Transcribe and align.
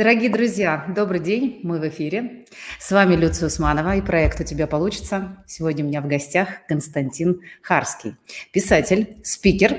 Дорогие 0.00 0.30
друзья, 0.30 0.90
добрый 0.96 1.20
день, 1.20 1.60
мы 1.62 1.78
в 1.78 1.86
эфире. 1.86 2.46
С 2.78 2.90
вами 2.90 3.16
Люция 3.16 3.48
Усманова 3.48 3.96
и 3.96 4.00
проект 4.00 4.40
«У 4.40 4.44
тебя 4.44 4.66
получится». 4.66 5.44
Сегодня 5.46 5.84
у 5.84 5.88
меня 5.88 6.00
в 6.00 6.08
гостях 6.08 6.66
Константин 6.66 7.42
Харский, 7.60 8.16
писатель, 8.50 9.18
спикер, 9.22 9.76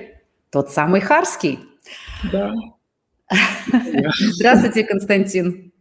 тот 0.51 0.69
самый 0.69 1.01
Харский. 1.01 1.57
Да. 2.31 2.53
Здравствуйте, 3.65 4.83
Константин. 4.83 5.73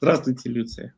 Здравствуйте, 0.00 0.50
Люция. 0.50 0.94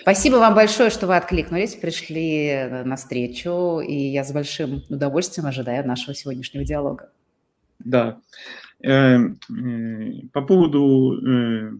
Спасибо 0.00 0.36
вам 0.36 0.54
большое, 0.54 0.88
что 0.88 1.06
вы 1.06 1.14
откликнулись, 1.14 1.74
пришли 1.74 2.68
на 2.86 2.96
встречу, 2.96 3.80
и 3.80 3.94
я 3.94 4.24
с 4.24 4.32
большим 4.32 4.82
удовольствием 4.88 5.46
ожидаю 5.46 5.86
нашего 5.86 6.14
сегодняшнего 6.14 6.64
диалога. 6.64 7.10
Да. 7.80 8.18
Э, 8.82 9.18
э, 9.18 9.26
по 10.32 10.40
поводу 10.40 11.18
э, 11.20 11.70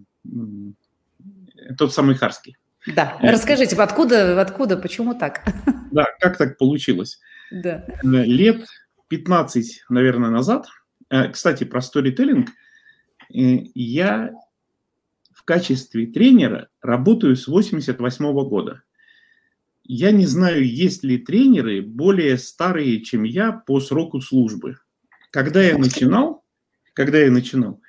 тот 1.76 1.92
самый 1.92 2.14
Харский. 2.14 2.56
Да, 2.86 3.18
расскажите, 3.20 3.76
откуда, 3.76 4.40
откуда, 4.40 4.76
почему 4.76 5.14
так? 5.14 5.44
Да, 5.90 6.04
как 6.20 6.36
так 6.36 6.58
получилось? 6.58 7.18
Да. 7.50 7.86
Лет 8.02 8.66
15, 9.08 9.84
наверное, 9.88 10.28
назад, 10.28 10.66
кстати, 11.32 11.64
про 11.64 11.80
сторителлинг, 11.80 12.50
я 13.30 14.32
в 15.32 15.44
качестве 15.44 16.06
тренера 16.06 16.68
работаю 16.82 17.36
с 17.36 17.48
88 17.48 18.32
года. 18.48 18.82
Я 19.82 20.10
не 20.10 20.26
знаю, 20.26 20.66
есть 20.68 21.04
ли 21.04 21.16
тренеры 21.16 21.80
более 21.80 22.36
старые, 22.36 23.00
чем 23.00 23.22
я 23.22 23.52
по 23.52 23.80
сроку 23.80 24.20
службы. 24.20 24.76
Когда 25.30 25.62
я 25.62 25.78
начинал, 25.78 26.44
когда 26.92 27.18
я 27.18 27.30
начинал, 27.30 27.80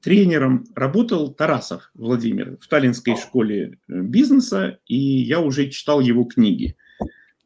тренером 0.00 0.66
работал 0.74 1.32
Тарасов 1.32 1.90
Владимир 1.94 2.56
в 2.60 2.68
Таллинской 2.68 3.16
школе 3.16 3.78
э, 3.88 4.00
бизнеса, 4.00 4.78
и 4.86 4.96
я 4.96 5.40
уже 5.40 5.68
читал 5.68 6.00
его 6.00 6.24
книги. 6.24 6.76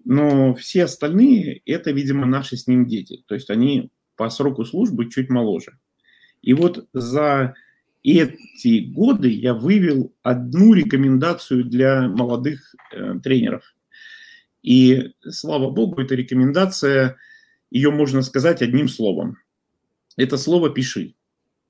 Но 0.04 0.54
все 0.54 0.84
остальные– 0.84 1.62
это, 1.66 1.90
видимо, 1.90 2.26
наши 2.26 2.56
с 2.56 2.66
ним 2.66 2.86
дети. 2.86 3.24
То 3.26 3.34
есть 3.34 3.50
они 3.50 3.90
по 4.16 4.28
сроку 4.30 4.64
службы 4.64 5.10
чуть 5.10 5.30
моложе. 5.30 5.78
И 6.42 6.52
вот 6.52 6.86
за 6.92 7.54
эти 8.02 8.80
годы 8.80 9.30
я 9.30 9.54
вывел 9.54 10.14
одну 10.22 10.74
рекомендацию 10.74 11.64
для 11.64 12.08
молодых 12.08 12.74
э, 12.92 13.18
тренеров. 13.22 13.74
И, 14.62 15.12
слава 15.28 15.70
богу, 15.70 16.00
эта 16.00 16.14
рекомендация, 16.14 17.16
ее 17.70 17.90
можно 17.90 18.22
сказать 18.22 18.62
одним 18.62 18.88
словом. 18.88 19.38
Это 20.16 20.36
слово 20.36 20.70
«пиши» 20.70 21.14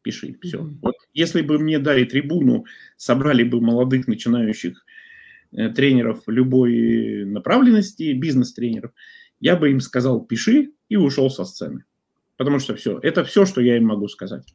пиши, 0.04 0.36
все. 0.42 0.58
Mm-hmm. 0.58 0.78
Вот 0.82 0.94
если 1.12 1.42
бы 1.42 1.58
мне 1.58 1.80
дали 1.80 2.04
трибуну, 2.04 2.66
собрали 2.96 3.42
бы 3.42 3.60
молодых 3.60 4.06
начинающих 4.06 4.84
э, 5.52 5.70
тренеров 5.70 6.22
любой 6.28 7.24
направленности, 7.24 8.12
бизнес-тренеров, 8.12 8.92
я 9.40 9.56
бы 9.56 9.70
им 9.70 9.80
сказал 9.80 10.24
«пиши» 10.24 10.70
и 10.88 10.96
ушел 10.96 11.30
со 11.30 11.44
сцены. 11.44 11.84
Потому 12.36 12.58
что 12.58 12.74
все, 12.76 12.98
это 13.02 13.24
все, 13.24 13.46
что 13.46 13.60
я 13.60 13.76
им 13.76 13.86
могу 13.86 14.08
сказать. 14.08 14.54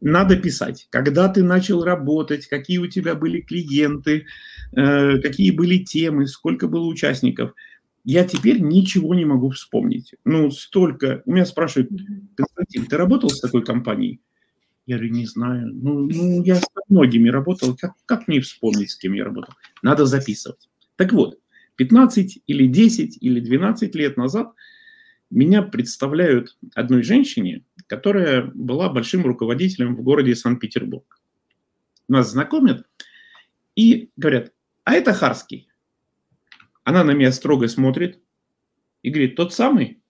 Надо 0.00 0.36
писать, 0.36 0.88
когда 0.90 1.28
ты 1.28 1.42
начал 1.42 1.82
работать, 1.82 2.46
какие 2.46 2.78
у 2.78 2.86
тебя 2.86 3.14
были 3.14 3.40
клиенты, 3.40 4.26
э, 4.76 5.18
какие 5.20 5.50
были 5.52 5.78
темы, 5.78 6.26
сколько 6.26 6.68
было 6.68 6.86
участников. 6.86 7.54
Я 8.04 8.24
теперь 8.24 8.60
ничего 8.60 9.14
не 9.14 9.24
могу 9.24 9.50
вспомнить. 9.50 10.14
Ну, 10.24 10.50
столько. 10.50 11.22
У 11.24 11.32
меня 11.32 11.44
спрашивают, 11.44 11.90
Константин, 12.36 12.86
ты 12.86 12.96
работал 12.96 13.30
с 13.30 13.40
такой 13.40 13.64
компанией? 13.64 14.20
Я 14.86 14.96
говорю, 14.96 15.14
не 15.14 15.26
знаю. 15.26 15.72
Ну, 15.74 16.06
ну 16.06 16.44
я 16.44 16.56
с 16.56 16.66
многими 16.88 17.28
работал. 17.28 17.76
Как, 17.76 17.94
как 18.06 18.28
мне 18.28 18.40
вспомнить, 18.40 18.90
с 18.90 18.96
кем 18.96 19.14
я 19.14 19.24
работал? 19.24 19.54
Надо 19.82 20.06
записывать. 20.06 20.68
Так 20.94 21.12
вот, 21.12 21.38
15 21.76 22.42
или 22.46 22.66
10 22.66 23.18
или 23.20 23.40
12 23.40 23.94
лет 23.96 24.16
назад 24.16 24.52
меня 25.30 25.62
представляют 25.62 26.56
одной 26.74 27.02
женщине, 27.02 27.64
которая 27.88 28.50
была 28.54 28.88
большим 28.88 29.24
руководителем 29.26 29.96
в 29.96 30.02
городе 30.02 30.36
Санкт-Петербург. 30.36 31.20
Нас 32.08 32.30
знакомят 32.30 32.86
и 33.74 34.10
говорят, 34.16 34.52
а 34.84 34.94
это 34.94 35.12
Харский. 35.12 35.68
Она 36.84 37.02
на 37.02 37.10
меня 37.10 37.32
строго 37.32 37.66
смотрит 37.66 38.20
и 39.02 39.10
говорит, 39.10 39.34
тот 39.34 39.52
самый? 39.52 40.00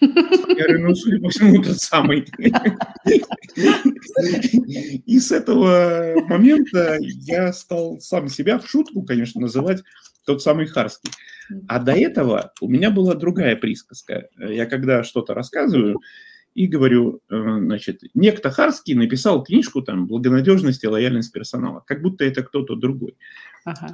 Я 0.00 0.78
ну, 0.78 0.94
судя 0.94 1.20
по 1.20 1.28
всему, 1.30 1.62
тот 1.62 1.78
самый. 1.78 2.26
И 5.06 5.18
с 5.18 5.32
этого 5.32 6.14
момента 6.26 6.98
я 7.00 7.52
стал 7.52 8.00
сам 8.00 8.28
себя 8.28 8.58
в 8.58 8.68
шутку, 8.68 9.02
конечно, 9.02 9.40
называть 9.40 9.82
тот 10.26 10.42
самый 10.42 10.66
Харский. 10.66 11.10
А 11.68 11.78
до 11.78 11.92
этого 11.92 12.52
у 12.60 12.68
меня 12.68 12.90
была 12.90 13.14
другая 13.14 13.56
присказка. 13.56 14.28
Я 14.38 14.66
когда 14.66 15.04
что-то 15.04 15.34
рассказываю 15.34 16.00
и 16.54 16.66
говорю, 16.66 17.20
э, 17.28 17.36
значит, 17.36 18.02
некто 18.14 18.50
Харский 18.50 18.94
написал 18.94 19.42
книжку 19.42 19.82
там 19.82 20.06
«Благонадежность 20.06 20.84
и 20.84 20.88
лояльность 20.88 21.32
персонала», 21.32 21.82
как 21.86 22.00
будто 22.00 22.24
это 22.24 22.42
кто-то 22.42 22.76
другой. 22.76 23.16
Ага. 23.64 23.90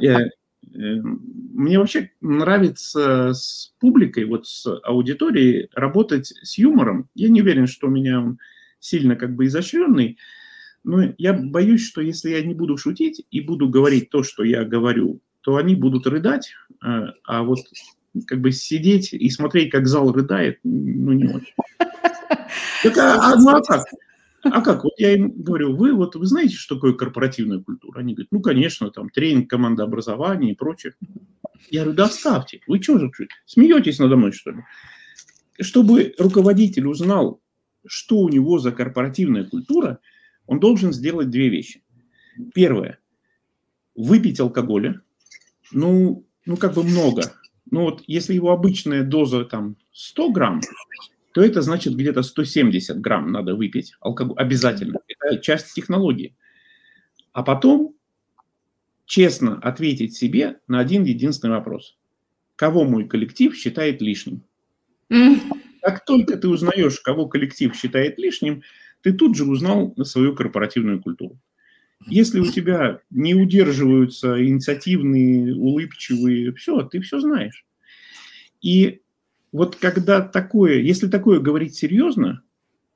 Эм, 0.75 1.20
мне 1.53 1.78
вообще 1.78 2.10
нравится 2.20 3.32
с 3.34 3.75
публикой, 3.81 4.25
вот 4.25 4.47
с 4.47 4.66
аудиторией 4.82 5.69
работать 5.75 6.32
с 6.42 6.58
юмором. 6.58 7.08
Я 7.14 7.28
не 7.28 7.42
уверен, 7.42 7.66
что 7.66 7.88
у 7.88 7.91
меня 7.91 8.20
он 8.20 8.38
сильно 8.78 9.16
как 9.16 9.34
бы 9.34 9.47
изощренный, 9.47 10.19
но 10.84 11.12
я 11.19 11.32
боюсь, 11.34 11.86
что 11.86 12.00
если 12.00 12.31
я 12.31 12.42
не 12.42 12.54
буду 12.54 12.76
шутить 12.76 13.26
и 13.31 13.41
буду 13.41 13.69
говорить 13.69 14.10
то, 14.10 14.22
что 14.22 14.44
я 14.44 14.64
говорю, 14.64 15.20
то 15.42 15.56
они 15.56 15.75
будут 15.75 16.06
рыдать, 16.06 16.54
а, 16.81 17.12
а 17.25 17.42
вот 17.42 17.58
как 18.26 18.41
бы 18.41 18.52
сидеть 18.52 19.12
и 19.12 19.28
смотреть, 19.31 19.70
как 19.70 19.87
зал 19.87 20.12
рыдает, 20.12 20.58
ну 20.64 21.12
не 21.12 21.26
очень. 21.26 21.54
Так, 22.82 22.97
а, 22.98 23.32
а, 23.32 23.37
ну 23.37 23.50
а 23.50 23.62
как? 23.62 23.84
А 24.43 24.62
как? 24.62 24.84
Вот 24.84 24.95
я 24.99 25.15
им 25.15 25.33
говорю, 25.43 25.77
вы 25.77 25.93
вот 25.93 26.17
вы 26.17 26.27
знаете, 26.27 26.55
что 26.55 26.77
такое 26.77 26.95
корпоративная 26.95 27.61
культура? 27.61 28.01
Они 28.01 28.15
говорят, 28.15 28.33
ну, 28.33 28.41
конечно, 28.41 28.91
там 28.91 29.11
тренинг, 29.11 29.51
командообразование 29.51 30.53
и 30.53 30.56
прочее. 30.56 30.95
Я 31.71 31.84
говорю, 31.84 31.97
да. 31.97 32.47
Вы 32.67 32.83
что 32.83 32.99
же 32.99 33.11
смеетесь 33.45 33.99
надо 33.99 34.17
мной, 34.17 34.33
что 34.33 34.50
ли? 34.53 34.62
Чтобы 35.61 36.15
руководитель 36.19 36.87
узнал, 36.87 37.43
что 37.87 38.19
у 38.19 38.29
него 38.29 38.59
за 38.59 38.73
корпоративная 38.73 39.45
культура, 39.45 39.99
он 40.47 40.59
должен 40.59 40.93
сделать 40.93 41.31
две 41.31 41.49
вещи. 41.49 41.83
Первое. 42.55 42.99
Выпить 43.95 44.41
алкоголя. 44.41 45.03
Ну, 45.73 46.27
ну 46.47 46.56
как 46.56 46.75
бы 46.75 46.83
много. 46.83 47.33
Ну 47.71 47.83
вот 47.83 48.03
если 48.06 48.34
его 48.34 48.50
обычная 48.50 49.05
доза 49.05 49.45
там 49.45 49.77
100 49.93 50.31
грамм, 50.31 50.61
то 51.33 51.43
это 51.43 51.63
значит 51.63 51.95
где-то 51.95 52.23
170 52.23 53.01
грамм 53.01 53.31
надо 53.31 53.55
выпить 53.55 53.95
алкоголь 54.01 54.37
обязательно. 54.37 54.99
Это 55.07 55.39
часть 55.39 55.73
технологии. 55.75 56.37
А 57.33 57.43
потом 57.43 57.95
честно 59.07 59.59
ответить 59.59 60.17
себе 60.17 60.61
на 60.67 60.81
один 60.81 61.05
единственный 61.05 61.57
вопрос. 61.57 61.97
Кого 62.57 62.85
мой 62.85 63.07
коллектив 63.09 63.55
считает 63.55 64.03
лишним? 64.03 64.45
Как 65.83 66.05
только 66.05 66.37
ты 66.37 66.49
узнаешь, 66.49 67.01
кого 67.01 67.27
коллектив 67.27 67.75
считает 67.75 68.19
лишним, 68.19 68.62
ты 69.03 69.12
тут 69.12 69.37
же 69.37 69.45
узнал 69.45 69.95
свою 70.05 70.35
корпоративную 70.35 71.01
культуру. 71.01 71.41
Если 72.07 72.41
у 72.41 72.47
тебя 72.47 73.01
не 73.11 73.35
удерживаются 73.35 74.43
инициативные, 74.45 75.55
улыбчивые, 75.55 76.53
все, 76.55 76.83
ты 76.83 77.01
все 77.01 77.21
знаешь. 77.21 77.67
И 78.62 79.01
вот 79.53 79.77
когда 79.77 80.21
такое, 80.21 80.78
если 80.78 81.09
такое 81.09 81.41
говорить 81.41 81.75
серьезно, 81.75 82.43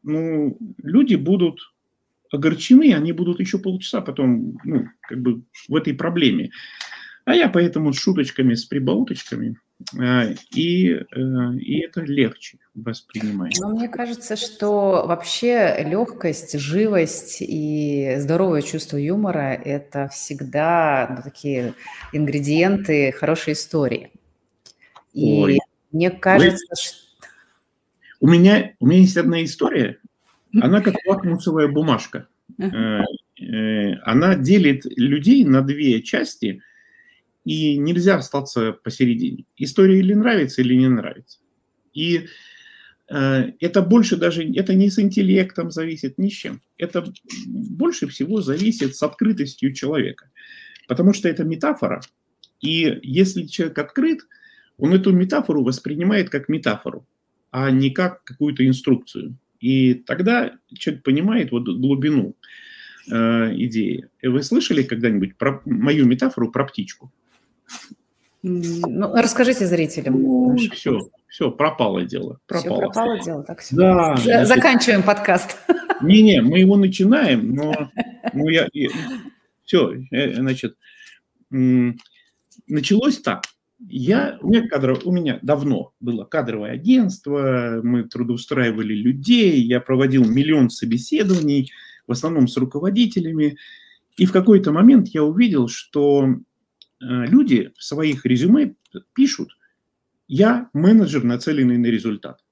ну, 0.03 0.57
люди 0.83 1.15
будут 1.15 1.61
огорчены, 2.31 2.95
они 2.95 3.13
будут 3.13 3.41
еще 3.41 3.59
полчаса 3.59 4.01
потом, 4.01 4.59
ну, 4.65 4.87
как 5.03 5.21
бы 5.21 5.43
в 5.69 5.75
этой 5.75 5.95
проблеме. 5.95 6.51
А 7.25 7.35
я 7.35 7.49
поэтому 7.49 7.93
с 7.93 7.99
шуточками, 7.99 8.53
с 8.53 8.67
прибауточками, 8.67 9.57
э, 9.99 10.35
и, 10.55 10.91
э, 10.91 11.55
и 11.59 11.81
это 11.81 12.03
легче 12.03 12.59
воспринимать. 12.75 13.57
Но 13.61 13.71
мне 13.71 13.89
кажется, 13.89 14.37
что 14.37 15.05
вообще 15.07 15.85
легкость, 15.87 16.59
живость 16.59 17.39
и 17.41 18.17
здоровое 18.19 18.61
чувство 18.61 18.99
юмора– 18.99 19.55
это 19.65 20.09
всегда 20.09 21.15
ну, 21.17 21.23
такие 21.23 21.73
ингредиенты 22.13 23.11
хорошей 23.13 23.55
истории. 23.55 24.11
И 25.15 25.41
Ой. 25.41 25.59
Мне 25.95 26.11
кажется, 26.11 26.67
Вы... 26.69 26.77
что... 26.77 26.99
У 28.21 28.29
меня, 28.29 28.75
у 28.81 28.87
меня 28.87 29.01
есть 29.01 29.17
одна 29.17 29.43
история, 29.45 29.99
она 30.61 30.81
как 30.81 30.95
лакмусовая 31.07 31.69
бумажка. 31.69 32.29
Э, 32.59 33.01
э, 33.41 33.95
она 34.03 34.37
делит 34.37 34.85
людей 34.97 35.45
на 35.45 35.63
две 35.63 36.03
части, 36.03 36.63
и 37.45 37.77
нельзя 37.77 38.17
остаться 38.17 38.73
посередине. 38.73 39.45
История 39.57 39.99
или 39.99 40.15
нравится, 40.15 40.63
или 40.63 40.75
не 40.75 40.89
нравится. 40.89 41.39
И 41.93 42.27
Э, 43.09 43.53
это 43.61 43.83
больше 43.83 44.17
даже, 44.17 44.45
это 44.55 44.75
не 44.75 44.91
с 44.91 44.99
интеллектом 44.99 45.71
зависит, 45.71 46.19
ни 46.19 46.29
с 46.29 46.33
чем. 46.33 46.61
Это 46.79 47.05
больше 47.47 48.09
всего 48.09 48.41
зависит 48.41 48.97
с 48.97 49.03
открытостью 49.03 49.75
человека. 49.75 50.31
Потому 50.89 51.13
что 51.13 51.29
это 51.29 51.45
метафора, 51.45 52.03
и 52.61 52.99
если 53.03 53.45
человек 53.45 53.79
открыт, 53.79 54.21
он 54.79 54.93
эту 54.93 55.13
метафору 55.13 55.63
воспринимает 55.63 56.31
как 56.31 56.49
метафору, 56.49 57.07
а 57.51 57.71
не 57.71 57.91
как 57.91 58.25
какую-то 58.25 58.67
инструкцию. 58.67 59.37
И 59.61 59.95
тогда 59.95 60.53
человек 60.75 61.03
понимает 61.05 61.53
вот 61.53 61.65
глубину 61.65 62.35
э, 63.11 63.15
идеи. 63.57 64.09
Вы 64.23 64.43
слышали 64.43 64.83
когда-нибудь 64.83 65.37
про 65.37 65.63
мою 65.65 66.07
метафору 66.07 66.51
про 66.51 66.65
птичку? 66.65 67.13
Ну, 68.43 69.15
расскажите 69.15 69.67
зрителям. 69.67 70.21
Ну, 70.21 70.57
все, 70.75 71.09
все, 71.29 71.51
пропало 71.51 72.05
дело. 72.05 72.41
Пропало. 72.47 72.77
Все 72.77 72.81
пропало 72.81 73.21
дело, 73.21 73.43
так 73.43 73.61
все. 73.61 73.75
Да. 73.77 74.17
Значит, 74.17 74.49
Заканчиваем 74.49 75.03
подкаст. 75.03 75.57
Не-не, 76.03 76.43
мы 76.43 76.59
его 76.59 76.77
начинаем, 76.77 77.55
но 77.55 77.91
ну, 78.35 78.49
я, 78.51 78.69
все, 79.65 79.95
э, 80.11 80.35
значит, 80.35 80.77
началось 81.51 83.19
так. 83.23 83.45
Я, 83.89 84.39
у, 84.41 84.49
меня 84.49 84.67
кадр, 84.69 84.99
у 85.05 85.13
меня 85.13 85.39
давно 85.43 85.93
было 86.01 86.25
кадровое 86.25 86.73
агентство, 86.73 87.81
мы 87.83 88.05
трудоустраивали 88.05 88.95
людей, 88.95 89.61
я 89.63 89.81
проводил 89.81 90.25
миллион 90.25 90.71
собеседований, 90.71 91.71
в 92.07 92.13
основном 92.13 92.49
с 92.49 92.57
руководителями. 92.57 93.57
И 94.17 94.27
в 94.27 94.33
какой-то 94.33 94.73
момент 94.73 95.09
я 95.09 95.23
увидел, 95.25 95.69
что 95.69 96.25
э, 96.27 96.35
люди 97.01 97.73
в 97.77 97.85
своих 97.85 98.25
резюме 98.25 98.75
пишут, 99.13 99.51
я 100.29 100.71
менеджер, 100.73 101.25
нацеленный 101.25 101.79
на 101.79 101.87
результат. 101.87 102.43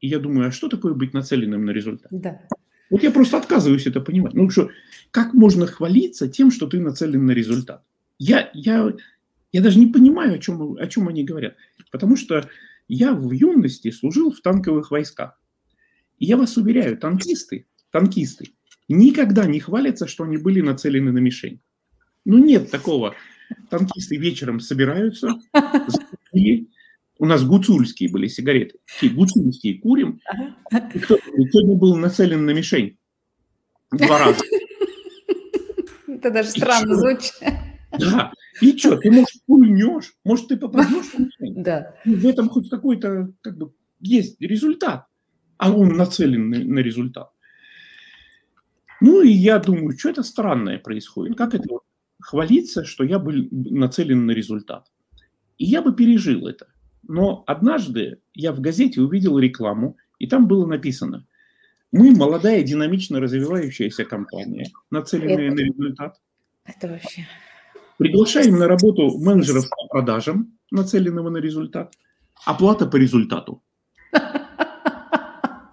И 0.00 0.08
я 0.08 0.18
думаю, 0.18 0.48
а 0.48 0.52
что 0.52 0.68
такое 0.68 0.94
быть 0.94 1.14
нацеленным 1.14 1.64
на 1.64 1.70
результат? 1.70 2.08
Да. 2.10 2.40
Вот 2.90 3.02
я 3.02 3.10
просто 3.10 3.38
отказываюсь 3.38 3.86
это 3.86 4.00
понимать. 4.00 4.34
Ну 4.34 4.50
что, 4.50 4.70
как 5.12 5.32
можно 5.32 5.66
хвалиться 5.66 6.28
тем, 6.28 6.50
что 6.50 6.66
ты 6.66 6.80
нацелен 6.80 7.24
на 7.24 7.30
результат? 7.30 7.84
Я, 8.18 8.50
я, 8.52 8.92
я 9.52 9.62
даже 9.62 9.78
не 9.78 9.86
понимаю, 9.86 10.34
о 10.34 10.38
чем, 10.38 10.76
о 10.76 10.86
чем 10.86 11.08
они 11.08 11.24
говорят. 11.24 11.56
Потому 11.90 12.16
что 12.16 12.48
я 12.88 13.12
в 13.12 13.30
юности 13.30 13.90
служил 13.90 14.32
в 14.32 14.40
танковых 14.40 14.90
войсках. 14.90 15.40
И 16.18 16.26
я 16.26 16.36
вас 16.36 16.56
уверяю, 16.56 16.96
танкисты, 16.98 17.66
танкисты 17.90 18.52
никогда 18.88 19.46
не 19.46 19.60
хвалятся, 19.60 20.06
что 20.06 20.24
они 20.24 20.36
были 20.36 20.60
нацелены 20.60 21.12
на 21.12 21.18
мишень. 21.18 21.60
Ну 22.24 22.38
нет 22.38 22.70
такого. 22.70 23.14
Танкисты 23.70 24.16
вечером 24.16 24.60
собираются, 24.60 25.38
у 27.18 27.26
нас 27.26 27.44
гуцульские 27.44 28.10
были 28.10 28.26
сигареты. 28.26 28.78
Такие 28.86 29.12
гуцульские 29.12 29.78
курим. 29.78 30.20
И 30.94 30.98
кто, 30.98 31.18
сегодня 31.18 31.76
был 31.76 31.96
нацелен 31.96 32.44
на 32.44 32.50
мишень. 32.50 32.98
Два 33.92 34.18
раза. 34.18 34.42
Это 36.08 36.30
даже 36.30 36.50
странно 36.50 36.94
звучит. 36.96 37.34
Да. 37.98 38.32
И 38.60 38.76
что, 38.76 38.96
ты, 38.96 39.10
может, 39.10 39.44
пульнешь, 39.46 40.14
может, 40.24 40.48
ты 40.48 40.56
попадешь. 40.56 41.12
Да. 41.40 41.94
И 42.04 42.14
в 42.14 42.26
этом 42.26 42.48
хоть 42.48 42.68
какой-то, 42.68 43.32
как 43.40 43.56
бы, 43.56 43.72
есть 44.00 44.40
результат. 44.40 45.06
А 45.58 45.72
он 45.72 45.96
нацелен 45.96 46.50
на, 46.50 46.58
на 46.58 46.78
результат. 46.80 47.30
Ну, 49.00 49.22
и 49.22 49.30
я 49.30 49.58
думаю, 49.58 49.96
что 49.98 50.10
это 50.10 50.22
странное 50.22 50.78
происходит. 50.78 51.36
Как 51.36 51.54
это 51.54 51.68
хвалиться, 52.20 52.84
что 52.84 53.04
я 53.04 53.18
был 53.18 53.48
нацелен 53.50 54.26
на 54.26 54.32
результат. 54.32 54.86
И 55.58 55.64
я 55.64 55.82
бы 55.82 55.94
пережил 55.94 56.46
это. 56.46 56.68
Но 57.02 57.42
однажды 57.46 58.20
я 58.34 58.52
в 58.52 58.60
газете 58.60 59.00
увидел 59.00 59.38
рекламу, 59.38 59.96
и 60.18 60.26
там 60.26 60.46
было 60.46 60.66
написано, 60.66 61.26
мы 61.90 62.12
молодая, 62.12 62.62
динамично 62.62 63.20
развивающаяся 63.20 64.04
компания, 64.04 64.70
нацеленная 64.90 65.48
это, 65.48 65.54
на 65.54 65.60
результат. 65.60 66.20
Это 66.64 66.88
вообще... 66.88 67.26
Приглашаем 68.02 68.58
на 68.58 68.66
работу 68.66 69.16
менеджеров 69.16 69.70
по 69.70 69.86
продажам, 69.86 70.58
нацеленного 70.72 71.30
на 71.30 71.36
результат. 71.36 71.94
Оплата 72.44 72.86
по 72.86 72.96
результату. 72.96 73.62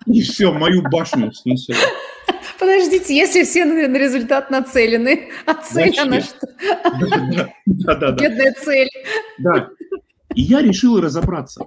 И 0.06 0.22
все, 0.22 0.52
мою 0.52 0.84
башню 0.92 1.32
снесло. 1.34 1.74
Подождите, 2.60 3.16
если 3.16 3.44
все 3.44 3.66
на, 3.66 3.98
результат 3.98 4.52
нацелены, 4.52 5.32
а 5.48 5.56
цель 5.56 5.88
Зачем? 5.88 6.08
она 6.08 6.22
что? 6.22 6.48
Да, 7.26 7.50
да, 7.66 7.96
да. 7.96 8.12
Бедная 8.12 8.54
цель. 8.54 8.90
Да, 9.40 9.70
и 10.36 10.42
я 10.44 10.62
решил 10.62 11.02
разобраться, 11.02 11.66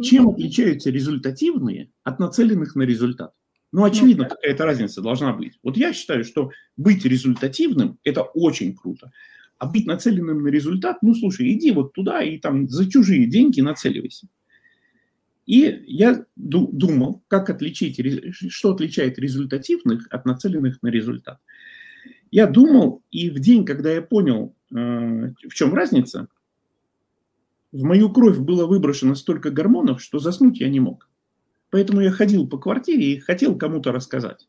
чем 0.00 0.28
отличаются 0.28 0.90
результативные 0.90 1.90
от 2.04 2.20
нацеленных 2.20 2.76
на 2.76 2.82
результат. 2.82 3.32
Ну, 3.72 3.82
очевидно, 3.82 4.24
ну, 4.24 4.30
какая-то 4.30 4.64
разница 4.64 5.02
должна 5.02 5.32
быть. 5.32 5.58
Вот 5.64 5.76
я 5.76 5.92
считаю, 5.92 6.24
что 6.24 6.52
быть 6.76 7.04
результативным– 7.04 7.98
это 8.04 8.22
очень 8.22 8.76
круто. 8.76 9.10
А 9.58 9.66
быть 9.66 9.86
нацеленным 9.86 10.42
на 10.42 10.48
результат, 10.48 10.98
ну, 11.02 11.14
слушай, 11.14 11.52
иди 11.52 11.72
вот 11.72 11.92
туда 11.92 12.22
и 12.22 12.38
там 12.38 12.68
за 12.68 12.88
чужие 12.88 13.26
деньги 13.26 13.60
нацеливайся. 13.60 14.28
И 15.46 15.82
я 15.86 16.24
думал, 16.36 17.22
как 17.26 17.50
отличить, 17.50 18.00
что 18.52 18.72
отличает 18.72 19.18
результативных 19.18 20.06
от 20.10 20.26
нацеленных 20.26 20.82
на 20.82 20.88
результат. 20.88 21.40
Я 22.30 22.46
думал, 22.46 23.02
и 23.10 23.30
в 23.30 23.40
день, 23.40 23.64
когда 23.64 23.90
я 23.90 24.02
понял, 24.02 24.54
э, 24.70 24.74
в 24.76 25.54
чем 25.54 25.72
разница, 25.72 26.28
в 27.72 27.82
мою 27.82 28.10
кровь 28.10 28.38
было 28.38 28.66
выброшено 28.66 29.14
столько 29.14 29.50
гормонов, 29.50 30.02
что 30.02 30.18
заснуть 30.18 30.60
я 30.60 30.68
не 30.68 30.80
мог. 30.80 31.08
Поэтому 31.70 32.00
я 32.00 32.10
ходил 32.10 32.46
по 32.46 32.58
квартире 32.58 33.14
и 33.14 33.18
хотел 33.18 33.56
кому-то 33.56 33.92
рассказать. 33.92 34.46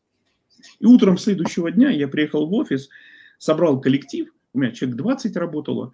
И 0.78 0.86
утром 0.86 1.18
следующего 1.18 1.70
дня 1.70 1.90
я 1.90 2.08
приехал 2.08 2.46
в 2.46 2.52
офис, 2.52 2.88
собрал 3.38 3.80
коллектив, 3.80 4.28
у 4.52 4.58
меня 4.58 4.72
человек 4.72 4.96
20 4.96 5.36
работало, 5.36 5.92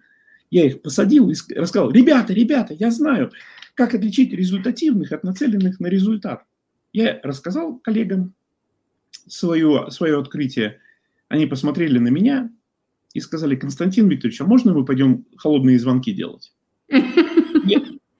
я 0.49 0.65
их 0.65 0.81
посадил 0.81 1.29
и 1.29 1.35
рассказал, 1.55 1.91
ребята, 1.91 2.33
ребята, 2.33 2.73
я 2.73 2.91
знаю, 2.91 3.31
как 3.75 3.93
отличить 3.93 4.33
результативных 4.33 5.11
от 5.11 5.23
нацеленных 5.23 5.79
на 5.79 5.87
результат. 5.87 6.43
Я 6.93 7.19
рассказал 7.23 7.77
коллегам 7.79 8.33
свое, 9.27 9.87
свое 9.91 10.19
открытие. 10.19 10.79
Они 11.27 11.45
посмотрели 11.45 11.99
на 11.99 12.07
меня 12.07 12.49
и 13.13 13.19
сказали, 13.19 13.55
Константин 13.55 14.07
Викторович, 14.07 14.41
а 14.41 14.45
можно 14.45 14.73
мы 14.73 14.85
пойдем 14.85 15.25
холодные 15.37 15.79
звонки 15.79 16.13
делать? 16.13 16.53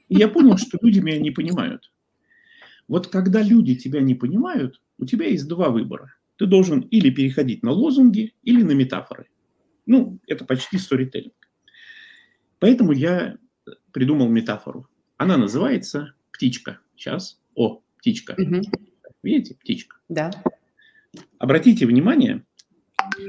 И 0.10 0.16
я 0.16 0.28
понял, 0.28 0.58
что 0.58 0.78
люди 0.82 1.00
меня 1.00 1.20
не 1.20 1.32
понимают. 1.32 1.92
Вот 2.88 3.08
когда 3.08 3.42
люди 3.42 3.76
тебя 3.76 4.00
не 4.00 4.16
понимают, 4.16 4.82
у 4.98 5.06
тебя 5.06 5.28
есть 5.28 5.48
два 5.48 5.70
выбора. 5.70 6.14
Ты 6.38 6.46
должен 6.46 6.82
или 6.82 7.10
переходить 7.10 7.64
на 7.64 7.72
лозунги, 7.72 8.34
или 8.44 8.62
на 8.62 8.72
метафоры. 8.72 9.28
Ну, 9.88 10.20
это 10.28 10.46
почти 10.46 10.78
сторителлинг. 10.78 11.34
Поэтому 12.60 12.92
я 12.92 13.38
придумал 13.92 14.30
метафору. 14.30 14.88
Она 15.18 15.38
называется 15.38 16.14
птичка. 16.32 16.80
Сейчас. 16.96 17.42
О, 17.56 17.82
птичка. 17.98 18.36
Угу. 18.38 18.62
Видите, 19.24 19.56
птичка. 19.56 19.98
Да. 20.10 20.32
Обратите 21.40 21.88
внимание, 21.88 22.46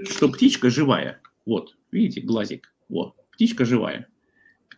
что 0.04 0.28
птичка 0.28 0.68
живая. 0.68 1.22
Вот, 1.46 1.76
видите, 1.90 2.20
глазик. 2.20 2.74
Вот, 2.90 3.16
птичка 3.30 3.64
живая 3.64 4.08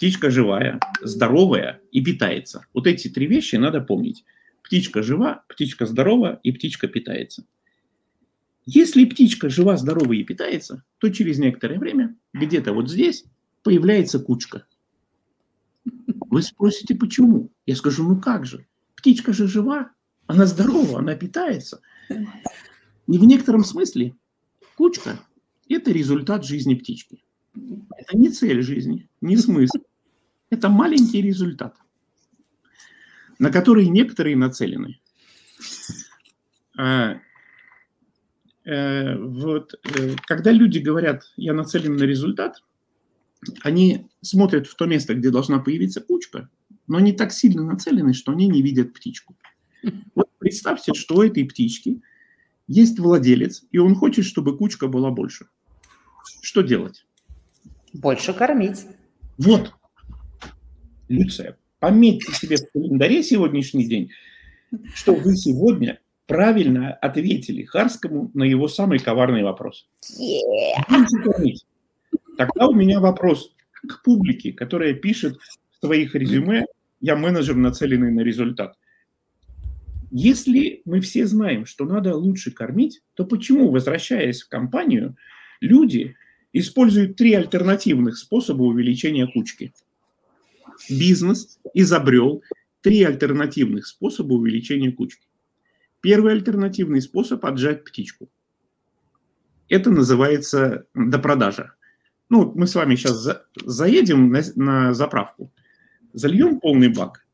птичка 0.01 0.31
живая, 0.31 0.81
здоровая 1.03 1.83
и 1.93 2.03
питается. 2.03 2.65
Вот 2.73 2.87
эти 2.87 3.09
три 3.09 3.27
вещи 3.27 3.57
надо 3.57 3.83
помнить. 3.83 4.25
Птичка 4.63 5.03
жива, 5.03 5.45
птичка 5.47 5.85
здорова 5.85 6.41
и 6.43 6.53
птичка 6.53 6.89
питается. 6.89 7.45
Если 8.73 9.05
птичка 9.05 9.49
жива, 9.49 9.77
здорова 9.77 10.12
и 10.12 10.23
питается, 10.23 10.85
то 10.99 11.09
через 11.11 11.41
некоторое 11.41 11.81
время 11.81 12.15
где-то 12.33 12.73
вот 12.73 12.89
здесь 12.89 13.25
появляется 13.65 14.21
кучка. 14.21 14.65
Вы 15.85 16.41
спросите, 16.43 16.95
почему? 16.95 17.50
Я 17.67 17.75
скажу, 17.75 18.09
ну 18.09 18.21
как 18.21 18.47
же? 18.47 18.69
Птичка 18.95 19.33
же 19.33 19.49
жива, 19.49 19.91
она 20.29 20.47
здорова, 20.47 21.00
она 21.00 21.17
питается. 21.17 21.81
И 22.09 23.19
в 23.19 23.25
некотором 23.25 23.65
смысле 23.65 24.15
кучка– 24.77 25.19
это 25.69 25.91
результат 25.91 26.45
жизни 26.45 26.77
птички. 26.77 27.25
Это 27.97 28.17
не 28.17 28.29
цель 28.29 28.62
жизни, 28.62 29.09
не 29.21 29.37
смысл. 29.37 29.79
Это 30.49 30.69
маленький 30.69 31.21
результат, 31.21 31.75
на 33.41 33.50
который 33.50 33.89
некоторые 33.89 34.37
нацелены. 34.37 35.00
Э, 38.64 39.17
вот, 39.17 39.75
э, 39.85 40.17
когда 40.26 40.52
люди 40.52 40.79
говорят, 40.79 41.25
я 41.37 41.55
нацелен 41.55 41.97
на 41.97 42.05
результат, 42.05 42.62
они 43.62 44.09
смотрят 44.21 44.67
в 44.67 44.75
то 44.75 44.87
место, 44.87 45.14
где 45.14 45.31
должна 45.31 45.61
появиться 45.61 46.00
кучка, 46.00 46.50
но 46.87 46.99
они 46.99 47.12
так 47.12 47.33
сильно 47.33 47.64
нацелены, 47.64 48.12
что 48.12 48.33
они 48.33 48.49
не 48.49 48.62
видят 48.62 48.93
птичку. 48.93 49.37
Вот 50.14 50.29
представьте, 50.38 50.93
что 50.95 51.17
у 51.17 51.23
этой 51.23 51.45
птички 51.45 52.02
есть 52.67 52.99
владелец, 52.99 53.64
и 53.73 53.79
он 53.79 53.95
хочет, 53.95 54.25
чтобы 54.25 54.57
кучка 54.57 54.88
была 54.88 55.11
больше. 55.11 55.47
Что 56.43 56.62
делать? 56.62 57.07
Больше 57.93 58.33
кормить. 58.33 58.87
Вот. 59.38 59.73
Люция, 61.09 61.57
пометьте 61.79 62.33
себе 62.33 62.57
в 62.57 62.71
календаре 62.73 63.23
сегодняшний 63.23 63.87
день, 63.87 64.11
что 64.95 65.14
вы 65.14 65.37
сегодня 65.37 65.99
правильно 66.31 66.93
ответили 66.93 67.65
Харскому 67.65 68.31
на 68.35 68.45
его 68.45 68.69
самый 68.69 69.01
коварный 69.01 69.43
вопрос. 69.43 69.89
Yeah. 70.17 71.55
Тогда 72.39 72.69
у 72.69 72.73
меня 72.73 73.01
вопрос 73.01 73.53
к 73.89 74.03
публике, 74.05 74.53
которая 74.53 74.95
пишет 74.95 75.37
в 75.73 75.85
своих 75.85 76.15
резюме 76.15 76.67
«Я 77.01 77.17
менеджер, 77.17 77.57
нацеленный 77.57 78.13
на 78.13 78.21
результат». 78.21 78.79
Если 80.13 80.83
мы 80.85 81.01
все 81.01 81.27
знаем, 81.27 81.67
что 81.67 81.85
надо 81.85 82.15
лучше 82.17 82.53
кормить, 82.53 83.03
то 83.15 83.25
почему, 83.25 83.71
возвращаясь 83.71 84.43
в 84.43 84.49
компанию, 84.49 85.17
люди 85.61 86.15
используют 86.53 87.17
три 87.17 87.35
альтернативных 87.35 88.19
способа 88.19 88.63
увеличения 88.63 89.27
кучки? 89.27 89.73
Бизнес 90.89 91.59
изобрел 91.75 92.43
три 92.83 93.03
альтернативных 93.03 93.87
способа 93.87 94.35
увеличения 94.35 94.93
кучки. 94.93 95.27
Первый 96.00 96.33
альтернативный 96.33 97.02
способ– 97.02 97.45
отжать 97.47 97.85
птичку. 97.85 98.30
Это 99.69 99.90
называется 99.90 100.87
допродажа. 100.95 101.75
Ну, 102.28 102.52
мы 102.54 102.66
с 102.66 102.75
вами 102.75 102.95
сейчас 102.97 103.19
за, 103.19 103.45
заедем 103.64 104.30
на, 104.30 104.40
на 104.57 104.95
заправку, 104.95 105.52
зальем 106.12 106.61
полный 106.61 106.88
бак. 106.88 107.26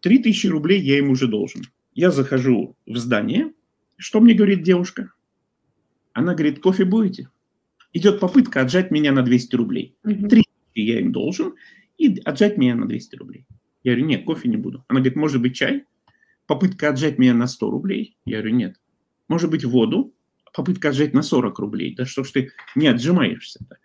3000 0.00 0.46
рублей 0.46 0.80
я 0.80 0.98
им 0.98 1.10
уже 1.10 1.26
должен. 1.26 1.62
Я 1.94 2.10
захожу 2.10 2.76
в 2.86 2.96
здание. 2.96 3.52
Что 3.96 4.20
мне 4.20 4.34
говорит 4.34 4.62
девушка? 4.62 5.12
Она 6.12 6.34
говорит, 6.34 6.60
кофе 6.60 6.84
будете? 6.84 7.28
Идет 7.92 8.20
попытка 8.20 8.62
отжать 8.62 8.90
меня 8.90 9.12
на 9.12 9.22
200 9.22 9.56
рублей. 9.56 9.96
3000 10.02 10.46
я 10.74 11.00
им 11.00 11.12
должен 11.12 11.54
и 11.98 12.20
отжать 12.20 12.56
меня 12.56 12.74
на 12.76 12.86
200 12.86 13.16
рублей. 13.16 13.46
Я 13.82 13.92
говорю, 13.92 14.06
нет, 14.06 14.24
кофе 14.24 14.48
не 14.48 14.56
буду. 14.56 14.84
Она 14.88 15.00
говорит, 15.00 15.16
может 15.16 15.42
быть, 15.42 15.56
чай? 15.56 15.84
Попытка 16.50 16.88
отжать 16.88 17.16
меня 17.16 17.32
на 17.32 17.46
100 17.46 17.70
рублей? 17.70 18.16
Я 18.24 18.38
говорю, 18.38 18.56
нет. 18.56 18.80
Может 19.28 19.50
быть, 19.50 19.64
воду? 19.64 20.12
Попытка 20.52 20.88
отжать 20.88 21.14
на 21.14 21.22
40 21.22 21.56
рублей. 21.60 21.94
Да 21.94 22.04
что 22.06 22.24
ж 22.24 22.32
ты 22.32 22.50
не 22.74 22.88
отжимаешься-то? 22.88 23.76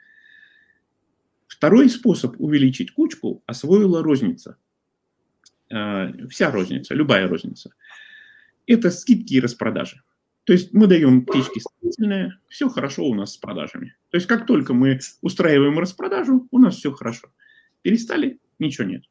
Второй 1.45 1.91
способ 1.91 2.41
увеличить 2.41 2.89
кучку 2.89 3.43
освоила 3.45 4.01
розница. 4.01 4.57
А, 5.71 6.11
вся 6.27 6.49
розница, 6.49 6.95
любая 6.95 7.27
розница. 7.27 7.69
Это 8.65 8.89
скидки 8.89 9.35
и 9.35 9.39
распродажи. 9.39 10.01
То 10.45 10.53
есть 10.53 10.73
мы 10.73 10.87
даем 10.87 11.23
птички 11.23 11.59
строительные, 11.59 12.39
все 12.49 12.67
хорошо 12.67 13.05
у 13.05 13.13
нас 13.13 13.33
с 13.33 13.37
продажами. 13.37 13.95
То 14.09 14.17
есть 14.17 14.25
как 14.25 14.47
только 14.47 14.73
мы 14.73 14.99
устраиваем 15.21 15.77
распродажу, 15.77 16.47
у 16.49 16.57
нас 16.57 16.77
все 16.77 16.91
хорошо. 16.91 17.27
Перестали, 17.83 18.39
ничего 18.57 18.87
нет. 18.87 19.03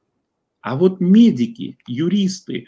А 0.60 0.74
вот 0.74 1.00
медики, 1.00 1.78
юристы, 1.86 2.66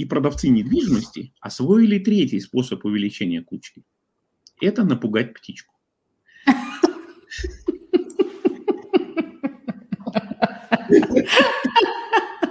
и 0.00 0.06
продавцы 0.06 0.48
недвижимости 0.48 1.34
освоили 1.40 1.98
третий 1.98 2.40
способ 2.40 2.86
увеличения 2.86 3.42
кучки. 3.42 3.84
Это 4.58 4.82
напугать 4.82 5.34
птичку. 5.34 5.74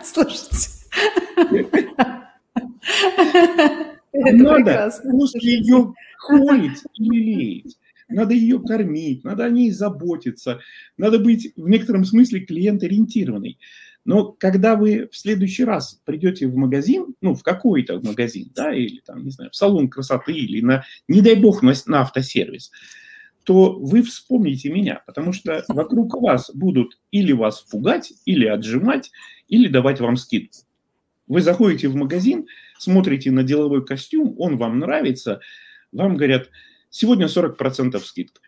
Слушайте. 0.03 0.69
Надо 4.13 4.91
просто 5.03 5.39
ее 5.39 5.93
холить 6.19 6.83
и 6.93 7.03
лелеять. 7.03 7.79
Надо 8.09 8.35
ее 8.35 8.59
кормить, 8.59 9.23
надо 9.23 9.45
о 9.45 9.49
ней 9.49 9.71
заботиться, 9.71 10.59
надо 10.97 11.19
быть 11.19 11.53
в 11.55 11.67
некотором 11.69 12.05
смысле 12.05 12.41
клиент-ориентированной. 12.41 13.57
Но 14.09 14.31
когда 14.31 14.75
вы 14.75 15.07
в 15.11 15.15
следующий 15.15 15.63
раз 15.63 16.01
придете 16.03 16.47
в 16.47 16.55
магазин, 16.55 17.13
ну, 17.21 17.35
в 17.35 17.43
какой-то 17.43 18.01
магазин, 18.01 18.49
да, 18.55 18.73
или 18.73 19.01
там, 19.05 19.23
не 19.23 19.29
знаю, 19.29 19.51
в 19.51 19.55
салон 19.55 19.87
красоты, 19.87 20.33
или 20.33 20.61
на, 20.61 20.83
не 21.07 21.21
дай 21.21 21.35
бог, 21.35 21.61
на, 21.61 21.73
на 21.85 22.01
автосервис, 22.01 22.71
то 23.43 23.73
вы 23.73 24.01
вспомните 24.01 24.71
меня, 24.71 25.03
потому 25.05 25.31
что 25.31 25.63
вокруг 25.67 26.19
вас 26.19 26.49
будут 26.51 26.97
или 27.11 27.33
вас 27.33 27.61
пугать, 27.61 28.11
или 28.25 28.47
отжимать, 28.47 29.11
или 29.47 29.67
давать 29.67 29.99
вам 29.99 30.17
скидку. 30.17 30.57
Вы 31.27 31.41
заходите 31.41 31.87
в 31.87 31.95
магазин, 31.95 32.47
смотрите 32.79 33.29
на 33.29 33.43
деловой 33.43 33.85
костюм, 33.85 34.33
он 34.39 34.57
вам 34.57 34.79
нравится, 34.79 35.39
вам 35.91 36.17
говорят, 36.17 36.49
сегодня 36.89 37.27
40% 37.27 37.99
скидка. 37.99 38.41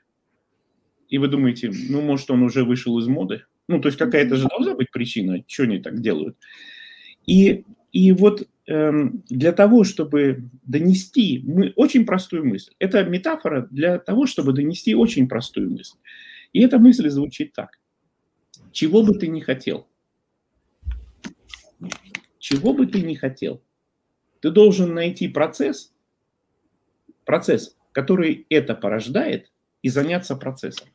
И 1.08 1.20
вы 1.20 1.27
думаете, 1.27 1.72
ну, 1.72 2.01
может, 2.01 2.32
он 2.32 2.41
уже 2.41 2.63
вышел 2.63 2.98
из 2.98 3.06
моды? 3.06 3.44
Ну, 3.72 3.80
то 3.80 3.88
есть 3.88 3.98
какая-то 3.98 4.36
же 4.36 4.50
должна 4.50 4.75
быть 4.75 4.92
причина, 4.92 5.42
что 5.48 5.63
они 5.63 5.80
так 5.80 6.01
делают. 6.01 6.38
И, 7.25 7.63
и 7.94 8.12
вот 8.12 8.46
эм, 8.68 9.24
для 9.30 9.54
того, 9.54 9.86
чтобы 9.86 10.50
донести 10.63 11.42
мы, 11.46 11.72
очень 11.78 12.06
простую 12.06 12.46
мысль, 12.46 12.74
это 12.80 13.06
метафора 13.06 13.68
для 13.72 13.98
того, 13.98 14.25
чтобы 14.25 14.51
донести 14.51 14.94
очень 14.94 15.30
простую 15.30 15.72
мысль. 15.72 15.98
И 16.51 16.60
эта 16.62 16.80
мысль 16.80 17.10
звучит 17.10 17.54
так. 17.54 17.80
Чего 18.74 19.04
бы 19.04 19.13
ты 19.13 19.28
ни 19.28 19.40
хотел, 19.40 19.88
чего 22.40 22.74
бы 22.74 22.88
ты 22.88 23.01
ни 23.01 23.13
хотел, 23.13 23.62
ты 24.42 24.51
должен 24.51 24.94
найти 24.94 25.30
процесс, 25.30 25.94
процесс, 27.24 27.78
который 27.94 28.46
это 28.50 28.75
порождает, 28.75 29.50
и 29.82 29.90
заняться 29.90 30.36
процессом. 30.36 30.90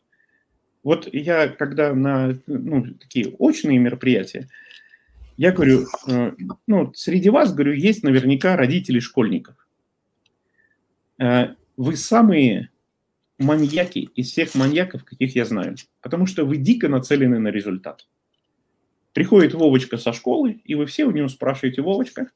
Вот 0.86 1.12
я, 1.12 1.48
когда 1.48 1.92
на 1.94 2.38
ну, 2.46 2.94
такие 3.00 3.34
очные 3.40 3.76
мероприятия, 3.76 4.48
я 5.36 5.50
говорю, 5.50 5.84
э, 6.06 6.30
ну, 6.68 6.94
среди 6.94 7.28
вас, 7.28 7.52
говорю, 7.52 7.72
есть 7.72 8.04
наверняка 8.04 8.56
родители 8.56 9.00
школьников. 9.00 9.56
Э, 11.18 11.56
вы 11.76 11.96
самые 11.96 12.70
маньяки 13.36 14.10
из 14.14 14.30
всех 14.30 14.54
маньяков, 14.54 15.04
каких 15.04 15.34
я 15.34 15.44
знаю, 15.44 15.74
потому 16.02 16.26
что 16.26 16.44
вы 16.44 16.56
дико 16.56 16.88
нацелены 16.88 17.40
на 17.40 17.48
результат. 17.48 18.06
Приходит 19.12 19.54
Вовочка 19.54 19.96
со 19.96 20.12
школы, 20.12 20.62
и 20.64 20.76
вы 20.76 20.86
все 20.86 21.04
у 21.04 21.10
него 21.10 21.26
спрашиваете, 21.26 21.82
Вовочка, 21.82 22.30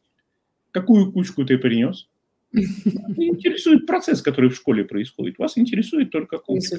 какую 0.73 1.13
кучку 1.13 1.45
ты 1.45 1.57
принес? 1.57 2.09
Не 2.53 3.29
интересует 3.29 3.87
процесс, 3.87 4.23
который 4.23 4.51
в 4.51 4.57
школе 4.57 4.85
происходит. 4.85 5.39
Вас 5.39 5.57
интересует 5.57 6.11
только 6.11 6.39
кучка. 6.39 6.79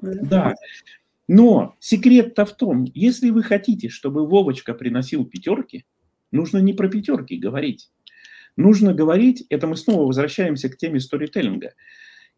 Да. 0.00 0.54
Но 1.28 1.76
секрет-то 1.80 2.44
в 2.44 2.56
том, 2.56 2.86
если 2.94 3.30
вы 3.30 3.42
хотите, 3.42 3.88
чтобы 3.88 4.26
Вовочка 4.26 4.74
приносил 4.74 5.24
пятерки, 5.24 5.84
нужно 6.32 6.58
не 6.58 6.74
про 6.74 6.88
пятерки 6.88 7.36
говорить. 7.36 7.90
Нужно 8.56 8.94
говорить, 8.94 9.44
это 9.48 9.66
мы 9.66 9.76
снова 9.76 10.06
возвращаемся 10.06 10.68
к 10.68 10.76
теме 10.76 11.00
сторителлинга. 11.00 11.74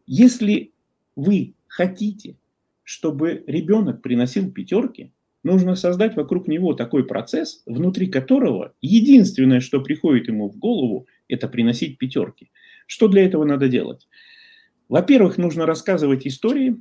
Если 0.05 0.73
вы 1.15 1.55
хотите, 1.67 2.37
чтобы 2.83 3.43
ребенок 3.45 4.01
приносил 4.01 4.51
пятерки, 4.51 5.11
нужно 5.43 5.75
создать 5.75 6.15
вокруг 6.15 6.47
него 6.47 6.73
такой 6.73 7.05
процесс, 7.05 7.61
внутри 7.65 8.07
которого 8.07 8.73
единственное, 8.81 9.59
что 9.59 9.81
приходит 9.81 10.27
ему 10.27 10.49
в 10.49 10.57
голову, 10.57 11.07
это 11.27 11.47
приносить 11.47 11.97
пятерки. 11.97 12.51
Что 12.85 13.07
для 13.07 13.25
этого 13.25 13.43
надо 13.43 13.67
делать? 13.67 14.07
Во-первых, 14.89 15.37
нужно 15.37 15.65
рассказывать 15.65 16.25
истории 16.25 16.77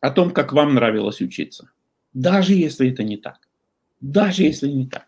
о 0.00 0.10
том, 0.10 0.30
как 0.30 0.52
вам 0.52 0.74
нравилось 0.74 1.20
учиться. 1.20 1.70
Даже 2.12 2.54
если 2.54 2.90
это 2.90 3.02
не 3.02 3.16
так. 3.16 3.48
Даже 4.00 4.42
если 4.42 4.68
не 4.68 4.86
так. 4.86 5.06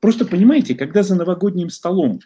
Просто 0.00 0.24
понимаете, 0.24 0.74
когда 0.74 1.02
за 1.02 1.16
новогодним 1.16 1.70
столом 1.70 2.20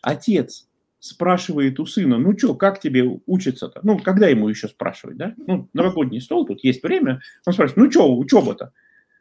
отец 0.00 0.68
спрашивает 0.98 1.78
у 1.78 1.86
сына, 1.86 2.18
ну 2.18 2.36
что, 2.36 2.54
как 2.54 2.80
тебе 2.80 3.04
учиться-то? 3.26 3.80
Ну, 3.82 3.98
когда 3.98 4.28
ему 4.28 4.48
еще 4.48 4.68
спрашивать, 4.68 5.16
да? 5.16 5.34
Ну, 5.36 5.68
новогодний 5.72 6.20
стол, 6.20 6.46
тут 6.46 6.64
есть 6.64 6.82
время. 6.82 7.20
Он 7.44 7.52
спрашивает, 7.52 7.76
ну 7.76 7.90
что, 7.90 8.16
учеба-то? 8.16 8.72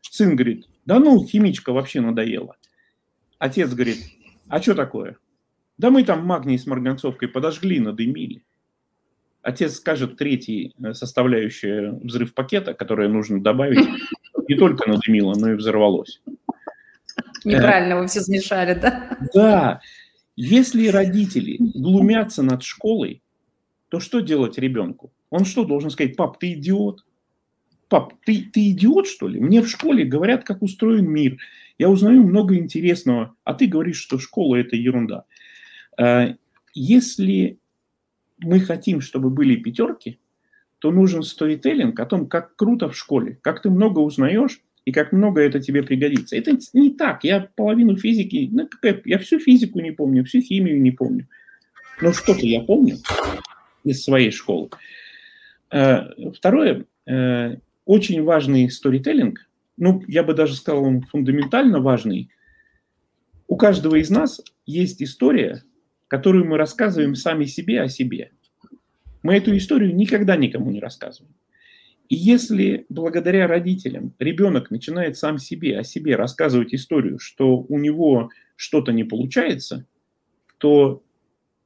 Сын 0.02 0.36
говорит, 0.36 0.68
да 0.86 1.00
ну, 1.00 1.24
химичка 1.26 1.74
вообще 1.74 2.02
надоела. 2.02 2.58
Отец 3.38 3.74
говорит, 3.74 3.98
а 4.48 4.62
что 4.62 4.76
такое? 4.76 5.18
Да 5.78 5.90
мы 5.90 6.04
там 6.04 6.26
магний 6.26 6.58
с 6.58 6.66
марганцовкой 6.66 7.28
подожгли, 7.28 7.80
надымили. 7.80 8.44
Отец 9.42 9.76
скажет 9.76 10.18
третий 10.18 10.74
э, 10.82 10.94
составляющая 10.94 11.92
взрыв 11.92 12.34
пакета, 12.34 12.74
которое 12.74 13.10
нужно 13.10 13.42
добавить, 13.42 13.88
не 14.48 14.56
только 14.56 14.90
надымило, 14.90 15.36
но 15.36 15.52
и 15.52 15.56
взорвалось. 15.56 16.22
Неправильно 17.44 18.00
вы 18.00 18.08
все 18.08 18.22
смешали, 18.22 18.74
да? 18.74 19.18
Да. 19.34 19.82
Если 20.36 20.88
родители 20.88 21.58
глумятся 21.60 22.42
над 22.42 22.64
школой, 22.64 23.22
то 23.90 24.00
что 24.00 24.20
делать 24.20 24.58
ребенку? 24.58 25.12
Он 25.30 25.46
что, 25.46 25.64
должен 25.64 25.92
сказать, 25.92 26.16
пап, 26.16 26.40
ты 26.40 26.54
идиот? 26.54 27.06
Пап, 27.88 28.14
ты, 28.26 28.50
ты 28.52 28.72
идиот, 28.72 29.08
что 29.08 29.28
ли? 29.28 29.40
Мне 29.40 29.62
в 29.62 29.70
школе 29.70 30.06
говорят, 30.06 30.44
как 30.44 30.62
устроен 30.62 31.08
мир. 31.10 31.38
Я 31.78 31.90
узнаю 31.90 32.24
много 32.24 32.56
интересного, 32.56 33.36
а 33.44 33.54
ты 33.54 33.68
говоришь, 33.68 33.98
что 33.98 34.18
школа– 34.18 34.56
это 34.58 34.76
ерунда. 34.76 35.26
Э, 35.98 36.36
если 36.74 37.60
мы 38.40 38.60
хотим, 38.60 39.02
чтобы 39.02 39.30
были 39.30 39.56
пятерки, 39.56 40.20
то 40.80 40.92
нужен 40.92 41.24
сторителлинг 41.24 42.00
о 42.00 42.06
том, 42.06 42.28
как 42.28 42.56
круто 42.56 42.90
в 42.90 42.98
школе, 42.98 43.40
как 43.42 43.62
ты 43.62 43.70
много 43.70 44.00
узнаешь, 44.00 44.62
и 44.86 44.92
как 44.92 45.12
много 45.12 45.42
это 45.42 45.60
тебе 45.60 45.82
пригодится. 45.82 46.36
Это 46.36 46.58
не 46.74 46.92
так. 46.92 47.24
Я 47.24 47.50
половину 47.56 47.98
физики, 47.98 48.50
ну, 48.52 48.68
какая, 48.68 49.02
я 49.06 49.18
всю 49.18 49.40
физику 49.40 49.80
не 49.80 49.92
помню, 49.92 50.24
всю 50.24 50.42
химию 50.42 50.80
не 50.80 50.92
помню. 50.92 51.28
Но 52.02 52.14
что-то 52.14 52.46
я 52.46 52.62
помню 52.62 52.98
из 53.84 54.04
своей 54.04 54.32
школы. 54.32 54.70
Э, 55.72 56.32
второе, 56.34 56.86
э, 57.08 57.56
очень 57.86 58.24
важный 58.24 58.70
сторителлинг, 58.70 59.40
ну, 59.78 60.04
я 60.08 60.24
бы 60.24 60.34
даже 60.34 60.56
сказал, 60.56 60.84
он 60.84 61.02
фундаментально 61.02 61.80
важный. 61.80 62.30
У 63.48 63.58
каждого 63.58 63.96
из 63.96 64.10
нас 64.10 64.42
есть 64.66 65.02
история, 65.02 65.64
которую 66.08 66.46
мы 66.46 66.58
рассказываем 66.58 67.16
сами 67.16 67.46
себе 67.46 67.82
о 67.82 67.88
себе. 67.88 68.32
Мы 69.24 69.36
эту 69.36 69.56
историю 69.58 69.96
никогда 69.96 70.36
никому 70.36 70.72
не 70.72 70.80
рассказываем. 70.80 71.34
И 72.10 72.16
если 72.16 72.86
благодаря 72.90 73.48
родителям 73.48 74.14
ребенок 74.20 74.70
начинает 74.70 75.18
сам 75.18 75.40
себе 75.40 75.80
о 75.80 75.84
себе 75.84 76.16
рассказывать 76.16 76.74
историю, 76.76 77.18
что 77.18 77.66
у 77.68 77.80
него 77.80 78.30
что-то 78.56 78.92
не 78.92 79.04
получается, 79.04 79.88
то 80.60 81.04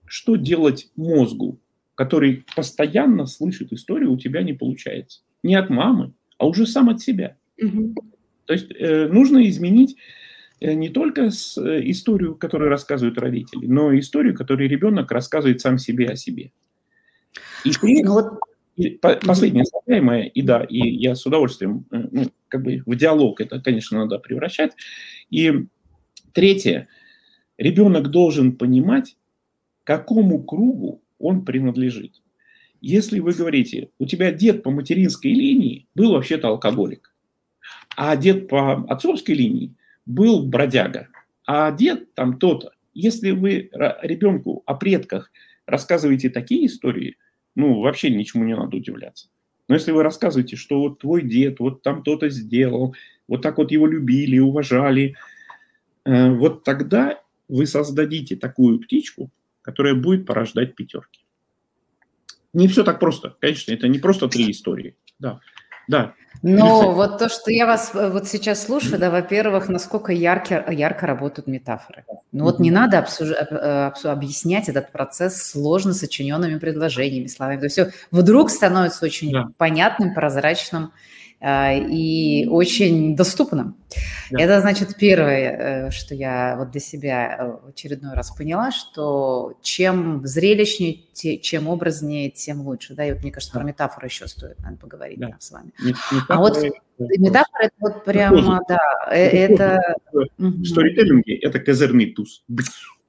что 0.06 0.38
делать 0.38 0.90
мозгу, 0.96 1.60
который 1.96 2.46
постоянно 2.56 3.26
слышит 3.26 3.74
историю, 3.74 4.14
у 4.14 4.18
тебя 4.18 4.42
не 4.42 4.54
получается? 4.54 5.22
Не 5.44 5.56
от 5.56 5.70
мамы, 5.70 6.14
а 6.38 6.48
уже 6.48 6.66
сам 6.66 6.90
от 6.90 7.02
себя. 7.02 7.36
Угу. 7.62 7.96
То 8.46 8.54
есть 8.54 8.72
э, 8.72 9.08
нужно 9.08 9.48
изменить 9.50 9.98
не 10.62 10.90
только 10.90 11.32
с, 11.32 11.58
э, 11.58 11.90
историю, 11.90 12.36
которую 12.36 12.70
рассказывают 12.70 13.18
родители, 13.18 13.66
но 13.66 13.92
и 13.92 14.00
историю, 14.00 14.36
которую 14.36 14.70
ребенок 14.70 15.12
рассказывает 15.12 15.62
сам 15.62 15.78
себе 15.78 16.08
о 16.08 16.16
себе. 16.16 16.52
И 17.64 17.72
при, 17.80 18.04
ну, 18.04 18.14
вот 18.14 18.40
и 18.76 18.92
последнее 18.92 19.66
составляемое, 19.66 20.24
и 20.24 20.42
да, 20.42 20.64
и 20.64 20.78
я 20.78 21.16
с 21.16 21.26
удовольствием, 21.26 21.86
э, 21.92 22.08
ну, 22.12 22.26
как 22.48 22.64
бы 22.64 22.82
в 22.86 22.96
диалог 22.96 23.42
это, 23.42 23.62
конечно, 23.62 24.00
надо 24.00 24.20
превращать. 24.20 24.72
И 25.30 25.66
третье, 26.34 26.88
ребенок 27.58 28.10
должен 28.10 28.56
понимать, 28.56 29.18
какому 29.84 30.42
кругу 30.44 31.02
он 31.20 31.44
принадлежит. 31.44 32.22
Если 32.82 33.20
вы 33.20 33.34
говорите, 33.34 33.90
у 34.00 34.06
тебя 34.06 34.32
дед 34.32 34.64
по 34.64 34.72
материнской 34.72 35.32
линии 35.32 35.88
был 35.96 36.14
вообще-то 36.14 36.48
алкоголик, 36.48 37.14
а 37.98 38.16
дед 38.16 38.48
по 38.48 38.86
отцовской 38.90 39.36
линии 39.36 39.76
был 40.10 40.46
бродяга, 40.46 41.08
а 41.46 41.72
дед 41.72 42.14
там 42.16 42.38
то-то. 42.38 42.74
Если 42.94 43.32
вы 43.32 43.70
ребенку 44.02 44.64
о 44.66 44.76
предках 44.76 45.32
рассказываете 45.66 46.30
такие 46.30 46.66
истории– 46.66 47.16
ну, 47.60 47.82
вообще 47.82 48.10
ничему 48.10 48.46
не 48.46 48.56
надо 48.56 48.78
удивляться. 48.78 49.28
Но 49.68 49.76
если 49.76 49.92
вы 49.92 50.02
рассказываете, 50.02 50.56
что 50.56 50.80
вот 50.80 51.00
твой 51.00 51.22
дед 51.22 51.60
вот 51.60 51.84
там 51.84 52.02
кто-то 52.02 52.30
сделал, 52.30 52.96
вот 53.28 53.42
так 53.42 53.58
вот 53.58 53.72
его 53.72 53.86
любили, 53.86 54.40
уважали, 54.40 55.16
э, 56.06 56.32
вот 56.32 56.64
тогда 56.64 57.22
вы 57.50 57.66
создадите 57.66 58.36
такую 58.36 58.80
птичку, 58.80 59.30
которая 59.62 59.94
будет 59.94 60.26
порождать 60.26 60.76
пятерки. 60.76 61.26
Не 62.54 62.68
все 62.68 62.84
так 62.84 63.00
просто, 63.00 63.36
конечно, 63.42 63.74
это 63.74 63.88
не 63.90 64.00
просто 64.00 64.30
три 64.30 64.50
истории, 64.50 64.96
да, 65.20 65.42
да. 65.90 66.14
Но 66.42 66.94
вот 66.94 67.18
то, 67.18 67.28
что 67.28 67.52
я 67.52 67.66
вас 67.66 67.92
э, 67.94 68.10
вот 68.10 68.28
сейчас 68.28 68.64
слушаю, 68.64 68.98
да, 68.98 69.10
во-первых, 69.10 69.68
насколько 69.68 70.14
ярко, 70.14 70.72
ярко 70.72 71.06
работают 71.06 71.48
метафоры. 71.48 72.06
Ну 72.32 72.46
вот 72.46 72.60
не 72.60 72.72
надо 72.72 73.00
обсуж... 73.00 73.32
Э, 73.32 73.92
объяснять 74.04 74.70
этот 74.70 74.92
процесс 74.92 75.44
сложно 75.44 75.94
сочиненными 75.94 76.58
предложениями, 76.58 77.28
словами. 77.28 77.58
То 77.58 77.66
есть 77.66 77.74
все 77.74 77.92
вдруг 78.12 78.52
становится 78.52 79.04
очень 79.04 79.34
да. 79.34 79.50
понятным, 79.58 80.14
прозрачным 80.14 80.94
и 81.42 82.48
очень 82.50 83.16
доступным. 83.16 83.78
Да. 84.30 84.42
Это 84.42 84.60
значит 84.60 84.96
первое, 84.98 85.88
э, 85.88 85.92
что 85.92 86.14
я 86.14 86.56
вот 86.58 86.72
для 86.72 86.82
себя 86.82 87.38
э, 87.40 87.66
в 87.66 87.70
очередной 87.70 88.14
раз 88.14 88.30
поняла, 88.32 88.72
что 88.72 89.58
чем 89.62 90.26
зрелищнее, 90.26 91.40
чем 91.40 91.70
образнее, 91.70 92.30
тем 92.30 92.62
лучше. 92.62 92.94
Да, 92.94 93.06
и 93.06 93.14
вот 93.14 93.22
мне 93.22 93.32
кажется, 93.32 93.54
про 93.54 93.64
метафоры 93.64 94.08
еще 94.08 94.28
стоит, 94.28 94.60
надо 94.60 94.78
поговорить 94.78 95.20
да. 95.20 95.36
с 95.40 95.52
вами. 95.52 95.72
Метафоры, 95.80 96.26
а 96.28 96.38
вот 96.38 96.58
метафора 97.00 97.64
это 97.64 97.76
вот 97.80 98.04
прямо, 98.04 98.60
да, 98.68 99.08
это... 99.10 99.96
В 100.12 100.66
сторителлинге 100.66 101.38
это 101.38 101.60
козырный 101.60 102.14
туз. 102.14 102.44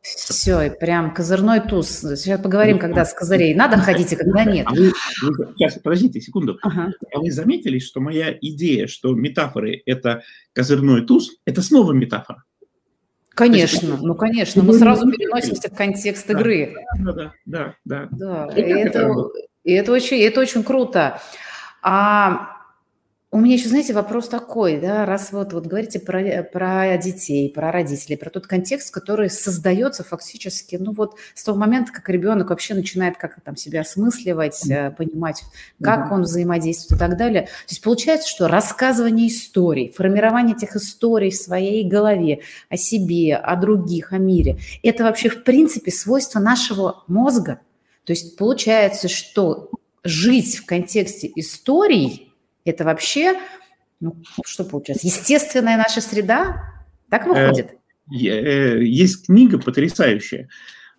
Все, 0.02 0.62
и 0.62 0.70
прям 0.70 1.12
козырной 1.12 1.60
туз. 1.60 1.88
Сейчас 1.88 2.40
поговорим, 2.40 2.76
ну, 2.76 2.80
когда 2.80 3.04
с 3.04 3.12
козырей 3.12 3.54
надо 3.54 3.76
ходить, 3.76 4.12
а 4.14 4.16
когда 4.16 4.44
нет. 4.44 4.66
А 4.66 4.70
вы, 4.70 4.92
вы, 5.22 5.54
сейчас, 5.56 5.74
подождите 5.74 6.20
секунду. 6.22 6.58
Ага. 6.62 6.92
А 7.12 7.18
вы 7.18 7.30
заметили, 7.30 7.78
что 7.78 8.00
моя 8.00 8.34
идея, 8.40 8.86
что 8.86 9.14
метафоры– 9.14 9.82
это 9.86 10.22
козырной 10.54 11.04
туз, 11.04 11.30
это 11.44 11.60
снова 11.60 11.92
метафора? 11.92 12.44
Конечно, 13.34 13.86
есть, 13.86 14.02
ну 14.02 14.14
конечно, 14.14 14.62
мы 14.62 14.74
сразу 14.74 15.10
переносимся 15.10 15.70
в 15.70 15.74
контекст 15.74 16.26
да, 16.26 16.32
игры. 16.32 16.74
Да, 16.98 17.12
да, 17.12 17.34
да, 17.44 17.74
да. 17.84 18.08
да. 18.10 18.46
И, 18.54 18.62
это, 18.62 19.12
и 19.64 19.72
это, 19.72 19.92
очень, 19.92 20.20
это 20.20 20.40
очень 20.40 20.64
круто. 20.64 21.20
А 21.82 22.59
у 23.32 23.38
меня 23.38 23.54
еще, 23.54 23.68
знаете, 23.68 23.92
вопрос 23.92 24.28
такой, 24.28 24.80
да, 24.80 25.06
раз 25.06 25.30
вот, 25.30 25.52
вот 25.52 25.64
говорите 25.64 26.00
про, 26.00 26.42
про 26.42 26.98
детей, 26.98 27.48
про 27.48 27.70
родителей, 27.70 28.16
про 28.16 28.28
тот 28.28 28.48
контекст, 28.48 28.92
который 28.92 29.30
создается 29.30 30.02
фактически, 30.02 30.74
ну 30.74 30.92
вот 30.92 31.14
с 31.34 31.44
того 31.44 31.56
момента, 31.56 31.92
как 31.92 32.08
ребенок 32.08 32.50
вообще 32.50 32.74
начинает 32.74 33.18
как-то 33.18 33.40
там 33.40 33.54
себя 33.54 33.82
осмысливать, 33.82 34.66
mm-hmm. 34.66 34.96
понимать, 34.96 35.42
как 35.80 36.10
mm-hmm. 36.10 36.14
он 36.14 36.22
взаимодействует 36.22 37.00
и 37.00 37.04
так 37.04 37.16
далее. 37.16 37.42
То 37.42 37.48
есть 37.68 37.82
получается, 37.82 38.28
что 38.28 38.48
рассказывание 38.48 39.28
историй, 39.28 39.92
формирование 39.96 40.56
этих 40.56 40.74
историй 40.74 41.30
в 41.30 41.36
своей 41.36 41.88
голове 41.88 42.40
о 42.68 42.76
себе, 42.76 43.36
о 43.36 43.54
других, 43.54 44.12
о 44.12 44.18
мире, 44.18 44.58
это 44.82 45.04
вообще 45.04 45.28
в 45.28 45.44
принципе 45.44 45.92
свойство 45.92 46.40
нашего 46.40 47.04
мозга. 47.06 47.60
То 48.04 48.12
есть 48.12 48.36
получается, 48.36 49.06
что 49.06 49.70
жить 50.02 50.56
в 50.56 50.66
контексте 50.66 51.30
историй– 51.36 52.26
это 52.64 52.84
вообще, 52.84 53.38
ну, 54.00 54.16
что 54.44 54.64
получается, 54.64 55.06
естественная 55.06 55.76
наша 55.76 56.00
среда? 56.00 56.84
Так 57.10 57.26
э, 57.26 57.28
выходит? 57.28 57.72
Э, 58.12 58.82
есть 58.82 59.26
книга 59.26 59.58
потрясающая. 59.58 60.48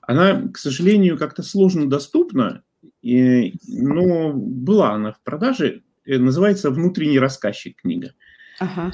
Она, 0.02 0.50
к 0.50 0.58
сожалению, 0.58 1.18
как-то 1.18 1.44
сложно 1.44 1.90
доступна, 1.90 2.64
но 3.04 4.34
была 4.34 4.94
она 4.94 5.14
в 5.14 5.22
продаже. 5.24 5.84
Э, 6.06 6.18
называется 6.18 6.72
«Внутренний 6.72 7.20
рассказчик» 7.20 7.82
книга. 7.82 8.14
Ага. 8.60 8.92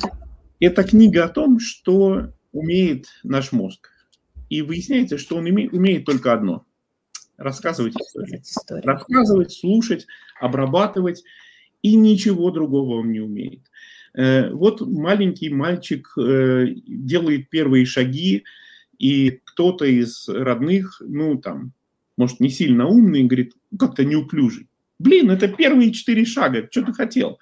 Это 0.59 0.83
книга 0.83 1.25
о 1.25 1.29
том, 1.29 1.59
что 1.59 2.33
умеет 2.51 3.05
наш 3.23 3.51
мозг. 3.51 3.89
И 4.49 4.61
выясняется, 4.61 5.17
что 5.17 5.37
он 5.37 5.45
умеет 5.45 6.05
только 6.05 6.33
одно– 6.33 6.65
рассказывать 7.37 7.95
истории. 7.95 8.41
Рассказывать, 8.85 9.51
слушать, 9.51 10.07
обрабатывать 10.39 11.23
и 11.87 11.95
ничего 11.95 12.51
другого 12.51 12.99
он 12.99 13.11
не 13.11 13.21
умеет. 13.21 13.61
Э, 14.13 14.49
вот 14.51 14.81
маленький 14.81 15.49
мальчик 15.49 16.09
э, 16.17 16.67
делает 16.85 17.49
первые 17.49 17.85
шаги, 17.85 18.43
и 18.99 19.39
кто-то 19.45 19.85
из 19.85 20.27
родных, 20.27 21.01
ну 21.05 21.37
там, 21.37 21.71
может, 22.17 22.39
не 22.39 22.49
сильно 22.49 22.87
умный, 22.87 23.23
говорит, 23.23 23.53
«Ну, 23.71 23.77
как-то 23.77 24.03
неуклюжий. 24.03 24.67
Блин, 24.99 25.29
это 25.29 25.47
первые 25.47 25.93
четыре 25.93 26.25
шага, 26.25 26.67
что 26.69 26.81
ты 26.81 26.93
хотел? 26.93 27.37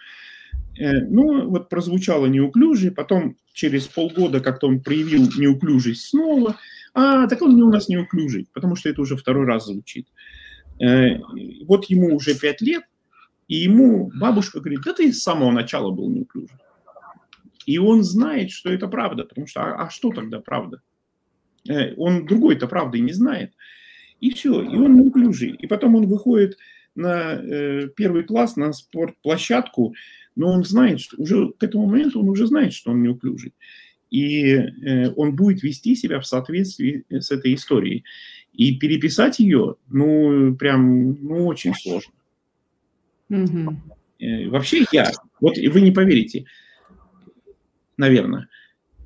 Э, 0.77 0.99
ну, 0.99 1.49
вот 1.49 1.69
прозвучало 1.69 2.27
неуклюжий, 2.27 2.91
потом 2.91 3.37
через 3.53 3.87
полгода 3.87 4.41
как-то 4.41 4.67
он 4.67 4.81
проявил 4.81 5.23
неуклюжесть 5.37 6.09
снова. 6.09 6.57
А, 6.93 7.27
так 7.27 7.41
он 7.41 7.55
не 7.55 7.63
у 7.63 7.69
нас 7.69 7.89
неуклюжий, 7.89 8.47
потому 8.53 8.75
что 8.75 8.89
это 8.89 9.01
уже 9.01 9.15
второй 9.15 9.45
раз 9.45 9.65
звучит. 9.65 10.07
Вот 10.77 11.85
ему 11.85 12.13
уже 12.13 12.37
пять 12.37 12.59
лет, 12.59 12.83
и 13.47 13.55
ему 13.55 14.11
бабушка 14.15 14.59
говорит, 14.59 14.81
да 14.83 14.93
ты 14.93 15.13
с 15.13 15.21
самого 15.21 15.51
начала 15.51 15.91
был 15.91 16.09
неуклюжий. 16.09 16.57
И 17.65 17.77
он 17.77 18.03
знает, 18.03 18.51
что 18.51 18.69
это 18.69 18.87
правда, 18.87 19.23
потому 19.23 19.47
что 19.47 19.61
а, 19.61 19.85
а 19.85 19.89
что 19.89 20.11
тогда 20.11 20.39
правда? 20.39 20.81
Э, 21.67 21.93
он 21.95 22.25
другой-то 22.25 22.67
правды 22.67 22.99
не 22.99 23.13
знает. 23.13 23.53
И 24.21 24.31
все, 24.31 24.61
и 24.61 24.75
он 24.75 24.95
неуклюжий. 24.95 25.51
И 25.51 25.67
потом 25.67 25.95
он 25.95 26.07
выходит 26.07 26.57
на 26.95 27.33
э, 27.33 27.89
первый 27.95 28.23
класс, 28.23 28.55
на 28.55 28.71
спортплощадку, 28.71 29.95
но 30.35 30.51
он 30.51 30.63
знает, 30.63 31.01
что 31.01 31.17
уже 31.17 31.49
к 31.57 31.63
этому 31.63 31.87
моменту 31.87 32.19
он 32.19 32.29
уже 32.29 32.47
знает, 32.47 32.73
что 32.73 32.91
он 32.91 33.03
неуклюжий. 33.03 33.53
И 34.11 34.43
э, 34.53 35.11
он 35.15 35.35
будет 35.35 35.63
вести 35.63 35.95
себя 35.95 36.19
в 36.19 36.27
соответствии 36.27 37.03
с 37.09 37.31
этой 37.31 37.53
историей. 37.55 38.03
И 38.53 38.77
переписать 38.77 39.39
ее, 39.39 39.75
ну, 39.89 40.55
прям, 40.55 41.13
ну, 41.21 41.47
очень 41.47 41.73
сложно. 41.73 42.13
Угу. 43.29 43.75
Вообще 44.49 44.85
я, 44.91 45.11
вот 45.41 45.57
вы 45.57 45.81
не 45.81 45.91
поверите, 45.91 46.45
наверное, 47.97 48.47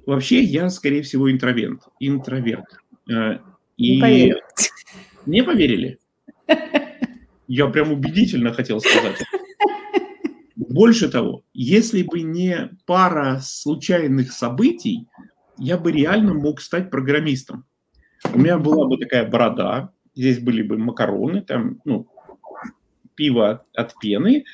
вообще 0.05 0.41
я, 0.41 0.69
скорее 0.69 1.01
всего, 1.01 1.31
интроверт. 1.31 1.81
Интроверт. 1.99 2.79
Э, 3.09 3.39
и 3.77 3.95
не 3.95 4.01
поверили. 4.01 4.43
Не 5.25 5.43
поверили? 5.43 5.99
Я 7.47 7.67
прям 7.67 7.91
убедительно 7.91 8.53
хотел 8.53 8.79
сказать. 8.79 9.17
Больше 10.55 11.09
того, 11.09 11.43
если 11.53 12.03
бы 12.03 12.21
не 12.21 12.69
пара 12.85 13.39
случайных 13.41 14.31
событий, 14.31 15.07
я 15.57 15.77
бы 15.77 15.91
реально 15.91 16.33
мог 16.33 16.61
стать 16.61 16.91
программистом. 16.91 17.65
У 18.33 18.39
меня 18.39 18.57
была 18.57 18.87
бы 18.87 18.97
такая 18.97 19.27
борода, 19.27 19.91
здесь 20.13 20.39
были 20.39 20.61
бы 20.61 20.77
макароны, 20.77 21.41
там, 21.41 21.81
ну, 21.85 22.07
пиво 23.19 23.65
от 23.73 23.99
пены, 23.99 24.45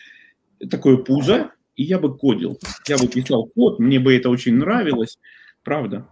такое 0.71 0.97
пузо, 0.97 1.51
и 1.75 1.83
я 1.83 1.99
бы 1.99 2.17
кодил. 2.17 2.59
Я 2.87 2.97
бы 2.97 3.07
писал 3.07 3.45
код, 3.45 3.77
мне 3.79 3.99
бы 3.99 4.15
это 4.15 4.31
очень 4.31 4.55
нравилось, 4.55 5.19
правда. 5.63 6.07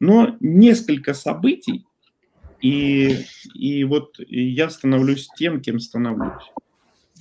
Но 0.00 0.36
несколько 0.40 1.14
событий, 1.14 1.86
и, 2.60 3.24
и 3.54 3.84
вот 3.84 4.16
я 4.28 4.68
становлюсь 4.68 5.28
тем, 5.38 5.62
кем 5.62 5.80
становлюсь. 5.80 6.44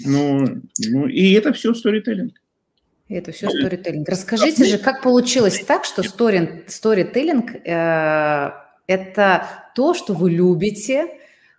Ну, 0.06 0.62
ну, 0.80 1.08
и 1.08 1.32
это 1.32 1.54
все 1.54 1.74
сторителлинг. 1.74 2.34
Это 3.08 3.32
все 3.32 3.50
сторителлинг. 3.50 4.10
Расскажите 4.10 4.66
же, 4.66 4.78
как 4.78 5.02
получилось 5.02 5.64
так, 5.66 5.86
что 5.86 6.04
сторителлинг 6.04 7.56
э,– 7.56 8.52
это 8.88 9.48
то, 9.76 9.94
что 9.94 10.14
вы 10.14 10.32
любите, 10.32 11.08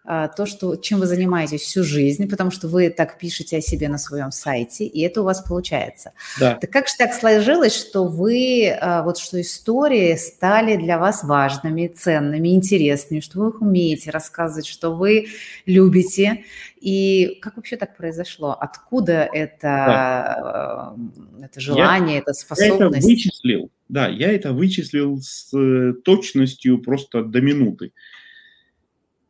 то, 0.04 0.44
что, 0.44 0.76
чем 0.76 1.00
вы 1.00 1.06
занимаетесь 1.06 1.62
всю 1.62 1.82
жизнь, 1.82 2.28
потому 2.28 2.50
что 2.50 2.68
вы 2.68 2.90
так 2.90 3.18
пишете 3.18 3.56
о 3.56 3.60
себе 3.62 3.88
на 3.88 3.96
своем 3.96 4.32
сайте, 4.32 4.84
и 4.84 5.00
это 5.00 5.22
у 5.22 5.24
вас 5.24 5.40
получается. 5.40 6.12
Да. 6.38 6.56
Так 6.56 6.70
как 6.70 6.88
же 6.88 6.94
так 6.98 7.14
сложилось, 7.14 7.74
что 7.74 8.04
вы, 8.04 8.68
а, 8.68 9.02
вот 9.02 9.16
что 9.16 9.40
истории 9.40 10.14
стали 10.16 10.76
для 10.76 10.98
вас 10.98 11.24
важными, 11.24 11.86
ценными, 11.86 12.48
интересными, 12.48 13.20
что 13.20 13.38
вы 13.38 13.48
их 13.48 13.62
умеете 13.62 14.10
рассказывать, 14.10 14.66
что 14.66 14.94
вы 14.94 15.28
любите, 15.64 16.44
и 16.78 17.38
как 17.40 17.56
вообще 17.56 17.76
так 17.76 17.96
произошло? 17.96 18.50
Откуда 18.60 19.26
это, 19.32 19.58
да. 19.62 20.94
это 21.42 21.60
желание, 21.60 22.16
я, 22.16 22.20
это 22.20 22.34
способность? 22.34 22.80
Я 22.80 22.98
это 22.98 23.06
вычислил, 23.06 23.70
да, 23.88 24.08
я 24.08 24.30
это 24.30 24.52
вычислил 24.52 25.18
с 25.22 25.56
э, 25.56 25.94
точностью 26.04 26.82
просто 26.82 27.22
до 27.22 27.40
минуты 27.40 27.92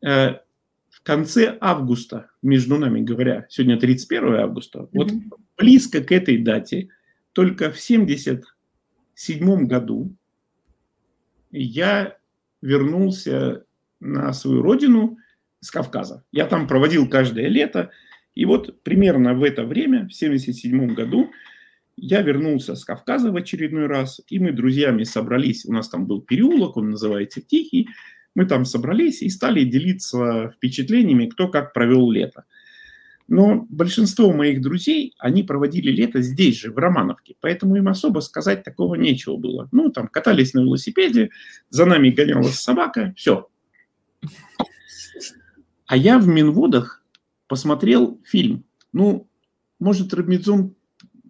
э, 0.05 0.39
конце 1.05 1.57
августа, 1.61 2.31
между 2.43 2.77
нами 2.79 3.01
говоря, 3.01 3.47
сегодня 3.49 3.79
31 3.79 4.35
августа, 4.35 4.81
mm-hmm. 4.81 4.89
вот 4.93 5.13
близко 5.57 6.03
к 6.03 6.11
этой 6.11 6.39
дате, 6.39 6.89
только 7.33 7.71
в 7.71 7.79
77 7.79 9.67
году 9.67 10.13
я 11.51 12.17
вернулся 12.63 13.65
на 14.01 14.33
свою 14.33 14.63
родину 14.63 15.19
с 15.61 15.71
Кавказа. 15.71 16.25
Я 16.33 16.47
там 16.47 16.67
проводил 16.67 17.09
каждое 17.09 17.49
лето, 17.49 17.91
и 18.35 18.45
вот 18.45 18.83
примерно 18.83 19.35
в 19.35 19.45
это 19.45 19.65
время, 19.65 20.09
в 20.09 20.13
77 20.13 20.95
году, 20.95 21.31
я 21.97 22.23
вернулся 22.23 22.75
с 22.75 22.85
Кавказа 22.85 23.31
в 23.31 23.37
очередной 23.37 23.87
раз, 23.87 24.21
и 24.29 24.39
мы 24.39 24.53
друзьями 24.53 25.05
собрались, 25.05 25.65
у 25.65 25.73
нас 25.73 25.89
там 25.89 26.07
был 26.07 26.21
переулок, 26.21 26.77
он 26.77 26.91
называется 26.91 27.41
Тихий, 27.41 27.89
мы 28.35 28.47
там 28.47 28.65
собрались 28.65 29.23
и 29.23 29.29
стали 29.29 29.65
делиться 29.65 30.53
впечатлениями, 30.57 31.27
кто 31.27 31.49
как 31.49 31.73
провел 31.73 32.11
лето. 32.11 32.45
Но 33.27 33.67
большинство 33.71 34.33
моих 34.33 34.61
друзей, 34.61 35.15
они 35.19 35.43
проводили 35.43 35.91
лето 35.91 36.21
здесь 36.21 36.61
же, 36.61 36.71
в 36.71 36.77
Романовке, 36.77 37.37
поэтому 37.41 37.77
им 37.77 37.89
особо 37.89 38.21
сказать 38.21 38.65
такого 38.65 38.97
нечего 38.97 39.37
было. 39.37 39.69
Ну, 39.73 39.91
там 39.91 40.09
катались 40.09 40.53
на 40.53 40.61
велосипеде, 40.61 41.31
за 41.71 41.87
нами 41.87 42.11
гонялась 42.11 42.61
собака, 42.61 43.15
все. 43.17 43.49
А 45.87 45.97
я 45.97 46.19
в 46.19 46.27
Минводах 46.27 47.03
посмотрел 47.47 48.21
фильм. 48.25 48.65
Ну, 48.93 49.27
может, 49.79 50.13
Робинзон, 50.13 50.75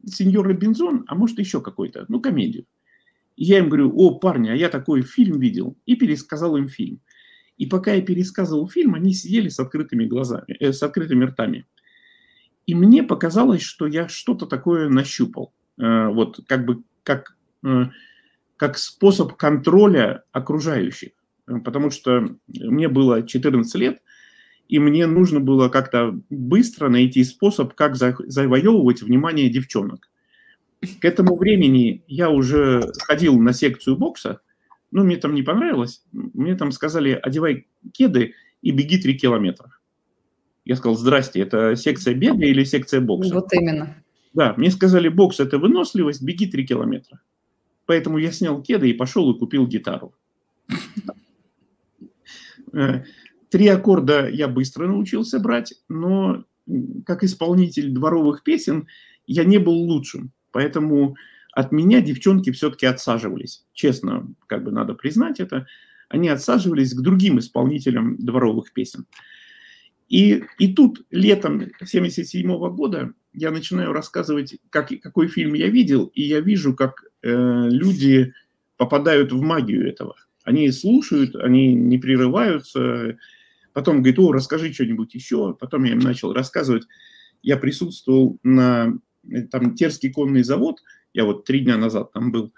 сеньор 0.05 0.47
Робинзон, 0.49 1.05
а 1.07 1.14
может, 1.14 1.38
еще 1.38 1.61
какой-то, 1.61 2.07
ну, 2.09 2.21
комедию. 2.21 2.67
Я 3.37 3.59
им 3.59 3.68
говорю, 3.68 3.92
о, 3.97 4.18
парни, 4.18 4.49
а 4.49 4.55
я 4.55 4.68
такой 4.68 5.03
фильм 5.03 5.40
видел, 5.40 5.77
и 5.87 5.97
пересказал 5.97 6.57
им 6.57 6.68
фильм. 6.68 7.01
И 7.57 7.66
пока 7.66 7.94
я 7.94 8.03
пересказывал 8.03 8.68
фильм, 8.68 8.94
они 8.94 9.14
сидели 9.14 9.49
с 9.49 9.61
открытыми 9.61 10.07
глазами, 10.07 10.57
э, 10.61 10.73
с 10.73 10.83
открытыми 10.83 11.25
ртами. 11.25 11.66
И 12.66 12.75
мне 12.75 13.03
показалось, 13.03 13.62
что 13.62 13.87
я 13.87 14.09
что-то 14.09 14.47
такое 14.47 14.88
нащупал. 14.88 15.53
Э, 15.79 16.09
вот 16.09 16.40
как 16.47 16.64
бы 16.64 16.83
как, 17.03 17.37
э, 17.64 17.87
как 18.57 18.79
способ 18.79 19.35
контроля 19.35 20.25
окружающих. 20.33 21.12
Потому 21.47 21.90
что 21.90 22.27
мне 22.49 22.88
было 22.88 23.27
14 23.27 23.75
лет, 23.75 24.01
и 24.68 24.79
мне 24.79 25.07
нужно 25.07 25.40
было 25.40 25.68
как-то 25.68 26.18
быстро 26.31 26.88
найти 26.88 27.23
способ, 27.23 27.75
как 27.75 27.97
завоевывать 27.97 29.03
внимание 29.03 29.51
девчонок. 29.51 30.09
К 31.01 31.05
этому 31.05 31.37
времени 31.37 32.03
я 32.07 32.31
уже 32.31 32.92
ходил 33.07 33.38
на 33.38 33.53
секцию 33.53 33.97
бокса, 33.97 34.40
но 34.90 35.05
мне 35.05 35.16
там 35.16 35.35
не 35.35 35.42
понравилось. 35.42 36.03
Мне 36.12 36.55
там 36.57 36.73
сказали, 36.73 37.18
одевай 37.20 37.66
кеды 37.92 38.35
и 38.62 38.70
беги 38.70 38.99
3 38.99 39.18
километра. 39.18 39.77
Я 40.64 40.77
сказал, 40.77 40.97
здрасте, 40.97 41.40
это 41.40 41.77
секция 41.77 42.14
бега 42.14 42.47
или 42.47 42.64
секция 42.64 43.01
бокса? 43.01 43.35
Вот 43.35 43.53
именно. 43.53 43.97
Да, 44.33 44.55
мне 44.57 44.70
сказали, 44.70 45.09
бокс– 45.09 45.38
это 45.40 45.59
выносливость, 45.59 46.23
беги 46.23 46.47
3 46.47 46.66
километра. 46.66 47.20
Поэтому 47.87 48.18
я 48.18 48.33
снял 48.33 48.62
кеды 48.62 48.90
и 48.90 48.94
пошел 48.94 49.31
и 49.31 49.38
купил 49.38 49.66
гитару. 49.66 50.14
Э, 52.73 53.05
три 53.51 53.68
аккорда 53.68 54.29
я 54.29 54.49
быстро 54.49 54.88
научился 54.88 55.38
брать, 55.38 55.75
но 55.88 56.44
как 57.07 57.23
исполнитель 57.23 57.92
дворовых 57.92 58.42
песен 58.42 58.88
я 59.27 59.44
не 59.44 59.59
был 59.59 59.75
лучшим. 59.75 60.33
Поэтому 60.55 61.17
от 61.51 61.73
меня 61.73 62.01
девчонки 62.01 62.53
все-таки 62.53 62.87
отсаживались. 62.87 63.64
Честно, 63.73 64.33
как 64.47 64.62
бы 64.62 64.71
надо 64.71 64.95
признать 64.95 65.40
это. 65.40 65.67
Они 66.09 66.29
отсаживались 66.29 66.95
к 66.95 67.01
другим 67.01 67.40
исполнителям 67.40 68.17
дворовых 68.19 68.73
песен. 68.73 69.07
И, 70.09 70.45
и 70.61 70.73
тут 70.73 71.05
летом 71.11 71.55
1977 71.55 72.47
года 72.77 73.14
я 73.33 73.51
начинаю 73.51 73.93
рассказывать, 73.93 74.57
как, 74.71 74.90
какой 75.03 75.27
фильм 75.27 75.55
я 75.55 75.67
видел, 75.67 76.05
и 76.14 76.23
я 76.23 76.38
вижу, 76.38 76.73
как 76.73 77.03
э, 77.23 77.69
люди 77.69 78.33
попадают 78.77 79.33
в 79.33 79.40
магию 79.40 79.88
этого. 79.88 80.14
Они 80.45 80.71
слушают, 80.71 81.35
они 81.35 81.75
не 81.75 81.99
прерываются. 81.99 83.19
Потом 83.73 84.03
говорят, 84.03 84.21
о, 84.21 84.31
расскажи 84.31 84.73
что-нибудь 84.73 85.17
еще. 85.17 85.57
Потом 85.59 85.83
я 85.83 85.95
им 85.95 85.99
начал 85.99 86.33
рассказывать. 86.33 86.85
Я 87.43 87.57
присутствовал 87.57 88.38
на 88.45 88.95
там 89.51 89.75
Терский 89.75 90.13
конный 90.13 90.43
завод, 90.43 90.83
я 91.13 91.25
вот 91.25 91.45
три 91.45 91.61
дня 91.61 91.77
назад 91.77 92.13
там 92.13 92.33
был, 92.33 92.53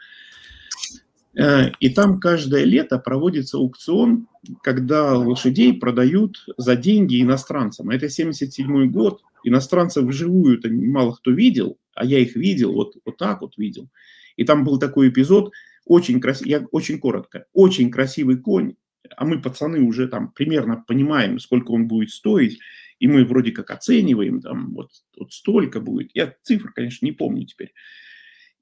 э, 1.35 1.71
и 1.81 1.91
там 1.91 2.21
каждое 2.21 2.65
лето 2.65 2.99
проводится 2.99 3.59
аукцион, 3.59 4.29
когда 4.63 5.17
лошадей 5.17 5.75
продают 5.75 6.47
за 6.57 6.77
деньги 6.77 7.21
иностранцам. 7.21 7.91
Это 7.91 8.09
77 8.09 8.91
год, 8.91 9.23
иностранцев 9.45 10.05
вживую 10.05 10.59
это 10.59 10.69
мало 10.71 11.13
кто 11.13 11.31
видел, 11.31 11.79
а 11.95 12.05
я 12.05 12.19
их 12.19 12.37
видел, 12.37 12.73
вот, 12.73 12.97
вот 13.05 13.17
так 13.17 13.41
вот 13.43 13.57
видел. 13.57 13.89
И 14.37 14.45
там 14.45 14.65
был 14.65 14.79
такой 14.79 15.09
эпизод, 15.09 15.53
очень 15.85 16.21
красивый, 16.21 16.51
я 16.51 16.67
очень 16.73 16.99
коротко, 16.99 17.47
очень 17.53 17.91
красивый 17.91 18.37
конь, 18.39 18.75
а 19.17 19.25
мы, 19.25 19.41
пацаны, 19.41 19.81
уже 19.81 20.09
там 20.09 20.33
примерно 20.33 20.85
понимаем, 20.87 21.39
сколько 21.39 21.73
он 21.73 21.89
будет 21.89 22.11
стоить, 22.11 22.59
и 22.99 23.09
мы 23.09 23.25
вроде 23.25 23.53
как 23.53 23.71
оцениваем, 23.71 24.41
там 24.41 24.73
вот, 24.75 24.91
вот 25.17 25.33
столько 25.33 25.81
будет. 25.81 26.11
Я 26.15 26.35
цифр, 26.43 26.73
конечно, 26.73 27.05
не 27.05 27.13
помню 27.13 27.47
теперь. 27.47 27.73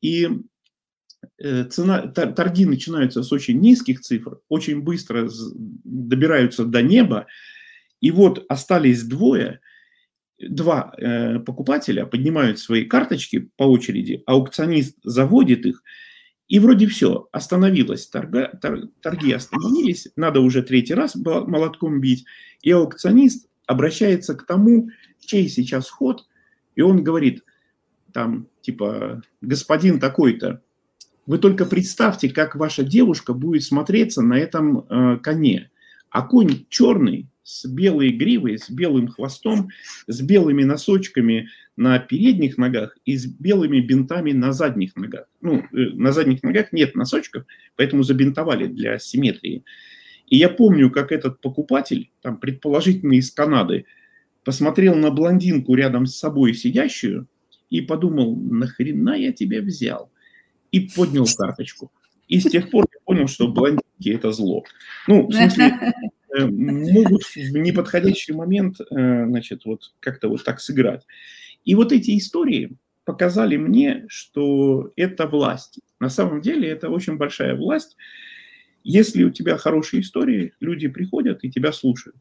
И 0.00 0.28
э, 1.38 1.64
цена, 1.64 2.08
торги 2.08 2.66
начинаются 2.66 3.22
с 3.22 3.32
очень 3.32 3.60
низких 3.60 4.00
цифр, 4.00 4.40
очень 4.48 4.82
быстро 4.82 5.28
добираются 5.54 6.64
до 6.64 6.82
неба, 6.82 7.26
и 8.00 8.10
вот 8.10 8.44
остались 8.48 9.04
двое, 9.04 9.60
два 10.38 10.92
э, 10.98 11.38
покупателя 11.38 12.06
поднимают 12.06 12.58
свои 12.58 12.84
карточки 12.84 13.50
по 13.56 13.64
очереди, 13.64 14.22
аукционист 14.26 14.98
заводит 15.02 15.64
их, 15.64 15.82
и 16.48 16.58
вроде 16.58 16.86
все, 16.86 17.28
остановилось, 17.32 18.06
торга, 18.06 18.58
торги 19.00 19.32
остановились, 19.32 20.08
надо 20.16 20.40
уже 20.40 20.62
третий 20.62 20.94
раз 20.94 21.14
молотком 21.16 22.00
бить, 22.00 22.24
и 22.62 22.70
аукционист 22.70 23.48
обращается 23.66 24.34
к 24.34 24.44
тому, 24.46 24.90
чей 25.18 25.48
сейчас 25.48 25.88
ход, 25.88 26.26
и 26.74 26.82
он 26.82 27.02
говорит, 27.02 27.44
там, 28.12 28.46
типа, 28.60 29.22
господин 29.40 29.98
такой-то, 29.98 30.62
вы 31.26 31.38
только 31.38 31.64
представьте, 31.64 32.28
как 32.28 32.54
ваша 32.54 32.82
девушка 32.82 33.32
будет 33.32 33.64
смотреться 33.64 34.20
на 34.20 34.34
этом 34.34 34.80
э, 34.80 35.18
коне. 35.22 35.70
А 36.10 36.22
конь 36.22 36.66
черный, 36.68 37.28
с 37.44 37.66
белой 37.66 38.08
гривой, 38.08 38.58
с 38.58 38.70
белым 38.70 39.08
хвостом, 39.08 39.68
с 40.06 40.20
белыми 40.22 40.64
носочками 40.64 41.48
на 41.76 41.98
передних 41.98 42.56
ногах 42.56 42.96
и 43.04 43.16
с 43.16 43.26
белыми 43.26 43.80
бинтами 43.80 44.32
на 44.32 44.52
задних 44.52 44.96
ногах. 44.96 45.26
Ну, 45.42 45.58
э, 45.58 45.90
на 45.94 46.12
задних 46.12 46.42
ногах 46.42 46.72
нет 46.72 46.96
носочков, 46.96 47.44
поэтому 47.76 48.02
забинтовали 48.02 48.66
для 48.66 48.98
симметрии. 48.98 49.64
И 50.26 50.38
я 50.38 50.48
помню, 50.48 50.90
как 50.90 51.12
этот 51.12 51.40
покупатель, 51.40 52.10
там, 52.22 52.38
предположительно 52.38 53.12
из 53.12 53.30
Канады, 53.30 53.84
посмотрел 54.42 54.94
на 54.94 55.10
блондинку 55.10 55.74
рядом 55.74 56.06
с 56.06 56.16
собой 56.16 56.54
сидящую 56.54 57.28
и 57.68 57.82
подумал, 57.82 58.34
нахрена 58.36 59.16
я 59.16 59.32
тебя 59.32 59.60
взял? 59.60 60.10
И 60.72 60.80
поднял 60.80 61.26
карточку. 61.36 61.92
И 62.26 62.40
с 62.40 62.44
тех 62.44 62.70
пор 62.70 62.86
я 62.92 62.98
понял, 63.04 63.28
что 63.28 63.48
блондинки– 63.48 63.82
это 64.08 64.32
зло. 64.32 64.64
Ну, 65.06 65.28
в 65.28 65.32
смысле, 65.32 65.92
могут 66.40 67.22
в 67.22 67.56
неподходящий 67.56 68.32
момент, 68.32 68.80
э, 68.80 68.84
значит, 69.26 69.64
вот 69.64 69.92
как-то 70.00 70.28
вот 70.28 70.44
так 70.44 70.60
сыграть. 70.60 71.06
И 71.64 71.74
вот 71.74 71.92
эти 71.92 72.16
истории 72.18 72.76
показали 73.04 73.56
мне, 73.56 74.04
что 74.08 74.92
это 74.96 75.26
власть. 75.26 75.80
На 76.00 76.08
самом 76.08 76.40
деле 76.40 76.68
это 76.68 76.90
очень 76.90 77.16
большая 77.16 77.54
власть. 77.54 77.96
Если 78.82 79.24
у 79.24 79.30
тебя 79.30 79.56
хорошие 79.56 80.02
истории, 80.02 80.52
люди 80.60 80.88
приходят 80.88 81.42
и 81.42 81.50
тебя 81.50 81.72
слушают. 81.72 82.16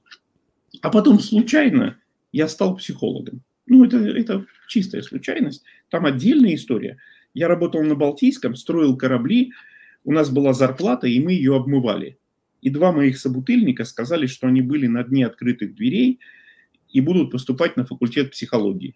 А 0.81 0.89
потом 0.89 1.19
случайно 1.19 1.97
я 2.31 2.47
стал 2.47 2.75
психологом. 2.77 3.41
Ну, 3.65 3.83
это, 3.85 3.97
это 3.97 4.45
чистая 4.67 5.01
случайность. 5.01 5.63
Там 5.89 6.05
отдельная 6.05 6.55
история. 6.55 6.97
Я 7.33 7.47
работал 7.47 7.81
на 7.83 7.95
Балтийском, 7.95 8.55
строил 8.55 8.97
корабли, 8.97 9.53
у 10.03 10.11
нас 10.11 10.29
была 10.29 10.53
зарплата, 10.53 11.07
и 11.07 11.19
мы 11.19 11.33
ее 11.33 11.55
обмывали. 11.55 12.17
И 12.63 12.69
два 12.69 12.93
моих 12.93 13.19
собутыльника 13.19 13.83
сказали, 13.83 14.25
что 14.25 14.47
они 14.47 14.61
были 14.61 14.87
на 14.87 15.03
дне 15.03 15.27
открытых 15.27 15.75
дверей 15.75 16.21
и 16.87 17.01
будут 17.01 17.29
поступать 17.29 17.75
на 17.75 17.85
факультет 17.85 18.31
психологии. 18.31 18.95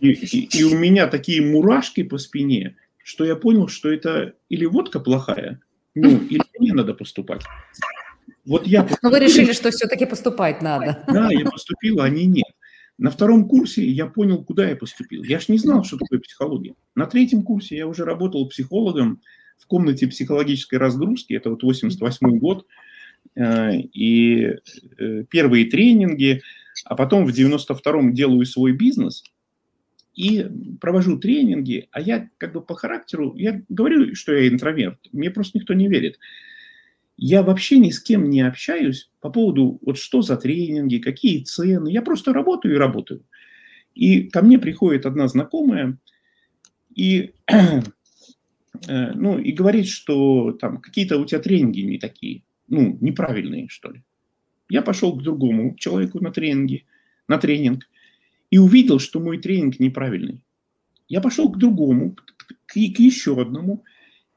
И, 0.00 0.10
и, 0.10 0.58
и 0.58 0.64
у 0.64 0.78
меня 0.78 1.06
такие 1.06 1.40
мурашки 1.40 2.02
по 2.02 2.18
спине, 2.18 2.76
что 3.02 3.24
я 3.24 3.36
понял, 3.36 3.68
что 3.68 3.90
это 3.90 4.34
или 4.50 4.66
водка 4.66 5.00
плохая, 5.00 5.60
ну, 5.94 6.18
или 6.28 6.42
мне 6.58 6.74
надо 6.74 6.92
поступать. 6.92 7.42
Вот 8.44 8.66
я... 8.66 8.86
Но 9.00 9.08
вы 9.08 9.18
решили, 9.18 9.54
что 9.54 9.70
все-таки 9.70 10.04
поступать 10.04 10.60
надо. 10.60 11.04
Да, 11.08 11.30
я 11.30 11.48
поступил, 11.48 12.00
а 12.00 12.04
они 12.04 12.26
нет. 12.26 12.52
На 12.98 13.10
втором 13.10 13.48
курсе 13.48 13.88
я 13.88 14.06
понял, 14.06 14.44
куда 14.44 14.68
я 14.68 14.76
поступил. 14.76 15.22
Я 15.24 15.40
ж 15.40 15.48
не 15.48 15.56
знал, 15.56 15.84
что 15.84 15.96
такое 15.96 16.20
психология. 16.20 16.74
На 16.94 17.06
третьем 17.06 17.42
курсе 17.42 17.78
я 17.78 17.86
уже 17.86 18.04
работал 18.04 18.46
психологом 18.48 19.22
в 19.58 19.66
комнате 19.66 20.06
психологической 20.06 20.78
разгрузки. 20.78 21.34
Это 21.34 21.50
вот 21.50 21.62
88 21.62 22.38
год. 22.38 22.66
Э, 23.34 23.76
и 23.76 24.56
э, 24.98 25.24
первые 25.30 25.66
тренинги, 25.66 26.42
а 26.84 26.94
потом 26.94 27.26
в 27.26 27.30
92-м 27.30 28.12
делаю 28.12 28.44
свой 28.46 28.72
бизнес 28.72 29.24
и 30.14 30.46
провожу 30.80 31.18
тренинги, 31.18 31.88
а 31.90 32.00
я 32.00 32.28
как 32.38 32.52
бы 32.52 32.60
по 32.60 32.76
характеру, 32.76 33.34
я 33.36 33.62
говорю, 33.68 34.14
что 34.14 34.32
я 34.32 34.48
интроверт, 34.48 34.98
мне 35.12 35.28
просто 35.28 35.58
никто 35.58 35.74
не 35.74 35.88
верит 35.88 36.18
я 37.16 37.42
вообще 37.42 37.78
ни 37.78 37.90
с 37.90 38.00
кем 38.00 38.28
не 38.28 38.42
общаюсь 38.42 39.10
по 39.20 39.30
поводу, 39.30 39.78
вот 39.82 39.98
что 39.98 40.22
за 40.22 40.36
тренинги, 40.36 40.98
какие 40.98 41.44
цены. 41.44 41.88
Я 41.88 42.02
просто 42.02 42.32
работаю 42.32 42.74
и 42.74 42.78
работаю. 42.78 43.24
И 43.94 44.24
ко 44.24 44.42
мне 44.42 44.58
приходит 44.58 45.06
одна 45.06 45.28
знакомая 45.28 45.98
и, 46.94 47.32
ну, 48.86 49.38
и 49.38 49.52
говорит, 49.52 49.88
что 49.88 50.52
там 50.52 50.80
какие-то 50.80 51.18
у 51.18 51.24
тебя 51.24 51.40
тренинги 51.40 51.80
не 51.80 51.98
такие, 51.98 52.42
ну, 52.68 52.96
неправильные, 53.00 53.68
что 53.68 53.90
ли. 53.90 54.02
Я 54.68 54.82
пошел 54.82 55.16
к 55.16 55.22
другому 55.22 55.74
человеку 55.76 56.22
на 56.22 56.30
тренинги, 56.30 56.84
на 57.28 57.38
тренинг 57.38 57.88
и 58.50 58.58
увидел, 58.58 58.98
что 58.98 59.20
мой 59.20 59.38
тренинг 59.38 59.78
неправильный. 59.78 60.40
Я 61.08 61.20
пошел 61.20 61.50
к 61.50 61.58
другому, 61.58 62.12
к, 62.12 62.24
к 62.66 62.76
еще 62.76 63.40
одному 63.40 63.84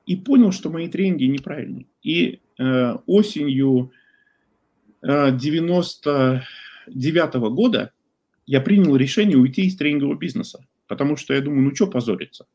и 0.05 0.15
понял, 0.15 0.51
что 0.51 0.69
мои 0.69 0.87
тренинги 0.87 1.25
неправильные. 1.25 1.85
И 2.03 2.39
Э, 2.59 2.95
осенью 3.05 3.91
99 5.03 7.35
-го 7.35 7.49
года 7.51 7.91
я 8.47 8.61
принял 8.61 8.95
решение 8.95 9.37
уйти 9.37 9.67
из 9.67 9.77
тренингового 9.77 10.17
бизнеса, 10.17 10.65
потому 10.87 11.17
что 11.17 11.35
я 11.35 11.41
думаю, 11.41 11.61
ну 11.61 11.75
что 11.75 11.85
позориться? 11.85 12.47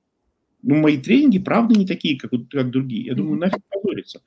Ну, 0.63 0.77
мои 0.77 0.99
тренинги, 0.99 1.39
правда, 1.39 1.79
не 1.79 1.87
такие, 1.87 2.19
как, 2.19 2.31
как 2.51 2.71
другие. 2.71 3.07
Я 3.07 3.15
думаю, 3.15 3.39
нафиг 3.39 3.63
позориться. 3.69 4.23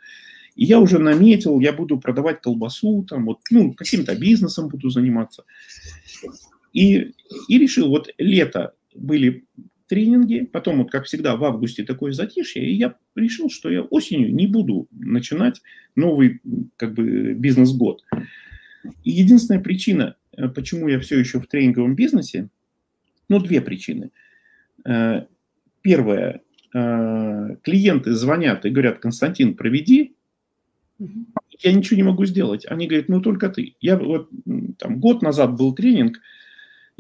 И 0.56 0.66
я 0.66 0.80
уже 0.80 1.00
наметил, 1.00 1.60
я 1.60 1.74
буду 1.74 2.00
продавать 2.00 2.42
колбасу, 2.42 3.04
там, 3.04 3.26
вот, 3.26 3.40
ну, 3.52 3.74
каким-то 3.74 4.16
бизнесом 4.16 4.70
буду 4.70 4.90
заниматься. 4.90 5.44
И, 6.74 7.14
и 7.48 7.60
решил, 7.60 7.90
вот 7.90 8.10
лето 8.18 8.74
были 8.94 9.46
тренинги, 9.88 10.42
потом, 10.42 10.80
вот 10.80 10.92
как 10.92 11.06
всегда, 11.06 11.36
в 11.36 11.44
августе 11.44 11.84
такое 11.84 12.12
затишье, 12.14 12.66
и 12.66 12.76
я 12.76 12.96
решил, 13.16 13.50
что 13.50 13.70
я 13.70 13.82
осенью 13.82 14.34
не 14.34 14.48
буду 14.48 14.88
начинать 14.92 15.62
новый 15.96 16.42
как 16.78 16.94
бы 16.94 17.34
бизнес-год. 17.34 18.04
И 19.04 19.12
единственная 19.12 19.62
причина, 19.62 20.16
э, 20.36 20.48
почему 20.48 20.88
я 20.88 21.00
все 21.00 21.20
еще 21.20 21.40
в 21.40 21.48
тренинговом 21.48 21.96
бизнесе, 21.96 22.50
ну, 23.30 23.40
две 23.40 23.62
причины. 23.62 24.12
Первое, 25.86 26.42
э, 26.74 27.58
клиенты 27.62 28.14
звонят 28.14 28.66
и 28.66 28.72
говорят, 28.72 28.98
Константин, 28.98 29.56
проведи, 29.56 30.16
я 31.60 31.74
ничего 31.74 31.98
не 31.98 32.02
могу 32.02 32.26
сделать. 32.26 32.66
Они 32.68 32.88
говорят, 32.88 33.08
ну 33.08 33.22
только 33.22 33.50
ты. 33.50 33.76
Я 33.82 33.96
вот 33.96 34.32
там 34.80 35.00
год 35.00 35.22
назад 35.22 35.56
был 35.56 35.76
тренинг, 35.76 36.18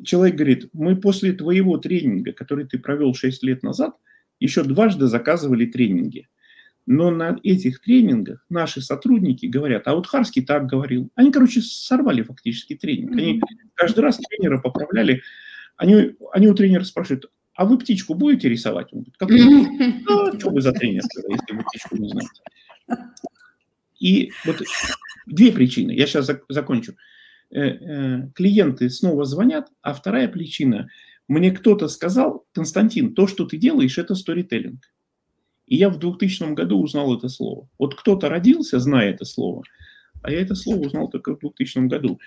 человек 0.04 0.36
говорит, 0.36 0.70
мы 0.74 0.96
после 0.96 1.34
твоего 1.34 1.80
тренинга, 1.80 2.32
который 2.32 2.68
ты 2.68 2.78
провел 2.78 3.16
6 3.16 3.42
лет 3.42 3.64
назад, 3.64 3.96
еще 4.40 4.62
дважды 4.62 5.08
заказывали 5.08 5.66
тренинги. 5.66 6.28
Но 6.86 7.10
на 7.10 7.40
этих 7.42 7.82
тренингах 7.82 8.46
наши 8.50 8.82
сотрудники 8.82 9.48
говорят, 9.48 9.88
а 9.88 9.96
вот 9.96 10.06
Харский 10.06 10.46
так 10.46 10.68
говорил. 10.68 11.10
Они, 11.16 11.32
короче, 11.32 11.62
сорвали 11.62 12.22
фактически 12.22 12.76
тренинг. 12.76 13.14
Они 13.14 13.42
каждый 13.74 14.02
раз 14.02 14.20
тренера 14.20 14.60
поправляли. 14.60 15.24
Они, 15.76 16.16
они 16.32 16.48
у 16.48 16.54
тренера 16.54 16.84
спрашивают, 16.84 17.32
а 17.56 17.66
вы 17.66 17.78
птичку 17.78 18.14
будете 18.14 18.50
рисовать? 18.50 18.90
Он 18.92 19.00
говорит, 19.00 19.18
какую? 19.18 20.04
А, 20.10 20.40
что 20.40 20.50
вы 20.50 20.62
за 20.62 20.72
тренер, 20.74 21.04
если 21.30 21.54
вы 21.54 21.64
птичку 21.64 21.98
не 21.98 22.10
знаете? 22.10 22.42
И 24.00 24.32
вот 24.46 24.62
две 25.26 25.52
причины. 25.52 25.92
Я 25.92 26.06
сейчас 26.06 26.30
закончу. 26.50 26.96
Э, 27.52 27.62
э, 27.62 28.30
клиенты 28.36 28.90
снова 28.90 29.26
звонят, 29.26 29.70
а 29.82 29.94
вторая 29.94 30.28
причина, 30.28 30.90
мне 31.28 31.52
кто-то 31.52 31.88
сказал, 31.88 32.46
Константин, 32.54 33.14
то, 33.14 33.28
что 33.28 33.46
ты 33.46 33.58
делаешь, 33.58 33.98
это 33.98 34.16
сторителлинг. 34.16 34.82
И 35.68 35.78
я 35.78 35.90
в 35.90 35.98
2000 35.98 36.54
году 36.54 36.80
узнал 36.80 37.16
это 37.16 37.30
слово. 37.30 37.68
Вот 37.80 37.96
кто-то 37.96 38.30
родился, 38.30 38.80
зная 38.80 39.12
это 39.12 39.26
слово, 39.26 39.64
а 40.22 40.32
я 40.32 40.42
это 40.42 40.56
слово 40.56 40.86
узнал 40.86 41.08
только 41.08 41.36
в 41.36 41.40
2000 41.40 41.88
году. 41.88 42.20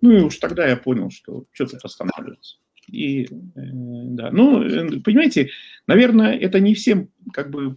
Ну 0.00 0.10
и 0.10 0.20
уж 0.20 0.36
тогда 0.38 0.66
я 0.66 0.76
понял, 0.76 1.10
что 1.10 1.44
что-то 1.52 1.78
останавливается. 1.82 2.56
И, 2.88 3.24
э, 3.24 3.28
да, 3.54 4.30
ну, 4.30 4.62
э, 4.62 5.00
понимаете, 5.00 5.50
наверное, 5.86 6.36
это 6.36 6.60
не 6.60 6.74
всем 6.74 7.10
как 7.32 7.50
бы 7.50 7.76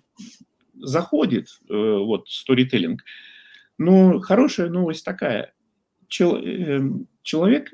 заходит, 0.73 1.47
э, 1.69 1.73
вот, 1.73 2.29
сторителлинг. 2.29 3.03
Но 3.77 4.19
хорошая 4.19 4.69
новость 4.69 5.03
такая. 5.05 5.53
Эм, 6.19 7.07
человек 7.23 7.73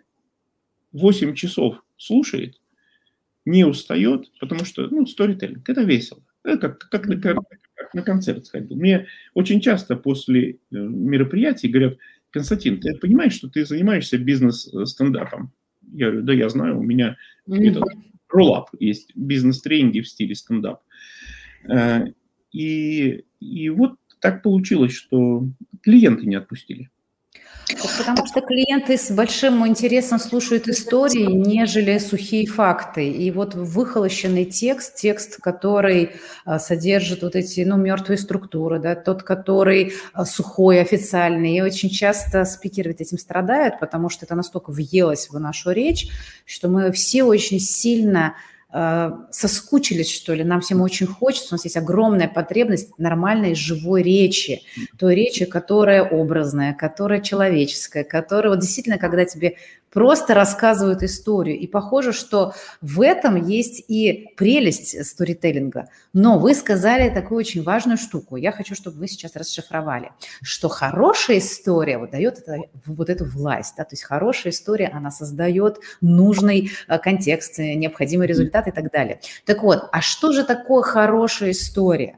8 0.94 1.36
часов 1.36 1.84
слушает, 1.98 2.60
не 3.46 3.66
устает, 3.66 4.32
потому 4.40 4.66
что, 4.66 4.88
ну, 4.88 5.06
сторителлинг, 5.06 5.68
это 5.70 5.82
весело. 5.84 6.24
Как, 6.44 6.80
как, 6.90 7.08
на, 7.08 7.20
как, 7.20 7.38
на 7.94 8.02
концерт 8.02 8.46
сходил. 8.46 8.76
Мне 8.76 9.08
очень 9.34 9.62
часто 9.62 9.96
после 9.96 10.52
э, 10.52 10.56
мероприятий 10.72 11.68
говорят, 11.68 11.98
Константин, 12.32 12.80
ты 12.80 12.96
понимаешь, 12.96 13.34
что 13.34 13.50
ты 13.50 13.66
занимаешься 13.66 14.18
бизнес-стендапом? 14.18 15.52
Я 15.92 16.08
говорю, 16.08 16.24
да, 16.24 16.34
я 16.34 16.50
знаю, 16.50 16.80
у 16.80 16.84
меня 16.84 17.18
mm-hmm. 17.48 17.84
роллап 18.30 18.70
есть, 18.80 19.12
бизнес-тренинги 19.16 20.02
в 20.02 20.08
стиле 20.08 20.36
стендап. 20.36 20.82
Э, 21.70 22.06
и, 22.52 23.24
и 23.40 23.70
вот 23.70 23.96
так 24.20 24.44
получилось, 24.44 24.94
что 24.94 25.48
клиенты 25.82 26.26
не 26.26 26.36
отпустили. 26.36 26.90
Потому 27.98 28.26
что 28.26 28.42
клиенты 28.42 28.98
с 28.98 29.12
большим 29.12 29.66
интересом 29.68 30.20
слушают 30.20 30.68
истории, 30.68 31.32
нежели 31.32 31.98
сухие 31.98 32.48
факты. 32.48 33.10
И 33.10 33.32
вот 33.32 33.56
выхолощенный 33.56 34.46
текст, 34.46 34.96
текст, 34.96 35.38
который 35.42 36.12
а, 36.46 36.60
содержит 36.60 37.24
вот 37.24 37.36
эти, 37.36 37.62
ну, 37.62 37.78
мертвые 37.78 38.18
структуры, 38.18 38.80
да, 38.80 38.96
тот, 38.96 39.24
который 39.24 39.94
а, 40.14 40.26
сухой, 40.26 40.82
официальный. 40.82 41.58
И 41.58 41.62
очень 41.62 41.90
часто 41.90 42.46
спикеры 42.46 42.90
ведь 42.90 43.02
этим 43.02 43.18
страдают, 43.18 43.80
потому 43.80 44.10
что 44.10 44.26
это 44.26 44.36
настолько 44.36 44.72
въелось 44.72 45.30
в 45.30 45.40
нашу 45.40 45.72
речь, 45.72 46.08
что 46.46 46.70
мы 46.70 46.92
все 46.92 47.24
очень 47.24 47.60
сильно 47.60 48.36
соскучились, 48.72 50.10
что 50.10 50.34
ли, 50.34 50.44
нам 50.44 50.62
всем 50.62 50.82
очень 50.82 51.06
хочется, 51.06 51.50
у 51.52 51.56
нас 51.56 51.66
есть 51.66 51.76
огромная 51.76 52.30
потребность 52.30 52.98
нормальной 52.98 53.54
живой 53.54 54.02
речи, 54.02 54.62
той 54.98 55.14
речи, 55.16 55.46
которая 55.46 56.04
образная, 56.04 56.74
которая 56.74 57.20
человеческая, 57.20 58.06
которая 58.06 58.52
вот 58.54 58.62
действительно, 58.62 58.98
когда 58.98 59.26
тебе 59.26 59.58
просто 59.92 60.34
рассказывают 60.34 61.04
историю. 61.04 61.60
И 61.60 61.68
похоже, 61.68 62.14
что 62.14 62.54
в 62.82 63.02
этом 63.02 63.36
есть 63.36 63.84
и 63.88 64.30
прелесть 64.38 65.06
сторителлинга. 65.06 65.90
Но 66.14 66.40
вы 66.40 66.56
сказали 66.56 67.10
такую 67.10 67.40
очень 67.40 67.64
важную 67.64 67.98
штуку. 67.98 68.38
Я 68.38 68.52
хочу, 68.52 68.74
чтобы 68.74 68.98
вы 68.98 69.08
сейчас 69.08 69.36
расшифровали, 69.36 70.12
что 70.42 70.70
хорошая 70.70 71.40
история 71.40 71.98
вот 71.98 72.12
дает 72.12 72.40
это, 72.40 72.58
вот 72.86 73.10
эту 73.10 73.26
власть. 73.26 73.76
Да? 73.78 73.84
То 73.84 73.94
есть 73.94 74.04
хорошая 74.04 74.54
история, 74.54 74.88
она 74.88 75.12
создает 75.12 75.80
нужный 76.00 76.72
э, 76.88 76.98
контекст, 76.98 77.60
э, 77.60 77.74
необходимый 77.74 78.28
результат 78.28 78.68
и 78.68 78.72
так 78.72 78.92
далее. 78.92 79.20
Так 79.46 79.64
вот, 79.64 79.90
а 79.92 80.02
что 80.02 80.32
же 80.32 80.44
такое 80.44 80.84
хорошая 80.84 81.52
история? 81.52 82.18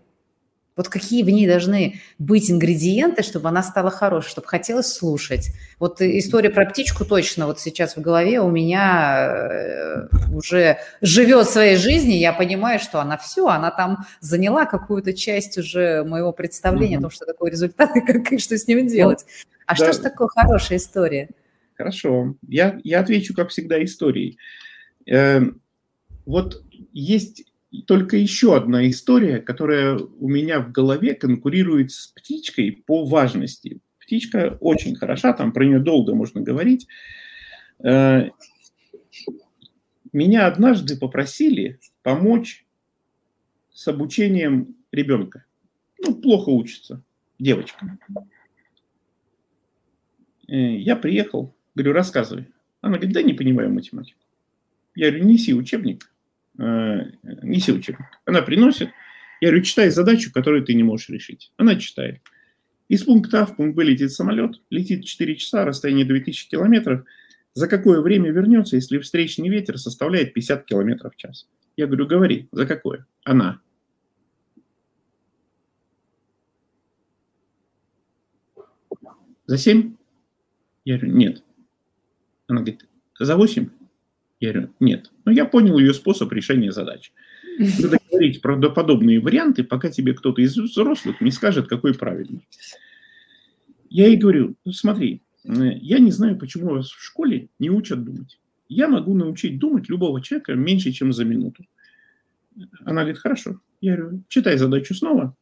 Вот 0.75 0.89
какие 0.89 1.21
в 1.23 1.29
ней 1.29 1.47
должны 1.47 2.01
быть 2.17 2.49
ингредиенты, 2.49 3.21
чтобы 3.21 3.49
она 3.49 3.61
стала 3.61 3.91
хорошей, 3.91 4.29
чтобы 4.29 4.47
хотелось 4.47 4.87
слушать. 4.87 5.51
Вот 5.79 6.01
история 6.01 6.49
про 6.49 6.65
птичку 6.65 7.05
точно 7.05 7.45
вот 7.45 7.59
сейчас 7.59 7.95
в 7.95 8.01
голове 8.01 8.39
у 8.39 8.49
меня 8.49 9.27
э, 9.29 10.07
уже 10.33 10.79
живет 11.01 11.47
своей 11.47 11.75
жизнью. 11.75 12.17
Я 12.17 12.33
понимаю, 12.33 12.79
что 12.79 12.99
она 12.99 13.17
все, 13.17 13.47
она 13.47 13.69
там 13.69 14.05
заняла 14.19 14.65
какую-то 14.65 15.13
часть 15.13 15.57
уже 15.57 16.03
моего 16.03 16.31
представления 16.31 16.97
угу. 16.97 17.05
о 17.05 17.09
том, 17.09 17.11
что 17.11 17.25
такое 17.25 17.51
результат 17.51 17.95
и, 17.95 18.01
как, 18.01 18.31
и 18.31 18.39
что 18.39 18.57
с 18.57 18.67
ним 18.67 18.87
делать. 18.87 19.25
А 19.67 19.75
да. 19.75 19.75
что 19.75 19.93
же 19.93 19.99
такое 19.99 20.27
хорошая 20.27 20.79
история? 20.79 21.29
Хорошо. 21.75 22.35
Я, 22.47 22.79
я 22.83 22.99
отвечу, 22.99 23.33
как 23.33 23.49
всегда, 23.49 23.83
историей. 23.83 24.37
Э, 25.05 25.41
вот 26.25 26.63
есть 26.93 27.43
только 27.81 28.17
еще 28.17 28.55
одна 28.55 28.87
история, 28.89 29.39
которая 29.39 29.97
у 29.97 30.29
меня 30.29 30.59
в 30.59 30.71
голове 30.71 31.15
конкурирует 31.15 31.91
с 31.91 32.07
птичкой 32.07 32.83
по 32.85 33.05
важности. 33.05 33.79
Птичка 33.99 34.57
очень 34.59 34.95
хороша, 34.95 35.33
там 35.33 35.51
про 35.51 35.65
нее 35.65 35.79
долго 35.79 36.13
можно 36.13 36.41
говорить. 36.41 36.87
Э, 37.83 38.29
меня 40.11 40.45
однажды 40.45 40.97
попросили 40.97 41.79
помочь 42.03 42.65
с 43.71 43.87
обучением 43.87 44.75
ребенка. 44.91 45.45
Ну, 45.99 46.15
плохо 46.15 46.49
учится, 46.49 47.01
девочка. 47.39 47.97
Э, 50.47 50.75
я 50.77 50.95
приехал, 50.95 51.55
говорю, 51.73 51.93
рассказывай. 51.93 52.47
Она 52.81 52.97
говорит, 52.97 53.15
да 53.15 53.23
не 53.23 53.33
понимаю 53.33 53.73
математику. 53.73 54.19
Я 54.93 55.09
говорю, 55.09 55.25
неси 55.25 55.53
учебник. 55.55 56.12
Э, 56.59 57.11
неси 57.41 57.71
учебник. 57.71 58.05
Она 58.25 58.41
приносит, 58.41 58.89
я 59.41 59.49
говорю, 59.49 59.63
читай 59.63 59.89
задачу, 59.89 60.31
которую 60.31 60.63
ты 60.63 60.73
не 60.73 60.83
можешь 60.83 61.09
решить. 61.09 61.51
Она 61.57 61.75
читает. 61.75 62.21
Из 62.87 63.03
пункта 63.03 63.41
А 63.41 63.45
в 63.45 63.55
пункт 63.55 63.75
Б 63.75 63.83
летит 63.83 64.11
самолет, 64.11 64.61
летит 64.69 65.05
4 65.05 65.35
часа, 65.35 65.65
расстояние 65.65 66.05
2000 66.05 66.49
километров. 66.49 67.05
За 67.53 67.67
какое 67.67 68.01
время 68.01 68.31
вернется, 68.31 68.75
если 68.75 68.99
встречный 68.99 69.49
ветер 69.49 69.77
составляет 69.77 70.33
50 70.33 70.65
километров 70.65 71.13
в 71.13 71.17
час? 71.17 71.47
Я 71.75 71.87
говорю, 71.87 72.07
говори, 72.07 72.47
за 72.51 72.67
какое? 72.67 73.05
Она. 73.23 73.59
За 79.45 79.57
7? 79.57 79.95
Я 80.85 80.97
говорю, 80.97 81.15
нет. 81.15 81.43
Она 82.47 82.61
говорит, 82.61 82.87
за 83.19 83.35
8? 83.35 83.69
Я 84.43 84.51
говорю, 84.51 84.73
нет. 84.81 85.09
Но 85.23 85.31
я 85.31 85.45
понял 85.45 85.79
ее 85.79 85.93
способ 85.93 86.29
решения 86.33 86.73
задач. 86.73 87.13
Надо 87.57 87.97
говорить 88.11 88.41
правдоподобные 88.41 89.21
варианты, 89.21 89.63
пока 89.63 89.89
тебе 89.89 90.13
кто-то 90.13 90.41
из 90.41 90.57
взрослых 90.57 91.21
не 91.21 91.31
скажет, 91.31 91.69
какой 91.69 91.93
правильный. 91.93 92.45
Я 93.89 94.07
ей 94.07 94.17
говорю, 94.17 94.57
ну, 94.65 94.73
смотри, 94.73 95.21
э, 95.45 95.77
я 95.79 95.99
не 95.99 96.11
знаю, 96.11 96.37
почему 96.37 96.71
вас 96.71 96.89
в 96.89 97.01
школе 97.01 97.47
не 97.57 97.69
учат 97.69 98.03
думать. 98.03 98.37
Я 98.67 98.89
могу 98.89 99.13
научить 99.13 99.59
думать 99.59 99.87
любого 99.87 100.21
человека 100.21 100.55
меньше, 100.55 100.91
чем 100.91 101.13
за 101.13 101.23
минуту. 101.23 101.63
Она 102.83 103.03
говорит, 103.03 103.19
хорошо. 103.19 103.61
Я 103.79 103.95
говорю, 103.95 104.23
читай 104.27 104.57
задачу 104.57 104.93
снова. 104.93 105.37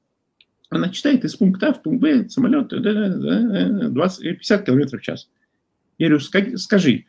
Она 0.70 0.90
читает 0.90 1.26
из 1.26 1.36
пункта 1.36 1.70
А 1.70 1.74
в 1.74 1.82
пункт 1.82 2.04
Б, 2.04 2.30
самолет, 2.30 2.68
20, 2.68 4.22
50 4.22 4.64
км 4.64 4.98
в 5.00 5.02
час. 5.02 5.28
Я 5.98 6.10
говорю, 6.10 6.24
скажи, 6.58 7.06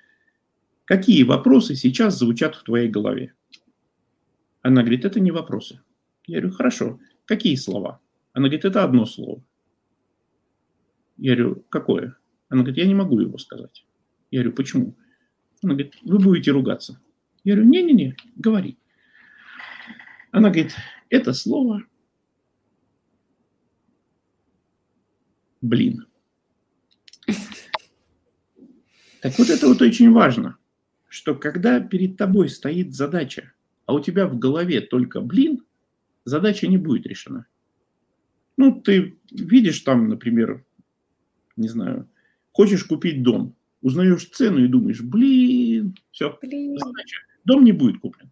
Какие 0.93 1.23
вопросы 1.23 1.75
сейчас 1.75 2.19
звучат 2.19 2.55
в 2.55 2.65
твоей 2.65 2.91
голове? 2.91 3.33
Она 4.61 4.83
говорит, 4.83 5.07
это 5.07 5.21
не 5.21 5.31
вопросы. 5.31 5.81
Я 6.27 6.41
говорю, 6.41 6.55
хорошо, 6.55 7.01
какие 7.25 7.55
слова? 7.55 8.03
Она 8.35 8.49
говорит, 8.49 8.67
это 8.67 8.85
одно 8.85 9.07
слово. 9.07 9.43
Я 11.17 11.35
говорю, 11.35 11.65
какое? 11.71 12.19
Она 12.51 12.61
говорит, 12.61 12.77
я 12.77 12.87
не 12.87 12.95
могу 12.95 13.19
его 13.21 13.39
сказать. 13.39 13.87
Я 14.31 14.41
говорю, 14.41 14.55
почему? 14.55 14.95
Она 15.63 15.73
говорит, 15.73 15.95
вы 16.03 16.19
будете 16.19 16.51
ругаться. 16.51 17.01
Я 17.43 17.55
говорю, 17.55 17.71
не-не-не, 17.71 18.15
говори. 18.37 18.77
Она 20.31 20.51
говорит, 20.51 20.75
это 21.09 21.33
слово 21.33 21.85
блин. 25.63 26.07
Так 29.23 29.39
вот 29.39 29.49
это 29.49 29.69
вот 29.69 29.81
очень 29.81 30.13
важно 30.13 30.59
что 31.13 31.35
когда 31.35 31.79
перед 31.79 32.17
тобой 32.17 32.49
стоит 32.49 32.95
задача, 32.95 33.53
а 33.85 33.93
у 33.93 34.01
тебя 34.01 34.27
в 34.27 34.39
голове 34.39 34.81
только 34.81 35.21
блин, 35.21 35.63
задача 36.25 36.67
не 36.67 36.79
будет 36.79 37.07
решена. 37.07 37.45
Ну, 38.57 38.81
ты 38.81 39.19
видишь 39.31 39.81
там, 39.81 40.09
например, 40.09 40.65
не 41.57 41.69
знаю, 41.69 42.09
хочешь 42.53 42.85
купить 42.85 43.23
дом, 43.23 43.55
узнаешь 43.83 44.27
цену 44.31 44.65
и 44.65 44.69
думаешь, 44.69 45.03
блин, 45.03 45.95
все, 46.13 46.39
блин. 46.41 46.79
задача, 46.79 47.19
дом 47.45 47.65
не 47.65 47.73
будет 47.73 48.01
куплен. 48.01 48.31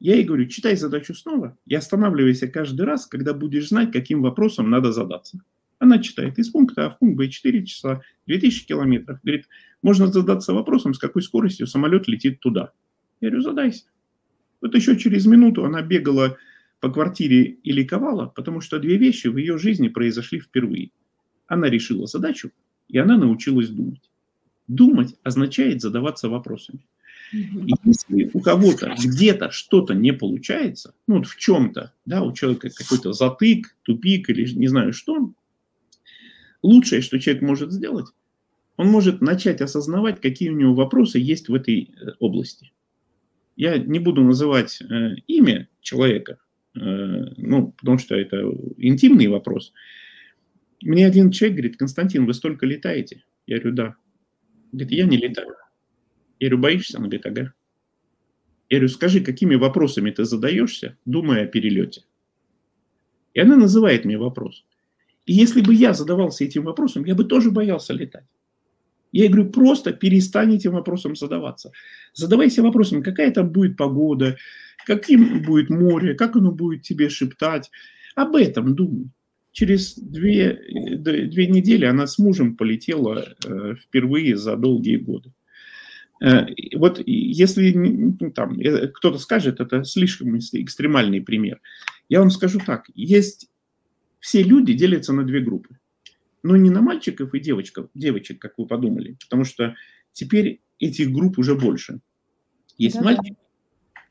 Я 0.00 0.14
ей 0.14 0.24
говорю, 0.24 0.46
читай 0.46 0.76
задачу 0.76 1.12
снова 1.12 1.58
и 1.66 1.74
останавливайся 1.74 2.48
каждый 2.48 2.86
раз, 2.86 3.06
когда 3.06 3.34
будешь 3.34 3.68
знать, 3.68 3.92
каким 3.92 4.22
вопросом 4.22 4.70
надо 4.70 4.92
задаться. 4.92 5.40
Она 5.78 5.98
читает 5.98 6.38
из 6.38 6.48
пункта 6.48 6.86
А 6.86 6.90
в 6.90 6.98
пункт 6.98 7.18
Б 7.18 7.28
4 7.28 7.66
часа, 7.66 8.00
2000 8.26 8.66
километров. 8.66 9.20
Говорит, 9.22 9.46
можно 9.86 10.08
задаться 10.08 10.52
вопросом, 10.52 10.94
с 10.94 10.98
какой 10.98 11.22
скоростью 11.22 11.68
самолет 11.68 12.08
летит 12.08 12.40
туда. 12.40 12.72
Я 13.20 13.28
говорю, 13.28 13.44
задайся. 13.44 13.84
Вот 14.60 14.74
еще 14.74 14.98
через 14.98 15.26
минуту 15.26 15.64
она 15.64 15.80
бегала 15.80 16.38
по 16.80 16.90
квартире 16.90 17.58
и 17.62 17.70
ликовала, 17.70 18.26
потому 18.26 18.60
что 18.60 18.80
две 18.80 18.96
вещи 18.96 19.28
в 19.28 19.36
ее 19.36 19.58
жизни 19.58 19.86
произошли 19.86 20.40
впервые. 20.40 20.90
Она 21.46 21.70
решила 21.70 22.08
задачу, 22.08 22.50
и 22.88 22.98
она 22.98 23.16
научилась 23.16 23.68
думать. 23.68 24.10
Думать 24.66 25.14
означает 25.22 25.80
задаваться 25.80 26.28
вопросами. 26.28 26.84
И 27.32 27.72
если 27.84 28.28
у 28.34 28.40
кого-то 28.40 28.92
где-то 28.98 29.52
что-то 29.52 29.94
не 29.94 30.12
получается, 30.12 30.94
ну 31.06 31.18
вот 31.18 31.28
в 31.28 31.38
чем-то, 31.38 31.92
да, 32.06 32.24
у 32.24 32.32
человека 32.32 32.70
какой-то 32.74 33.12
затык, 33.12 33.76
тупик 33.82 34.30
или 34.30 34.52
не 34.52 34.66
знаю 34.66 34.92
что, 34.92 35.32
лучшее, 36.64 37.02
что 37.02 37.20
человек 37.20 37.42
может 37.44 37.70
сделать, 37.70 38.08
он 38.76 38.88
может 38.88 39.20
начать 39.20 39.60
осознавать, 39.60 40.20
какие 40.20 40.50
у 40.50 40.56
него 40.56 40.74
вопросы 40.74 41.18
есть 41.18 41.48
в 41.48 41.54
этой 41.54 41.94
э, 41.94 42.10
области. 42.18 42.72
Я 43.56 43.78
не 43.78 43.98
буду 43.98 44.22
называть 44.22 44.80
э, 44.82 45.14
имя 45.26 45.68
человека, 45.80 46.38
э, 46.74 46.78
ну, 46.78 47.72
потому 47.72 47.98
что 47.98 48.14
это 48.14 48.42
интимный 48.76 49.28
вопрос. 49.28 49.72
Мне 50.82 51.06
один 51.06 51.30
человек 51.30 51.56
говорит, 51.56 51.76
Константин, 51.78 52.26
вы 52.26 52.34
столько 52.34 52.66
летаете? 52.66 53.24
Я 53.46 53.58
говорю, 53.58 53.76
да. 53.76 53.96
Говорит, 54.72 54.92
я 54.92 55.06
не 55.06 55.16
летаю. 55.16 55.54
Я 56.38 56.48
говорю, 56.48 56.62
боишься? 56.62 56.98
Он 56.98 57.04
говорит, 57.04 57.24
ага. 57.24 57.54
Я 58.68 58.78
говорю, 58.78 58.88
скажи, 58.88 59.20
какими 59.20 59.54
вопросами 59.54 60.10
ты 60.10 60.24
задаешься, 60.24 60.98
думая 61.06 61.44
о 61.44 61.46
перелете? 61.46 62.04
И 63.32 63.40
она 63.40 63.56
называет 63.56 64.04
мне 64.04 64.18
вопрос. 64.18 64.66
И 65.24 65.32
если 65.32 65.62
бы 65.62 65.74
я 65.74 65.94
задавался 65.94 66.44
этим 66.44 66.64
вопросом, 66.64 67.04
я 67.04 67.14
бы 67.14 67.24
тоже 67.24 67.50
боялся 67.50 67.94
летать. 67.94 68.26
Я 69.16 69.28
говорю, 69.28 69.50
просто 69.50 69.92
перестань 69.92 70.54
этим 70.54 70.72
вопросом 70.72 71.16
задаваться. 71.16 71.72
Задавайся 72.12 72.62
вопросом, 72.62 73.02
какая 73.02 73.30
там 73.30 73.50
будет 73.50 73.76
погода, 73.76 74.36
каким 74.86 75.42
будет 75.42 75.70
море, 75.70 76.14
как 76.14 76.36
оно 76.36 76.52
будет 76.52 76.82
тебе 76.82 77.08
шептать. 77.08 77.70
Об 78.14 78.36
этом 78.36 78.74
думай. 78.74 79.10
Через 79.52 79.94
две, 79.94 80.60
две 80.98 81.46
недели 81.46 81.86
она 81.86 82.06
с 82.06 82.18
мужем 82.18 82.56
полетела 82.56 83.34
э, 83.46 83.74
впервые 83.76 84.36
за 84.36 84.54
долгие 84.54 84.96
годы. 84.96 85.32
Э, 86.22 86.44
вот 86.74 87.02
если 87.06 87.72
ну, 87.72 88.30
там, 88.32 88.60
э, 88.60 88.88
кто-то 88.88 89.16
скажет, 89.18 89.60
это 89.60 89.82
слишком 89.84 90.38
экстремальный 90.38 91.22
пример, 91.22 91.60
я 92.10 92.20
вам 92.20 92.28
скажу 92.28 92.60
так. 92.66 92.90
Есть 92.94 93.48
все 94.20 94.42
люди 94.42 94.74
делятся 94.74 95.14
на 95.14 95.24
две 95.24 95.40
группы. 95.40 95.78
Но 96.46 96.56
не 96.56 96.70
на 96.70 96.80
мальчиков 96.80 97.34
и 97.34 97.40
девочек, 97.40 97.90
девочек, 97.94 98.40
как 98.40 98.56
вы 98.56 98.66
подумали, 98.66 99.16
потому 99.20 99.44
что 99.44 99.74
теперь 100.12 100.62
этих 100.78 101.10
групп 101.10 101.38
уже 101.38 101.56
больше. 101.56 101.98
Есть 102.78 102.96
да, 102.96 103.02
мальчики, 103.02 103.36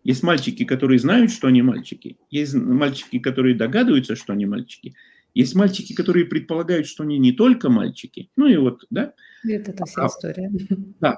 есть 0.04 0.22
мальчики, 0.22 0.66
которые 0.66 1.00
знают, 1.00 1.32
что 1.32 1.48
они 1.48 1.62
мальчики. 1.62 2.18
Есть 2.30 2.54
мальчики, 2.54 3.20
которые 3.20 3.56
догадываются, 3.56 4.18
что 4.18 4.34
они 4.34 4.46
мальчики. 4.46 4.96
Есть 5.34 5.56
мальчики, 5.56 5.94
которые 5.94 6.26
предполагают, 6.26 6.88
что 6.88 7.04
они 7.04 7.18
не 7.20 7.32
только 7.32 7.70
мальчики. 7.70 8.30
Ну 8.36 8.48
и 8.48 8.58
вот, 8.58 8.86
да. 8.90 9.14
Это, 9.48 9.72
это 9.72 9.86
вся 9.86 10.04
а, 10.04 10.08
история. 10.08 10.52
Да. 11.00 11.18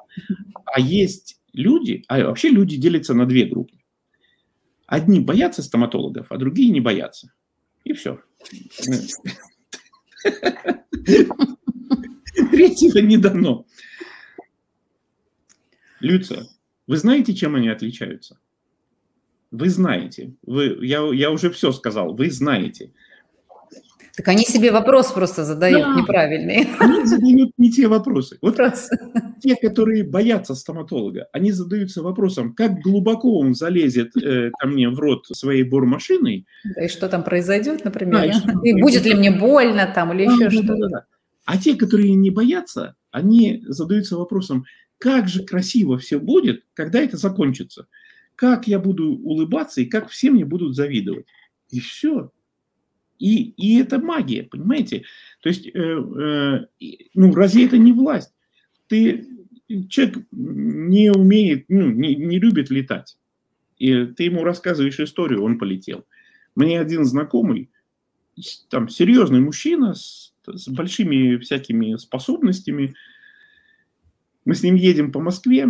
А 0.65 0.79
есть 0.79 1.41
люди, 1.51 2.03
а 2.07 2.25
вообще 2.25 2.49
люди 2.49 2.77
делятся 2.77 3.15
на 3.15 3.25
две 3.25 3.45
группы. 3.45 3.73
Одни 4.85 5.19
боятся 5.19 5.63
стоматологов, 5.63 6.27
а 6.31 6.37
другие 6.37 6.69
не 6.69 6.79
боятся. 6.79 7.33
И 7.85 7.93
все. 7.93 8.21
Третьего 12.51 12.99
не 12.99 13.18
дано. 13.18 13.65
Люция, 15.99 16.47
вы 16.86 16.97
знаете, 16.97 17.34
чем 17.34 17.55
они 17.55 17.70
отличаются? 17.70 18.39
Вы 19.51 19.70
знаете. 19.70 20.36
Вы, 20.43 20.78
я, 20.86 21.01
я 21.13 21.32
уже 21.32 21.49
все 21.49 21.72
сказал. 21.72 22.15
Вы 22.15 22.30
знаете. 22.30 22.91
Так 24.18 24.30
они 24.30 24.45
себе 24.45 24.72
вопрос 24.72 25.11
просто 25.11 25.45
задают 25.45 25.84
да. 25.84 26.01
неправильный. 26.01 26.68
Они 26.80 27.05
задают 27.05 27.51
не 27.59 27.72
те 27.72 27.88
вопросы. 27.88 28.39
Вот 28.41 28.55
Просто. 28.55 28.97
те, 29.43 29.55
которые 29.55 30.03
боятся 30.03 30.55
стоматолога, 30.55 31.28
они 31.34 31.51
задаются 31.51 32.01
вопросом, 32.01 32.55
как 32.55 32.80
глубоко 32.80 33.38
он 33.38 33.53
залезет 33.53 34.18
э, 34.18 34.49
ко 34.57 34.68
мне 34.68 34.89
в 34.89 34.99
рот 34.99 35.28
своей 35.28 35.61
бормашиной. 35.61 36.47
Да, 36.63 36.86
и 36.86 36.88
что 36.88 37.07
там 37.09 37.24
произойдет, 37.24 37.86
например. 37.86 38.13
Да, 38.15 38.26
и, 38.26 38.70
и 38.72 38.82
будет 38.82 39.05
ли 39.05 39.13
мне 39.13 39.30
больно 39.30 39.86
там 39.93 40.11
или 40.13 40.26
да, 40.26 40.34
еще 40.34 40.43
да, 40.45 40.49
что-то. 40.49 40.76
Да, 40.76 40.88
да. 40.89 41.05
А 41.45 41.57
те, 41.59 41.76
которые 41.76 42.15
не 42.15 42.32
боятся, 42.32 42.95
они 43.11 43.63
задаются 43.68 44.18
вопросом, 44.18 44.65
как 44.97 45.28
же 45.28 45.43
красиво 45.43 45.99
все 45.99 46.18
будет, 46.18 46.63
когда 46.74 46.99
это 46.99 47.18
закончится. 47.18 47.86
Как 48.36 48.68
я 48.68 48.80
буду 48.80 49.11
улыбаться 49.11 49.82
и 49.82 49.86
как 49.86 50.09
все 50.09 50.32
мне 50.32 50.43
будут 50.43 50.76
завидовать. 50.76 51.28
И 51.70 51.80
все. 51.80 52.32
И, 53.20 53.51
и 53.51 53.80
это 53.80 53.99
магия, 53.99 54.43
понимаете? 54.43 55.03
То 55.41 55.49
есть, 55.49 55.68
э, 55.68 55.72
э, 55.74 56.68
ну, 57.13 57.34
разве 57.34 57.65
это 57.65 57.78
не 57.78 57.91
власть? 57.91 58.34
Ты, 58.88 59.28
человек 59.89 60.18
не 60.32 61.11
умеет, 61.11 61.65
ну, 61.68 61.89
не, 61.89 62.15
не 62.15 62.39
любит 62.39 62.70
летать. 62.70 63.18
И 63.78 64.05
ты 64.05 64.24
ему 64.24 64.43
рассказываешь 64.43 64.99
историю, 64.99 65.43
он 65.43 65.59
полетел. 65.59 66.05
Мне 66.55 66.80
один 66.80 67.05
знакомый, 67.05 67.70
там, 68.70 68.89
серьезный 68.89 69.39
мужчина 69.39 69.93
с, 69.93 70.34
с 70.45 70.68
большими 70.68 71.38
всякими 71.38 71.95
способностями, 71.97 72.95
мы 74.45 74.55
с 74.55 74.63
ним 74.63 74.76
едем 74.76 75.11
по 75.11 75.20
Москве, 75.20 75.68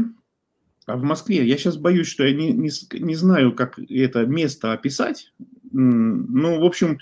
а 0.86 0.96
в 0.96 1.04
Москве, 1.04 1.46
я 1.46 1.58
сейчас 1.58 1.78
боюсь, 1.78 2.08
что 2.08 2.26
я 2.26 2.34
не, 2.34 2.52
не, 2.54 2.70
не 3.00 3.16
знаю, 3.16 3.54
как 3.54 3.78
это 3.78 4.26
место 4.26 4.72
описать. 4.72 5.34
Ну, 5.74 6.62
в 6.62 6.64
общем, 6.64 7.00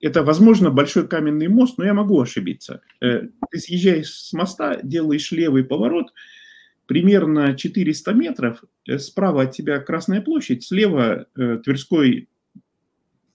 это, 0.00 0.22
возможно, 0.22 0.70
большой 0.70 1.08
каменный 1.08 1.48
мост, 1.48 1.78
но 1.78 1.84
я 1.84 1.94
могу 1.94 2.20
ошибиться. 2.20 2.82
Э, 3.00 3.22
ты 3.50 3.58
съезжаешь 3.58 4.10
с 4.10 4.32
моста, 4.32 4.80
делаешь 4.82 5.32
левый 5.32 5.64
поворот, 5.64 6.12
примерно 6.86 7.56
400 7.56 8.12
метров, 8.12 8.64
э, 8.86 8.98
справа 8.98 9.42
от 9.42 9.52
тебя 9.52 9.80
Красная 9.80 10.20
площадь, 10.20 10.64
слева 10.64 11.26
э, 11.36 11.58
Тверской, 11.64 12.28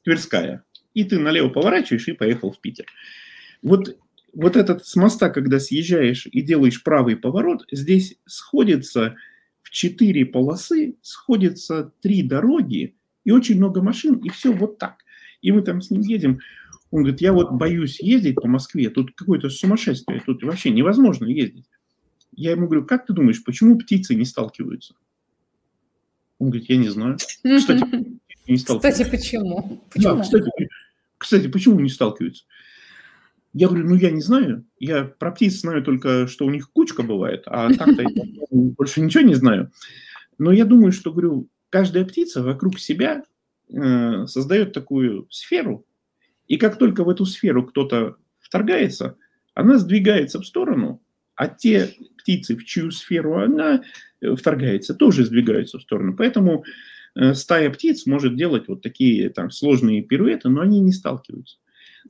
Тверская. 0.04 0.64
И 0.94 1.04
ты 1.04 1.20
налево 1.20 1.50
поворачиваешь 1.50 2.08
и 2.08 2.14
поехал 2.14 2.52
в 2.52 2.60
Питер. 2.60 2.86
Вот, 3.62 3.98
вот 4.34 4.56
этот 4.56 4.86
с 4.86 4.96
моста, 4.96 5.30
когда 5.30 5.60
съезжаешь 5.60 6.28
и 6.32 6.42
делаешь 6.42 6.84
правый 6.84 7.16
поворот, 7.16 7.66
здесь 7.72 8.18
сходится 8.26 9.16
в 9.64 9.72
четыре 9.72 10.26
полосы, 10.26 10.96
сходятся 11.02 11.92
три 12.02 12.24
дороги 12.24 12.96
и 13.24 13.32
очень 13.32 13.58
много 13.58 13.82
машин, 13.82 14.18
и 14.18 14.30
все 14.30 14.54
вот 14.54 14.78
так– 14.78 14.98
и 15.42 15.52
мы 15.52 15.62
там 15.62 15.82
с 15.82 15.90
ним 15.90 16.02
едем. 16.02 16.40
Он 16.92 17.04
говорит, 17.04 17.22
я 17.22 17.34
вот 17.34 17.52
боюсь 17.52 18.00
ездить 18.02 18.36
по 18.36 18.48
Москве, 18.48 18.90
тут 18.90 19.14
какое-то 19.16 19.50
сумасшествие, 19.50 20.22
тут 20.26 20.44
вообще 20.44 20.72
невозможно 20.72 21.26
ездить. 21.26 21.66
Я 22.34 22.52
ему 22.52 22.68
говорю, 22.68 22.86
как 22.86 23.06
ты 23.06 23.14
думаешь, 23.14 23.44
почему 23.44 23.78
птицы 23.78 24.16
не 24.16 24.26
сталкиваются? 24.26 24.96
Он 26.40 26.50
говорит, 26.50 26.70
я 26.70 26.78
не 26.78 26.90
знаю. 26.90 27.18
Кстати, 27.18 27.84
не 28.48 28.58
сталкиваются. 28.58 29.04
Кстати, 29.04 29.10
почему? 29.10 29.84
почему? 29.92 30.16
Да, 30.16 30.22
кстати, 30.22 30.70
кстати, 31.18 31.48
почему 31.48 31.80
не 31.80 31.90
сталкиваются? 31.90 32.46
Я 33.54 33.68
говорю, 33.68 33.90
ну 33.90 33.96
я 33.96 34.12
не 34.12 34.22
знаю. 34.22 34.66
Я 34.80 35.04
про 35.04 35.32
птиц 35.32 35.60
знаю 35.60 35.84
только, 35.84 36.28
что 36.28 36.46
у 36.46 36.50
них 36.50 36.72
кучка 36.72 37.04
бывает, 37.04 37.44
а 37.46 37.72
так-то 37.74 38.02
я 38.02 38.08
больше 38.50 39.02
ничего 39.02 39.24
не 39.24 39.36
знаю. 39.36 39.72
Но 40.38 40.52
я 40.52 40.66
думаю, 40.66 40.92
что, 40.92 41.12
говорю, 41.12 41.50
каждая 41.70 42.06
птица 42.06 42.42
вокруг 42.42 42.80
себя 42.80 43.24
Э, 43.74 44.26
создает 44.28 44.74
такую 44.74 45.28
сферу, 45.30 45.86
и 46.48 46.58
как 46.58 46.78
только 46.78 47.06
в 47.06 47.10
эту 47.10 47.26
сферу 47.26 47.66
кто-то 47.66 48.18
вторгается, 48.40 49.16
она 49.54 49.78
сдвигается 49.78 50.42
в 50.42 50.46
сторону, 50.46 51.02
а 51.36 51.48
те 51.48 51.94
птицы, 52.18 52.58
в 52.58 52.66
чью 52.66 52.92
сферу 52.92 53.40
она 53.40 53.84
э, 54.20 54.36
вторгается, 54.36 54.94
тоже 54.94 55.24
сдвигаются 55.24 55.80
в 55.80 55.84
сторону. 55.84 56.18
Поэтому 56.18 56.66
э, 57.16 57.34
стая 57.34 57.70
птиц 57.70 58.06
может 58.06 58.36
делать 58.36 58.68
вот 58.68 58.82
такие 58.82 59.30
там 59.30 59.52
сложные 59.52 60.02
пируэты, 60.02 60.50
но 60.50 60.60
они 60.60 60.82
не 60.82 60.92
сталкиваются. 60.92 61.58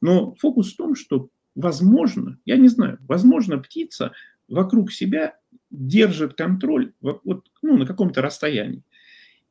Но 0.01 0.34
фокус 0.39 0.74
в 0.74 0.78
том, 0.78 0.95
что 0.95 1.30
возможно, 1.53 2.39
я 2.43 2.57
не 2.57 2.70
знаю, 2.70 2.97
возможно, 3.01 3.59
птица 3.59 4.14
вокруг 4.47 4.91
себя 4.91 5.36
держит 5.70 6.34
контроль 6.34 6.93
вот, 7.01 7.45
ну, 7.62 7.78
на 7.78 7.86
каком-то 7.86 8.24
расстоянии. 8.24 8.84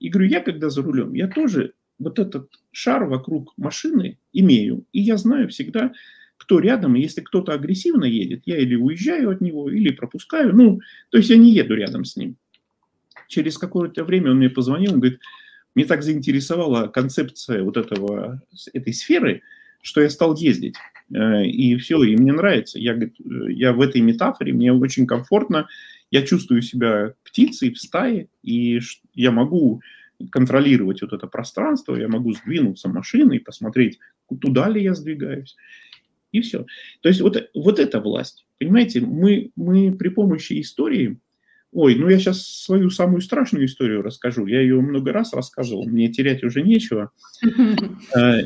И 0.01 0.09
говорю, 0.09 0.29
я 0.29 0.41
когда 0.41 0.71
за 0.71 0.83
рулем, 0.83 1.15
я 1.15 1.29
тоже 1.29 1.75
вот 2.01 2.19
этот 2.19 2.49
шар 2.73 3.05
вокруг 3.05 3.53
машины 3.57 4.19
имею, 4.33 4.85
и 4.93 5.01
я 5.01 5.17
знаю 5.17 5.49
всегда, 5.49 5.93
кто 6.37 6.59
рядом, 6.59 6.97
и 6.97 7.03
если 7.03 7.21
кто-то 7.21 7.53
агрессивно 7.53 8.05
едет, 8.05 8.43
я 8.47 8.59
или 8.59 8.75
уезжаю 8.75 9.31
от 9.31 9.41
него, 9.41 9.71
или 9.71 9.93
пропускаю, 9.93 10.57
ну, 10.57 10.81
то 11.11 11.19
есть 11.19 11.31
я 11.31 11.37
не 11.37 11.53
еду 11.53 11.75
рядом 11.75 12.05
с 12.05 12.17
ним. 12.17 12.37
Через 13.29 13.59
какое-то 13.59 14.05
время 14.05 14.31
он 14.31 14.39
мне 14.39 14.51
позвонил, 14.51 14.95
он 14.95 15.01
говорит, 15.01 15.21
мне 15.75 15.85
так 15.85 16.03
заинтересовала 16.03 16.89
концепция 16.89 17.63
вот 17.63 17.77
этого, 17.77 18.43
этой 18.73 18.93
сферы, 18.93 19.43
что 19.83 20.01
я 20.01 20.11
стал 20.11 20.35
ездить. 20.35 20.75
Э, 21.15 21.45
и 21.45 21.77
все, 21.77 22.03
и 22.03 22.17
мне 22.17 22.33
нравится. 22.33 22.79
Я, 22.79 22.95
говорит, 22.95 23.15
я 23.49 23.73
в 23.73 23.81
этой 23.81 24.01
метафоре, 24.01 24.53
мне 24.53 24.73
очень 24.73 25.07
комфортно, 25.07 25.69
я 26.11 26.23
чувствую 26.23 26.63
себя 26.63 27.15
птицей 27.23 27.73
в 27.73 27.79
стае, 27.79 28.29
и 28.43 28.81
я 29.15 29.31
могу 29.31 29.81
контролировать 30.31 31.03
вот 31.03 31.13
это 31.13 31.27
пространство, 31.27 31.97
я 31.97 32.09
могу 32.09 32.33
сдвинуться 32.33 32.89
машиной, 32.89 33.41
посмотреть, 33.41 33.99
туда 34.41 34.69
ли 34.69 34.83
я 34.83 34.95
сдвигаюсь, 34.95 35.57
и 36.33 36.41
все. 36.41 36.67
То 37.01 37.09
есть 37.09 37.21
вот, 37.21 37.37
вот 37.55 37.79
эта 37.79 38.01
власть, 38.01 38.47
понимаете, 38.59 39.01
мы, 39.01 39.51
мы 39.57 39.93
при 39.93 40.09
помощи 40.09 40.61
истории, 40.61 41.19
ой, 41.73 41.95
ну 41.95 42.09
я 42.09 42.19
сейчас 42.19 42.47
свою 42.47 42.91
самую 42.91 43.21
страшную 43.21 43.67
историю 43.67 44.03
расскажу, 44.03 44.47
я 44.47 44.61
ее 44.61 44.81
много 44.81 45.13
раз 45.13 45.33
рассказывал, 45.33 45.87
мне 45.87 46.09
терять 46.09 46.45
уже 46.45 46.63
нечего. 46.63 47.11
Э, 48.17 48.43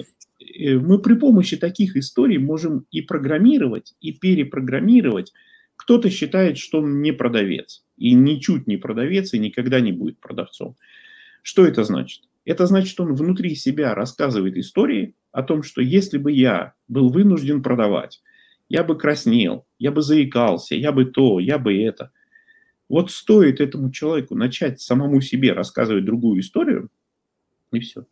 э, 0.59 0.79
мы 0.79 0.99
при 0.99 1.15
помощи 1.15 1.57
таких 1.57 1.97
историй 1.97 2.39
можем 2.39 2.87
и 2.91 3.01
программировать, 3.01 3.95
и 4.01 4.13
перепрограммировать. 4.13 5.33
Кто-то 5.77 6.11
считает, 6.11 6.59
что 6.59 6.79
он 6.79 7.01
не 7.01 7.13
продавец, 7.13 7.85
и 7.97 8.13
ничуть 8.13 8.67
не 8.67 8.77
продавец, 8.77 9.33
и 9.33 9.39
никогда 9.39 9.81
не 9.81 9.93
будет 9.93 10.21
продавцом. 10.21 10.77
Что 11.45 11.67
это 11.67 11.85
значит? 11.85 12.23
Это 12.47 12.67
значит, 12.67 12.89
что 12.89 13.05
он 13.05 13.15
внутри 13.15 13.55
себя 13.55 13.95
рассказывает 13.95 14.57
истории 14.57 15.15
о 15.31 15.43
том, 15.43 15.63
что 15.63 15.83
если 15.83 16.17
бы 16.17 16.33
я 16.33 16.73
был 16.89 17.11
вынужден 17.11 17.63
продавать, 17.63 18.23
я 18.71 18.83
бы 18.83 18.97
краснел, 18.97 19.67
я 19.79 19.93
бы 19.93 20.01
заикался, 20.01 20.75
я 20.75 20.91
бы 20.91 21.05
то, 21.05 21.39
я 21.39 21.59
бы 21.59 21.79
это. 21.83 22.13
Вот 22.89 23.11
стоит 23.11 23.61
этому 23.61 23.91
человеку 23.91 24.35
начать 24.35 24.81
самому 24.81 25.21
себе 25.21 25.53
рассказывать 25.53 26.07
другую 26.07 26.41
историю, 26.41 26.89
и 27.73 27.81
все. 27.81 28.07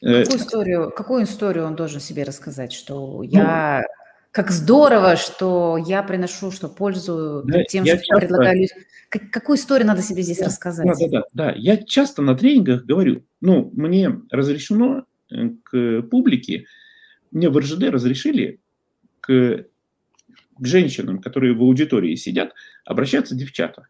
Э, 0.00 0.22
какую 0.22 0.38
историю, 0.38 0.92
какую 0.96 1.24
историю 1.24 1.64
он 1.64 1.74
должен 1.74 2.00
себе 2.00 2.22
рассказать, 2.22 2.72
что 2.72 3.24
я 3.24 3.82
ну, 3.82 4.01
как 4.32 4.50
здорово, 4.50 5.16
что 5.16 5.76
я 5.76 6.02
приношу 6.02 6.50
что 6.50 6.68
пользу 6.68 7.42
да, 7.44 7.64
тем, 7.64 7.84
что 7.84 7.98
часто... 7.98 8.16
предлагаю 8.16 8.66
Как, 9.10 9.30
какую 9.30 9.58
историю 9.58 9.86
надо 9.86 10.00
себе 10.00 10.22
здесь 10.22 10.38
да, 10.38 10.46
рассказать? 10.46 10.86
Да, 10.86 10.94
да, 10.98 11.08
да, 11.08 11.24
да. 11.34 11.52
Я 11.54 11.76
часто 11.76 12.22
на 12.22 12.34
тренингах 12.34 12.84
говорю, 12.84 13.24
ну, 13.42 13.70
мне 13.74 14.10
разрешено 14.30 15.04
э, 15.30 15.50
к 15.62 16.02
публике, 16.10 16.64
мне 17.30 17.50
в 17.50 17.58
РЖД 17.58 17.90
разрешили 17.90 18.60
к, 19.20 19.66
к 20.58 20.66
женщинам, 20.66 21.20
которые 21.20 21.54
в 21.54 21.60
аудитории 21.60 22.14
сидят, 22.14 22.54
обращаться 22.86 23.34
девчата. 23.34 23.88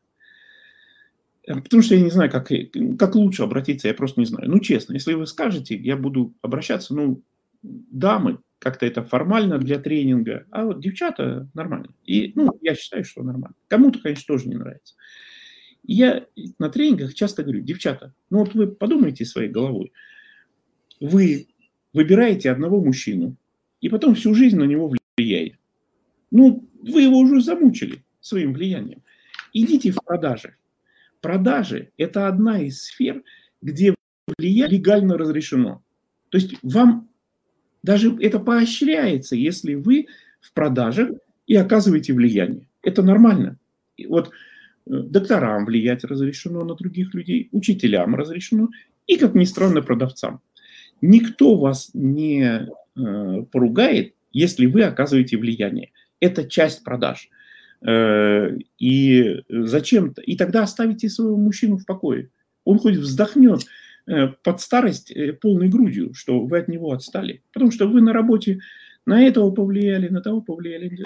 Э, 1.46 1.54
потому 1.54 1.84
что 1.84 1.94
я 1.94 2.00
не 2.00 2.10
знаю, 2.10 2.32
как, 2.32 2.50
как 2.98 3.14
лучше 3.14 3.44
обратиться, 3.44 3.86
я 3.86 3.94
просто 3.94 4.18
не 4.18 4.26
знаю. 4.26 4.50
Ну, 4.50 4.58
честно, 4.58 4.94
если 4.94 5.14
вы 5.14 5.28
скажете, 5.28 5.76
я 5.76 5.96
буду 5.96 6.34
обращаться, 6.42 6.96
ну, 6.96 7.22
дамы, 7.62 8.38
как-то 8.62 8.86
это 8.86 9.02
формально 9.02 9.58
для 9.58 9.80
тренинга, 9.80 10.46
а 10.52 10.64
вот 10.66 10.80
девчата 10.80 11.48
нормально. 11.52 11.88
И, 12.04 12.30
ну, 12.36 12.56
я 12.60 12.76
считаю, 12.76 13.04
что 13.04 13.24
нормально. 13.24 13.56
Кому-то, 13.66 13.98
конечно, 13.98 14.32
тоже 14.32 14.48
не 14.48 14.54
нравится. 14.54 14.94
И 15.82 15.94
я 15.94 16.26
на 16.60 16.68
тренингах 16.68 17.12
часто 17.12 17.42
говорю, 17.42 17.62
девчата, 17.62 18.14
ну 18.30 18.38
вот 18.38 18.54
вы 18.54 18.68
подумайте 18.68 19.24
своей 19.24 19.48
головой. 19.50 19.92
Вы 21.00 21.48
выбираете 21.92 22.52
одного 22.52 22.80
мужчину, 22.80 23.36
и 23.80 23.88
потом 23.88 24.14
всю 24.14 24.32
жизнь 24.32 24.56
на 24.56 24.62
него 24.62 24.94
влияете. 25.16 25.58
Ну, 26.30 26.70
вы 26.82 27.02
его 27.02 27.18
уже 27.18 27.40
замучили. 27.40 28.04
своим 28.20 28.52
влиянием. 28.52 29.02
Идите 29.52 29.90
в 29.90 29.96
продажи. 30.04 30.54
Продажи– 31.20 31.90
это 31.96 32.28
одна 32.28 32.62
из 32.62 32.84
сфер, 32.84 33.24
где 33.60 33.96
влияние 34.38 34.78
легально 34.78 35.18
разрешено. 35.18 35.82
То 36.28 36.38
есть 36.38 36.54
вам 36.62 37.08
даже 37.82 38.16
это 38.20 38.38
поощряется, 38.38 39.36
если 39.36 39.74
вы 39.74 40.06
в 40.40 40.52
продажах 40.52 41.10
и 41.46 41.56
оказываете 41.56 42.12
влияние. 42.12 42.68
Это 42.82 43.02
нормально. 43.02 43.58
И 43.96 44.06
вот 44.06 44.28
э, 44.28 44.30
докторам 44.86 45.64
влиять 45.64 46.04
разрешено 46.04 46.64
на 46.64 46.74
других 46.74 47.14
людей, 47.14 47.48
учителям 47.52 48.14
разрешено 48.14 48.68
и, 49.06 49.16
как 49.16 49.34
ни 49.34 49.44
странно, 49.44 49.82
продавцам. 49.82 50.40
Никто 51.00 51.56
вас 51.56 51.90
не 51.94 52.68
э, 52.96 53.42
поругает, 53.50 54.14
если 54.32 54.66
вы 54.66 54.82
оказываете 54.82 55.36
влияние. 55.36 55.90
Это 56.20 56.48
часть 56.48 56.84
продаж. 56.84 57.28
Э, 57.84 58.56
и 58.78 59.42
зачем-то. 59.48 60.22
И 60.22 60.36
тогда 60.36 60.62
оставите 60.62 61.08
своего 61.08 61.36
мужчину 61.36 61.78
в 61.78 61.84
покое. 61.84 62.30
Он 62.64 62.78
хоть 62.78 62.96
вздохнет 62.96 63.62
под 64.42 64.60
старость 64.60 65.10
э, 65.10 65.32
полной 65.32 65.68
грудью, 65.68 66.14
что 66.14 66.40
вы 66.40 66.58
от 66.58 66.68
него 66.68 66.92
отстали. 66.92 67.42
Потому 67.52 67.70
что 67.70 67.86
вы 67.86 68.00
на 68.00 68.12
работе 68.12 68.60
на 69.06 69.22
этого 69.22 69.50
повлияли, 69.50 70.08
на 70.08 70.20
того 70.20 70.40
повлияли. 70.40 71.04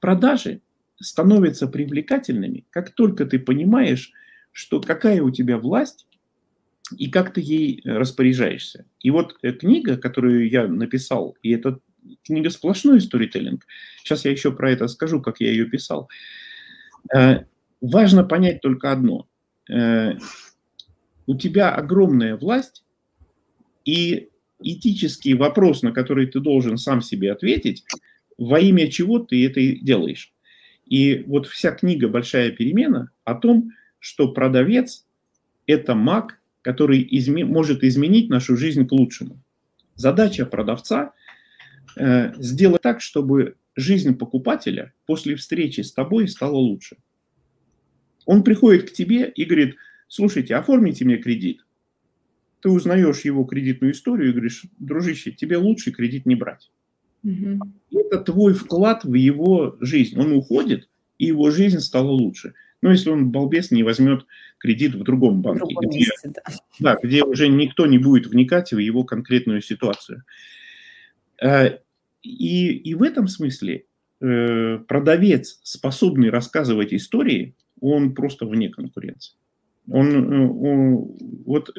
Продажи 0.00 0.60
становятся 1.00 1.66
привлекательными, 1.66 2.64
как 2.70 2.90
только 2.90 3.26
ты 3.26 3.38
понимаешь, 3.38 4.12
что 4.52 4.80
какая 4.80 5.22
у 5.22 5.30
тебя 5.30 5.58
власть 5.58 6.06
и 6.96 7.10
как 7.10 7.32
ты 7.32 7.40
ей 7.40 7.80
распоряжаешься. 7.84 8.86
И 9.00 9.10
вот 9.10 9.38
книга, 9.40 9.96
которую 9.96 10.48
я 10.48 10.66
написал, 10.68 11.36
и 11.42 11.50
это 11.52 11.80
книга 12.24 12.50
сплошной 12.50 13.00
сторителлинг. 13.00 13.66
Сейчас 14.02 14.24
я 14.24 14.30
еще 14.30 14.52
про 14.52 14.70
это 14.70 14.88
скажу, 14.88 15.20
как 15.20 15.40
я 15.40 15.50
ее 15.50 15.66
писал. 15.66 16.08
Э, 17.14 17.44
важно 17.80 18.24
понять 18.24 18.60
только 18.60 18.92
одно. 18.92 19.28
У 21.26 21.36
тебя 21.36 21.74
огромная 21.74 22.36
власть, 22.36 22.84
и 23.84 24.28
этический 24.60 25.34
вопрос, 25.34 25.82
на 25.82 25.92
который 25.92 26.26
ты 26.26 26.40
должен 26.40 26.76
сам 26.78 27.02
себе 27.02 27.32
ответить, 27.32 27.84
во 28.38 28.60
имя 28.60 28.90
чего 28.90 29.18
ты 29.18 29.44
это 29.46 29.60
делаешь. 29.60 30.32
И 30.86 31.24
вот 31.26 31.46
вся 31.46 31.72
книга 31.72 32.08
«Большая 32.08 32.50
перемена» 32.50 33.10
о 33.24 33.34
том, 33.34 33.72
что 33.98 34.32
продавец– 34.32 35.06
это 35.66 35.94
маг, 35.94 36.40
который 36.62 37.02
изме- 37.02 37.44
может 37.44 37.82
изменить 37.82 38.28
нашу 38.30 38.56
жизнь 38.56 38.86
к 38.86 38.92
лучшему. 38.92 39.42
Задача 39.94 40.46
продавца 40.46 41.12
Э, 41.96 42.32
сделать 42.36 42.82
так, 42.82 43.00
чтобы 43.00 43.56
жизнь 43.76 44.16
покупателя 44.16 44.92
после 45.06 45.36
встречи 45.36 45.82
с 45.82 45.92
тобой 45.92 46.28
стала 46.28 46.56
лучше. 46.56 46.96
Он 48.24 48.42
приходит 48.44 48.90
к 48.90 48.92
тебе 48.92 49.28
и 49.28 49.44
говорит, 49.44 49.76
слушайте, 50.12 50.54
оформите 50.54 51.06
мне 51.06 51.16
кредит. 51.16 51.64
Ты 52.60 52.68
узнаешь 52.68 53.20
его 53.20 53.44
кредитную 53.44 53.94
историю 53.94 54.28
и 54.28 54.32
говоришь, 54.32 54.64
дружище, 54.78 55.32
тебе 55.32 55.56
лучше 55.56 55.90
кредит 55.90 56.26
не 56.26 56.34
брать. 56.34 56.70
Угу. 57.24 57.60
Это 57.98 58.18
твой 58.18 58.52
вклад 58.52 59.04
в 59.04 59.14
его 59.14 59.76
жизнь. 59.80 60.20
Он 60.20 60.32
уходит, 60.32 60.88
и 61.18 61.26
его 61.26 61.50
жизнь 61.50 61.80
стала 61.80 62.10
лучше. 62.10 62.52
Но 62.82 62.90
если 62.90 63.08
он, 63.08 63.30
балбес, 63.30 63.70
не 63.70 63.82
возьмет 63.82 64.26
кредит 64.58 64.94
в 64.94 65.02
другом 65.02 65.40
банке, 65.40 65.64
в 65.64 65.68
другом 65.68 65.88
где, 65.88 65.98
месте, 65.98 66.32
да. 66.34 66.42
Да, 66.78 66.98
где 67.02 67.24
уже 67.24 67.48
никто 67.48 67.86
не 67.86 67.98
будет 67.98 68.26
вникать 68.26 68.72
в 68.72 68.78
его 68.78 69.04
конкретную 69.04 69.62
ситуацию. 69.62 70.24
Э, 71.42 71.78
и, 72.22 72.72
и 72.72 72.94
в 72.94 73.02
этом 73.02 73.28
смысле 73.28 73.86
э, 74.20 74.78
продавец, 74.86 75.58
способный 75.62 76.28
рассказывать 76.28 76.92
истории, 76.92 77.54
он 77.80 78.14
просто 78.14 78.44
вне 78.44 78.68
конкуренции. 78.68 79.36
Он, 79.88 80.32
э, 80.32 80.48
он 80.48 81.16
вот 81.44 81.70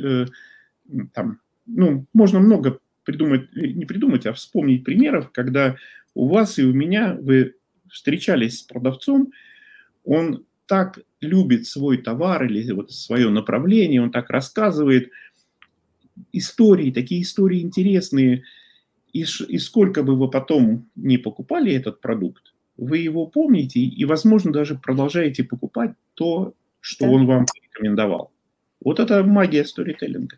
там, 1.14 1.40
ну, 1.66 2.06
можно 2.14 2.40
много 2.40 2.80
придумать, 3.04 3.54
не 3.56 3.86
придумать, 3.86 4.26
а 4.26 4.34
вспомнить 4.34 4.84
примеров, 4.84 5.32
когда 5.32 5.76
у 6.14 6.28
вас 6.28 6.60
и 6.60 6.64
у 6.64 6.74
меня 6.74 7.18
вы 7.20 7.56
встречались 7.90 8.60
с 8.60 8.64
продавцом, 8.64 9.32
он 10.04 10.46
так 10.66 11.00
любит 11.22 11.68
свой 11.68 11.98
товар 11.98 12.46
или 12.46 12.72
вот 12.72 12.92
свое 12.92 13.30
направление, 13.30 14.02
он 14.02 14.12
так 14.12 14.30
рассказывает 14.30 15.12
истории, 16.32 16.92
такие 16.92 17.22
истории 17.22 17.62
интересные, 17.62 18.44
и, 19.12 19.22
и 19.22 19.58
сколько 19.58 20.04
бы 20.04 20.16
вы 20.16 20.30
потом 20.30 20.90
не 20.96 21.18
покупали 21.18 21.74
этот 21.74 22.02
продукт, 22.02 22.54
вы 22.78 23.00
его 23.00 23.28
помните 23.28 23.80
и, 23.80 24.06
возможно, 24.06 24.52
даже 24.52 24.76
продолжаете 24.76 25.44
покупать 25.44 25.94
то, 26.16 26.56
что 26.80 27.06
да. 27.06 27.12
он 27.12 27.26
вам 27.28 27.46
рекомендовал. 27.74 28.32
Вот 28.84 29.00
это 29.00 29.24
магия 29.24 29.66
сторителлинга. 29.66 30.38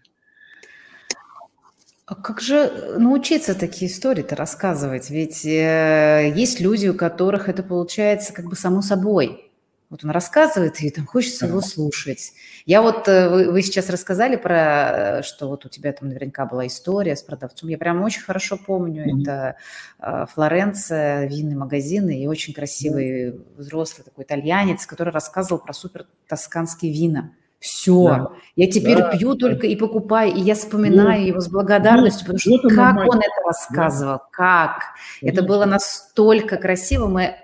А 2.05 2.13
как 2.13 2.39
же 2.39 2.95
научиться 2.99 3.57
такие 3.57 3.89
истории-то 3.89 4.35
рассказывать? 4.35 5.09
Ведь 5.09 5.43
э, 5.43 6.31
есть 6.35 6.59
люди, 6.59 6.87
у 6.87 6.93
которых 6.93 7.49
это 7.49 7.63
получается 7.63 8.31
как 8.31 8.45
бы 8.45 8.55
само 8.55 8.83
собой. 8.83 9.44
Вот 9.89 10.03
он 10.03 10.09
рассказывает, 10.09 10.81
и 10.81 10.89
там 10.89 11.05
хочется 11.05 11.45
его 11.45 11.61
слушать. 11.61 12.33
Я 12.65 12.81
вот, 12.81 13.07
э, 13.07 13.29
вы, 13.29 13.51
вы 13.51 13.61
сейчас 13.61 13.89
рассказали 13.89 14.35
про, 14.35 15.19
э, 15.19 15.21
что 15.21 15.47
вот 15.47 15.65
у 15.65 15.69
тебя 15.69 15.93
там 15.93 16.09
наверняка 16.09 16.45
была 16.47 16.65
история 16.65 17.15
с 17.15 17.21
продавцом. 17.21 17.69
Я 17.69 17.77
прям 17.77 18.01
очень 18.01 18.21
хорошо 18.21 18.57
помню. 18.57 19.05
Mm-hmm. 19.05 19.21
Это 19.21 19.55
э, 19.99 20.25
Флоренция, 20.33 21.27
винный 21.27 21.55
магазин, 21.55 22.09
и 22.09 22.25
очень 22.25 22.53
красивый 22.53 23.29
mm-hmm. 23.29 23.57
взрослый 23.57 24.03
такой 24.03 24.23
итальянец, 24.23 24.87
который 24.87 25.13
рассказывал 25.13 25.61
про 25.61 25.73
супер 25.73 26.07
тосканские 26.27 26.91
вина. 26.91 27.31
Все. 27.59 28.07
Да. 28.07 28.31
Я 28.55 28.71
теперь 28.71 28.97
да, 28.97 29.11
пью 29.11 29.33
да. 29.33 29.47
только 29.47 29.67
и 29.67 29.75
покупаю, 29.75 30.33
и 30.33 30.39
я 30.39 30.55
вспоминаю 30.55 31.21
ну, 31.21 31.27
его 31.27 31.39
с 31.39 31.47
благодарностью, 31.47 32.27
ну, 32.27 32.33
потому 32.33 32.59
что 32.59 32.75
как 32.75 32.97
он 33.07 33.19
это 33.19 33.41
рассказывал, 33.45 34.17
да. 34.17 34.23
как. 34.31 34.81
Конечно. 35.19 35.39
Это 35.39 35.47
было 35.47 35.65
настолько 35.65 36.57
красиво. 36.57 37.07
Мы 37.07 37.35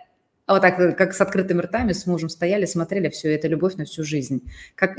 а 0.45 0.53
вот 0.53 0.61
так, 0.61 0.79
э, 0.79 0.91
как 0.93 1.13
с 1.13 1.21
открытыми 1.21 1.61
ртами 1.61 1.93
с 1.93 2.05
мужем 2.05 2.29
стояли, 2.29 2.65
смотрели 2.65 3.09
все 3.09 3.33
это 3.33 3.47
любовь 3.47 3.75
на 3.75 3.85
всю 3.85 4.03
жизнь. 4.03 4.41
Как, 4.75 4.97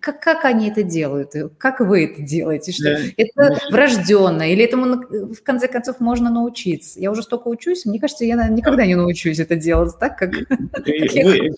как, 0.00 0.20
как 0.20 0.44
они 0.44 0.70
это 0.70 0.82
делают? 0.82 1.32
Как 1.58 1.80
вы 1.80 2.04
это 2.04 2.22
делаете? 2.22 2.72
Что 2.72 2.96
да. 2.96 2.98
это 3.16 3.32
да. 3.36 3.58
врожденно? 3.70 4.50
Или 4.50 4.64
этому 4.64 5.02
в 5.32 5.42
конце 5.42 5.68
концов 5.68 6.00
можно 6.00 6.30
научиться? 6.30 6.98
Я 7.00 7.10
уже 7.10 7.22
столько 7.22 7.48
учусь, 7.48 7.84
мне 7.84 8.00
кажется, 8.00 8.24
я 8.24 8.48
никогда 8.48 8.86
не 8.86 8.94
научусь 8.94 9.38
это 9.38 9.56
делать 9.56 9.98
так, 9.98 10.18
как... 10.18 10.34
Вы 10.34 10.42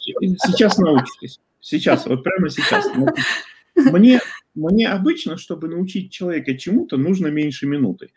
сейчас 0.47 0.79
научитесь. 0.79 1.41
Сейчас, 1.61 2.07
вот 2.07 2.25
прямо 2.25 2.49
сейчас. 2.49 2.87
Мне, 3.77 4.21
мне 4.55 4.89
обычно, 4.89 5.39
чтобы 5.39 5.69
научить 5.69 6.13
человека 6.13 6.59
чему-то, 6.59 6.97
нужно 6.97 7.29
меньше 7.29 7.67
минуты. 7.67 8.11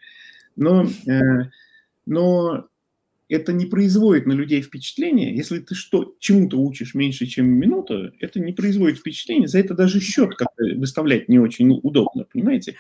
Но, 0.56 0.86
э, 1.08 1.50
но 2.06 2.68
это 3.30 3.54
не 3.54 3.66
производит 3.66 4.26
на 4.26 4.34
людей 4.34 4.62
впечатление. 4.62 5.36
Если 5.36 5.60
ты 5.60 5.76
что, 5.76 6.16
чему-то 6.20 6.60
учишь 6.60 6.94
меньше, 6.94 7.26
чем 7.26 7.48
минуту, 7.48 8.12
это 8.20 8.40
не 8.40 8.54
производит 8.54 9.00
впечатление. 9.00 9.48
За 9.48 9.60
это 9.60 9.74
даже 9.74 10.00
счет 10.00 10.32
выставлять 10.58 11.30
не 11.30 11.40
очень 11.40 11.72
удобно, 11.72 12.26
понимаете? 12.26 12.76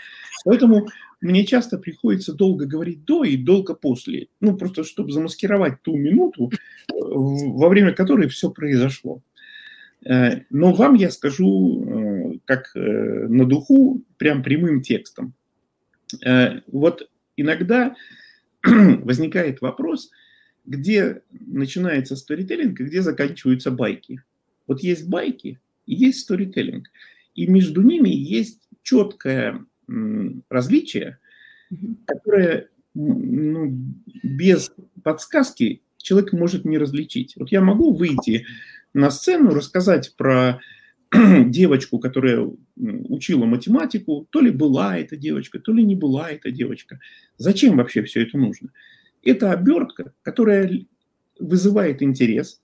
Поэтому 0.46 0.89
мне 1.22 1.46
часто 1.46 1.78
приходится 1.78 2.34
долго 2.34 2.66
говорить 2.66 3.06
до 3.06 3.24
и 3.24 3.38
долго 3.38 3.74
после. 3.74 4.28
Ну, 4.41 4.58
просто 4.58 4.84
чтобы 4.84 5.12
замаскировать 5.12 5.82
ту 5.82 5.96
минуту, 5.96 6.52
во 6.89 7.70
время 7.70 7.94
которой 7.94 8.28
все 8.28 8.52
произошло. 8.52 9.22
Э, 10.06 10.41
но 10.50 10.74
вам 10.74 10.96
я 10.96 11.10
скажу, 11.10 11.86
э, 11.86 12.39
как 12.44 12.72
э, 12.76 12.80
на 12.80 13.46
духу, 13.46 14.04
прям 14.18 14.44
прямым 14.44 14.82
текстом. 14.82 15.34
Вот 16.68 17.10
иногда 17.38 17.96
возникает 18.64 19.62
вопрос– 19.62 20.12
где 20.66 21.22
начинается 21.32 22.16
сторителлинг 22.16 22.80
и 22.80 22.86
где 22.86 23.01
заканчиваются 23.01 23.72
байки. 23.72 24.22
Вот 24.68 24.82
есть 24.82 25.07
байки 25.07 25.59
и 25.86 25.93
есть 25.93 26.22
сторителлинг. 26.22 26.89
И 27.36 27.47
между 27.47 27.82
ними 27.82 28.09
есть 28.09 28.68
четкое 28.84 29.66
различие, 30.49 31.20
которое 32.05 32.70
ну, 32.93 33.68
без 34.24 34.72
подсказки 35.03 35.82
человек 35.97 36.34
может 36.34 36.66
не 36.66 36.78
различить. 36.78 37.36
Вот 37.36 37.51
я 37.51 37.61
могу 37.61 37.93
выйти 37.93 38.45
на 38.93 39.09
сцену, 39.09 39.53
рассказать 39.53 40.16
про 40.16 40.61
девочку, 41.45 41.99
которая 41.99 42.49
учила 42.76 43.45
математику, 43.45 44.28
то 44.30 44.41
ли 44.41 44.51
была 44.51 44.97
эта 44.97 45.18
девочка, 45.18 45.59
то 45.59 45.74
ли 45.74 45.84
не 45.84 45.95
была 45.95 46.30
эта 46.30 46.51
девочка. 46.51 46.99
Зачем 47.38 47.78
вообще 47.78 48.03
все 48.03 48.24
это 48.24 48.38
нужно? 48.38 48.70
Это 49.24 49.51
обертка, 49.51 50.13
которая 50.21 50.86
вызывает 51.39 52.01
интерес. 52.01 52.61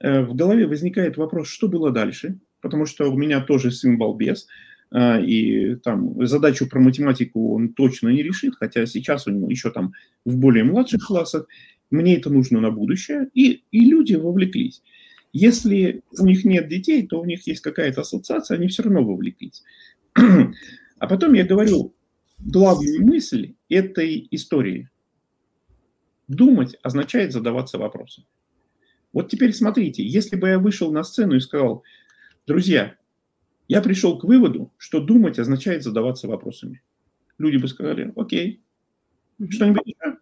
Э, 0.00 0.22
в 0.22 0.34
голове 0.34 0.66
возникает 0.66 1.16
вопрос, 1.16 1.48
что 1.48 1.68
было 1.68 1.90
дальше, 1.90 2.38
потому 2.60 2.86
что 2.86 3.10
у 3.10 3.16
меня 3.16 3.40
тоже 3.40 3.70
сын 3.70 3.98
балбес, 3.98 4.46
э, 4.90 5.24
и 5.24 5.76
там 5.76 6.26
задачу 6.26 6.68
про 6.68 6.80
математику 6.80 7.54
он 7.54 7.72
точно 7.72 8.08
не 8.08 8.22
решит, 8.22 8.54
хотя 8.58 8.86
сейчас 8.86 9.26
он 9.26 9.48
еще 9.48 9.70
там 9.70 9.92
в 10.24 10.36
более 10.36 10.64
младших 10.64 11.06
классах. 11.06 11.46
Мне 11.90 12.16
это 12.16 12.30
нужно 12.30 12.60
на 12.60 12.70
будущее, 12.70 13.28
и, 13.34 13.62
и 13.70 13.80
люди 13.80 14.14
вовлеклись. 14.14 14.82
Если 15.32 16.02
у 16.18 16.26
них 16.26 16.44
нет 16.44 16.68
детей, 16.68 17.06
то 17.06 17.20
у 17.20 17.24
них 17.24 17.46
есть 17.46 17.60
какая-то 17.60 18.02
ассоциация, 18.02 18.56
они 18.56 18.68
все 18.68 18.82
равно 18.82 19.04
вовлеклись. 19.04 19.62
А 20.98 21.08
потом 21.08 21.32
я 21.32 21.44
говорю 21.44 21.96
главную 22.38 23.04
мысль 23.04 23.54
этой 23.68 24.28
истории. 24.30 24.88
Думать 26.32 26.78
означает 26.82 27.30
задаваться 27.30 27.76
вопросом. 27.76 28.24
Вот 29.12 29.30
теперь 29.30 29.52
смотрите, 29.52 30.02
если 30.02 30.34
бы 30.34 30.48
я 30.48 30.58
вышел 30.58 30.90
на 30.90 31.04
сцену 31.04 31.36
и 31.36 31.40
сказал, 31.40 31.84
друзья, 32.46 32.96
я 33.68 33.82
пришел 33.82 34.18
к 34.18 34.24
выводу, 34.24 34.72
что 34.78 35.00
думать 35.00 35.38
означает 35.38 35.82
задаваться 35.82 36.28
вопросами. 36.28 36.80
Люди 37.36 37.58
бы 37.58 37.68
сказали, 37.68 38.14
окей, 38.16 38.62
что-нибудь 39.50 39.82
еще? 39.84 40.16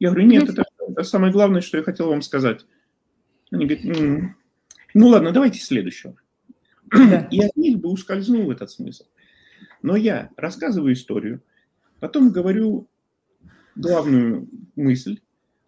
Я 0.00 0.10
говорю, 0.10 0.26
нет, 0.26 0.48
это, 0.48 0.64
это 0.88 1.04
самое 1.04 1.32
главное, 1.32 1.60
что 1.60 1.78
я 1.78 1.84
хотел 1.84 2.08
вам 2.08 2.22
сказать. 2.22 2.66
Они 3.52 3.64
говорят, 3.66 3.84
м-м, 3.84 4.36
ну 4.94 5.06
ладно, 5.06 5.30
давайте 5.30 5.60
следующего. 5.60 6.16
Да. 6.90 7.28
И 7.30 7.40
от 7.40 7.56
них 7.56 7.78
бы 7.78 7.88
ускользнул 7.88 8.50
этот 8.50 8.68
смысл. 8.68 9.04
Но 9.80 9.94
я 9.94 10.30
рассказываю 10.36 10.94
историю, 10.94 11.40
потом 12.00 12.32
говорю 12.32 12.88
главную 13.76 14.48
мысль, 14.74 15.20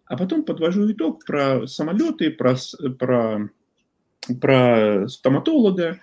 а 0.05 0.17
потом 0.17 0.43
подвожу 0.43 0.91
итог 0.91 1.25
про 1.25 1.67
самолеты, 1.67 2.31
про, 2.31 2.55
про, 2.99 3.49
про 4.39 5.07
стоматолога. 5.07 5.99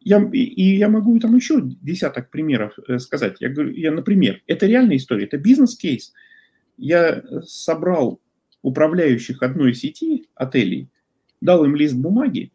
Я, 0.00 0.22
и 0.32 0.76
я 0.76 0.88
могу 0.88 1.18
там 1.18 1.36
еще 1.36 1.60
десяток 1.62 2.30
примеров 2.30 2.78
э, 2.88 2.98
сказать. 2.98 3.36
Я 3.40 3.48
говорю, 3.48 3.72
я, 3.72 3.90
например, 3.90 4.42
это 4.46 4.66
реальная 4.66 4.96
история, 4.96 5.24
это 5.24 5.38
бизнес-кейс. 5.38 6.12
Я 6.76 7.22
собрал 7.44 8.20
управляющих 8.62 9.42
одной 9.42 9.74
сети 9.74 10.28
отелей, 10.34 10.88
дал 11.40 11.64
им 11.64 11.74
лист 11.76 11.94
бумаги, 11.94 12.52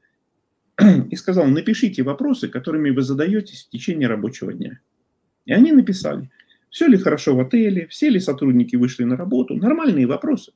и 1.10 1.16
сказал, 1.16 1.46
напишите 1.46 2.04
вопросы, 2.04 2.48
которыми 2.48 2.90
вы 2.90 3.02
задаетесь 3.02 3.66
в 3.66 3.70
течение 3.70 4.08
рабочего 4.08 4.54
дня. 4.54 4.80
И 5.46 5.54
они 5.54 5.72
написали, 5.72 6.30
все 6.70 6.88
ли 6.88 6.98
хорошо 6.98 7.36
в 7.36 7.40
отеле, 7.40 7.88
все 7.88 8.10
ли 8.10 8.20
сотрудники 8.20 8.76
вышли 8.76 9.04
на 9.04 9.16
работу, 9.16 9.56
нормальные 9.56 10.08
вопросы. 10.08 10.54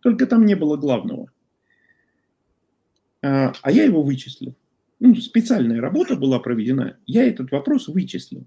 Только 0.00 0.26
там 0.26 0.46
не 0.46 0.54
было 0.54 0.76
главного. 0.76 1.30
А, 3.22 3.52
а 3.62 3.70
я 3.70 3.84
его 3.84 4.02
вычислил. 4.02 4.54
Ну, 5.00 5.14
специальная 5.16 5.80
работа 5.80 6.16
была 6.16 6.38
проведена, 6.38 6.96
я 7.06 7.26
этот 7.26 7.50
вопрос 7.50 7.88
вычислил. 7.88 8.44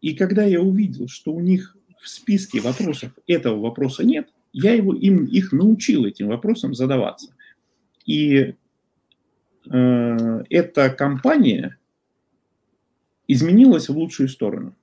И 0.00 0.14
когда 0.14 0.44
я 0.44 0.60
увидел, 0.60 1.08
что 1.08 1.32
у 1.32 1.40
них 1.40 1.76
в 2.00 2.08
списке 2.08 2.60
вопросов 2.60 3.12
этого 3.26 3.60
вопроса 3.60 4.04
нет, 4.04 4.28
я 4.52 4.74
его, 4.74 4.92
им, 4.92 5.24
их 5.24 5.52
научил 5.52 6.04
этим 6.04 6.28
вопросам 6.28 6.74
задаваться. 6.74 7.34
И 8.04 8.54
Э, 9.70 10.42
эта 10.50 10.90
компания 10.90 11.78
изменилась 13.28 13.88
в 13.88 13.96
лучшую 13.96 14.28
сторону. 14.28 14.74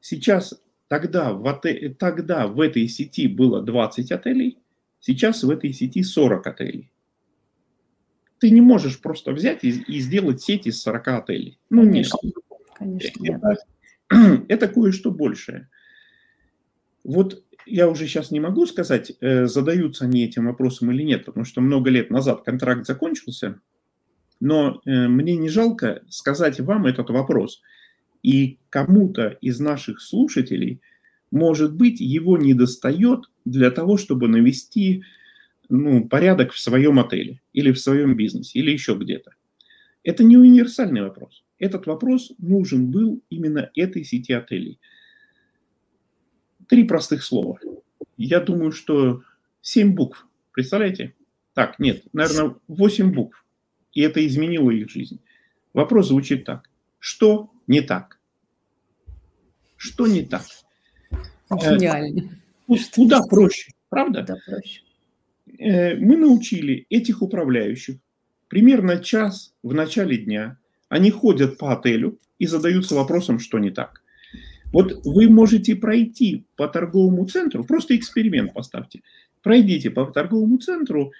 Сейчас, 0.00 0.60
тогда 0.88 1.32
в, 1.32 1.46
отель, 1.46 1.94
тогда 1.94 2.46
в 2.46 2.60
этой 2.60 2.86
сети 2.88 3.28
было 3.28 3.62
20 3.62 4.12
отелей, 4.12 4.58
сейчас 5.00 5.42
в 5.42 5.50
этой 5.50 5.72
сети 5.72 6.02
40 6.02 6.46
отелей. 6.46 6.92
Ты 8.38 8.50
не 8.50 8.60
можешь 8.60 9.00
просто 9.00 9.32
взять 9.32 9.64
и, 9.64 9.70
и 9.70 10.00
сделать 10.00 10.42
сеть 10.42 10.66
из 10.66 10.82
40 10.82 11.08
отелей. 11.08 11.58
Ну, 11.70 11.82
конечно. 11.82 12.18
нет. 12.22 12.34
Конечно, 12.78 13.24
это, 14.10 14.44
это 14.48 14.68
кое-что 14.68 15.10
большее. 15.10 15.68
Вот 17.02 17.42
я 17.66 17.88
уже 17.88 18.06
сейчас 18.06 18.30
не 18.30 18.40
могу 18.40 18.66
сказать, 18.66 19.12
э, 19.20 19.46
задаются 19.46 20.04
они 20.04 20.24
этим 20.24 20.46
вопросом 20.46 20.90
или 20.92 21.02
нет, 21.02 21.24
потому 21.24 21.44
что 21.44 21.60
много 21.60 21.90
лет 21.90 22.10
назад 22.10 22.42
контракт 22.44 22.86
закончился, 22.86 23.60
но 24.40 24.80
э, 24.84 25.08
мне 25.08 25.36
не 25.36 25.48
жалко 25.48 26.02
сказать 26.08 26.60
вам 26.60 26.86
этот 26.86 27.10
вопрос. 27.10 27.62
И 28.26 28.58
кому-то 28.70 29.38
из 29.40 29.60
наших 29.60 30.00
слушателей, 30.00 30.80
может 31.30 31.74
быть, 31.74 32.00
его 32.00 32.36
не 32.36 32.54
достает 32.54 33.20
для 33.44 33.70
того, 33.70 33.96
чтобы 33.96 34.28
навести 34.28 35.04
ну, 35.68 36.08
порядок 36.08 36.52
в 36.52 36.58
своем 36.58 36.98
отеле 36.98 37.40
или 37.52 37.72
в 37.72 37.78
своем 37.78 38.16
бизнесе 38.16 38.58
или 38.58 38.70
еще 38.72 38.96
где-то. 38.96 39.32
Это 40.02 40.24
не 40.24 40.36
универсальный 40.36 41.02
вопрос. 41.02 41.44
Этот 41.58 41.86
вопрос 41.86 42.32
нужен 42.38 42.90
был 42.90 43.22
именно 43.30 43.70
этой 43.74 44.04
сети 44.04 44.32
отелей– 44.32 44.80
Три 46.68 46.84
простых 46.84 47.22
слова. 47.22 47.58
Я 48.16 48.40
думаю, 48.40 48.72
что 48.72 49.22
семь 49.62 49.94
букв. 49.94 50.26
Представляете? 50.52 51.14
Так, 51.54 51.78
нет, 51.78 52.04
наверное, 52.12 52.56
восемь 52.66 53.12
букв. 53.12 53.44
И 53.92 54.00
это 54.00 54.26
изменило 54.26 54.70
их 54.70 54.90
жизнь. 54.90 55.20
Вопрос 55.72 56.08
звучит 56.08 56.44
так. 56.44 56.68
Что 56.98 57.50
не 57.66 57.82
так? 57.82 58.15
Что 59.76 60.06
не 60.06 60.22
так? 60.22 60.42
Гениально. 61.50 62.30
Э, 62.68 62.74
куда 62.94 63.20
проще, 63.22 63.72
правда? 63.88 64.22
Да, 64.22 64.36
проще. 64.46 64.80
Э, 65.58 65.96
мы 65.96 66.16
научили 66.16 66.86
этих 66.90 67.22
управляющих 67.22 67.96
примерно 68.48 68.98
час 68.98 69.54
в 69.62 69.74
начале 69.74 70.18
дня. 70.18 70.58
Они 70.88 71.10
ходят 71.10 71.58
по 71.58 71.72
отелю 71.72 72.18
и 72.38 72.46
задаются 72.46 72.94
вопросом, 72.94 73.38
что 73.38 73.58
не 73.58 73.70
так. 73.70 74.02
Вот 74.72 75.04
вы 75.04 75.28
можете 75.28 75.76
пройти 75.76 76.44
по 76.56 76.68
торговому 76.68 77.26
центру, 77.26 77.64
просто 77.64 77.96
эксперимент 77.96 78.52
поставьте. 78.52 79.02
Пройдите 79.42 79.90
по 79.90 80.06
торговому 80.06 80.58
центру, 80.58 81.12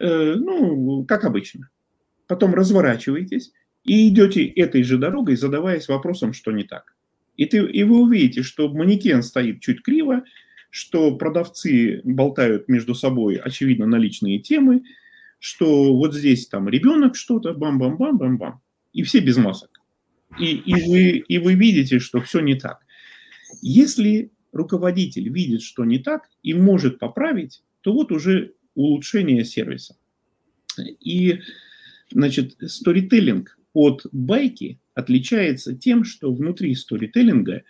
э, 0.00 0.34
ну, 0.34 1.04
как 1.04 1.24
обычно. 1.24 1.68
Потом 2.26 2.54
разворачиваетесь 2.54 3.52
и 3.84 4.08
идете 4.08 4.46
этой 4.46 4.82
же 4.82 4.98
дорогой, 4.98 5.36
задаваясь 5.36 5.88
вопросом, 5.88 6.32
что 6.32 6.52
не 6.52 6.64
так. 6.64 6.94
И, 7.38 7.46
ты, 7.46 7.58
и 7.58 7.84
вы 7.84 8.00
увидите, 8.00 8.42
что 8.42 8.68
манекен 8.68 9.22
стоит 9.22 9.60
чуть 9.60 9.82
криво, 9.82 10.24
что 10.70 11.16
продавцы 11.16 12.02
болтают 12.04 12.68
между 12.68 12.94
собой, 12.94 13.36
очевидно, 13.36 13.86
на 13.86 13.96
личные 13.96 14.40
темы, 14.40 14.82
что 15.38 15.96
вот 15.96 16.14
здесь 16.14 16.48
там 16.48 16.68
ребенок 16.68 17.14
что-то, 17.14 17.54
бам-бам-бам-бам-бам, 17.54 18.60
и 18.92 19.02
все 19.04 19.20
без 19.20 19.36
масок. 19.36 19.70
И, 20.38 20.56
и, 20.56 20.74
вы, 20.90 21.10
и 21.18 21.38
вы 21.38 21.54
видите, 21.54 22.00
что 22.00 22.20
все 22.20 22.40
не 22.40 22.56
так. 22.56 22.84
Если 23.62 24.32
руководитель 24.52 25.28
видит, 25.28 25.62
что 25.62 25.84
не 25.84 26.00
так, 26.00 26.28
и 26.42 26.54
может 26.54 26.98
поправить, 26.98 27.62
то 27.82 27.92
вот 27.92 28.10
уже 28.10 28.54
улучшение 28.74 29.44
сервиса. 29.44 29.96
И, 31.00 31.38
значит, 32.10 32.56
сторителлинг 32.66 33.56
от 33.72 34.06
байки 34.10 34.80
отличается 34.98 35.74
тем, 35.74 36.04
что 36.04 36.32
внутри 36.32 36.74
сторителлинга 36.74 37.62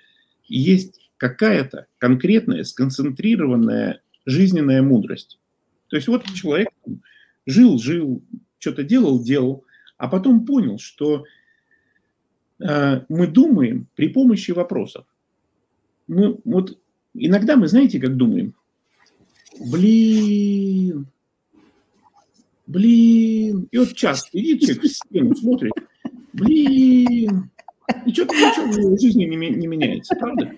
есть 0.46 1.10
какая-то 1.16 1.86
конкретная, 1.98 2.64
сконцентрированная 2.64 4.00
жизненная 4.26 4.82
мудрость. 4.82 5.38
То 5.88 5.96
есть 5.96 6.08
вот 6.08 6.24
человек 6.34 6.68
жил, 7.46 7.78
жил, 7.78 8.22
что-то 8.58 8.82
делал, 8.82 9.22
делал, 9.22 9.64
а 9.96 10.08
потом 10.08 10.44
понял, 10.46 10.78
что 10.78 11.24
Э, 12.60 13.02
мы 13.08 13.26
думаем 13.26 13.86
при 13.94 14.08
помощи 14.08 14.50
вопросов. 14.50 15.06
Мы, 16.06 16.38
вот 16.44 16.78
иногда 17.14 17.56
мы, 17.56 17.68
знаете, 17.68 18.00
как 18.00 18.16
думаем? 18.16 18.54
Блин, 19.60 21.06
блин. 22.66 23.68
И 23.70 23.78
вот 23.78 23.94
час 23.94 24.28
сидит 24.30 24.60
человек 24.62 24.82
в 24.82 24.88
стену. 24.88 25.34
Блин. 26.38 27.50
И 28.04 28.12
что-то 28.12 28.34
ничего 28.34 28.96
в 28.96 29.00
жизни 29.00 29.24
не, 29.24 29.36
не 29.36 29.66
меняется, 29.66 30.14
правда? 30.16 30.52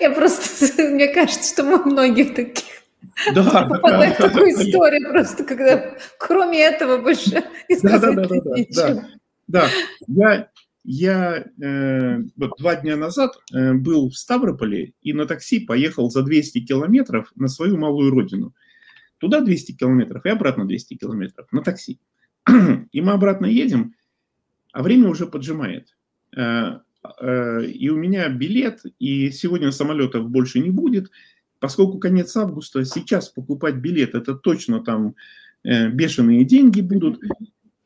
Я 0.00 0.10
просто, 0.10 0.82
мне 0.90 1.08
кажется, 1.08 1.52
что 1.52 1.64
мы 1.64 1.84
многих 1.84 2.34
таких 2.34 2.64
да, 3.34 3.66
попадают 3.68 4.18
да, 4.18 4.28
в 4.28 4.32
такую 4.32 4.56
да, 4.56 4.62
историю 4.62 5.00
да, 5.02 5.10
просто, 5.10 5.44
когда 5.44 5.96
кроме 6.18 6.60
этого 6.60 6.98
больше 6.98 7.30
да, 7.82 7.98
да, 7.98 8.12
да, 8.12 8.26
да, 8.26 8.64
да, 8.68 9.04
да, 9.46 9.68
я, 10.06 10.48
я 10.84 11.44
э, 11.62 12.18
вот 12.36 12.52
два 12.58 12.76
дня 12.76 12.96
назад 12.96 13.32
э, 13.52 13.72
был 13.74 14.10
в 14.10 14.16
Ставрополе 14.16 14.92
и 15.00 15.12
на 15.12 15.26
такси 15.26 15.60
поехал 15.60 16.10
за 16.10 16.22
200 16.22 16.60
километров 16.60 17.32
на 17.34 17.48
свою 17.48 17.76
малую 17.76 18.10
родину. 18.10 18.54
Туда 19.18 19.40
200 19.40 19.72
километров 19.72 20.24
и 20.24 20.28
обратно 20.28 20.66
200 20.66 20.94
километров 20.94 21.46
на 21.50 21.62
такси. 21.62 21.98
И 22.92 23.00
мы 23.00 23.12
обратно 23.12 23.46
едем, 23.46 23.94
а 24.72 24.82
время 24.82 25.08
уже 25.08 25.26
поджимает. 25.26 25.96
Э, 26.36 26.80
э, 27.20 27.64
и 27.66 27.88
у 27.88 27.96
меня 27.96 28.28
билет, 28.28 28.82
и 28.98 29.30
сегодня 29.30 29.70
самолетов 29.72 30.28
больше 30.28 30.60
не 30.60 30.70
будет, 30.70 31.10
поскольку 31.58 31.98
конец 31.98 32.36
августа, 32.36 32.84
сейчас 32.84 33.28
покупать 33.28 33.76
билет, 33.76 34.14
это 34.14 34.34
точно 34.34 34.82
там 34.84 35.14
э, 35.64 35.88
бешеные 35.88 36.44
деньги 36.44 36.80
будут. 36.80 37.20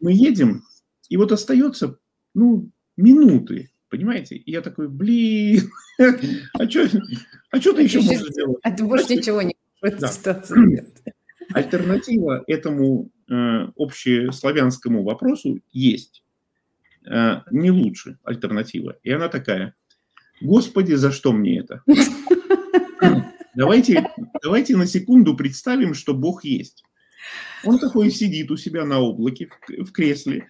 Мы 0.01 0.12
едем, 0.12 0.64
и 1.09 1.16
вот 1.16 1.33
остается, 1.33 1.99
ну, 2.35 2.70
минуты, 2.97 3.70
понимаете? 3.89 4.37
И 4.37 4.51
я 4.51 4.61
такой, 4.61 4.89
блин, 4.89 5.70
а 5.99 6.68
что 6.68 6.89
а 7.51 7.61
что 7.61 7.72
ты 7.74 7.83
еще 7.83 8.01
можешь 8.01 8.28
сделать? 8.28 8.59
А 8.62 8.70
ты 8.72 8.85
больше 8.85 9.14
ничего 9.14 9.43
не 9.43 9.55
ситуации 9.83 10.87
Альтернатива 11.53 12.45
этому, 12.47 13.11
общеславянскому 13.28 15.03
вопросу 15.03 15.61
есть 15.72 16.21
не 17.05 17.70
лучше 17.70 18.18
альтернатива. 18.24 18.98
И 19.03 19.11
она 19.11 19.28
такая, 19.28 19.74
Господи, 20.40 20.94
за 20.94 21.12
что 21.12 21.32
мне 21.32 21.61
это? 21.61 21.82
Давайте, 23.55 24.11
давайте 24.42 24.76
на 24.78 24.86
секунду 24.86 25.36
представим, 25.36 25.92
что 25.92 26.14
Бог 26.14 26.42
есть. 26.42 26.84
Он 27.64 27.78
такой 27.78 28.11
сидит 28.11 28.50
у 28.50 28.57
себя 28.57 28.86
на 28.86 29.00
облаке 29.00 29.50
в 29.68 29.92
кресле, 29.92 30.48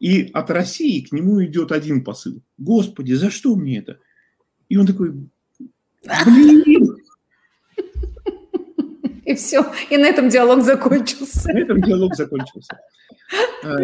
и 0.00 0.30
от 0.32 0.50
России 0.50 1.02
к 1.02 1.12
нему 1.12 1.44
идет 1.44 1.72
один 1.72 2.02
посыл. 2.04 2.42
Господи, 2.56 3.12
за 3.12 3.30
что 3.30 3.54
мне 3.54 3.78
это? 3.78 3.98
И 4.70 4.78
он 4.78 4.86
такой, 4.86 5.12
блин, 6.24 6.95
и 9.26 9.34
все. 9.34 9.66
И 9.90 9.96
на 9.96 10.06
этом 10.06 10.28
диалог 10.28 10.62
закончился. 10.62 11.52
На 11.52 11.58
этом 11.58 11.82
диалог 11.82 12.14
закончился. 12.14 12.78
А, 13.64 13.76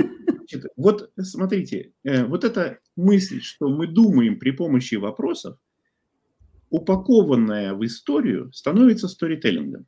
вот 0.76 1.10
смотрите, 1.20 1.92
э, 2.04 2.24
вот 2.24 2.44
эта 2.44 2.78
мысль, 2.96 3.40
что 3.42 3.68
мы 3.68 3.88
думаем 3.88 4.38
при 4.38 4.52
помощи 4.52 4.94
вопросов, 4.94 5.58
упакованная 6.70 7.74
в 7.74 7.84
историю, 7.84 8.52
становится 8.52 9.08
сторителлингом. 9.08 9.86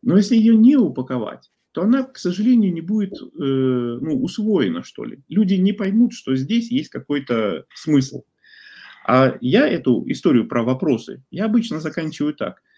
Но 0.00 0.16
если 0.16 0.36
ее 0.36 0.56
не 0.56 0.76
упаковать, 0.76 1.50
то 1.72 1.82
она, 1.82 2.04
к 2.04 2.18
сожалению, 2.18 2.72
не 2.72 2.80
будет 2.80 3.14
э, 3.14 3.26
ну, 3.36 4.22
усвоена, 4.22 4.84
что 4.84 5.04
ли. 5.04 5.24
Люди 5.28 5.54
не 5.54 5.72
поймут, 5.72 6.12
что 6.12 6.36
здесь 6.36 6.70
есть 6.70 6.90
какой-то 6.90 7.64
смысл. 7.74 8.22
А 9.06 9.36
я 9.40 9.66
эту 9.66 10.04
историю 10.06 10.46
про 10.46 10.62
вопросы, 10.62 11.24
я 11.32 11.46
обычно 11.46 11.80
заканчиваю 11.80 12.32
так– 12.34 12.62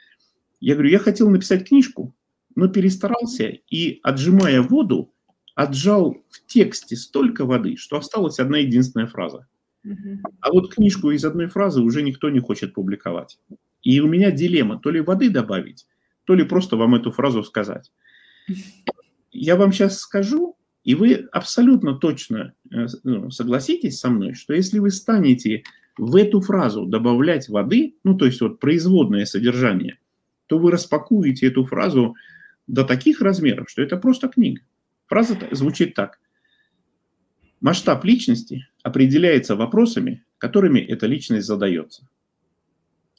я 0.60 0.74
говорю, 0.74 0.90
я 0.90 0.98
хотел 0.98 1.30
написать 1.30 1.68
книжку, 1.68 2.14
но 2.54 2.68
перестарался 2.68 3.58
и, 3.70 4.00
отжимая 4.02 4.62
воду, 4.62 5.12
отжал 5.54 6.16
в 6.28 6.46
тексте 6.46 6.96
столько 6.96 7.44
воды, 7.44 7.76
что 7.76 7.96
осталась 7.96 8.38
одна 8.38 8.58
единственная 8.58 9.06
фраза. 9.06 9.46
А 10.40 10.52
вот 10.52 10.74
книжку 10.74 11.10
из 11.10 11.24
одной 11.24 11.46
фразы 11.46 11.80
уже 11.80 12.02
никто 12.02 12.28
не 12.30 12.40
хочет 12.40 12.74
публиковать. 12.74 13.38
И 13.82 14.00
у 14.00 14.08
меня 14.08 14.30
дилемма, 14.30 14.80
то 14.80 14.90
ли 14.90 15.00
воды 15.00 15.30
добавить, 15.30 15.86
то 16.24 16.34
ли 16.34 16.44
просто 16.44 16.76
вам 16.76 16.96
эту 16.96 17.12
фразу 17.12 17.44
сказать. 17.44 17.92
Я 19.30 19.56
вам 19.56 19.72
сейчас 19.72 19.98
скажу, 19.98 20.56
и 20.82 20.94
вы 20.94 21.28
абсолютно 21.32 21.94
точно 21.94 22.54
э, 22.72 22.86
ну, 23.04 23.30
согласитесь 23.30 23.98
со 23.98 24.08
мной, 24.08 24.34
что 24.34 24.54
если 24.54 24.78
вы 24.78 24.90
станете 24.90 25.62
в 25.98 26.16
эту 26.16 26.40
фразу 26.40 26.86
добавлять 26.86 27.48
воды, 27.48 27.96
ну 28.02 28.16
то 28.16 28.26
есть 28.26 28.40
вот 28.40 28.60
производное 28.60 29.24
содержание, 29.24 29.98
то 30.46 30.58
вы 30.58 30.70
распакуете 30.70 31.46
эту 31.46 31.64
фразу 31.64 32.14
до 32.66 32.84
таких 32.84 33.20
размеров, 33.20 33.70
что 33.70 33.82
это 33.82 33.96
просто 33.96 34.28
книга. 34.28 34.62
Фраза 35.06 35.38
звучит 35.52 35.94
так. 35.94 36.18
Масштаб 37.60 38.04
личности 38.04 38.68
определяется 38.82 39.56
вопросами, 39.56 40.24
которыми 40.38 40.80
эта 40.80 41.06
личность 41.06 41.46
задается. 41.46 42.08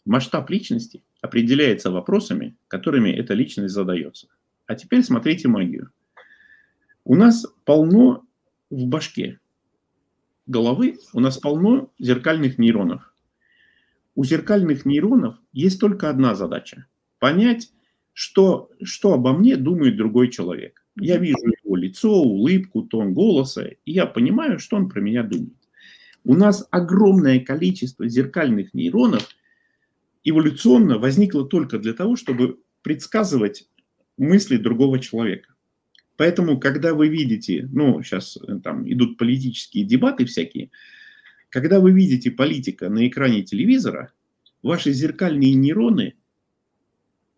Масштаб 0.06 0.50
личности 0.50 1.04
определяется 1.22 1.92
вопросами, 1.92 2.56
которыми 2.68 3.10
эта 3.10 3.34
личность 3.34 3.74
задается. 3.74 4.28
А 4.66 4.76
теперь 4.76 5.04
смотрите 5.04 5.48
магию. 5.48 5.92
У 7.04 7.16
нас 7.16 7.46
полно 7.66 8.26
в 8.70 8.86
башке 8.86 9.40
головы, 10.46 11.00
у 11.14 11.20
нас 11.20 11.38
полно 11.38 11.92
зеркальных 12.00 12.58
нейронов. 12.58 13.14
У 14.16 14.24
зеркальных 14.24 14.86
нейронов 14.86 15.36
есть 15.52 15.80
только 15.80 16.10
одна 16.10 16.36
задача– 16.36 16.86
понять, 17.20 17.72
что, 18.14 18.72
что 18.82 19.14
обо 19.14 19.34
мне 19.34 19.58
думает 19.58 19.96
другой 19.96 20.30
человек. 20.32 20.84
Я 21.00 21.18
вижу 21.18 21.38
его 21.64 21.76
лицо, 21.76 22.12
улыбку, 22.12 22.82
тон 22.82 23.14
голоса, 23.14 23.68
и 23.86 23.92
я 23.92 24.08
понимаю, 24.08 24.58
что 24.58 24.78
он 24.78 24.90
про 24.90 25.00
меня 25.02 25.22
думает. 25.22 25.54
У 26.24 26.34
нас 26.34 26.68
огромное 26.72 27.40
количество 27.40 28.08
зеркальных 28.08 28.74
нейронов 28.74 29.28
эволюционно 30.24 30.98
возникло 30.98 31.48
только 31.48 31.78
для 31.78 31.94
того, 31.94 32.16
чтобы 32.16 32.60
предсказывать 32.82 33.70
мысли 34.18 34.58
другого 34.58 34.98
человека. 34.98 35.54
Поэтому, 36.16 36.60
когда 36.60 36.96
вы 36.96 37.10
видите, 37.10 37.70
ну, 37.72 38.02
сейчас 38.02 38.36
э, 38.38 38.60
там 38.64 38.92
идут 38.92 39.18
политические 39.18 39.86
дебаты 39.86 40.26
всякие, 40.26 40.72
когда 41.50 41.80
вы 41.80 41.92
видите 41.92 42.32
политика 42.32 42.90
на 42.90 43.08
экране 43.08 43.44
телевизора, 43.44 44.12
ваши 44.64 44.92
зеркальные 44.92 45.54
нейроны– 45.54 46.16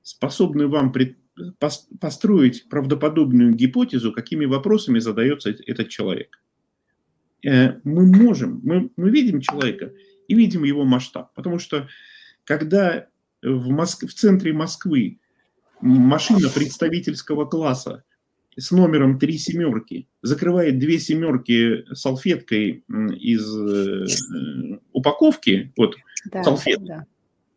способны 0.10 0.68
вам 0.68 0.92
пред, 0.92 1.18
построить 2.00 2.68
правдоподобную 2.68 3.54
гипотезу, 3.54 4.12
какими 4.12 4.46
вопросами 4.46 4.98
задается 4.98 5.52
этот 5.52 5.90
человек. 5.90 6.42
Э, 7.46 7.80
мы 7.84 8.08
можем, 8.08 8.60
мы, 8.64 8.90
мы 8.98 9.12
видим 9.12 9.40
человека 9.40 9.94
и 10.28 10.34
видим 10.34 10.64
его 10.64 10.84
масштаб, 10.84 11.32
потому 11.36 11.60
что 11.60 11.88
когда 12.44 13.08
в, 13.44 13.70
Моск... 13.70 14.08
в 14.08 14.14
центре 14.14 14.52
Москвы 14.52 15.20
машина 15.80 16.50
представительского 16.50 17.46
класса 17.46 18.04
с 18.58 18.72
номером 18.72 19.20
три 19.20 19.38
семерки 19.38 20.08
закрывает 20.24 20.80
две 20.80 20.98
семерки 20.98 21.86
салфеткой 21.94 22.84
из 23.20 23.56
э, 23.56 24.80
упаковки, 24.92 25.72
вот 25.78 25.96
да, 26.32 26.44
салфетки, 26.44 26.88
да. 26.88 27.06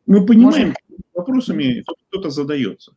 мы 0.06 0.26
понимаем, 0.26 0.66
Можно 0.68 1.01
вопросами 1.14 1.84
кто-то 2.08 2.30
задается. 2.30 2.94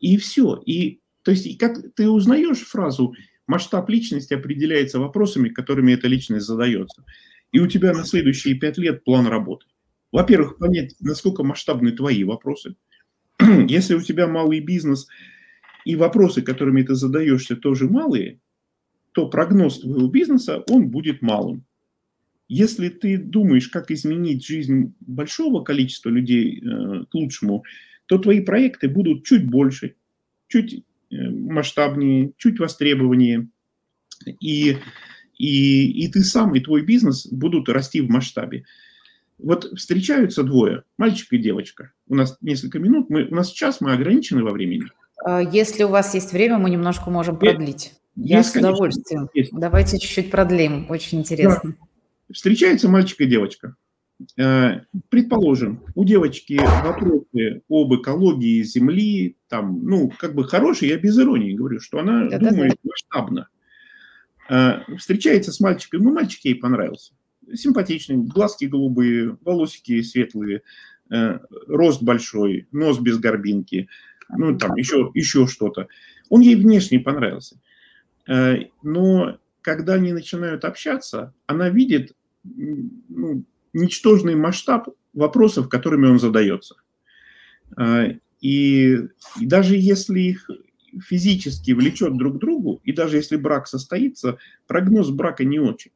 И 0.00 0.16
все. 0.16 0.60
И, 0.66 1.00
то 1.22 1.30
есть, 1.30 1.58
как 1.58 1.76
ты 1.94 2.08
узнаешь 2.08 2.60
фразу 2.60 3.14
«масштаб 3.46 3.88
личности 3.90 4.34
определяется 4.34 4.98
вопросами, 4.98 5.48
которыми 5.48 5.92
эта 5.92 6.08
личность 6.08 6.46
задается», 6.46 7.04
и 7.52 7.58
у 7.58 7.66
тебя 7.66 7.92
на 7.92 8.04
следующие 8.04 8.54
пять 8.54 8.78
лет 8.78 9.04
план 9.04 9.26
работы. 9.26 9.66
Во-первых, 10.12 10.58
понять, 10.58 10.94
насколько 11.00 11.42
масштабны 11.42 11.92
твои 11.92 12.24
вопросы. 12.24 12.76
Если 13.68 13.94
у 13.94 14.00
тебя 14.00 14.26
малый 14.26 14.60
бизнес 14.60 15.06
и 15.84 15.96
вопросы, 15.96 16.42
которыми 16.42 16.82
ты 16.82 16.94
задаешься, 16.94 17.56
тоже 17.56 17.88
малые, 17.88 18.40
то 19.12 19.28
прогноз 19.28 19.80
твоего 19.80 20.08
бизнеса, 20.08 20.64
он 20.68 20.88
будет 20.88 21.22
малым. 21.22 21.64
Если 22.52 22.88
ты 22.88 23.16
думаешь, 23.16 23.68
как 23.68 23.92
изменить 23.92 24.44
жизнь 24.44 24.92
большого 24.98 25.62
количества 25.62 26.08
людей 26.08 26.60
э, 26.60 27.04
к 27.08 27.14
лучшему, 27.14 27.62
то 28.06 28.18
твои 28.18 28.40
проекты 28.40 28.88
будут 28.88 29.24
чуть 29.24 29.48
больше, 29.48 29.94
чуть 30.48 30.82
э, 31.12 31.30
масштабнее, 31.30 32.32
чуть 32.38 32.58
востребованнее. 32.58 33.46
И, 34.40 34.78
и, 35.38 36.04
и 36.04 36.08
ты 36.08 36.24
сам, 36.24 36.56
и 36.56 36.60
твой 36.60 36.82
бизнес 36.82 37.28
будут 37.28 37.68
расти 37.68 38.00
в 38.00 38.10
масштабе. 38.10 38.64
Вот 39.38 39.70
встречаются 39.78 40.42
двое, 40.42 40.82
мальчик 40.98 41.32
и 41.34 41.38
девочка. 41.38 41.92
У 42.08 42.16
нас 42.16 42.36
несколько 42.40 42.80
минут, 42.80 43.10
мы, 43.10 43.26
у 43.26 43.34
нас 43.36 43.52
час, 43.52 43.80
мы 43.80 43.92
ограничены 43.92 44.42
во 44.42 44.50
времени. 44.50 44.88
А 45.24 45.40
если 45.40 45.84
у 45.84 45.88
вас 45.88 46.14
есть 46.14 46.32
время, 46.32 46.58
мы 46.58 46.68
немножко 46.68 47.10
можем 47.10 47.38
продлить. 47.38 47.92
Есть, 48.16 48.28
Я 48.28 48.42
с 48.42 48.56
удовольствием. 48.56 49.28
Есть. 49.34 49.52
Давайте 49.52 50.00
чуть-чуть 50.00 50.32
продлим, 50.32 50.86
очень 50.88 51.20
интересно. 51.20 51.76
Да. 51.78 51.86
Встречается 52.32 52.88
мальчик 52.88 53.20
и 53.20 53.26
девочка. 53.26 53.76
Э, 54.36 54.80
предположим, 55.08 55.82
у 55.94 56.04
девочки 56.04 56.60
вопросы 56.82 57.62
об 57.68 57.94
экологии 57.94 58.62
Земли, 58.62 59.36
там, 59.48 59.84
ну, 59.84 60.12
как 60.18 60.34
бы 60.34 60.44
хорошие, 60.44 60.90
я 60.90 60.98
без 60.98 61.18
иронии 61.18 61.54
говорю, 61.54 61.80
что 61.80 62.00
она 62.00 62.28
да, 62.28 62.38
думает 62.38 62.76
да, 62.82 62.90
масштабно. 62.90 63.48
Э, 64.48 64.80
встречается 64.98 65.52
с 65.52 65.60
мальчиком, 65.60 66.02
ну, 66.02 66.12
мальчик 66.12 66.44
ей 66.44 66.54
понравился. 66.54 67.14
Симпатичный, 67.54 68.16
глазки 68.16 68.66
голубые, 68.66 69.38
волосики 69.40 70.02
светлые, 70.02 70.62
э, 71.10 71.38
рост 71.66 72.02
большой, 72.02 72.68
нос 72.72 72.98
без 72.98 73.18
горбинки, 73.18 73.88
ну, 74.28 74.56
там 74.56 74.76
еще, 74.76 75.10
еще 75.14 75.46
что-то. 75.46 75.88
Он 76.28 76.42
ей 76.42 76.56
внешне 76.56 77.00
понравился. 77.00 77.60
Но 78.28 79.38
когда 79.60 79.94
они 79.94 80.12
начинают 80.12 80.64
общаться, 80.64 81.34
она 81.46 81.68
видит 81.68 82.14
ну, 82.44 83.44
ничтожный 83.72 84.34
масштаб 84.34 84.88
вопросов, 85.12 85.68
которыми 85.68 86.06
он 86.06 86.18
задается. 86.18 86.76
А, 87.76 88.06
и, 88.40 88.96
и 89.38 89.46
даже 89.46 89.76
если 89.76 90.20
их 90.20 90.50
физически 91.06 91.72
влечет 91.72 92.16
друг 92.16 92.36
к 92.36 92.40
другу, 92.40 92.80
и 92.84 92.92
даже 92.92 93.16
если 93.16 93.36
брак 93.36 93.68
состоится, 93.68 94.38
прогноз 94.66 95.10
брака 95.10 95.44
не 95.44 95.58
очень. 95.58 95.92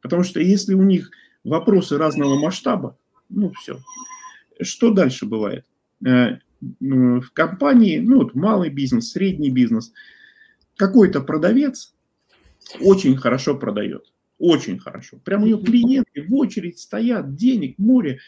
Потому 0.00 0.22
что 0.22 0.40
если 0.40 0.74
у 0.74 0.82
них 0.82 1.10
вопросы 1.44 1.98
разного 1.98 2.38
масштаба, 2.38 2.96
ну 3.28 3.52
все. 3.52 3.78
Что 4.60 4.90
дальше 4.90 5.26
бывает? 5.26 5.64
А, 6.06 6.38
в 6.60 7.30
компании, 7.32 7.98
ну 7.98 8.18
вот 8.18 8.34
малый 8.34 8.70
бизнес, 8.70 9.12
средний 9.12 9.50
бизнес, 9.50 9.92
какой-то 10.76 11.20
продавец 11.20 11.94
очень 12.80 13.16
хорошо 13.16 13.56
продает. 13.56 14.12
Очень 14.38 14.78
хорошо. 14.78 15.18
Прям 15.24 15.42
у 15.42 15.46
нее 15.46 15.58
клиенты 15.58 16.22
в 16.22 16.34
очередь 16.34 16.78
стоят, 16.78 17.34
денег, 17.34 17.76
море. 17.78 18.20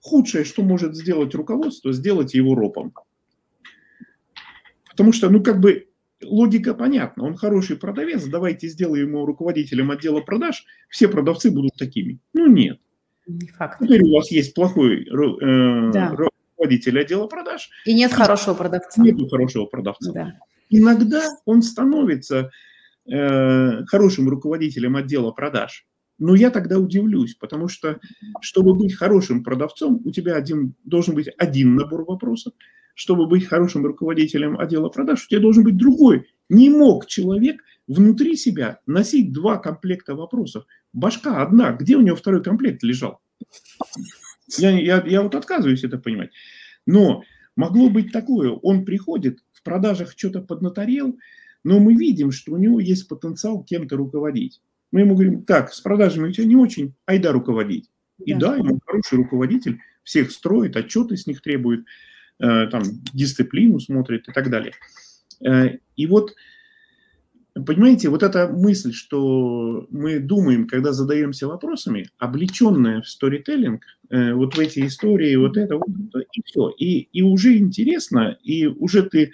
Худшее, 0.00 0.44
что 0.44 0.62
может 0.62 0.96
сделать 0.96 1.34
руководство, 1.34 1.92
сделать 1.92 2.34
его 2.34 2.54
ропом. 2.54 2.92
Потому 4.90 5.12
что, 5.12 5.30
ну, 5.30 5.42
как 5.42 5.60
бы 5.60 5.88
логика 6.22 6.74
понятна. 6.74 7.24
Он 7.24 7.36
хороший 7.36 7.76
продавец, 7.76 8.24
давайте 8.24 8.68
сделаем 8.68 9.10
его 9.10 9.26
руководителем 9.26 9.90
отдела 9.90 10.20
продаж, 10.20 10.64
все 10.88 11.08
продавцы 11.08 11.50
будут 11.50 11.74
такими. 11.76 12.18
Ну, 12.32 12.46
нет. 12.46 12.80
Не 13.26 13.48
факт. 13.48 13.78
Теперь 13.80 14.02
у 14.02 14.16
вас 14.16 14.30
есть 14.30 14.54
плохой 14.54 15.02
э, 15.04 15.90
да. 15.92 16.14
руководитель 16.16 16.98
отдела 16.98 17.26
продаж. 17.26 17.68
И 17.84 17.94
нет 17.94 18.12
хорошего 18.12 18.54
продавца. 18.54 19.02
Нет 19.02 19.18
хорошего 19.30 19.66
продавца. 19.66 20.12
Да. 20.12 20.34
Иногда 20.70 21.22
он 21.44 21.62
становится 21.62 22.50
э, 23.10 23.84
хорошим 23.86 24.28
руководителем 24.28 24.96
отдела 24.96 25.30
продаж. 25.30 25.86
Но 26.18 26.34
я 26.34 26.50
тогда 26.50 26.78
удивлюсь, 26.78 27.34
потому 27.34 27.68
что, 27.68 28.00
чтобы 28.40 28.74
быть 28.74 28.94
хорошим 28.94 29.44
продавцом, 29.44 30.00
у 30.04 30.10
тебя 30.10 30.34
один, 30.34 30.74
должен 30.84 31.14
быть 31.14 31.28
один 31.38 31.76
набор 31.76 32.04
вопросов. 32.04 32.52
Чтобы 32.94 33.26
быть 33.26 33.46
хорошим 33.46 33.86
руководителем 33.86 34.58
отдела 34.58 34.88
продаж, 34.88 35.24
у 35.24 35.28
тебя 35.28 35.40
должен 35.40 35.62
быть 35.62 35.76
другой. 35.76 36.26
Не 36.48 36.68
мог 36.68 37.06
человек 37.06 37.62
внутри 37.86 38.36
себя 38.36 38.80
носить 38.86 39.32
два 39.32 39.58
комплекта 39.58 40.16
вопросов. 40.16 40.64
Башка 40.92 41.40
одна, 41.40 41.72
где 41.72 41.96
у 41.96 42.00
него 42.00 42.16
второй 42.16 42.42
комплект 42.42 42.82
лежал? 42.82 43.20
Я, 44.56 44.70
я, 44.70 45.04
я 45.06 45.22
вот 45.22 45.36
отказываюсь 45.36 45.84
это 45.84 45.98
понимать. 45.98 46.30
Но 46.86 47.22
могло 47.54 47.88
быть 47.88 48.12
такое, 48.12 48.50
он 48.50 48.84
приходит, 48.84 49.38
в 49.52 49.62
продажах 49.62 50.14
что-то 50.16 50.40
поднаторел, 50.40 51.18
но 51.68 51.80
мы 51.80 51.94
видим, 51.94 52.32
что 52.32 52.52
у 52.52 52.56
него 52.56 52.80
есть 52.80 53.08
потенциал 53.08 53.62
кем-то 53.62 53.96
руководить. 53.96 54.62
Мы 54.90 55.00
ему 55.00 55.12
говорим, 55.14 55.44
так, 55.44 55.70
с 55.74 55.82
продажами 55.82 56.28
у 56.28 56.32
тебя 56.32 56.46
не 56.46 56.56
очень, 56.56 56.94
айда 57.04 57.30
руководить. 57.30 57.90
И 58.24 58.32
да, 58.32 58.56
ему 58.56 58.80
хороший 58.86 59.18
руководитель, 59.18 59.78
всех 60.02 60.30
строит, 60.30 60.76
отчеты 60.76 61.18
с 61.18 61.26
них 61.26 61.42
требует, 61.42 61.84
э, 62.38 62.68
там, 62.68 62.82
дисциплину 63.12 63.80
смотрит 63.80 64.26
и 64.28 64.32
так 64.32 64.48
далее. 64.48 64.72
Э, 65.46 65.76
и 65.94 66.06
вот, 66.06 66.34
понимаете, 67.54 68.08
вот 68.08 68.22
эта 68.22 68.48
мысль, 68.48 68.94
что 68.94 69.86
мы 69.90 70.20
думаем, 70.20 70.66
когда 70.68 70.92
задаемся 70.92 71.48
вопросами, 71.48 72.08
облеченная 72.16 73.02
в 73.02 73.08
сторителлинг, 73.08 73.84
э, 74.08 74.32
вот 74.32 74.56
в 74.56 74.58
эти 74.58 74.86
истории, 74.86 75.36
вот 75.36 75.58
это, 75.58 75.76
вот, 75.76 75.86
и 76.32 76.42
все. 76.46 76.70
И, 76.78 77.08
и 77.12 77.20
уже 77.20 77.58
интересно, 77.58 78.38
и 78.42 78.64
уже 78.64 79.02
ты, 79.02 79.32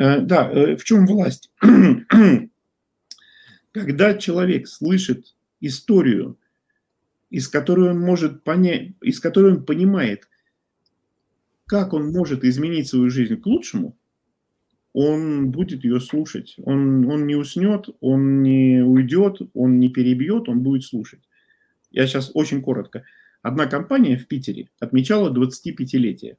да, 0.00 0.50
э, 0.50 0.76
в 0.76 0.84
чем 0.84 1.06
власть? 1.06 1.50
Когда 3.72 4.14
человек 4.14 4.66
слышит 4.66 5.36
историю, 5.60 6.38
из 7.28 7.48
которой 7.48 7.90
он 7.90 8.00
может 8.00 8.42
понять, 8.42 8.92
из 9.02 9.20
которой 9.20 9.52
он 9.52 9.64
понимает, 9.66 10.26
как 11.66 11.92
он 11.92 12.12
может 12.12 12.44
изменить 12.44 12.88
свою 12.88 13.10
жизнь 13.10 13.36
к 13.36 13.44
лучшему, 13.44 13.96
он 14.94 15.50
будет 15.50 15.84
ее 15.84 16.00
слушать. 16.00 16.56
Он, 16.58 17.06
он 17.06 17.26
не 17.26 17.36
уснет, 17.36 17.90
он 18.00 18.42
не 18.42 18.82
уйдет, 18.82 19.38
он 19.52 19.78
не 19.78 19.90
перебьет, 19.90 20.48
он 20.48 20.62
будет 20.62 20.84
слушать. 20.84 21.20
Я 21.90 22.06
сейчас 22.06 22.30
очень 22.32 22.62
коротко. 22.62 23.04
Одна 23.42 23.66
компания 23.66 24.16
в 24.16 24.26
Питере 24.26 24.70
отмечала 24.80 25.32
25-летие. 25.32 26.38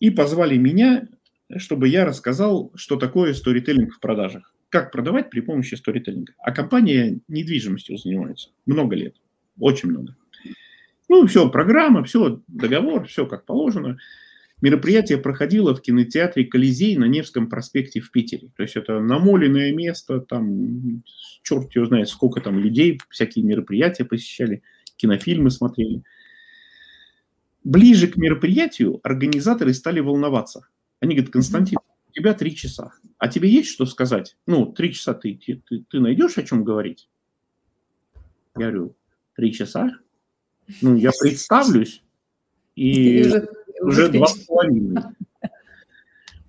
И 0.00 0.10
позвали 0.10 0.58
меня, 0.58 1.08
чтобы 1.56 1.88
я 1.88 2.04
рассказал, 2.04 2.72
что 2.74 2.96
такое 2.96 3.34
сторителлинг 3.34 3.94
в 3.94 4.00
продажах 4.00 4.52
как 4.68 4.92
продавать 4.92 5.30
при 5.30 5.40
помощи 5.40 5.74
сторителлинга. 5.74 6.34
А 6.38 6.52
компания 6.52 7.20
недвижимостью 7.28 7.96
занимается 7.98 8.50
много 8.66 8.96
лет, 8.96 9.16
очень 9.58 9.90
много. 9.90 10.16
Ну, 11.08 11.26
все, 11.26 11.48
программа, 11.48 12.02
все, 12.04 12.42
договор, 12.48 13.06
все 13.06 13.26
как 13.26 13.44
положено. 13.46 13.96
Мероприятие 14.60 15.18
проходило 15.18 15.74
в 15.74 15.82
кинотеатре 15.82 16.44
«Колизей» 16.46 16.96
на 16.96 17.04
Невском 17.04 17.48
проспекте 17.48 18.00
в 18.00 18.10
Питере. 18.10 18.50
То 18.56 18.62
есть 18.62 18.76
это 18.76 19.00
намоленное 19.00 19.72
место, 19.72 20.20
там 20.20 21.02
черт 21.42 21.74
его 21.74 21.86
знает, 21.86 22.08
сколько 22.08 22.40
там 22.40 22.58
людей, 22.58 22.98
всякие 23.10 23.44
мероприятия 23.44 24.04
посещали, 24.04 24.62
кинофильмы 24.96 25.50
смотрели. 25.50 26.02
Ближе 27.64 28.08
к 28.08 28.16
мероприятию 28.16 29.00
организаторы 29.02 29.74
стали 29.74 30.00
волноваться. 30.00 30.68
Они 31.00 31.14
говорят, 31.14 31.32
Константин, 31.32 31.78
тебя 32.12 32.34
три 32.34 32.54
часа. 32.54 32.92
А 33.18 33.28
тебе 33.28 33.50
есть 33.50 33.70
что 33.70 33.86
сказать? 33.86 34.36
Ну, 34.46 34.66
три 34.72 34.92
часа 34.92 35.14
ты, 35.14 35.34
ты, 35.34 35.62
ты, 35.66 35.84
ты 35.88 36.00
найдешь 36.00 36.38
о 36.38 36.42
чем 36.42 36.64
говорить? 36.64 37.08
Я 38.56 38.70
говорю, 38.70 38.96
три 39.34 39.52
часа? 39.52 39.98
Ну, 40.80 40.96
я 40.96 41.10
представлюсь, 41.18 42.02
и, 42.74 43.20
уже, 43.20 43.48
уже 43.80 44.08
два 44.08 44.26
с 44.26 44.38
половиной. 44.38 45.02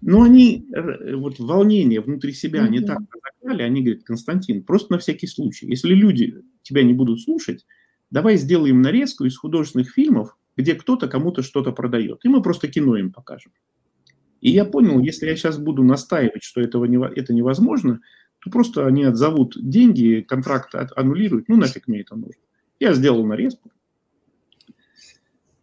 Но 0.02 0.24
они, 0.24 0.68
э, 0.74 1.16
вот 1.16 1.39
волнение 1.39 2.02
внутри 2.02 2.34
себя, 2.34 2.64
они 2.64 2.80
так 2.82 3.00
разогнали, 3.12 3.64
они 3.64 3.82
говорят, 3.82 4.04
Константин, 4.04 4.64
просто 4.64 4.93
на 4.93 5.00
всякий 5.00 5.28
случай, 5.28 5.68
если 5.68 5.93
люди 5.93 6.43
тебя 6.62 6.84
не 6.84 6.93
будут 6.93 7.22
слушать, 7.22 7.66
давай 8.10 8.38
сделаем 8.38 8.82
нарезку 8.82 9.26
из 9.26 9.38
художественных 9.38 9.91
фильмов, 9.91 10.38
где 10.56 10.76
кто-то 10.76 11.08
кому-то 11.08 11.41
что-то 11.41 11.72
продает, 11.72 12.20
и 12.24 12.30
мы 12.30 12.41
просто 12.41 12.68
кино 12.68 12.95
им 12.98 13.12
покажем. 13.12 13.52
И 14.48 14.52
я 14.52 14.64
понял, 14.64 15.02
если 15.02 15.28
я 15.28 15.36
сейчас 15.36 15.58
буду 15.58 15.84
настаивать, 15.84 16.41
что 16.41 16.62
этого 16.62 16.86
не, 16.86 16.98
это 16.98 17.34
невозможно, 17.34 18.00
то 18.39 18.50
просто 18.50 18.88
они 18.88 19.04
отзовут 19.04 19.58
деньги, 19.58 20.26
контракт 20.26 20.74
аннулируют, 20.95 21.50
ну 21.50 21.58
нафиг 21.58 21.89
мне 21.89 22.00
это 22.00 22.16
нужно. 22.16 22.41
Я 22.80 22.93
сделал 22.93 23.26
нарезку. 23.26 23.70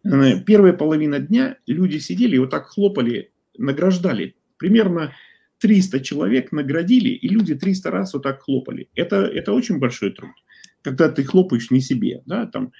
Э, 0.03 0.39
первая 0.45 0.73
половина 0.73 1.17
дня 1.17 1.57
люди 1.65 1.97
сидели 1.97 2.35
и 2.35 2.39
вот 2.39 2.51
так 2.51 2.67
хлопали, 2.67 3.31
награждали. 3.57 4.35
Примерно 4.57 5.13
300 5.61 6.01
человек 6.01 6.51
наградили, 6.51 7.09
и 7.09 7.27
люди 7.27 7.55
300 7.55 7.89
раз 7.89 8.13
вот 8.13 8.21
так 8.21 8.43
хлопали. 8.43 8.87
Это, 8.93 9.15
это 9.15 9.51
очень 9.53 9.79
большой 9.79 10.11
труд. 10.11 10.35
Когда 10.83 11.09
ты 11.09 11.23
хлопаешь 11.23 11.71
не 11.71 11.81
себе, 11.81 12.21
да, 12.27 12.45
там, 12.45 12.71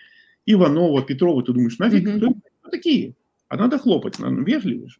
Иванова, 0.46 1.02
Петрова, 1.02 1.42
ты 1.42 1.52
думаешь, 1.52 1.80
нафиг, 1.80 2.08
mm-hmm. 2.08 2.42
кто 2.62 2.70
такие? 2.70 3.16
А 3.48 3.58
надо 3.58 3.80
хлопать, 3.80 4.20
надо 4.20 4.44
вежливо 4.44 4.88
же. 4.88 5.00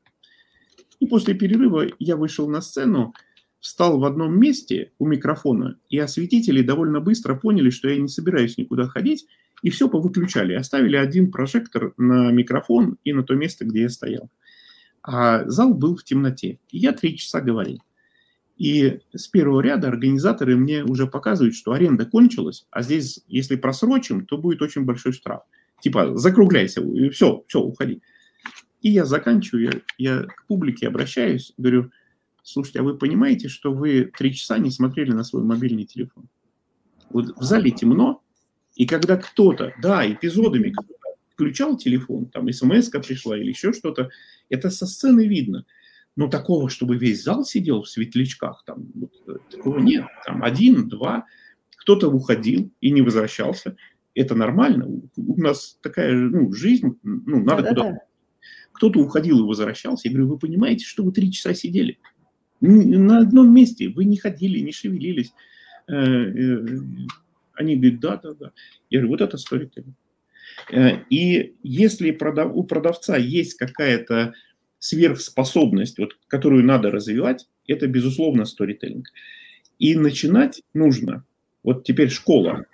И 1.00 1.08
после 1.08 1.34
перерыва 1.34 1.88
я 2.00 2.16
вышел 2.16 2.50
на 2.50 2.62
сцену, 2.62 3.14
встал 3.60 4.00
в 4.00 4.06
одном 4.06 4.40
месте 4.40 4.92
у 5.00 5.08
микрофона, 5.08 5.78
и 5.90 5.98
осветители 5.98 6.62
довольно 6.62 7.00
быстро 7.00 7.36
поняли, 7.36 7.70
что 7.70 7.90
я 7.90 7.98
не 7.98 8.08
собираюсь 8.08 8.58
никуда 8.58 8.88
ходить, 8.88 9.26
и 9.64 9.70
все 9.70 9.90
повыключали. 9.90 10.54
Оставили 10.54 10.96
один 10.96 11.32
прожектор 11.32 11.94
на 11.98 12.32
микрофон 12.32 12.98
и 13.04 13.14
на 13.14 13.24
то 13.24 13.34
место, 13.34 13.66
где 13.66 13.82
я 13.82 13.90
стоял. 13.90 14.30
А 15.02 15.48
зал 15.50 15.74
был 15.74 15.96
в 15.96 16.04
темноте. 16.04 16.60
И 16.70 16.78
я 16.78 16.92
три 16.92 17.18
часа 17.18 17.42
говорил. 17.42 17.80
И 18.58 19.00
с 19.14 19.28
первого 19.28 19.62
ряда 19.62 19.88
организаторы 19.88 20.56
мне 20.56 20.84
уже 20.84 21.08
показывают, 21.08 21.56
что 21.56 21.74
аренда 21.74 22.06
кончилась, 22.06 22.66
а 22.72 22.84
здесь, 22.84 23.22
если 23.28 23.58
просрочим, 23.58 24.26
то 24.26 24.38
будет 24.38 24.62
очень 24.62 24.84
большой 24.84 25.12
штраф. 25.12 25.42
Типа, 25.82 26.16
закругляйся, 26.18 26.82
все, 27.12 27.44
все, 27.48 27.60
уходи. 27.60 28.02
И 28.86 28.92
я 28.92 29.04
заканчиваю, 29.04 29.82
я, 29.98 30.20
я 30.20 30.24
к 30.28 30.46
публике 30.46 30.88
обращаюсь, 30.88 31.54
говорю, 31.58 31.90
слушайте, 32.44 32.82
а 32.82 32.84
вы 32.84 32.96
понимаете, 32.96 33.48
что 33.48 33.74
вы 33.74 34.12
три 34.16 34.32
часа 34.32 34.60
не 34.60 34.70
смотрели 34.70 35.12
на 35.12 35.24
свой 35.24 35.42
мобильный 35.42 35.86
телефон? 35.86 36.28
Вот 37.10 37.36
в 37.36 37.42
зале 37.42 37.72
темно, 37.72 38.22
и 38.76 38.86
когда 38.86 39.18
кто-то, 39.18 39.74
да, 39.82 40.08
эпизодами 40.08 40.76
включал 41.34 41.78
телефон, 41.78 42.28
там 42.28 42.48
смс 42.54 42.90
пришла 42.90 43.36
или 43.36 43.50
еще 43.50 43.74
что-то, 43.74 44.12
это 44.50 44.70
со 44.70 44.86
сцены 44.86 45.26
видно. 45.26 45.66
Но 46.16 46.28
такого, 46.28 46.70
чтобы 46.70 46.96
весь 46.96 47.24
зал 47.24 47.44
сидел 47.44 47.82
в 47.82 47.90
светлячках, 47.90 48.62
там 48.68 48.86
вот, 48.94 49.50
такого 49.50 49.80
нет. 49.80 50.06
Там 50.28 50.44
один, 50.44 50.88
два, 50.88 51.26
кто-то 51.78 52.12
уходил 52.12 52.72
и 52.82 52.92
не 52.92 53.02
возвращался. 53.02 53.78
Это 54.14 54.36
нормально. 54.36 54.86
У 55.18 55.42
нас 55.42 55.80
такая 55.82 56.14
ну, 56.14 56.54
жизнь, 56.54 57.00
ну, 57.02 57.44
надо 57.44 57.64
да, 57.64 57.70
куда-то 57.70 58.00
кто-то 58.76 59.00
уходил 59.00 59.40
и 59.40 59.48
возвращался. 59.48 60.08
Я 60.08 60.14
говорю, 60.14 60.30
вы 60.30 60.38
понимаете, 60.38 60.86
что 60.86 61.04
вы 61.04 61.12
три 61.12 61.32
часа 61.32 61.54
сидели? 61.54 61.98
На 62.60 63.20
одном 63.20 63.54
месте. 63.54 63.90
Вы 63.90 64.06
не 64.06 64.18
ходили, 64.18 64.60
не 64.60 64.72
шевелились. 64.72 65.34
Э, 65.88 65.94
э, 65.94 66.66
они 67.54 67.78
говорят, 67.78 68.00
да, 68.00 68.18
да, 68.18 68.34
да. 68.34 68.52
Я 68.90 69.00
говорю, 69.00 69.14
вот 69.14 69.22
это 69.22 69.38
сторителлинг. 69.38 69.96
Э, 70.72 71.00
и 71.10 71.56
если 71.64 72.12
у 72.12 72.64
продавца 72.64 73.18
есть 73.18 73.56
какая-то 73.56 74.34
сверхспособность, 74.80 75.98
вот, 75.98 76.18
которую 76.28 76.66
надо 76.66 76.92
развивать, 76.92 77.48
это, 77.68 77.88
безусловно, 77.88 78.46
сторителлинг. 78.46 79.08
И 79.80 79.96
начинать 79.96 80.62
нужно, 80.74 81.24
вот 81.64 81.86
теперь 81.86 82.10
школа, 82.10 82.66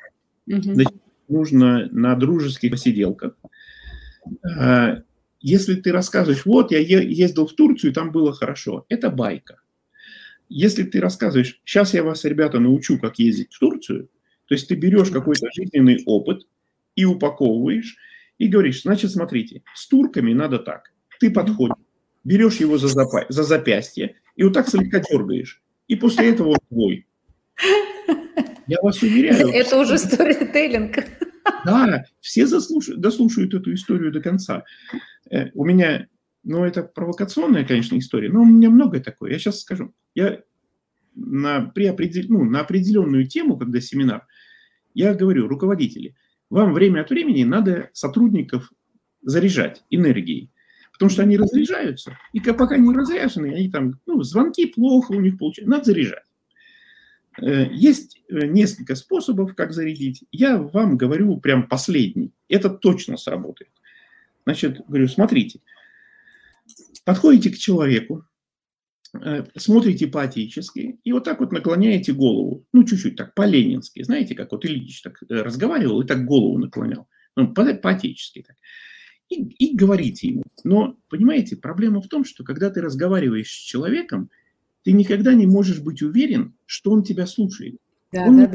угу. 0.47 0.82
нужно 1.28 1.88
на 1.91 2.16
дружеских 2.16 2.72
посиделках, 2.72 3.38
если 5.42 5.76
ты 5.76 5.92
рассказываешь, 5.92 6.46
вот 6.46 6.72
я 6.72 6.80
ездил 6.80 7.48
в 7.48 7.54
Турцию, 7.54 7.94
там 7.94 8.12
было 8.12 8.34
хорошо, 8.34 8.86
это 8.89 9.10
байка. 9.10 9.62
Если 10.50 10.84
ты 10.84 11.00
рассказываешь, 11.00 11.60
сейчас 11.66 11.94
я 11.94 12.04
вас, 12.04 12.26
ребята, 12.26 12.60
научу, 12.60 13.00
как 13.00 13.20
ездить 13.20 13.54
в 13.54 13.60
Турцию, 13.60 14.10
то 14.48 14.56
есть 14.56 14.68
ты 14.68 14.76
берешь 14.76 15.10
какой-то 15.10 15.48
жизненный 15.56 16.04
опыт 16.06 16.46
и 16.96 17.06
упаковываешь, 17.06 17.96
и 18.38 18.48
говоришь, 18.48 18.82
значит, 18.82 19.12
смотрите, 19.12 19.64
с 19.74 19.88
турками 19.88 20.34
надо 20.34 20.60
так. 20.60 20.92
Ты 21.20 21.32
подходишь, 21.32 21.76
берешь 22.24 22.58
его 22.58 22.78
за, 22.78 22.88
запа- 22.88 23.26
за 23.30 23.44
запястье 23.44 24.16
и 24.36 24.44
вот 24.44 24.54
так 24.54 24.68
слегка 24.68 25.00
дергаешь. 25.00 25.62
и 25.88 25.96
после 25.96 26.32
этого 26.32 26.50
он 26.50 26.58
твой. 26.70 27.08
Я 28.68 28.78
вас 28.82 29.02
уверяю. 29.02 29.50
Это 29.50 29.78
уже 29.78 29.98
сторителлинг. 29.98 31.06
Да, 31.66 32.06
все 32.20 32.48
заслушают, 32.48 33.02
дослушают 33.02 33.54
эту 33.54 33.74
историю 33.74 34.12
до 34.12 34.22
конца. 34.22 34.64
Э, 35.30 35.50
у 35.54 35.66
меня, 35.66 36.08
ну, 36.44 36.64
это 36.64 36.84
провокационная, 36.84 37.66
конечно, 37.66 37.98
история, 37.98 38.30
но 38.30 38.42
у 38.42 38.46
меня 38.46 38.70
многое 38.70 39.02
такое. 39.02 39.32
Я 39.32 39.39
сейчас 39.39 39.62
скажу. 39.62 39.94
Я 40.16 40.42
на, 41.16 41.62
при 41.62 41.86
определ, 41.86 42.26
ну, 42.30 42.44
на 42.44 42.62
определенную 42.62 43.28
тему, 43.28 43.58
когда 43.58 43.82
семинар, 43.82 44.26
я 44.94 45.14
говорю, 45.14 45.48
руководители, 45.48 46.16
вам 46.50 46.74
время 46.74 47.02
от 47.02 47.10
времени 47.10 47.44
надо 47.44 47.89
сотрудников 47.94 48.72
заряжать 49.22 49.84
энергией. 49.89 50.52
Потому 50.92 51.10
что 51.10 51.24
они 51.24 51.38
разряжаются. 51.38 52.18
И 52.34 52.39
пока 52.42 52.78
не 52.78 52.94
разряжены, 52.94 53.56
они 53.56 53.72
там, 53.72 54.00
ну, 54.06 54.22
звонки 54.22 54.68
плохо 54.68 55.14
у 55.14 55.22
них 55.22 55.38
получаются. 55.38 55.72
Надо 55.72 55.86
заряжать. 55.86 56.24
Э, 57.40 57.68
есть 57.72 58.22
э, 58.28 58.46
несколько 58.48 58.96
способов, 58.96 59.56
как 59.56 59.74
зарядить. 59.74 60.24
Я 60.32 60.58
вам 60.58 60.98
говорю 60.98 61.38
прям 61.38 61.68
последний. 61.68 62.34
Это 62.50 62.70
точно 62.70 63.18
сработает. 63.18 63.72
Значит, 64.46 64.82
говорю, 64.88 65.08
смотрите. 65.08 65.62
Подходите 67.06 67.50
к 67.50 67.58
человеку, 67.58 68.26
э, 69.14 69.46
смотрите 69.56 70.08
по-отечески 70.08 71.00
и 71.04 71.12
вот 71.14 71.24
так 71.24 71.40
вот 71.40 71.52
наклоняете 71.52 72.14
голову. 72.14 72.66
Ну, 72.74 72.84
чуть-чуть 72.84 73.16
так, 73.16 73.34
по-ленински. 73.34 74.04
Знаете, 74.04 74.36
как 74.36 74.52
вот 74.52 74.66
Ильич 74.66 75.02
так 75.02 75.18
разговаривал 75.30 76.02
и 76.02 76.08
так 76.08 76.26
голову 76.26 76.58
наклонял. 76.58 77.08
Ну, 77.36 77.54
по-отечески 77.54 78.44
так 78.46 78.58
и, 79.32 79.44
и 79.44 79.76
говорите 79.76 80.28
ему. 80.28 80.44
Но, 80.64 80.98
понимаете, 81.10 81.56
проблема 81.56 82.02
в 82.02 82.08
том, 82.08 82.26
что 82.26 82.44
когда 82.44 82.70
ты 82.70 82.82
разговариваешь 82.82 83.50
с 83.50 83.64
человеком, 83.64 84.30
ты 84.84 84.92
никогда 84.94 85.34
не 85.34 85.48
можешь 85.48 85.80
быть 85.80 86.02
уверен, 86.02 86.56
что 86.66 86.92
он 86.92 87.04
тебя 87.04 87.28
слушает. 87.28 87.78
Да, 88.12 88.24
он 88.26 88.38
да, 88.38 88.48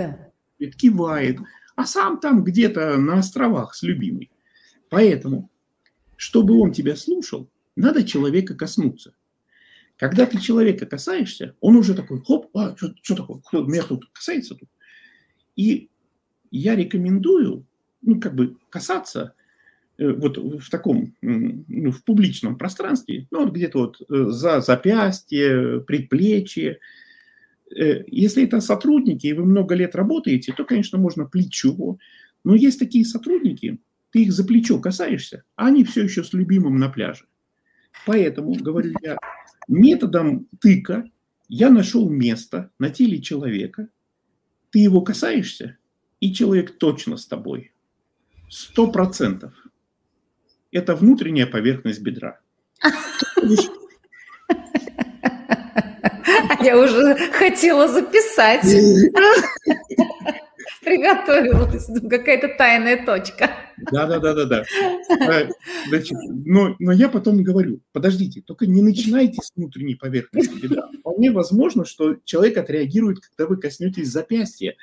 да. 0.59 0.71
кивает, 0.71 1.39
а 1.77 1.87
сам 1.87 2.19
там 2.21 2.45
где-то 2.45 2.97
на 2.97 3.19
островах 3.19 3.75
с 3.75 3.83
любимой. 3.83 4.31
Поэтому, 4.89 5.51
чтобы 6.17 6.59
он 6.59 6.73
тебя 6.73 6.97
слушал, 6.97 7.51
надо 7.77 8.05
человека 8.05 8.55
коснуться. 8.55 9.15
Когда 9.97 10.27
ты 10.27 10.39
человека 10.39 10.85
касаешься, 10.85 11.55
он 11.61 11.77
уже 11.77 11.95
такой, 11.95 12.23
хоп, 12.23 12.55
а, 12.55 12.77
что, 12.77 12.95
что 13.03 13.17
такое, 13.17 13.41
кто 13.41 13.65
меня 13.65 13.83
тут 13.83 14.07
касается 14.13 14.55
тут? 14.55 14.69
И 15.55 15.89
я 16.51 16.77
рекомендую, 16.77 17.67
ну, 18.03 18.21
как 18.21 18.35
бы 18.35 18.57
касаться 18.69 19.35
вот 19.99 20.37
в 20.37 20.71
таком, 20.71 21.15
ну, 21.23 21.91
в 21.91 22.05
публичном 22.05 22.57
пространстве, 22.57 23.27
ну, 23.31 23.45
вот 23.45 23.55
где-то 23.55 23.79
вот 23.79 24.01
э, 24.01 24.31
за 24.31 24.61
запястье, 24.61 25.81
предплечье. 25.81 26.79
Э, 27.75 28.05
если 28.07 28.45
это 28.45 28.61
сотрудники, 28.61 29.27
и 29.27 29.33
вы 29.33 29.45
много 29.45 29.75
лет 29.75 29.95
работаете, 29.95 30.53
то, 30.53 30.65
конечно, 30.65 30.99
можно 30.99 31.25
плечо. 31.25 31.99
Но 32.45 32.55
есть 32.55 32.79
такие 32.79 33.05
сотрудники, 33.05 33.79
ты 34.11 34.23
их 34.23 34.33
за 34.33 34.45
плечо 34.45 34.79
касаешься, 34.79 35.45
а 35.57 35.67
они 35.67 35.85
все 35.85 36.05
еще 36.05 36.23
с 36.25 36.33
любимым 36.33 36.79
на 36.79 36.89
пляже. 36.89 37.27
Поэтому, 38.05 38.55
говорю 38.55 38.93
я, 39.03 39.19
методом 39.67 40.47
тыка 40.61 41.05
я 41.49 41.71
нашел 41.71 42.09
место 42.09 42.71
на 42.79 42.91
теле 42.91 43.21
человека, 43.21 43.89
ты 44.71 44.81
его 44.81 45.01
касаешься, 45.01 45.79
и 46.21 46.33
человек 46.33 46.79
точно 46.79 47.17
с 47.17 47.27
тобой. 47.27 47.73
Сто 48.49 48.91
процентов 48.91 49.55
это 50.77 50.95
внутренняя 50.95 51.47
поверхность 51.47 52.01
бедра. 52.03 52.39
Я 56.61 56.79
уже 56.79 57.17
хотела 57.33 57.89
записать. 57.89 58.63
Приготовилась. 60.85 61.87
Какая-то 62.09 62.49
тайная 62.57 63.05
точка. 63.05 63.51
Да, 63.91 64.07
да, 64.07 64.21
да, 64.21 64.35
да, 64.35 64.45
да. 64.45 64.65
Значит, 65.89 66.17
но, 66.29 66.77
но 66.79 66.93
я 66.93 67.09
потом 67.09 67.43
говорю, 67.43 67.81
подождите, 67.93 68.41
только 68.41 68.67
не 68.67 68.83
начинайте 68.83 69.41
с 69.43 69.53
внутренней 69.57 69.97
поверхности 69.97 70.55
бедра. 70.61 70.89
Вполне 71.01 71.33
возможно, 71.33 71.85
что 71.85 72.17
человек 72.25 72.59
отреагирует, 72.59 73.19
когда 73.21 73.49
вы 73.49 73.57
коснетесь 73.57 74.09
запястья. 74.09 74.77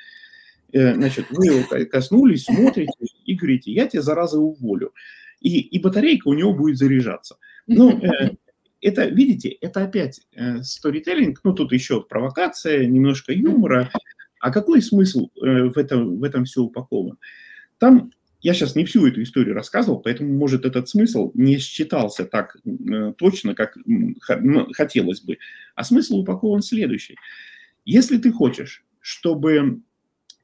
Э, 0.72 0.94
значит, 0.94 1.26
вы 1.30 1.46
его 1.46 1.86
коснулись, 1.86 2.44
смотрите 2.44 2.92
и 3.24 3.34
говорите, 3.34 3.72
я 3.72 3.86
тебя, 3.86 4.02
зараза, 4.02 4.38
уволю 4.38 4.92
и, 5.44 5.60
и 5.60 5.78
батарейка 5.78 6.28
у 6.28 6.34
него 6.34 6.54
будет 6.54 6.78
заряжаться. 6.78 7.36
Ну, 7.66 7.90
э, 8.02 8.30
это, 8.80 9.06
видите, 9.06 9.50
это 9.50 9.84
опять 9.84 10.22
э, 10.32 10.62
сторителлинг, 10.62 11.40
ну, 11.44 11.52
тут 11.52 11.72
еще 11.72 12.02
провокация, 12.02 12.86
немножко 12.86 13.32
юмора. 13.32 13.90
А 14.40 14.50
какой 14.50 14.82
смысл 14.82 15.28
э, 15.36 15.64
в, 15.68 15.78
этом, 15.78 16.18
в 16.18 16.24
этом 16.24 16.44
все 16.46 16.62
упакован? 16.62 17.18
Там 17.78 18.10
я 18.40 18.54
сейчас 18.54 18.74
не 18.74 18.84
всю 18.84 19.06
эту 19.06 19.22
историю 19.22 19.54
рассказывал, 19.54 20.00
поэтому, 20.00 20.34
может, 20.34 20.64
этот 20.64 20.88
смысл 20.88 21.30
не 21.34 21.58
считался 21.58 22.24
так 22.24 22.56
э, 22.64 23.12
точно, 23.16 23.54
как 23.54 23.76
ну, 23.84 24.68
хотелось 24.72 25.20
бы. 25.20 25.38
А 25.74 25.84
смысл 25.84 26.20
упакован 26.20 26.62
следующий. 26.62 27.16
Если 27.84 28.16
ты 28.16 28.32
хочешь, 28.32 28.84
чтобы 29.00 29.80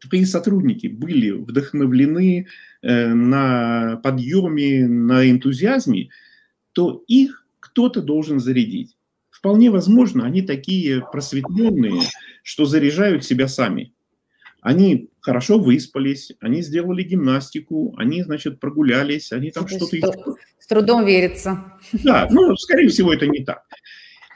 твои 0.01 0.24
сотрудники 0.24 0.86
были 0.86 1.30
вдохновлены 1.30 2.46
э, 2.82 3.14
на 3.14 4.01
подъеме, 4.03 4.86
на 4.86 5.30
энтузиазме, 5.30 6.11
то 6.72 7.05
их 7.07 7.46
кто-то 7.61 8.03
должен 8.03 8.40
зарядить. 8.40 8.96
Вполне 9.30 9.70
возможно, 9.70 10.24
они 10.24 10.42
такие 10.42 11.07
просветленные, 11.12 12.03
что 12.42 12.64
заряжают 12.66 13.24
себя 13.24 13.48
сами. 13.48 13.94
Они 14.61 15.09
хорошо 15.20 15.59
выспались, 15.59 16.32
они 16.40 16.61
сделали 16.61 17.03
гимнастику, 17.03 17.94
они, 17.96 18.22
значит, 18.22 18.61
прогулялись, 18.61 19.32
они 19.32 19.51
там 19.51 19.66
что-то... 19.66 20.36
С 20.59 20.66
трудом 20.66 21.07
верится. 21.07 21.72
Да, 22.05 22.28
ну, 22.30 22.55
скорее 22.57 22.88
всего, 22.88 23.14
это 23.14 23.26
не 23.26 23.42
так. 23.42 23.62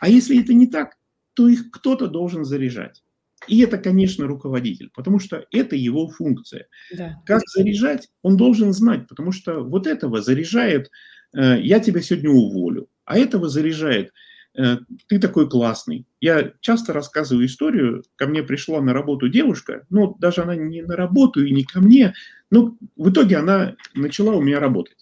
А 0.00 0.08
если 0.08 0.40
это 0.42 0.54
не 0.54 0.66
так, 0.66 0.96
то 1.34 1.48
их 1.48 1.70
кто-то 1.70 2.06
должен 2.06 2.44
заряжать. 2.44 3.03
И 3.48 3.60
это, 3.60 3.78
конечно, 3.78 4.26
руководитель, 4.26 4.90
потому 4.94 5.18
что 5.18 5.44
это 5.52 5.76
его 5.76 6.08
функция. 6.08 6.66
Да. 6.92 7.22
Как 7.26 7.42
заряжать, 7.54 8.08
он 8.22 8.36
должен 8.36 8.72
знать, 8.72 9.08
потому 9.08 9.32
что 9.32 9.60
вот 9.62 9.86
этого 9.86 10.22
заряжает 10.22 10.90
э, 11.34 11.60
«я 11.60 11.80
тебя 11.80 12.00
сегодня 12.00 12.30
уволю», 12.30 12.88
а 13.04 13.18
этого 13.18 13.48
заряжает 13.48 14.12
э, 14.56 14.78
«ты 15.08 15.18
такой 15.18 15.48
классный». 15.48 16.06
Я 16.20 16.52
часто 16.60 16.92
рассказываю 16.92 17.46
историю, 17.46 18.04
ко 18.16 18.26
мне 18.26 18.42
пришла 18.42 18.80
на 18.80 18.92
работу 18.92 19.28
девушка, 19.28 19.86
ну, 19.90 20.16
даже 20.18 20.42
она 20.42 20.56
не 20.56 20.82
на 20.82 20.96
работу 20.96 21.44
и 21.44 21.52
не 21.52 21.64
ко 21.64 21.80
мне, 21.80 22.14
но 22.50 22.76
в 22.96 23.10
итоге 23.10 23.36
она 23.36 23.76
начала 23.94 24.34
у 24.34 24.42
меня 24.42 24.60
работать 24.60 24.96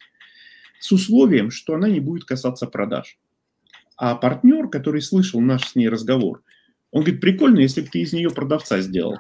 с 0.82 0.90
условием, 0.90 1.51
что 1.51 1.74
она 1.74 1.88
не 1.88 2.01
будет 2.01 2.24
касаться 2.24 2.66
продаж. 2.66 3.18
А 3.97 4.16
партнер, 4.16 4.68
который 4.68 5.01
слышал 5.01 5.40
наш 5.40 5.68
с 5.68 5.74
ней 5.76 5.88
разговор, 5.88 6.43
он 6.93 7.03
говорит, 7.03 7.20
прикольно, 7.20 7.59
если 7.59 7.80
бы 7.80 7.88
ты 7.88 8.01
из 8.01 8.12
нее 8.12 8.30
продавца 8.30 8.80
сделал. 8.80 9.18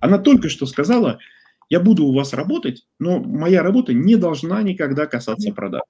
Она 0.00 0.18
только 0.18 0.48
что 0.48 0.66
сказала, 0.66 1.18
я 1.68 1.78
буду 1.78 2.04
у 2.04 2.14
вас 2.14 2.32
работать, 2.32 2.86
но 2.98 3.20
моя 3.20 3.62
работа 3.62 3.92
не 3.92 4.16
должна 4.16 4.62
никогда 4.62 5.06
касаться 5.06 5.52
продаж. 5.52 5.82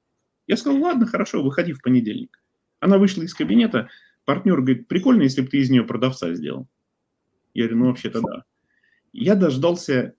Я 0.47 0.57
сказал, 0.57 0.81
ладно, 0.81 1.07
хорошо, 1.07 1.43
выходи 1.43 1.73
в 1.73 1.81
понедельник. 1.81 2.41
Она 2.81 2.99
вышла 2.99 3.23
из 3.23 3.33
кабинета, 3.33 3.89
партнер 4.25 4.57
говорит, 4.57 4.89
прикольно, 4.89 5.23
если 5.23 5.41
бы 5.41 5.49
ты 5.49 5.59
из 5.59 5.71
нее 5.71 5.85
продавца 5.85 6.35
сделал. 6.35 6.69
Я 7.55 7.65
говорю, 7.65 7.79
ну 7.79 7.87
вообще-то 7.87 8.21
да. 8.21 8.45
Я 9.13 9.37
дождался 9.37 10.15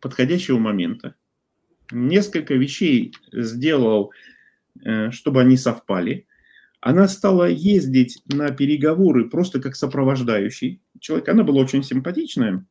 подходящего 0.00 0.58
момента. 0.58 1.14
Несколько 1.90 2.54
вещей 2.54 3.14
сделал, 3.32 4.12
э, 4.84 5.10
чтобы 5.10 5.40
они 5.40 5.56
совпали. 5.56 6.26
Она 6.80 7.08
стала 7.08 7.48
ездить 7.48 8.22
на 8.26 8.50
переговоры 8.50 9.28
просто 9.28 9.60
как 9.60 9.76
сопровождающий 9.76 10.80
человек. 11.00 11.28
Она 11.28 11.42
была 11.42 11.62
очень 11.62 11.82
симпатичная, 11.82 12.64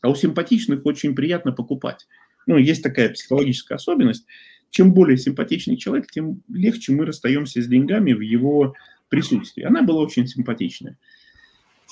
а 0.00 0.10
у 0.10 0.14
симпатичных 0.14 0.84
очень 0.86 1.14
приятно 1.14 1.52
покупать. 1.52 2.06
Ну, 2.46 2.56
есть 2.56 2.82
такая 2.82 3.10
психологическая 3.10 3.76
особенность. 3.76 4.26
Чем 4.70 4.92
более 4.92 5.16
симпатичный 5.16 5.76
человек, 5.76 6.10
тем 6.10 6.42
легче 6.48 6.92
мы 6.92 7.06
расстаемся 7.06 7.62
с 7.62 7.66
деньгами 7.66 8.12
в 8.12 8.20
его 8.20 8.74
присутствии. 9.08 9.64
Она 9.64 9.82
была 9.82 10.02
очень 10.02 10.26
симпатичная. 10.26 10.98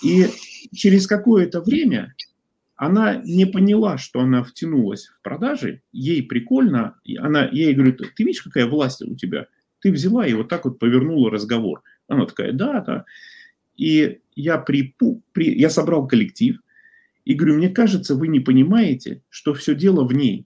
И 0.04 0.26
через 0.74 1.06
какое-то 1.06 1.62
время 1.62 2.14
она 2.76 3.22
не 3.24 3.46
поняла, 3.46 3.96
что 3.96 4.20
она 4.20 4.44
втянулась 4.44 5.06
в 5.06 5.22
продажи, 5.22 5.82
ей 5.92 6.22
прикольно, 6.22 6.98
она, 7.18 7.48
я 7.50 7.66
ей 7.66 7.74
говорю, 7.74 7.94
ты 7.94 8.24
видишь, 8.24 8.42
какая 8.42 8.66
власть 8.66 9.00
у 9.02 9.16
тебя? 9.16 9.46
Ты 9.86 9.92
взяла 9.92 10.26
и 10.26 10.34
вот 10.34 10.48
так 10.48 10.64
вот 10.64 10.80
повернула 10.80 11.30
разговор. 11.30 11.80
Она 12.08 12.26
такая, 12.26 12.52
да, 12.52 12.80
да. 12.80 13.04
И 13.76 14.18
я, 14.34 14.58
при, 14.58 14.96
при, 15.30 15.56
я 15.56 15.70
собрал 15.70 16.08
коллектив 16.08 16.60
и 17.24 17.34
говорю, 17.34 17.54
мне 17.54 17.68
кажется, 17.68 18.16
вы 18.16 18.26
не 18.26 18.40
понимаете, 18.40 19.22
что 19.28 19.54
все 19.54 19.76
дело 19.76 20.04
в 20.04 20.12
ней, 20.12 20.44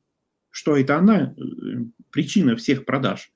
что 0.51 0.77
это 0.77 0.99
она 0.99 1.33
э, 1.33 1.85
причина 2.11 2.55
всех 2.55 2.85
продаж. 2.85 3.33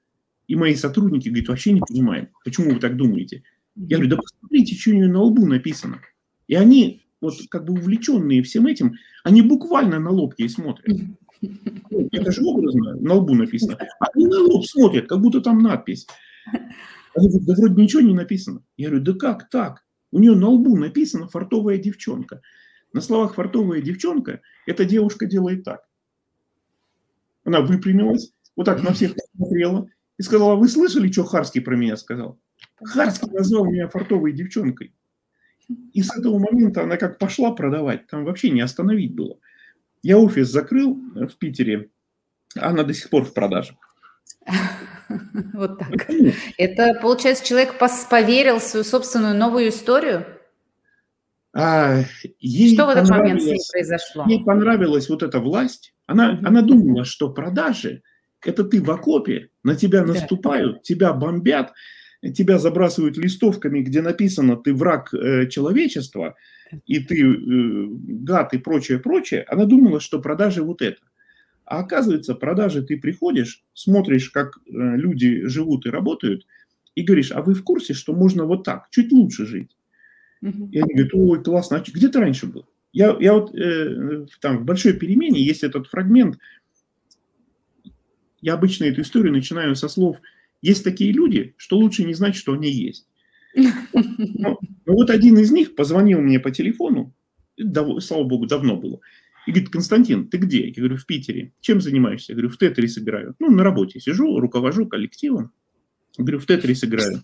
И 0.47 0.57
мои 0.57 0.75
сотрудники 0.75 1.31
говорят, 1.31 1.49
вообще 1.49 1.73
не 1.73 1.81
понимаем, 1.81 2.29
почему 2.45 2.75
вы 2.75 2.81
так 2.81 2.99
думаете. 2.99 3.43
Я 3.75 3.97
говорю, 3.97 4.11
да 4.11 4.17
посмотрите, 4.19 4.77
что 4.77 4.91
у 4.91 4.93
нее 4.93 5.09
на 5.09 5.23
лбу 5.23 5.47
написано. 5.47 6.03
И 6.49 6.55
они 6.55 7.01
вот 7.23 7.37
как 7.49 7.65
бы 7.65 7.73
увлеченные 7.73 8.43
всем 8.43 8.67
этим, 8.67 8.97
они 9.23 9.41
буквально 9.41 9.99
на 10.01 10.11
лоб 10.11 10.35
ей 10.37 10.51
смотрят. 10.51 10.95
Ну, 11.41 12.09
это 12.13 12.33
же 12.33 12.43
образно, 12.45 12.97
на 12.97 13.15
лбу 13.15 13.35
написано. 13.35 13.79
Они 14.01 14.27
на 14.27 14.41
лоб 14.41 14.65
смотрят, 14.65 15.09
как 15.09 15.21
будто 15.21 15.41
там 15.41 15.59
надпись. 15.59 16.07
Они 17.15 17.29
говорят, 17.29 17.47
да 17.47 17.55
вроде 17.55 17.83
ничего 17.83 18.03
не 18.03 18.15
написано. 18.15 18.63
Я 18.77 18.89
говорю, 18.89 19.05
да 19.05 19.13
как 19.15 19.49
так? 19.51 19.85
У 20.11 20.19
нее 20.19 20.35
на 20.35 20.49
лбу 20.49 20.77
написано 20.77 21.29
«фартовая 21.29 21.79
девчонка». 21.79 22.41
На 22.93 23.01
словах 23.01 23.35
«фартовая 23.35 23.81
девчонка» 23.81 24.41
эта 24.67 24.85
девушка 24.85 25.27
делает 25.27 25.65
так. 25.65 25.89
Она 27.45 27.61
выпрямилась, 27.61 28.33
вот 28.57 28.65
так 28.65 28.83
на 28.83 28.93
всех 28.93 29.15
посмотрела 29.15 29.89
и 30.17 30.23
сказала, 30.23 30.55
вы 30.55 30.69
слышали, 30.69 31.11
что 31.11 31.25
Харский 31.25 31.61
про 31.61 31.77
меня 31.77 31.97
сказал? 31.97 32.39
Харский 32.83 33.29
назвал 33.31 33.67
меня 33.67 33.89
фартовой 33.89 34.33
девчонкой. 34.33 34.95
И 35.93 36.03
с 36.03 36.17
этого 36.17 36.39
момента 36.39 36.83
она 36.83 36.97
как 36.97 37.19
пошла 37.19 37.53
продавать, 37.53 38.07
там 38.07 38.25
вообще 38.25 38.51
не 38.51 38.61
остановить 38.61 39.15
было. 39.15 39.39
Я 40.05 40.19
офис 40.19 40.49
закрыл 40.51 41.01
в 41.15 41.35
Питере, 41.39 41.89
а 42.57 42.69
она 42.69 42.83
до 42.83 42.93
сих 42.93 43.09
пор 43.09 43.25
в 43.25 43.33
продаже. 43.33 43.77
Вот 45.53 45.79
так. 45.79 46.09
Это, 46.57 46.99
получается, 47.01 47.45
человек 47.45 47.75
поверил 47.79 48.59
в 48.59 48.63
свою 48.63 48.85
собственную 48.85 49.37
новую 49.37 49.69
историю? 49.69 50.25
А, 51.53 52.03
ей 52.41 52.75
Что 52.75 52.87
в 52.87 52.89
этот 52.89 53.09
момент 53.11 53.43
с 53.43 53.45
ней 53.45 53.61
произошло? 53.71 54.25
Ей 54.27 54.43
понравилась 54.43 55.09
вот 55.11 55.23
эта 55.23 55.41
власть. 55.41 55.95
Она, 56.07 56.33
mm 56.33 56.47
она 56.47 56.63
думала, 56.63 57.05
что 57.05 57.31
продажи– 57.31 58.03
это 58.43 58.65
ты 58.65 58.83
в 58.83 58.91
окопе, 58.91 59.51
на 59.63 59.75
тебя 59.77 60.05
наступают, 60.05 60.77
да. 60.77 60.81
тебя 60.83 61.13
бомбят, 61.13 61.73
тебя 62.33 62.59
забрасывают 62.59 63.17
листовками, 63.17 63.81
где 63.81 64.03
написано 64.03 64.57
«ты 64.57 64.73
враг 64.73 65.13
э, 65.13 65.49
человечества», 65.49 66.37
и 66.87 66.99
ты 66.99 67.23
э, 67.23 67.87
гад 68.25 68.55
и 68.55 68.59
прочее, 68.59 68.99
прочее. 68.99 69.45
Она 69.49 69.65
думала, 69.65 70.01
что 70.01 70.21
продажи 70.21 70.63
вот 70.63 70.83
это. 70.83 71.01
А 71.65 71.81
оказывается, 71.81 72.35
продажи 72.35 72.83
ты 72.83 72.99
приходишь, 72.99 73.63
смотришь, 73.73 74.31
как 74.31 74.59
э, 74.59 74.71
люди 74.73 75.47
живут 75.47 75.87
и 75.87 75.91
работают, 75.91 76.47
и 76.95 77.03
говоришь, 77.03 77.33
а 77.33 77.43
вы 77.43 77.55
в 77.55 77.65
курсе, 77.65 77.95
что 77.95 78.13
можно 78.13 78.45
вот 78.45 78.65
так, 78.65 78.89
чуть 78.91 79.13
лучше 79.13 79.47
жить? 79.47 79.77
И 80.43 80.79
они 80.79 80.93
говорят, 80.93 81.15
ой, 81.15 81.43
классно, 81.43 81.79
а 81.79 81.81
где 81.81 82.09
ты 82.09 82.21
раньше 82.21 82.47
был? 82.47 82.67
Я, 82.93 83.17
я 83.19 83.33
вот 83.33 83.55
э, 83.55 84.27
там 84.41 84.59
в 84.59 84.65
большой 84.65 84.93
перемене 84.93 85.43
есть 85.43 85.65
этот 85.65 85.87
фрагмент. 85.87 86.39
Я 88.43 88.55
обычно 88.55 88.85
эту 88.85 89.01
историю 89.01 89.33
начинаю 89.33 89.75
со 89.75 89.89
слов 89.89 90.19
«Есть 90.65 90.83
такие 90.83 91.13
люди, 91.13 91.55
что 91.59 91.77
лучше 91.77 92.05
не 92.05 92.15
знать, 92.15 92.37
что 92.37 92.55
они 92.55 92.71
есть». 92.71 93.07
Но, 93.55 93.71
но 94.87 94.93
вот 94.95 95.11
один 95.11 95.39
из 95.39 95.53
них 95.53 95.75
позвонил 95.75 96.21
мне 96.21 96.41
по 96.41 96.51
телефону, 96.51 97.15
дав, 97.59 98.03
слава 98.03 98.25
богу, 98.25 98.47
давно 98.47 98.77
было, 98.77 99.01
и 99.47 99.51
говорит, 99.51 99.69
Константин, 99.69 100.29
ты 100.29 100.39
где? 100.39 100.69
Я 100.69 100.75
говорю, 100.75 100.97
в 100.97 101.05
Питере. 101.05 101.53
Чем 101.61 101.83
занимаешься? 101.83 102.33
Я 102.33 102.37
говорю, 102.37 102.49
в 102.49 102.57
Тетрис 102.57 102.97
играю. 102.97 103.35
Ну, 103.39 103.51
на 103.51 103.63
работе 103.63 104.01
сижу, 104.01 104.41
руковожу 104.41 104.87
коллективом. 104.87 105.53
Я 106.17 106.25
говорю, 106.25 106.39
в 106.39 106.47
Тетрис 106.47 106.83
играю. 106.83 107.23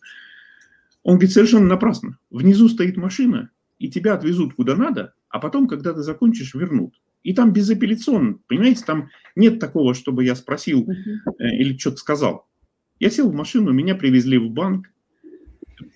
Он 1.02 1.14
говорит, 1.14 1.32
совершенно 1.32 1.66
напрасно. 1.66 2.18
Внизу 2.28 2.68
стоит 2.68 2.98
машина, 2.98 3.50
и 3.78 3.88
тебя 3.88 4.14
отвезут 4.14 4.52
куда 4.52 4.76
надо, 4.76 5.14
а 5.30 5.38
потом, 5.38 5.66
когда 5.66 5.94
ты 5.94 6.02
закончишь, 6.02 6.54
вернут. 6.54 7.00
И 7.22 7.32
там 7.32 7.54
безапелляционно, 7.54 8.38
понимаете, 8.46 8.84
там 8.84 9.08
нет 9.34 9.58
такого, 9.58 9.94
чтобы 9.94 10.24
я 10.24 10.34
спросил 10.34 10.86
э, 10.90 11.56
или 11.56 11.76
что-то 11.78 11.96
сказал. 11.96 12.46
Я 13.00 13.08
сел 13.10 13.30
в 13.30 13.34
машину, 13.34 13.72
меня 13.72 13.94
привезли 13.94 14.36
в 14.36 14.50
банк, 14.50 14.92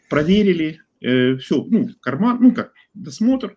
проверили, 0.09 0.80
э, 1.02 1.36
все, 1.36 1.62
ну, 1.62 1.90
карман, 2.00 2.38
ну 2.40 2.55
как, 2.55 2.72
досмотр, 2.94 3.57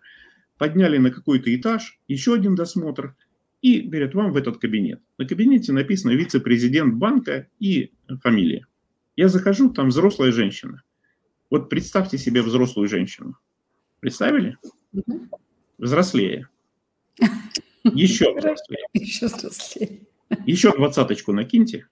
подняли 0.58 0.98
на 0.98 1.10
какой-то 1.10 1.54
этаж, 1.54 1.98
еще 2.08 2.34
один 2.34 2.54
досмотр, 2.54 3.16
и 3.62 3.80
говорят, 3.80 4.14
вам 4.14 4.32
в 4.32 4.36
этот 4.36 4.58
кабинет. 4.58 5.00
На 5.16 5.26
кабинете 5.26 5.72
написано 5.72 6.12
вице-президент 6.12 6.94
банка 6.96 7.48
и 7.58 7.90
фамилия. 8.22 8.66
Я 9.16 9.28
захожу, 9.28 9.70
там 9.70 9.88
взрослая 9.88 10.30
женщина. 10.30 10.82
Вот 11.50 11.70
представьте 11.70 12.18
себе 12.18 12.42
взрослую 12.42 12.86
женщину. 12.86 13.36
Представили? 14.00 14.58
Взрослее. 15.78 16.48
Еще 17.82 18.32
взрослее. 18.36 18.84
Еще 18.92 19.26
взрослее. 19.26 20.06
Еще 20.44 20.70
двадцаточку 20.76 21.32
накиньте. 21.32 21.86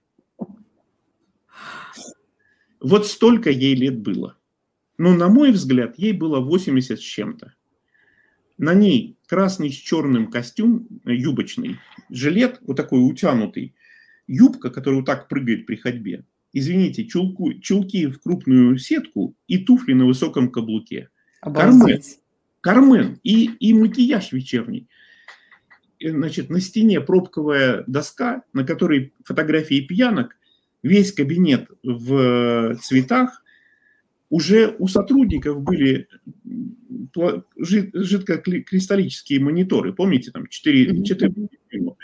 Вот 2.79 3.07
столько 3.07 3.49
ей 3.49 3.75
лет 3.75 3.99
было. 3.99 4.37
Но, 4.97 5.13
на 5.13 5.27
мой 5.27 5.51
взгляд, 5.51 5.97
ей 5.97 6.13
было 6.13 6.39
80 6.39 6.99
с 6.99 7.01
чем-то. 7.01 7.53
На 8.57 8.73
ней 8.73 9.17
красный 9.27 9.71
с 9.71 9.75
черным 9.75 10.31
костюм, 10.31 10.87
э, 11.05 11.13
юбочный, 11.13 11.77
жилет 12.09 12.59
вот 12.61 12.77
такой 12.77 12.99
утянутый, 12.99 13.75
юбка, 14.25 14.71
которая 14.71 15.01
вот 15.01 15.05
так 15.05 15.27
прыгает 15.27 15.65
при 15.65 15.75
ходьбе, 15.75 16.25
извините, 16.53 17.05
чулку, 17.05 17.53
чулки 17.53 18.07
в 18.07 18.19
крупную 18.19 18.77
сетку 18.77 19.35
и 19.47 19.59
туфли 19.59 19.93
на 19.93 20.05
высоком 20.05 20.49
каблуке. 20.51 21.09
Кармен, 21.41 22.01
Кармен 22.61 23.19
и, 23.23 23.45
и 23.45 23.73
макияж 23.73 24.31
вечерний. 24.31 24.87
Э, 25.99 26.09
значит, 26.09 26.49
на 26.49 26.59
стене 26.59 26.99
пробковая 27.01 27.83
доска, 27.85 28.43
на 28.53 28.63
которой 28.63 29.13
фотографии 29.23 29.81
пьянок, 29.81 30.36
весь 30.83 31.11
кабинет 31.13 31.69
в 31.83 32.75
цветах. 32.81 33.43
Уже 34.29 34.75
у 34.77 34.87
сотрудников 34.87 35.61
были 35.61 36.07
жидкокристаллические 37.57 39.39
мониторы, 39.39 39.93
помните, 39.93 40.31
там 40.31 40.47
4, 40.47 41.03
4 41.03 41.33
дюйма. 41.71 41.95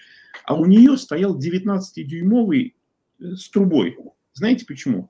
А 0.46 0.56
у 0.56 0.66
нее 0.66 0.98
стоял 0.98 1.38
19-дюймовый 1.38 2.76
э, 3.20 3.36
с 3.36 3.50
трубой. 3.50 3.98
Знаете 4.34 4.66
почему? 4.66 5.10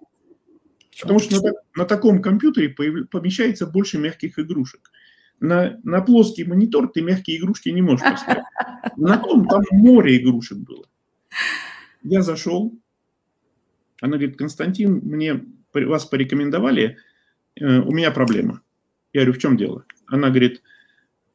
Потому 1.01 1.19
что 1.19 1.41
на, 1.41 1.51
на 1.75 1.85
таком 1.85 2.21
компьютере 2.21 2.69
помещается 2.69 3.65
больше 3.65 3.97
мягких 3.97 4.37
игрушек. 4.37 4.91
На, 5.39 5.79
на 5.83 6.01
плоский 6.01 6.43
монитор 6.43 6.91
ты 6.91 7.01
мягкие 7.01 7.37
игрушки 7.37 7.69
не 7.69 7.81
можешь 7.81 8.05
поставить. 8.05 8.43
На 8.95 9.17
том 9.17 9.47
там 9.47 9.63
море 9.71 10.17
игрушек 10.17 10.59
было. 10.59 10.85
Я 12.03 12.21
зашел. 12.21 12.73
Она 14.03 14.17
говорит, 14.17 14.37
Константин, 14.37 14.99
мне 15.03 15.41
вас 15.73 16.05
порекомендовали, 16.05 16.97
э, 17.55 17.79
у 17.79 17.91
меня 17.91 18.11
проблема. 18.11 18.61
Я 19.13 19.21
говорю, 19.21 19.33
в 19.33 19.41
чем 19.41 19.55
дело? 19.55 19.85
Она 20.07 20.29
говорит, 20.29 20.61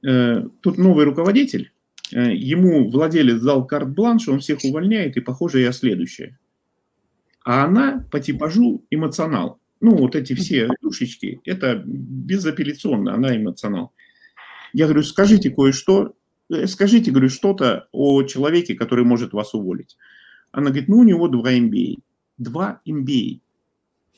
э, 0.06 0.42
тут 0.60 0.76
новый 0.76 1.06
руководитель, 1.06 1.72
э, 2.12 2.34
ему 2.34 2.90
владелец 2.90 3.40
дал 3.40 3.66
карт-бланш, 3.66 4.28
он 4.28 4.40
всех 4.40 4.58
увольняет, 4.64 5.16
и, 5.16 5.20
похоже, 5.20 5.60
я 5.60 5.72
следующая 5.72 6.38
а 7.48 7.64
она 7.64 8.06
по 8.10 8.20
типажу 8.20 8.84
эмоционал. 8.90 9.58
Ну, 9.80 9.96
вот 9.96 10.14
эти 10.14 10.34
все 10.34 10.68
душечки, 10.82 11.40
это 11.46 11.82
безапелляционно, 11.82 13.14
она 13.14 13.34
эмоционал. 13.34 13.94
Я 14.74 14.84
говорю, 14.84 15.02
скажите 15.02 15.48
кое-что, 15.48 16.14
скажите, 16.66 17.10
говорю, 17.10 17.30
что-то 17.30 17.88
о 17.90 18.22
человеке, 18.24 18.74
который 18.74 19.06
может 19.06 19.32
вас 19.32 19.54
уволить. 19.54 19.96
Она 20.52 20.66
говорит, 20.66 20.90
ну, 20.90 20.98
у 20.98 21.04
него 21.04 21.28
два 21.28 21.54
MBA. 21.54 22.00
Два 22.39 22.80
MBA. 22.86 23.41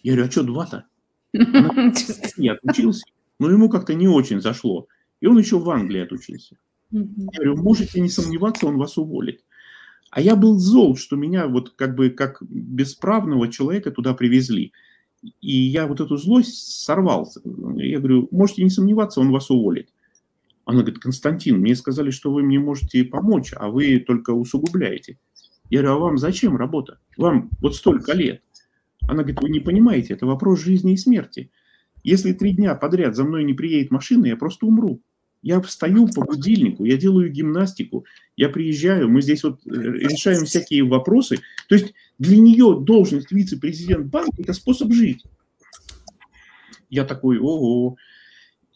Я 0.03 0.13
говорю, 0.13 0.29
а 0.29 0.31
что 0.31 0.43
два-то? 0.43 0.85
Я 2.37 2.53
отучился, 2.53 3.05
но 3.39 3.51
ему 3.51 3.69
как-то 3.69 3.95
не 3.95 4.09
очень 4.09 4.41
зашло. 4.41 4.87
И 5.21 5.27
он 5.27 5.39
еще 5.39 5.59
в 5.59 5.69
Англии 5.71 6.01
отучился. 6.01 6.57
Я 6.91 7.05
говорю, 7.35 7.57
можете 7.57 8.01
не 8.01 8.09
сомневаться, 8.09 8.67
он 8.67 8.77
вас 8.79 8.99
уволит. 8.99 9.43
А 10.11 10.21
я 10.21 10.35
был 10.35 10.59
зол, 10.59 10.97
что 10.97 11.15
меня 11.17 11.47
вот 11.47 11.71
как 11.71 11.95
бы 11.95 12.11
как 12.11 12.43
бесправного 12.43 13.49
человека 13.49 13.93
туда 13.93 14.13
привезли. 14.13 14.73
И 15.41 15.57
я 15.57 15.87
вот 15.87 16.01
эту 16.01 16.17
злость 16.17 16.83
сорвал. 16.83 17.31
Я 17.77 17.99
говорю, 17.99 18.29
можете 18.33 18.65
не 18.65 18.71
сомневаться, 18.71 19.21
он 19.21 19.31
вас 19.31 19.51
уволит. 19.51 19.89
Она 20.65 20.81
говорит, 20.81 20.99
Константин, 20.99 21.59
мне 21.59 21.77
сказали, 21.77 22.11
что 22.11 22.33
вы 22.33 22.43
мне 22.43 22.59
можете 22.59 23.05
помочь, 23.05 23.53
а 23.57 23.69
вы 23.69 24.01
только 24.01 24.31
усугубляете. 24.31 25.19
Я 25.71 25.81
говорю, 25.81 25.97
а 25.97 25.99
вам 25.99 26.19
зачем 26.19 26.57
работа? 26.57 26.99
Вам 27.17 27.51
вот 27.61 27.77
столько 27.77 28.13
лет. 28.13 28.43
Она 29.03 29.23
говорит, 29.23 29.41
вы 29.41 29.49
не 29.51 29.61
понимаете, 29.61 30.15
это 30.15 30.27
вопрос 30.27 30.61
жизни 30.61 30.93
и 30.93 30.97
смерти. 30.97 31.51
Если 32.03 32.33
три 32.33 32.53
дня 32.53 32.75
подряд 32.75 33.15
за 33.17 33.25
мной 33.25 33.45
не 33.45 33.55
приедет 33.55 33.91
машина, 33.91 34.27
я 34.27 34.37
просто 34.37 34.67
умру. 34.67 35.01
Я 35.43 35.61
встаю 35.63 36.07
по 36.09 36.23
будильнику, 36.23 36.85
я 36.85 36.99
делаю 36.99 37.31
гимнастику, 37.31 38.05
я 38.37 38.51
приезжаю, 38.51 39.09
мы 39.09 39.23
здесь 39.23 39.43
вот 39.43 39.61
э, 39.65 39.71
решаем 39.71 40.45
всякие 40.45 40.85
вопросы. 40.85 41.39
То 41.69 41.77
есть 41.77 41.95
для 42.19 42.37
нее 42.37 42.79
должность 42.79 43.33
вице-президент 43.33 44.07
банка– 44.07 44.37
это 44.39 44.53
способ 44.53 44.93
жить. 44.93 45.25
Я 46.91 47.05
такой, 47.05 47.39
ого. 47.39 47.97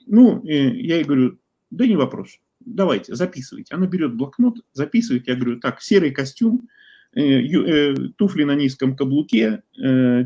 Ну, 0.07 0.43
э, 0.47 0.75
я 0.75 0.97
ей 0.97 1.05
говорю, 1.05 1.39
да 1.71 1.87
не 1.87 1.97
вопрос, 1.97 2.39
давайте, 2.61 3.15
записывайте. 3.15 3.75
Она 3.75 3.87
берет 3.87 4.15
блокнот, 4.15 4.57
записывает. 4.73 5.29
Я 5.29 5.35
говорю, 5.35 5.61
так, 5.61 5.83
серый 5.83 6.13
костюм, 6.13 6.69
туфли 7.15 8.45
на 8.45 8.55
низком 8.55 8.97
каблуке, 8.97 9.63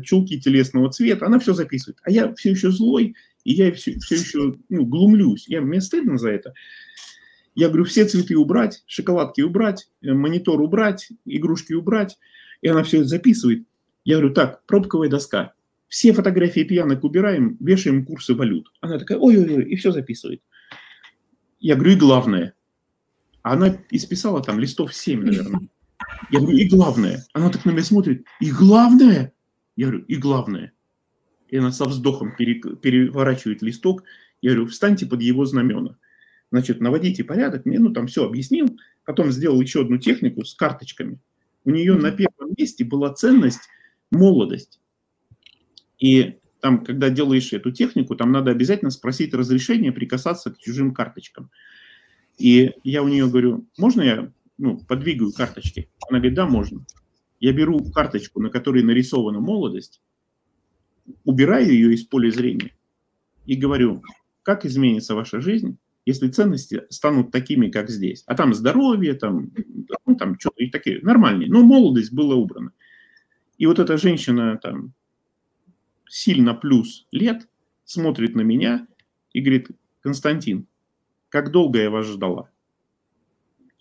чулки 0.03 0.39
телесного 0.39 0.91
цвета. 0.91 1.27
Она 1.27 1.39
все 1.39 1.53
записывает. 1.53 1.99
А 2.03 2.11
я 2.11 2.33
все 2.33 2.51
еще 2.51 2.71
злой, 2.71 3.15
и 3.43 3.53
я 3.53 3.71
все, 3.71 3.97
все 3.99 4.15
еще 4.15 4.55
ну, 4.69 4.85
глумлюсь. 4.85 5.47
Я, 5.47 5.61
мне 5.61 5.81
стыдно 5.81 6.17
за 6.17 6.29
это. 6.29 6.53
Я 7.55 7.67
говорю, 7.67 7.85
все 7.85 8.05
цветы 8.05 8.37
убрать, 8.37 8.83
шоколадки 8.87 9.41
убрать, 9.41 9.89
э, 10.01 10.13
монитор 10.13 10.61
убрать, 10.61 11.09
игрушки 11.25 11.73
убрать. 11.73 12.17
И 12.61 12.67
она 12.67 12.83
все 12.83 12.99
это 12.99 13.07
записывает. 13.07 13.65
Я 14.05 14.17
говорю, 14.17 14.33
так, 14.33 14.65
пробковая 14.65 15.09
доска. 15.09 15.53
Все 15.87 16.13
фотографии 16.13 16.63
пьянок 16.63 17.03
убираем, 17.03 17.57
вешаем 17.59 18.05
курсы 18.05 18.33
валют. 18.33 18.71
Она 18.81 18.99
такая, 18.99 19.17
ой-ой-ой, 19.17 19.63
и 19.65 19.75
все 19.75 19.91
записывает. 19.91 20.41
Я 21.59 21.75
говорю, 21.75 21.93
и 21.93 21.95
главное. 21.95 22.53
Она 23.41 23.77
исписала 23.89 24.43
там 24.43 24.59
листов 24.59 24.93
7, 24.93 25.23
наверное. 25.23 25.61
Я 26.31 26.39
говорю, 26.39 26.57
и 26.57 26.67
главное. 26.67 27.25
Она 27.33 27.49
так 27.49 27.65
на 27.65 27.71
меня 27.71 27.83
смотрит, 27.83 28.25
и 28.39 28.51
главное? 28.51 29.33
Я 29.75 29.87
говорю, 29.87 30.05
и 30.05 30.15
главное. 30.15 30.73
И 31.47 31.57
она 31.57 31.71
со 31.71 31.85
вздохом 31.85 32.35
переворачивает 32.35 33.61
листок. 33.61 34.03
Я 34.41 34.51
говорю, 34.51 34.67
встаньте 34.67 35.05
под 35.05 35.21
его 35.21 35.45
знамена. 35.45 35.97
Значит, 36.51 36.79
наводите 36.79 37.23
порядок. 37.23 37.65
Мне, 37.65 37.79
ну, 37.79 37.91
там 37.91 38.07
все 38.07 38.25
объяснил. 38.25 38.77
Потом 39.05 39.31
сделал 39.31 39.59
еще 39.61 39.81
одну 39.81 39.97
технику 39.97 40.45
с 40.45 40.53
карточками. 40.53 41.19
У 41.65 41.71
нее 41.71 41.93
на 41.95 42.11
первом 42.11 42.53
месте 42.57 42.83
была 42.83 43.13
ценность 43.13 43.61
молодость. 44.11 44.79
И 45.99 46.37
там, 46.61 46.83
когда 46.83 47.09
делаешь 47.09 47.53
эту 47.53 47.71
технику, 47.71 48.15
там 48.15 48.31
надо 48.31 48.51
обязательно 48.51 48.91
спросить 48.91 49.33
разрешение 49.33 49.91
прикасаться 49.91 50.51
к 50.51 50.57
чужим 50.57 50.93
карточкам. 50.93 51.51
И 52.37 52.73
я 52.83 53.03
у 53.03 53.07
нее 53.07 53.27
говорю, 53.27 53.67
можно 53.77 54.01
я 54.01 54.31
ну, 54.59 54.77
подвигаю 54.77 55.31
карточки? 55.31 55.89
Она 56.07 56.19
говорит, 56.19 56.35
да, 56.35 56.45
можно. 56.45 56.85
Я 57.39 57.53
беру 57.53 57.79
карточку, 57.91 58.41
на 58.41 58.49
которой 58.49 58.83
нарисована 58.83 59.39
молодость, 59.39 60.01
убираю 61.23 61.71
ее 61.71 61.93
из 61.93 62.03
поля 62.03 62.29
зрения 62.29 62.75
и 63.45 63.55
говорю, 63.55 64.03
как 64.43 64.65
изменится 64.65 65.15
ваша 65.15 65.41
жизнь, 65.41 65.79
если 66.05 66.27
ценности 66.27 66.83
станут 66.89 67.31
такими, 67.31 67.69
как 67.69 67.89
здесь. 67.89 68.23
А 68.27 68.35
там 68.35 68.53
здоровье, 68.53 69.13
там, 69.13 69.51
ну, 70.05 70.15
там 70.15 70.37
что-то 70.39 70.63
и 70.63 70.69
такие 70.69 70.99
нормальные. 71.01 71.49
Но 71.49 71.63
молодость 71.63 72.13
была 72.13 72.35
убрана. 72.35 72.73
И 73.57 73.65
вот 73.65 73.79
эта 73.79 73.97
женщина 73.97 74.59
там 74.61 74.93
сильно 76.07 76.53
плюс 76.53 77.07
лет 77.11 77.47
смотрит 77.85 78.35
на 78.35 78.41
меня 78.41 78.87
и 79.33 79.41
говорит, 79.41 79.69
Константин, 80.01 80.67
как 81.29 81.51
долго 81.51 81.79
я 81.79 81.89
вас 81.89 82.07
ждала? 82.07 82.49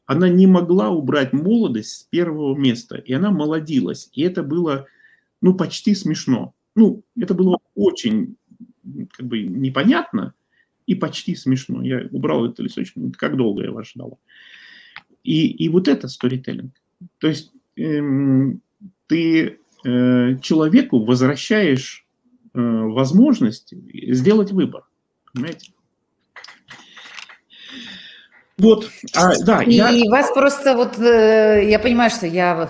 Она 0.08 0.30
не 0.30 0.46
могла 0.46 0.88
убрать 0.88 1.34
молодость 1.34 1.90
с 1.90 2.02
первого 2.04 2.56
места, 2.56 2.96
и 2.96 3.12
она 3.12 3.30
молодилась. 3.30 4.08
И 4.14 4.22
это 4.22 4.42
было, 4.42 4.86
ну, 5.42 5.52
почти 5.52 5.94
смешно. 5.94 6.54
Ну, 6.74 7.02
это 7.20 7.34
было 7.34 7.58
очень, 7.74 8.36
как 9.12 9.26
бы, 9.26 9.42
непонятно 9.42 10.32
и 10.86 10.94
почти 10.94 11.36
смешно. 11.36 11.82
Я 11.82 12.08
убрал 12.10 12.46
этот 12.46 12.60
листочек, 12.60 12.94
как 13.18 13.36
долго 13.36 13.64
я 13.64 13.70
вас 13.70 13.90
ждала. 13.90 14.16
И, 15.24 15.46
и 15.46 15.68
вот 15.68 15.88
это 15.88 16.08
сторителлинг. 16.08 16.72
То 17.18 17.28
есть 17.28 17.52
эм, 17.76 18.62
ты 19.08 19.58
э, 19.84 20.38
человеку 20.40 21.04
возвращаешь 21.04 22.06
э, 22.54 22.58
возможность 22.58 23.74
сделать 23.92 24.52
выбор. 24.52 24.84
Понимаете? 25.34 25.72
Вот, 28.58 28.90
а, 29.14 29.32
да. 29.44 29.62
И 29.62 29.72
я... 29.72 29.90
вас 30.10 30.32
просто 30.32 30.74
вот, 30.74 30.98
э, 30.98 31.68
я 31.68 31.78
понимаю, 31.78 32.10
что 32.10 32.26
я 32.26 32.68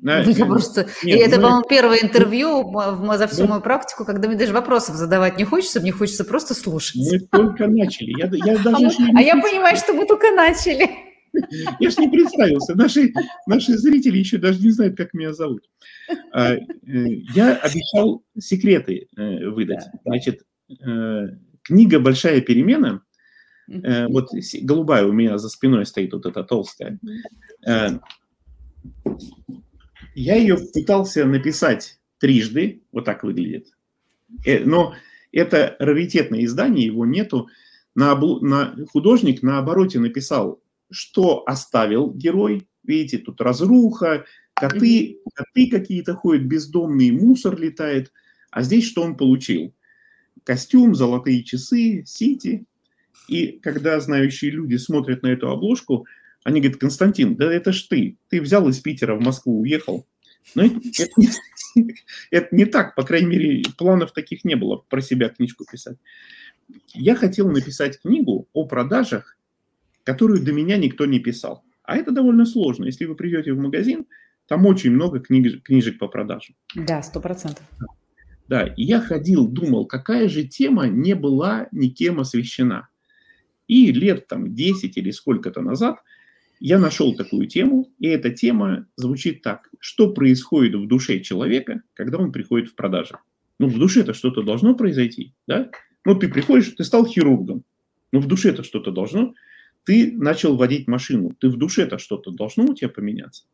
да, 0.00 0.20
я 0.26 0.46
просто... 0.46 0.86
Нет, 1.02 1.20
это, 1.20 1.36
мы... 1.36 1.42
по-моему, 1.42 1.66
первое 1.68 1.98
интервью 1.98 2.72
за 3.16 3.28
всю 3.28 3.42
да. 3.42 3.48
мою 3.48 3.60
практику, 3.60 4.04
когда 4.04 4.28
мне 4.28 4.36
даже 4.36 4.52
вопросов 4.52 4.96
задавать 4.96 5.36
не 5.38 5.44
хочется, 5.44 5.80
мне 5.80 5.92
хочется 5.92 6.24
просто 6.24 6.54
слушать. 6.54 6.96
Мы 6.96 7.20
только 7.20 7.66
начали. 7.66 8.18
Я, 8.18 8.30
я 8.32 8.58
даже 8.58 8.86
а, 8.86 9.00
мы, 9.00 9.18
а 9.18 9.22
я 9.22 9.34
понимаю, 9.34 9.76
что 9.76 9.92
мы 9.92 10.06
только 10.06 10.30
начали. 10.32 10.88
Я 11.78 11.90
же 11.90 12.00
не 12.00 12.08
представился. 12.08 12.74
Наши, 12.74 13.12
наши 13.46 13.78
зрители 13.78 14.18
еще 14.18 14.36
даже 14.36 14.60
не 14.60 14.70
знают, 14.70 14.96
как 14.96 15.14
меня 15.14 15.32
зовут. 15.32 15.62
А, 16.32 16.54
э, 16.54 16.58
я 16.82 17.54
обещал 17.54 18.24
секреты 18.36 19.06
э, 19.16 19.46
выдать. 19.46 19.84
Значит, 20.04 20.40
книга 21.62 22.00
«Большая 22.00 22.40
перемена», 22.40 23.02
вот 24.08 24.30
голубая 24.62 25.04
у 25.06 25.12
меня 25.12 25.38
за 25.38 25.48
спиной 25.48 25.86
стоит, 25.86 26.12
вот 26.12 26.26
эта 26.26 26.44
толстая. 26.44 26.98
Я 30.14 30.34
ее 30.34 30.56
пытался 30.74 31.24
написать 31.24 31.98
трижды, 32.18 32.82
вот 32.92 33.04
так 33.04 33.22
выглядит. 33.22 33.68
Но 34.64 34.94
это 35.32 35.76
раритетное 35.78 36.44
издание, 36.44 36.86
его 36.86 37.06
нету. 37.06 37.48
На, 37.94 38.14
на, 38.14 38.76
художник 38.92 39.42
на 39.42 39.58
обороте 39.58 39.98
написал 39.98 40.60
что 40.90 41.44
оставил 41.46 42.12
герой. 42.12 42.68
Видите, 42.82 43.18
тут 43.18 43.40
разруха, 43.40 44.24
коты, 44.54 45.18
коты 45.34 45.70
какие-то 45.70 46.14
ходят 46.14 46.44
бездомные, 46.44 47.12
мусор 47.12 47.58
летает. 47.58 48.12
А 48.50 48.62
здесь 48.62 48.86
что 48.86 49.02
он 49.02 49.16
получил? 49.16 49.74
Костюм, 50.44 50.94
золотые 50.94 51.44
часы, 51.44 52.04
сити. 52.06 52.64
И 53.28 53.58
когда 53.62 54.00
знающие 54.00 54.50
люди 54.50 54.76
смотрят 54.76 55.22
на 55.22 55.28
эту 55.28 55.50
обложку, 55.50 56.06
они 56.42 56.60
говорят, 56.60 56.80
Константин, 56.80 57.36
да 57.36 57.52
это 57.52 57.72
ж 57.72 57.82
ты. 57.82 58.16
Ты 58.28 58.40
взял 58.40 58.68
из 58.68 58.80
Питера 58.80 59.14
в 59.14 59.20
Москву, 59.20 59.60
уехал. 59.60 60.06
Но 60.54 60.64
это, 60.64 60.80
это, 60.98 61.12
это 62.30 62.56
не 62.56 62.64
так, 62.64 62.94
по 62.94 63.02
крайней 63.02 63.28
мере, 63.28 63.62
планов 63.76 64.12
таких 64.12 64.44
не 64.44 64.56
было 64.56 64.76
про 64.76 65.00
себя 65.00 65.28
книжку 65.28 65.64
писать. 65.70 65.98
Я 66.94 67.14
хотел 67.14 67.50
написать 67.50 68.00
книгу 68.00 68.48
о 68.52 68.64
продажах 68.66 69.36
которую 70.04 70.42
до 70.42 70.52
меня 70.52 70.76
никто 70.76 71.06
не 71.06 71.18
писал. 71.18 71.62
А 71.84 71.96
это 71.96 72.10
довольно 72.10 72.46
сложно. 72.46 72.86
Если 72.86 73.04
вы 73.04 73.14
придете 73.14 73.52
в 73.52 73.58
магазин, 73.58 74.06
там 74.46 74.66
очень 74.66 74.90
много 74.90 75.20
книг, 75.20 75.62
книжек 75.62 75.98
по 75.98 76.08
продажам. 76.08 76.54
Да, 76.74 77.02
сто 77.02 77.20
процентов. 77.20 77.64
Да, 78.48 78.66
и 78.66 78.82
я 78.82 79.00
ходил, 79.00 79.46
думал, 79.46 79.86
какая 79.86 80.28
же 80.28 80.44
тема 80.44 80.88
не 80.88 81.14
была 81.14 81.68
никем 81.70 82.18
освещена. 82.18 82.88
И 83.70 83.92
лет 83.92 84.26
там 84.26 84.52
10 84.52 84.96
или 84.96 85.12
сколько-то 85.12 85.60
назад 85.60 85.98
я 86.58 86.80
нашел 86.80 87.14
такую 87.14 87.46
тему, 87.46 87.88
и 88.00 88.08
эта 88.08 88.30
тема 88.30 88.88
звучит 88.96 89.42
так. 89.42 89.68
Что 89.78 90.12
происходит 90.12 90.74
в 90.74 90.88
душе 90.88 91.20
человека, 91.20 91.82
когда 91.94 92.18
он 92.18 92.32
приходит 92.32 92.70
в 92.70 92.74
продажу? 92.74 93.18
Ну, 93.60 93.68
в 93.68 93.78
душе-то 93.78 94.12
что-то 94.12 94.42
должно 94.42 94.74
произойти, 94.74 95.34
да? 95.46 95.70
Ну, 96.04 96.16
ты 96.16 96.28
приходишь, 96.28 96.70
ты 96.70 96.82
стал 96.82 97.06
хирургом. 97.06 97.62
Ну, 98.10 98.18
в 98.18 98.26
душе-то 98.26 98.64
что-то 98.64 98.90
должно 98.90 99.34
ты 99.84 100.12
начал 100.16 100.56
водить 100.56 100.88
машину, 100.88 101.30
ты 101.38 101.48
в 101.48 101.56
душе-то 101.56 101.98
что-то 101.98 102.32
должно 102.32 102.64
у 102.64 102.74
тебя 102.74 102.88
поменяться. 102.88 103.44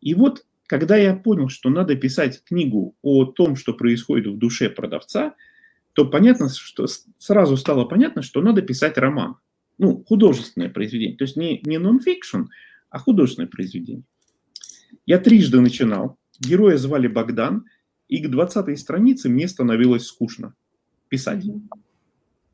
И 0.00 0.14
вот, 0.14 0.46
когда 0.66 0.96
я 0.96 1.16
понял, 1.16 1.48
что 1.48 1.70
надо 1.70 1.96
писать 1.96 2.42
книгу 2.44 2.94
о 3.02 3.24
том, 3.24 3.56
что 3.56 3.74
происходит 3.74 4.28
в 4.28 4.38
душе 4.38 4.70
продавца, 4.70 5.34
то 5.92 6.06
понятно, 6.06 6.48
что 6.48 6.86
сразу 7.18 7.56
стало 7.56 7.84
понятно, 7.84 8.22
что 8.22 8.40
надо 8.40 8.62
писать 8.62 8.96
роман. 8.98 9.36
Ну, 9.78 10.04
художественное 10.04 10.70
произведение. 10.70 11.16
То 11.16 11.24
есть 11.24 11.36
не, 11.36 11.60
не 11.64 11.78
нон-фикшн, 11.78 12.42
а 12.90 12.98
художественное 12.98 13.48
произведение. 13.48 14.04
Я 15.06 15.18
трижды 15.18 15.60
начинал. 15.60 16.18
Героя 16.38 16.76
звали 16.76 17.08
Богдан, 17.08 17.64
и 18.08 18.22
к 18.22 18.28
20 18.28 18.78
странице 18.78 19.28
мне 19.28 19.48
становилось 19.48 20.06
скучно 20.06 20.54
писать. 21.08 21.44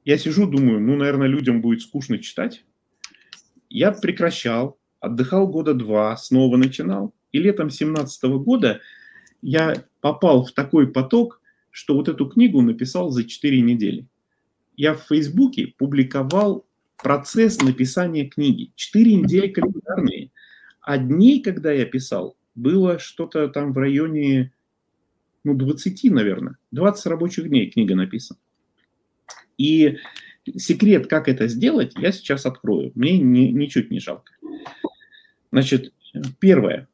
Я 0.05 0.19
сижу, 0.19 0.47
думаю, 0.47 0.81
ну, 0.81 0.97
наверное, 0.97 1.29
людям 1.29 1.61
будет 1.61 1.83
скучно 1.83 2.19
читать. 2.19 2.65
Я 3.69 3.93
прекращал, 3.93 4.79
отдыхал 5.01 5.49
года 5.49 5.75
два, 5.75 6.17
снова 6.17 6.57
начинал. 6.57 7.15
И 7.33 7.39
летом 7.39 7.71
17 7.71 8.25
года 8.43 8.81
я 9.43 9.85
попал 10.01 10.45
в 10.45 10.53
такой 10.53 10.91
поток, 10.91 11.41
что 11.71 11.95
вот 11.95 12.09
эту 12.09 12.27
книгу 12.27 12.61
написал 12.63 13.11
за 13.11 13.25
4 13.25 13.61
недели. 13.61 14.07
Я 14.77 14.95
в 14.95 15.03
Фейсбуке 15.09 15.75
публиковал 15.79 16.67
процесс 16.97 17.61
написания 17.61 18.27
книги. 18.27 18.73
4 18.77 19.15
недели 19.15 19.49
календарные. 19.49 20.31
А 20.81 20.99
дней, 20.99 21.43
когда 21.43 21.73
я 21.73 21.85
писал, 21.85 22.37
было 22.55 22.99
что-то 22.99 23.49
там 23.49 23.73
в 23.73 23.79
районе 23.79 24.53
ну, 25.45 25.55
20, 25.55 26.11
наверное. 26.11 26.57
20 26.73 27.07
рабочих 27.07 27.49
дней 27.49 27.71
книга 27.71 27.95
написана. 27.95 28.39
И 29.57 29.97
секрет, 30.57 31.07
как 31.07 31.29
это 31.29 31.49
сделать, 31.49 31.93
я 31.97 32.13
сейчас 32.13 32.47
открою. 32.47 32.93
Мне 32.95 33.19
ни, 33.19 33.49
ничуть 33.49 33.91
не 33.91 34.01
жалко. 34.01 34.33
Значит, 35.51 35.93
первое. 36.39 36.89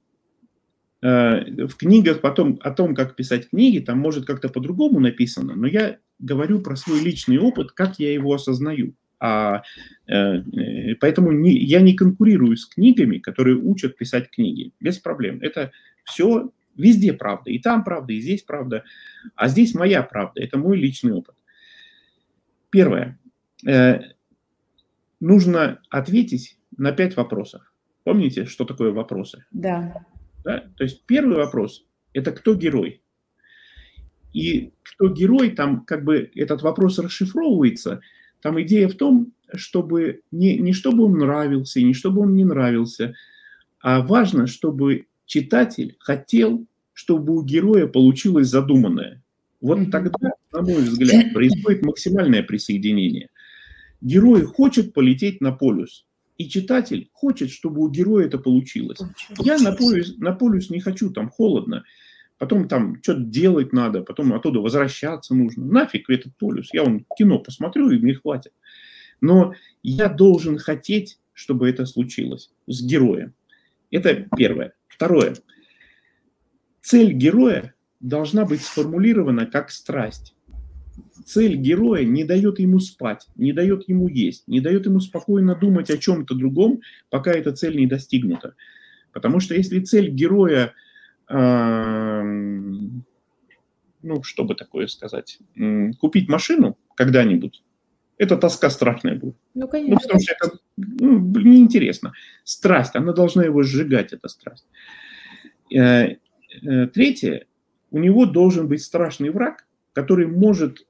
Э, 1.04 1.66
в 1.66 1.76
книгах 1.76 2.22
потом 2.22 2.58
о 2.62 2.70
том, 2.70 2.94
как 2.94 3.14
писать 3.14 3.50
книги, 3.50 3.78
там 3.78 3.98
может 3.98 4.24
как-то 4.24 4.48
по-другому 4.48 5.00
написано, 5.00 5.54
но 5.54 5.66
я 5.66 5.98
говорю 6.18 6.62
про 6.62 6.76
свой 6.76 7.00
личный 7.00 7.36
опыт, 7.36 7.72
как 7.72 7.98
я 7.98 8.10
его 8.10 8.32
осознаю. 8.32 8.94
А, 9.20 9.62
э, 10.06 10.94
поэтому 11.00 11.30
не, 11.32 11.58
я 11.58 11.82
не 11.82 11.92
конкурирую 11.92 12.56
с 12.56 12.64
книгами, 12.64 13.18
которые 13.18 13.56
учат 13.56 13.98
писать 13.98 14.30
книги. 14.30 14.72
Без 14.80 14.98
проблем. 14.98 15.40
Это 15.42 15.72
все 16.04 16.50
везде 16.74 17.12
правда. 17.12 17.50
И 17.50 17.58
там 17.58 17.84
правда, 17.84 18.14
и 18.14 18.20
здесь 18.20 18.42
правда. 18.42 18.82
А 19.34 19.48
здесь 19.48 19.74
моя 19.74 20.02
правда. 20.02 20.40
Это 20.40 20.56
мой 20.56 20.78
личный 20.78 21.12
опыт. 21.12 21.34
Первое. 22.70 23.18
Э, 23.66 24.00
нужно 25.20 25.82
ответить 25.90 26.56
на 26.78 26.92
пять 26.92 27.14
вопросов. 27.14 27.70
Помните, 28.04 28.46
что 28.46 28.64
такое 28.64 28.90
вопросы? 28.90 29.44
Да. 29.50 30.06
Да? 30.44 30.64
То 30.76 30.84
есть 30.84 31.04
первый 31.06 31.36
вопрос– 31.36 31.84
это 32.12 32.32
кто 32.32 32.54
герой? 32.54 33.02
И 34.32 34.72
кто 34.82 35.08
герой, 35.08 35.50
там 35.50 35.84
как 35.84 36.04
бы 36.04 36.30
этот 36.34 36.62
вопрос 36.62 36.98
расшифровывается. 36.98 38.00
Там 38.42 38.60
идея 38.62 38.88
в 38.88 38.94
том, 38.94 39.32
чтобы 39.54 40.22
не, 40.30 40.58
не 40.58 40.72
чтобы 40.72 41.04
он 41.04 41.18
нравился, 41.18 41.80
не 41.80 41.94
чтобы 41.94 42.22
он 42.22 42.34
не 42.34 42.44
нравился, 42.44 43.14
а 43.80 44.02
важно, 44.02 44.46
чтобы 44.46 45.06
читатель 45.26 45.96
хотел, 46.00 46.66
чтобы 46.92 47.36
у 47.36 47.42
героя 47.42 47.86
получилось 47.86 48.48
задуманное. 48.48 49.22
Вот 49.60 49.90
тогда, 49.90 50.30
на 50.52 50.62
мой 50.62 50.82
взгляд, 50.82 51.32
происходит 51.34 51.82
максимальное 51.82 52.42
присоединение. 52.42 53.30
Герой 54.00 54.42
хочет 54.42 54.92
полететь 54.92 55.40
на 55.40 55.52
полюс, 55.52 56.06
и 56.36 56.48
читатель 56.48 57.10
хочет, 57.12 57.50
чтобы 57.50 57.82
у 57.82 57.88
героя 57.88 58.26
это 58.26 58.38
получилось. 58.38 59.00
Я 59.38 59.58
на 59.58 59.72
полюс, 59.72 60.16
на 60.18 60.32
полюс 60.32 60.70
не 60.70 60.80
хочу, 60.80 61.10
там 61.10 61.30
холодно, 61.30 61.84
потом 62.38 62.68
там 62.68 63.00
что-то 63.02 63.20
делать 63.20 63.72
надо, 63.72 64.02
потом 64.02 64.32
оттуда 64.32 64.60
возвращаться 64.60 65.34
нужно. 65.34 65.64
Нафиг 65.64 66.10
этот 66.10 66.36
полюс, 66.36 66.68
я 66.72 66.82
вон 66.82 67.06
кино 67.16 67.38
посмотрю, 67.38 67.90
и 67.90 67.98
мне 67.98 68.14
хватит. 68.14 68.52
Но 69.20 69.54
я 69.82 70.08
должен 70.08 70.58
хотеть, 70.58 71.18
чтобы 71.32 71.68
это 71.68 71.86
случилось 71.86 72.50
с 72.66 72.84
героем. 72.84 73.34
Это 73.90 74.26
первое. 74.36 74.74
Второе. 74.88 75.36
Цель 76.80 77.12
героя 77.12 77.74
должна 78.00 78.44
быть 78.44 78.62
сформулирована 78.62 79.46
как 79.46 79.70
страсть. 79.70 80.33
Цель 81.24 81.56
героя 81.56 82.04
не 82.04 82.24
дает 82.24 82.58
ему 82.58 82.78
спать, 82.80 83.26
не 83.36 83.52
дает 83.52 83.88
ему 83.88 84.08
есть, 84.08 84.46
не 84.46 84.60
дает 84.60 84.86
ему 84.86 85.00
спокойно 85.00 85.54
думать 85.54 85.90
о 85.90 85.98
чем-то 85.98 86.34
другом, 86.34 86.80
пока 87.10 87.32
эта 87.32 87.52
цель 87.52 87.76
не 87.76 87.86
достигнута. 87.86 88.54
Потому 89.12 89.40
что 89.40 89.54
если 89.54 89.80
цель 89.80 90.10
героя, 90.10 90.74
э, 91.28 92.22
ну, 94.02 94.22
что 94.22 94.44
бы 94.44 94.54
такое 94.54 94.86
сказать, 94.86 95.38
купить 95.98 96.28
машину 96.28 96.76
когда-нибудь, 96.94 97.62
это 98.18 98.36
тоска 98.36 98.70
страшная 98.70 99.16
будет. 99.16 99.36
Ну, 99.54 99.66
конечно. 99.66 99.94
Ну, 99.94 100.00
потому 100.00 100.20
что 100.20 100.32
это 100.32 100.58
ну, 100.76 101.18
неинтересно. 101.40 102.12
Страсть, 102.44 102.94
она 102.94 103.12
должна 103.12 103.44
его 103.44 103.62
сжигать, 103.62 104.12
эта 104.12 104.28
страсть. 104.28 104.66
Э, 105.74 106.16
э, 106.62 106.86
третье, 106.88 107.46
у 107.90 107.98
него 107.98 108.26
должен 108.26 108.68
быть 108.68 108.82
страшный 108.82 109.30
враг, 109.30 109.66
который 109.92 110.26
может 110.26 110.86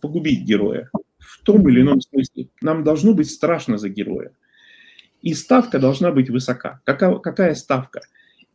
погубить 0.00 0.44
героя 0.44 0.90
в 1.18 1.42
том 1.42 1.68
или 1.68 1.80
ином 1.82 2.00
смысле. 2.00 2.48
Нам 2.60 2.84
должно 2.84 3.14
быть 3.14 3.30
страшно 3.30 3.78
за 3.78 3.88
героя. 3.88 4.32
И 5.22 5.34
ставка 5.34 5.78
должна 5.78 6.10
быть 6.10 6.30
высока. 6.30 6.80
Какая, 6.84 7.14
какая 7.18 7.54
ставка? 7.54 8.00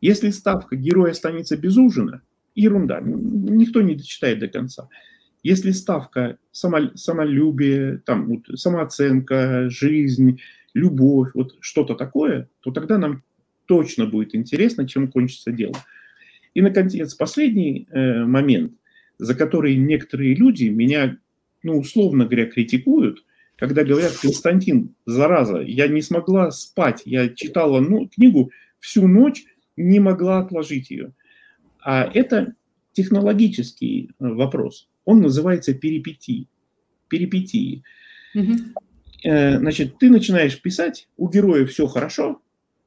Если 0.00 0.30
ставка 0.30 0.76
героя 0.76 1.12
останется 1.12 1.56
без 1.56 1.76
ужина, 1.76 2.22
ерунда, 2.54 3.00
никто 3.00 3.80
не 3.82 3.94
дочитает 3.94 4.38
до 4.38 4.48
конца. 4.48 4.88
Если 5.42 5.70
ставка 5.70 6.38
само, 6.52 6.94
самолюбие, 6.94 7.98
там, 8.04 8.26
вот, 8.26 8.60
самооценка, 8.60 9.70
жизнь, 9.70 10.40
любовь, 10.74 11.30
вот 11.34 11.56
что-то 11.60 11.94
такое, 11.94 12.48
то 12.60 12.70
тогда 12.70 12.98
нам 12.98 13.22
точно 13.66 14.06
будет 14.06 14.34
интересно, 14.34 14.86
чем 14.86 15.10
кончится 15.10 15.52
дело. 15.52 15.76
И, 16.54 16.60
наконец, 16.60 17.14
последний 17.14 17.86
э, 17.90 18.24
момент, 18.24 18.72
за 19.18 19.34
который 19.34 19.76
некоторые 19.76 20.34
люди 20.34 20.64
меня, 20.64 21.18
ну, 21.62 21.78
условно 21.78 22.24
говоря, 22.24 22.46
критикуют, 22.46 23.24
когда 23.56 23.82
говорят, 23.84 24.12
Константин, 24.22 24.94
зараза, 25.04 25.60
я 25.60 25.88
не 25.88 26.00
смогла 26.00 26.50
спать, 26.52 27.02
я 27.04 27.28
читала 27.28 27.80
ну, 27.80 28.08
книгу 28.08 28.52
всю 28.78 29.08
ночь, 29.08 29.44
не 29.76 29.98
могла 29.98 30.38
отложить 30.38 30.90
ее. 30.90 31.12
А 31.80 32.04
это 32.04 32.54
технологический 32.92 34.10
э, 34.10 34.26
вопрос. 34.28 34.88
Он 35.04 35.20
называется 35.20 35.74
перипетии. 35.74 36.48
Перипетии. 37.08 37.82
Угу. 38.34 38.52
Значит, 39.24 39.98
ты 39.98 40.10
начинаешь 40.10 40.60
писать, 40.60 41.08
у 41.16 41.28
героя 41.28 41.66
все 41.66 41.88
хорошо, 41.88 42.40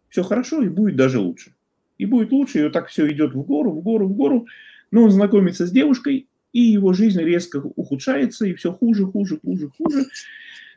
все 0.09 0.23
хорошо 0.23 0.61
и 0.61 0.69
будет 0.69 0.95
даже 0.95 1.19
лучше. 1.19 1.53
И 1.97 2.05
будет 2.05 2.31
лучше, 2.31 2.59
и 2.59 2.63
вот 2.63 2.73
так 2.73 2.87
все 2.87 3.11
идет 3.11 3.33
в 3.33 3.41
гору, 3.41 3.71
в 3.71 3.81
гору, 3.81 4.07
в 4.07 4.13
гору. 4.13 4.47
Но 4.91 5.03
он 5.03 5.11
знакомится 5.11 5.65
с 5.65 5.71
девушкой, 5.71 6.27
и 6.53 6.61
его 6.61 6.93
жизнь 6.93 7.21
резко 7.21 7.57
ухудшается, 7.57 8.45
и 8.45 8.53
все 8.53 8.73
хуже, 8.73 9.05
хуже, 9.05 9.39
хуже, 9.43 9.71
хуже. 9.77 10.05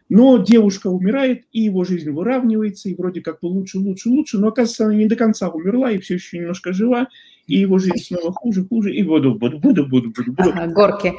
Но 0.09 0.39
девушка 0.39 0.89
умирает, 0.89 1.45
и 1.53 1.63
его 1.63 1.85
жизнь 1.85 2.11
выравнивается, 2.11 2.89
и 2.89 2.95
вроде 2.95 3.23
как 3.23 3.41
бы 3.41 3.47
лучше, 3.47 3.79
лучше, 3.79 4.11
лучше, 4.11 4.39
но 4.39 4.49
оказывается, 4.49 4.85
она 4.85 4.95
не 4.95 5.07
до 5.07 5.17
конца 5.17 5.49
умерла, 5.49 5.91
и 5.91 5.99
все 5.99 6.15
еще 6.15 6.39
немножко 6.39 6.73
жива, 6.73 7.09
и 7.47 7.59
его 7.59 7.79
жизнь 7.79 8.05
снова 8.05 8.33
хуже, 8.33 8.65
хуже, 8.67 8.95
и 8.95 9.03
буду, 9.03 9.35
буду, 9.35 9.59
буду, 9.59 9.87
буду, 9.87 10.11
буду, 10.11 10.33
буду. 10.33 10.51
Ага, 10.51 10.67
горки. 10.67 11.15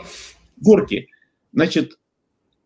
Горки. 0.58 1.08
Значит, 1.52 1.98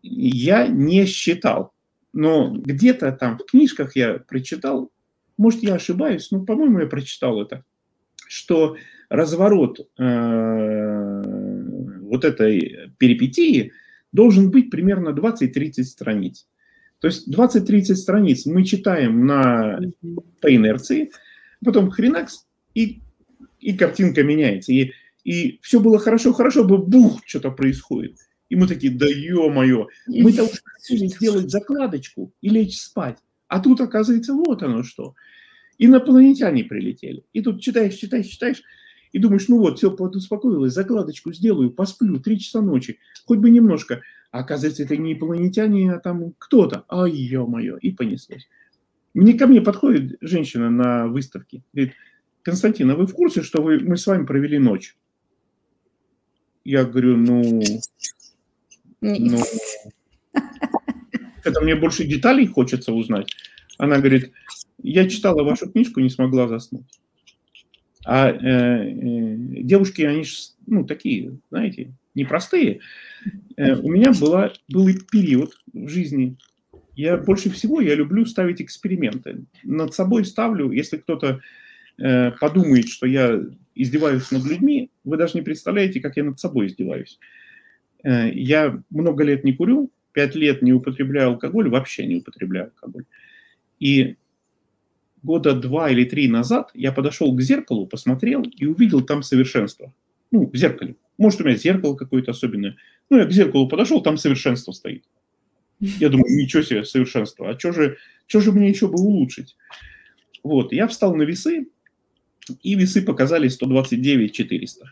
я 0.02 0.68
не 0.68 1.06
считал, 1.06 1.74
но 2.12 2.54
где-то 2.54 3.12
там 3.14 3.38
в 3.38 3.46
книжках 3.46 3.96
я 3.96 4.16
прочитал, 4.16 4.92
может, 5.38 5.64
я 5.64 5.76
ошибаюсь, 5.76 6.32
но, 6.32 6.44
по-моему, 6.44 6.80
я 6.80 6.88
прочитал 6.88 7.42
это, 7.42 7.64
что 8.28 8.76
разворот 9.10 9.80
э, 9.98 11.22
вот 12.02 12.26
этой 12.26 12.92
перипетии 12.98 13.72
должен 14.12 14.52
быть 14.52 14.70
примерно 14.70 15.10
20-30 15.10 15.84
страниц. 15.84 16.48
То 17.00 17.08
есть 17.08 17.28
20-30 17.34 17.96
страниц 17.96 18.46
мы 18.46 18.64
читаем 18.64 19.26
на, 19.26 19.80
по 20.42 20.54
инерции, 20.54 21.12
потом 21.64 21.92
хренакс, 21.92 22.46
и, 22.76 23.02
и 23.60 23.78
картинка 23.78 24.24
меняется. 24.24 24.74
И, 24.74 24.92
и 25.24 25.60
все 25.62 25.80
было 25.80 26.00
хорошо, 26.00 26.34
хорошо, 26.34 26.64
бы 26.64 26.78
бух, 26.78 27.22
что-то 27.26 27.52
происходит. 27.52 28.18
И 28.50 28.56
мы 28.56 28.68
такие, 28.68 28.92
да 28.92 29.06
ё-моё, 29.08 29.88
мы-то 30.08 30.44
уже 30.44 30.60
хотели 30.64 31.08
сделать 31.08 31.50
закладочку 31.50 32.34
и 32.42 32.50
лечь 32.50 32.80
спать. 32.80 33.20
А 33.48 33.60
тут, 33.60 33.80
оказывается, 33.80 34.34
вот 34.34 34.64
оно 34.64 34.84
что. 34.84 35.16
Инопланетяне 35.78 36.64
прилетели. 36.66 37.24
И 37.32 37.42
тут 37.42 37.62
читаешь, 37.62 37.96
читаешь, 37.96 38.26
читаешь, 38.26 38.62
и 39.12 39.20
думаешь, 39.20 39.48
ну 39.48 39.60
вот, 39.60 39.78
все, 39.78 39.92
подуспокоилась, 39.92 40.74
закладочку 40.74 41.34
сделаю, 41.34 41.72
посплю, 41.72 42.20
три 42.20 42.40
часа 42.40 42.62
ночи, 42.62 43.00
хоть 43.26 43.40
бы 43.40 43.50
немножко. 43.50 44.02
А 44.32 44.40
оказывается, 44.40 44.84
это 44.84 44.96
не 44.96 45.14
инопланетяне, 45.14 45.94
а 45.94 46.00
там 46.00 46.34
кто-то. 46.38 46.86
Ай, 46.90 47.12
ё-моё, 47.12 47.78
и 47.78 47.92
понеслось. 47.92 48.48
Мне 49.16 49.34
ко 49.34 49.48
мне 49.48 49.62
подходит 49.62 50.18
женщина 50.22 50.70
на 50.70 51.08
выставке, 51.08 51.64
говорит, 51.74 51.94
Константин, 52.44 52.92
а 52.92 52.96
вы 52.96 53.08
в 53.08 53.14
курсе, 53.14 53.42
что 53.42 53.62
вы, 53.62 53.80
мы 53.80 53.98
с 53.98 54.06
вами 54.06 54.26
провели 54.26 54.60
ночь? 54.60 54.96
Я 56.64 56.86
говорю, 56.86 57.18
ну, 57.18 57.62
ну, 59.02 59.40
это 61.44 61.62
мне 61.62 61.76
больше 61.76 62.06
деталей 62.06 62.46
хочется 62.46 62.94
узнать. 62.94 63.34
Она 63.78 63.98
говорит, 63.98 64.32
я 64.84 65.10
читала 65.10 65.44
вашу 65.44 65.72
книжку, 65.72 66.00
не 66.00 66.10
смогла 66.10 66.48
заснуть. 66.48 67.00
А 68.12 68.32
э, 68.32 68.36
э, 68.42 69.36
девушки, 69.62 70.02
они 70.02 70.24
же, 70.24 70.34
ну, 70.66 70.84
такие, 70.84 71.38
знаете, 71.52 71.94
непростые. 72.16 72.80
Э, 73.56 73.76
у 73.76 73.92
меня 73.92 74.14
была, 74.20 74.52
был 74.68 74.90
период 75.12 75.54
в 75.72 75.88
жизни, 75.88 76.36
я 76.96 77.18
больше 77.18 77.52
всего, 77.52 77.82
я 77.82 77.94
люблю 77.94 78.26
ставить 78.26 78.64
эксперименты. 78.64 79.44
Над 79.64 79.94
собой 79.94 80.26
ставлю, 80.26 80.72
если 80.72 80.98
кто-то 80.98 81.42
э, 82.00 82.32
подумает, 82.32 82.90
что 82.90 83.06
я 83.06 83.44
издеваюсь 83.76 84.32
над 84.32 84.44
людьми, 84.44 84.90
вы 85.04 85.18
даже 85.18 85.36
не 85.36 85.44
представляете, 85.44 86.00
как 86.00 86.18
я 86.18 86.24
над 86.24 86.40
собой 86.40 86.66
издеваюсь. 86.66 87.20
Э, 88.04 88.28
я 88.34 88.82
много 88.90 89.24
лет 89.24 89.44
не 89.44 89.54
курю, 89.54 89.92
пять 90.14 90.34
лет 90.34 90.64
не 90.64 90.74
употребляю 90.74 91.30
алкоголь, 91.30 91.70
вообще 91.70 92.08
не 92.08 92.16
употребляю 92.16 92.72
алкоголь. 92.74 93.06
И 93.80 94.16
года 95.24 95.54
два 95.54 95.90
или 95.90 96.04
три 96.06 96.28
назад 96.28 96.72
я 96.74 96.92
подошел 96.92 97.36
к 97.36 97.42
зеркалу, 97.42 97.88
посмотрел 97.88 98.44
и 98.44 98.66
увидел 98.66 99.02
там 99.02 99.24
совершенство. 99.24 99.94
Ну, 100.32 100.50
в 100.50 100.56
зеркале. 100.56 100.96
Может, 101.18 101.42
у 101.42 101.44
меня 101.44 101.56
зеркало 101.56 101.96
какое-то 101.96 102.32
особенное. 102.32 102.78
Ну, 103.10 103.18
я 103.18 103.26
к 103.26 103.32
зеркалу 103.32 103.68
подошел, 103.68 104.02
там 104.02 104.18
совершенство 104.18 104.72
стоит. 104.72 105.04
Я 105.80 106.10
думаю, 106.10 106.36
ничего 106.36 106.62
себе, 106.64 106.84
совершенство. 106.84 107.50
А 107.50 107.58
что 107.58 107.72
же, 107.72 107.98
что 108.28 108.42
же 108.42 108.52
мне 108.52 108.70
еще 108.70 108.88
бы 108.88 108.96
улучшить? 109.02 109.58
Вот, 110.44 110.72
я 110.72 110.88
встал 110.88 111.16
на 111.16 111.24
весы, 111.24 111.68
и 112.62 112.76
весы 112.76 113.02
показали 113.02 113.48
129 113.48 114.34
400. 114.34 114.86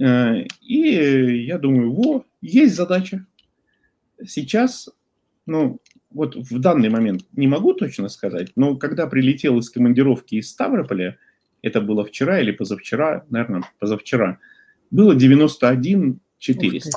Э, 0.00 0.44
и 0.60 1.44
я 1.44 1.58
думаю, 1.58 1.92
во, 1.92 2.24
есть 2.40 2.74
задача. 2.74 3.26
Сейчас, 4.26 4.88
ну, 5.46 5.80
вот 6.10 6.34
в 6.34 6.58
данный 6.58 6.88
момент 6.88 7.24
не 7.32 7.46
могу 7.46 7.72
точно 7.72 8.08
сказать, 8.08 8.52
но 8.56 8.76
когда 8.76 9.06
прилетел 9.06 9.58
из 9.58 9.70
командировки 9.70 10.36
из 10.36 10.50
Ставрополя, 10.50 11.18
это 11.62 11.80
было 11.80 12.04
вчера 12.04 12.40
или 12.40 12.52
позавчера, 12.52 13.24
наверное, 13.30 13.62
позавчера, 13.78 14.38
было 14.90 15.14
91 15.14 16.20
400. 16.38 16.90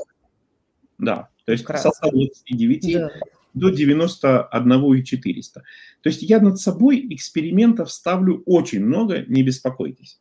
Да, 0.98 1.30
То 1.46 1.52
есть 1.52 1.66
с 1.66 1.80
129 1.80 2.94
да. 2.94 3.10
до 3.54 3.70
91 3.70 5.04
400. 5.04 5.64
То 6.02 6.10
есть 6.10 6.22
я 6.24 6.40
над 6.40 6.60
собой 6.60 7.06
экспериментов 7.10 7.92
ставлю 7.92 8.42
очень 8.46 8.84
много, 8.84 9.24
не 9.28 9.44
беспокойтесь. 9.44 10.18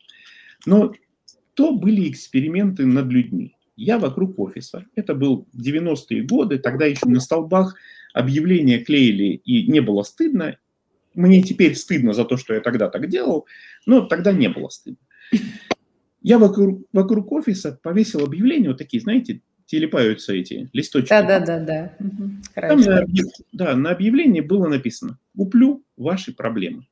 Но 0.66 0.92
то 1.54 1.72
были 1.72 2.10
эксперименты 2.10 2.86
над 2.86 3.06
людьми. 3.06 3.56
Я 3.76 3.98
вокруг 3.98 4.38
офиса. 4.38 4.86
Это 4.94 5.14
был 5.14 5.48
90-е 5.56 6.22
годы, 6.22 6.58
тогда 6.58 6.86
еще 6.86 7.06
на 7.06 7.20
столбах 7.20 7.76
объявления 8.12 8.78
клеили, 8.78 9.40
и 9.44 9.70
не 9.70 9.80
было 9.80 10.02
стыдно. 10.02 10.56
Мне 11.14 11.42
теперь 11.42 11.74
стыдно 11.74 12.12
за 12.12 12.24
то, 12.24 12.36
что 12.36 12.54
я 12.54 12.60
тогда 12.60 12.88
так 12.88 13.08
делал, 13.08 13.46
но 13.86 14.02
тогда 14.06 14.32
не 14.32 14.48
было 14.48 14.68
стыдно. 14.68 15.06
Я 16.22 16.38
вокруг, 16.38 16.86
вокруг 16.92 17.32
офиса 17.32 17.78
повесил 17.82 18.24
объявления, 18.24 18.68
вот 18.68 18.78
такие, 18.78 19.02
знаете, 19.02 19.40
телепаются 19.66 20.34
эти 20.34 20.70
листочки. 20.72 21.08
Да, 21.08 21.22
да, 21.22 21.40
да, 21.40 21.58
да. 21.58 21.96
Там 22.54 22.80
на, 22.80 23.04
да, 23.52 23.76
на 23.76 23.90
объявлении 23.90 24.40
было 24.40 24.68
написано 24.68 25.18
«Куплю 25.36 25.84
ваши 25.96 26.32
проблемы». 26.32 26.86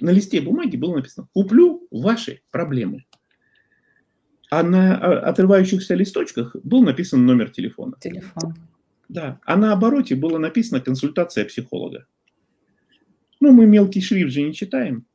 На 0.00 0.10
листе 0.10 0.40
бумаги 0.40 0.76
было 0.76 0.96
написано 0.96 1.28
«Куплю 1.32 1.86
ваши 1.90 2.40
проблемы». 2.50 3.04
А 4.50 4.62
на 4.62 4.96
а, 4.96 5.20
отрывающихся 5.28 5.94
листочках 5.94 6.54
был 6.62 6.82
написан 6.82 7.24
номер 7.24 7.50
телефона. 7.50 7.96
Телефон. 8.00 8.54
Да. 9.08 9.40
А 9.44 9.56
на 9.56 9.72
обороте 9.72 10.14
было 10.16 10.38
написано 10.38 10.80
«Консультация 10.80 11.44
психолога». 11.44 12.06
Ну, 13.40 13.52
мы 13.52 13.66
мелкий 13.66 14.00
шрифт 14.00 14.32
же 14.32 14.42
не 14.42 14.54
читаем. 14.54 15.06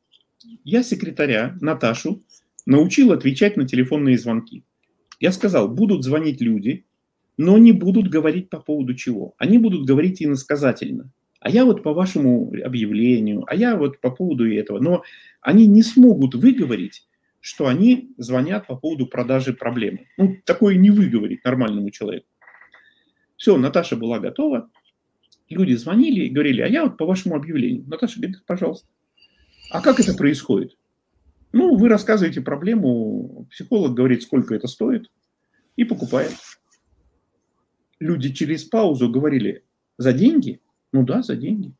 Я 0.64 0.82
секретаря 0.82 1.56
Наташу 1.60 2.22
научил 2.66 3.12
отвечать 3.12 3.56
на 3.56 3.66
телефонные 3.66 4.18
звонки. 4.18 4.64
Я 5.20 5.32
сказал, 5.32 5.68
будут 5.68 6.04
звонить 6.04 6.40
люди, 6.40 6.84
но 7.36 7.58
не 7.58 7.72
будут 7.72 8.08
говорить 8.08 8.50
по 8.50 8.60
поводу 8.60 8.94
чего. 8.94 9.34
Они 9.38 9.58
будут 9.58 9.86
говорить 9.86 10.22
иносказательно. 10.22 11.10
А 11.40 11.50
я 11.50 11.64
вот 11.64 11.82
по 11.82 11.92
вашему 11.92 12.52
объявлению, 12.64 13.44
а 13.48 13.56
я 13.56 13.76
вот 13.76 14.00
по 14.00 14.10
поводу 14.10 14.50
этого. 14.50 14.78
Но 14.78 15.02
они 15.40 15.66
не 15.66 15.82
смогут 15.82 16.34
выговорить, 16.34 17.08
что 17.40 17.66
они 17.66 18.10
звонят 18.16 18.68
по 18.68 18.76
поводу 18.76 19.06
продажи 19.06 19.52
проблемы. 19.52 20.06
Ну, 20.16 20.36
такое 20.44 20.76
не 20.76 20.90
выговорить 20.90 21.44
нормальному 21.44 21.90
человеку. 21.90 22.26
Все, 23.42 23.56
Наташа 23.56 23.96
была 23.96 24.20
готова. 24.20 24.70
Люди 25.48 25.72
звонили 25.72 26.26
и 26.26 26.28
говорили, 26.28 26.60
а 26.60 26.68
я 26.68 26.84
вот 26.84 26.96
по 26.96 27.04
вашему 27.04 27.34
объявлению. 27.34 27.84
Наташа 27.88 28.20
говорит, 28.20 28.44
пожалуйста. 28.46 28.86
А 29.68 29.80
как 29.82 29.98
это 29.98 30.14
происходит? 30.14 30.78
Ну, 31.50 31.74
вы 31.76 31.88
рассказываете 31.88 32.40
проблему, 32.40 33.48
психолог 33.50 33.94
говорит, 33.94 34.22
сколько 34.22 34.54
это 34.54 34.68
стоит, 34.68 35.10
и 35.74 35.82
покупает. 35.82 36.36
Люди 37.98 38.32
через 38.32 38.62
паузу 38.62 39.10
говорили, 39.10 39.64
за 39.98 40.12
деньги? 40.12 40.60
Ну 40.92 41.04
да, 41.04 41.22
за 41.22 41.34
деньги. 41.34 41.72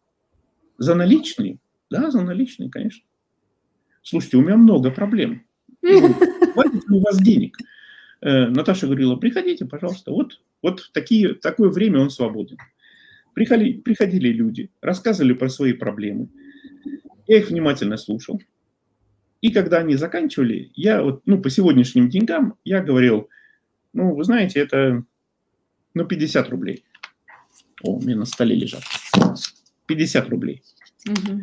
За 0.78 0.96
наличные? 0.96 1.58
Да, 1.90 2.10
за 2.10 2.22
наличные, 2.22 2.70
конечно. 2.70 3.04
Слушайте, 4.02 4.38
у 4.38 4.42
меня 4.42 4.56
много 4.56 4.90
проблем. 4.90 5.46
Хватит 5.80 6.90
у 6.90 6.98
вас 6.98 7.18
денег? 7.18 7.56
Э, 8.20 8.48
Наташа 8.48 8.86
говорила, 8.86 9.14
приходите, 9.14 9.64
пожалуйста. 9.64 10.10
Вот, 10.10 10.40
вот 10.62 10.90
такие, 10.92 11.34
такое 11.34 11.70
время 11.70 12.00
он 12.00 12.10
свободен. 12.10 12.56
Приходили, 13.34 13.80
приходили 13.80 14.28
люди, 14.28 14.70
рассказывали 14.80 15.32
про 15.32 15.48
свои 15.48 15.72
проблемы. 15.72 16.28
Я 17.26 17.38
их 17.38 17.48
внимательно 17.48 17.96
слушал. 17.96 18.40
И 19.40 19.50
когда 19.50 19.78
они 19.78 19.96
заканчивали, 19.96 20.70
я 20.74 21.02
вот, 21.02 21.22
ну, 21.26 21.40
по 21.40 21.50
сегодняшним 21.50 22.08
деньгам, 22.08 22.54
я 22.64 22.80
говорил, 22.80 23.28
ну, 23.92 24.14
вы 24.14 24.24
знаете, 24.24 24.60
это, 24.60 25.04
ну, 25.94 26.04
50 26.04 26.48
рублей. 26.50 26.84
О, 27.82 27.96
у 27.96 28.00
меня 28.00 28.16
на 28.16 28.24
столе 28.24 28.54
лежат. 28.54 28.82
50 29.86 30.28
рублей. 30.28 30.62
Угу. 31.08 31.42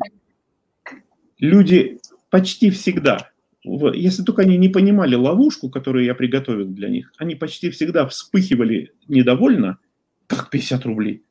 Люди 1.39 1.99
почти 2.29 2.69
всегда, 2.69 3.31
если 3.63 4.23
только 4.23 4.43
они 4.43 4.57
не 4.57 4.69
понимали 4.69 5.15
ловушку, 5.15 5.69
которую 5.69 6.05
я 6.05 6.15
приготовил 6.15 6.67
для 6.67 6.89
них, 6.89 7.11
они 7.17 7.35
почти 7.35 7.69
всегда 7.69 8.07
вспыхивали 8.07 8.93
недовольно, 9.07 9.79
как 10.27 10.49
50 10.49 10.85
рублей. 10.85 11.23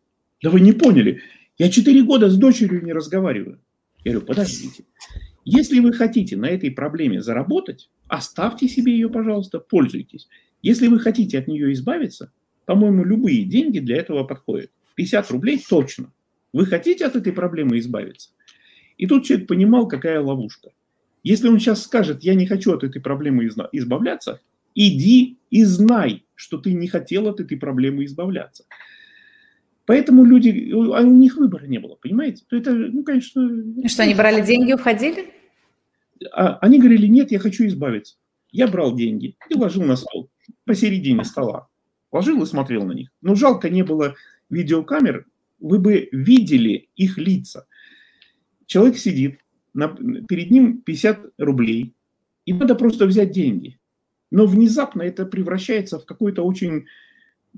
Да 0.43 0.51
вы 0.51 0.61
не 0.61 0.73
поняли, 0.73 1.23
я 1.57 1.71
4 1.71 2.03
года 2.03 2.29
с 2.29 2.37
дочерью 2.37 2.85
не 2.85 2.93
разговариваю. 2.93 3.61
Я 4.05 4.13
говорю, 4.13 4.27
подождите, 4.27 4.85
если 5.45 5.81
вы 5.81 5.93
хотите 5.93 6.37
на 6.37 6.47
этой 6.47 6.71
проблеме 6.71 7.23
заработать, 7.23 7.91
оставьте 8.07 8.69
себе 8.69 8.93
ее, 8.93 9.09
пожалуйста, 9.09 9.59
пользуйтесь. 9.59 10.29
Если 10.63 10.89
вы 10.89 11.01
хотите 11.01 11.39
от 11.39 11.49
нее 11.49 11.73
избавиться, 11.73 12.33
по-моему, 12.67 13.05
любые 13.05 13.45
деньги 13.45 13.79
для 13.79 13.97
этого 13.97 14.25
подходят. 14.25 14.71
50 14.97 15.31
рублей 15.31 15.65
точно. 15.69 16.13
Вы 16.53 16.67
хотите 16.67 17.07
от 17.07 17.17
этой 17.17 17.33
проблемы 17.33 17.79
избавиться? 17.79 18.31
И 18.99 19.07
тут 19.07 19.25
человек 19.25 19.49
понимал, 19.49 19.89
какая 19.89 20.21
ловушка. 20.21 20.71
Если 21.29 21.47
он 21.47 21.59
сейчас 21.59 21.83
скажет, 21.83 22.25
я 22.25 22.35
не 22.35 22.47
хочу 22.47 22.73
от 22.73 22.85
этой 22.85 23.03
проблемы 23.03 23.47
избавляться, 23.73 24.41
иди 24.75 25.37
и 25.51 25.63
знай, 25.63 26.25
что 26.35 26.57
ты 26.57 26.73
не 26.73 26.89
хотел 26.89 27.29
от 27.29 27.39
этой 27.39 27.59
проблемы 27.59 28.07
избавляться. 28.07 28.65
Поэтому 29.85 30.25
люди, 30.25 30.73
а 30.73 31.03
у 31.03 31.13
них 31.13 31.37
выбора 31.37 31.67
не 31.67 31.81
было, 31.81 31.97
понимаете? 31.97 32.45
Это, 32.51 32.73
ну, 32.73 33.05
конечно... 33.05 33.47
Что, 33.87 34.05
они 34.05 34.15
брали 34.15 34.41
деньги 34.41 34.71
и 34.71 34.73
уходили? 34.73 35.27
А, 36.33 36.57
они 36.63 36.79
говорили, 36.79 37.07
нет, 37.07 37.31
я 37.31 37.41
хочу 37.41 37.67
избавиться. 37.67 38.17
Я 38.51 38.67
брал 38.67 38.97
деньги 38.97 39.37
и 39.51 39.55
ложил 39.55 39.83
на 39.83 39.97
стол, 39.97 40.31
посередине 40.65 41.25
стола. 41.25 41.69
Ложил 42.11 42.43
и 42.43 42.47
смотрел 42.47 42.87
на 42.87 42.93
них. 42.93 43.11
Но 43.21 43.35
жалко 43.35 43.69
не 43.69 43.83
было 43.83 44.15
видеокамер, 44.49 45.27
вы 45.61 45.79
бы 45.79 46.09
видели 46.11 46.89
их 46.97 47.19
лица. 47.19 47.67
Человек 48.65 48.97
сидит, 48.97 49.41
на, 49.75 49.89
перед 49.89 50.51
ним 50.51 50.83
50 50.83 51.35
рублей, 51.39 51.95
и 52.45 52.53
надо 52.53 52.75
просто 52.75 53.07
взять 53.07 53.33
деньги. 53.33 53.79
Но 54.31 54.47
внезапно 54.47 55.03
это 55.03 55.27
превращается 55.27 55.99
в 55.99 56.05
какое-то 56.05 56.43
очень 56.43 56.87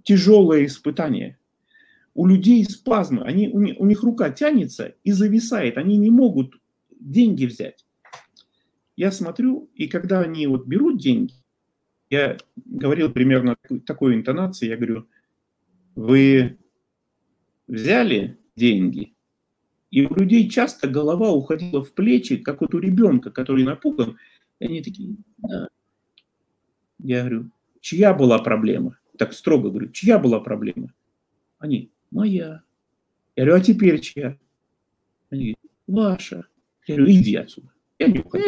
тяжелое 0.04 0.66
испытание. 0.66 1.38
У 2.14 2.26
людей 2.26 2.64
спазмы, 2.64 3.22
они, 3.22 3.48
у, 3.48 3.60
них, 3.60 3.76
у 3.78 3.86
них 3.86 4.02
рука 4.02 4.30
тянется 4.30 4.94
и 5.04 5.12
зависает, 5.12 5.78
они 5.78 5.96
не 5.96 6.10
могут 6.10 6.60
деньги 6.90 7.46
взять. 7.46 7.86
Я 8.96 9.12
смотрю, 9.12 9.70
и 9.74 9.88
когда 9.88 10.20
они 10.20 10.46
вот 10.46 10.66
берут 10.66 11.00
деньги, 11.00 11.34
я 12.10 12.36
говорил 12.56 13.10
примерно 13.12 13.56
такой 13.86 14.14
интонации, 14.14 14.68
я 14.68 14.76
говорю, 14.76 15.06
вы 15.94 16.58
взяли 17.68 18.38
деньги, 18.56 19.14
и 19.90 20.06
у 20.06 20.14
людей 20.14 20.48
часто 20.48 20.88
голова 20.88 21.32
уходила 21.32 21.82
в 21.82 21.92
плечи, 21.92 22.36
как 22.36 22.60
вот 22.60 22.74
у 22.74 22.78
ребенка, 22.78 23.30
который 23.30 23.64
напуган, 23.64 24.18
и 24.60 24.66
они 24.66 24.82
такие, 24.82 25.16
да. 25.38 25.68
Я 26.98 27.20
говорю, 27.20 27.50
чья 27.80 28.14
была 28.14 28.38
проблема? 28.38 28.98
Так 29.18 29.32
строго 29.32 29.70
говорю, 29.70 29.90
чья 29.90 30.18
была 30.18 30.40
проблема? 30.40 30.92
Они, 31.58 31.90
моя. 32.10 32.62
Я 33.36 33.44
говорю, 33.44 33.60
а 33.60 33.64
теперь 33.64 34.00
чья? 34.00 34.38
Они 35.30 35.56
говорят, 35.86 36.20
ваша. 36.20 36.46
Я 36.86 36.96
говорю, 36.96 37.12
иди 37.12 37.34
отсюда. 37.36 37.68
Я 37.98 38.08
не 38.08 38.20
ухожу. 38.20 38.44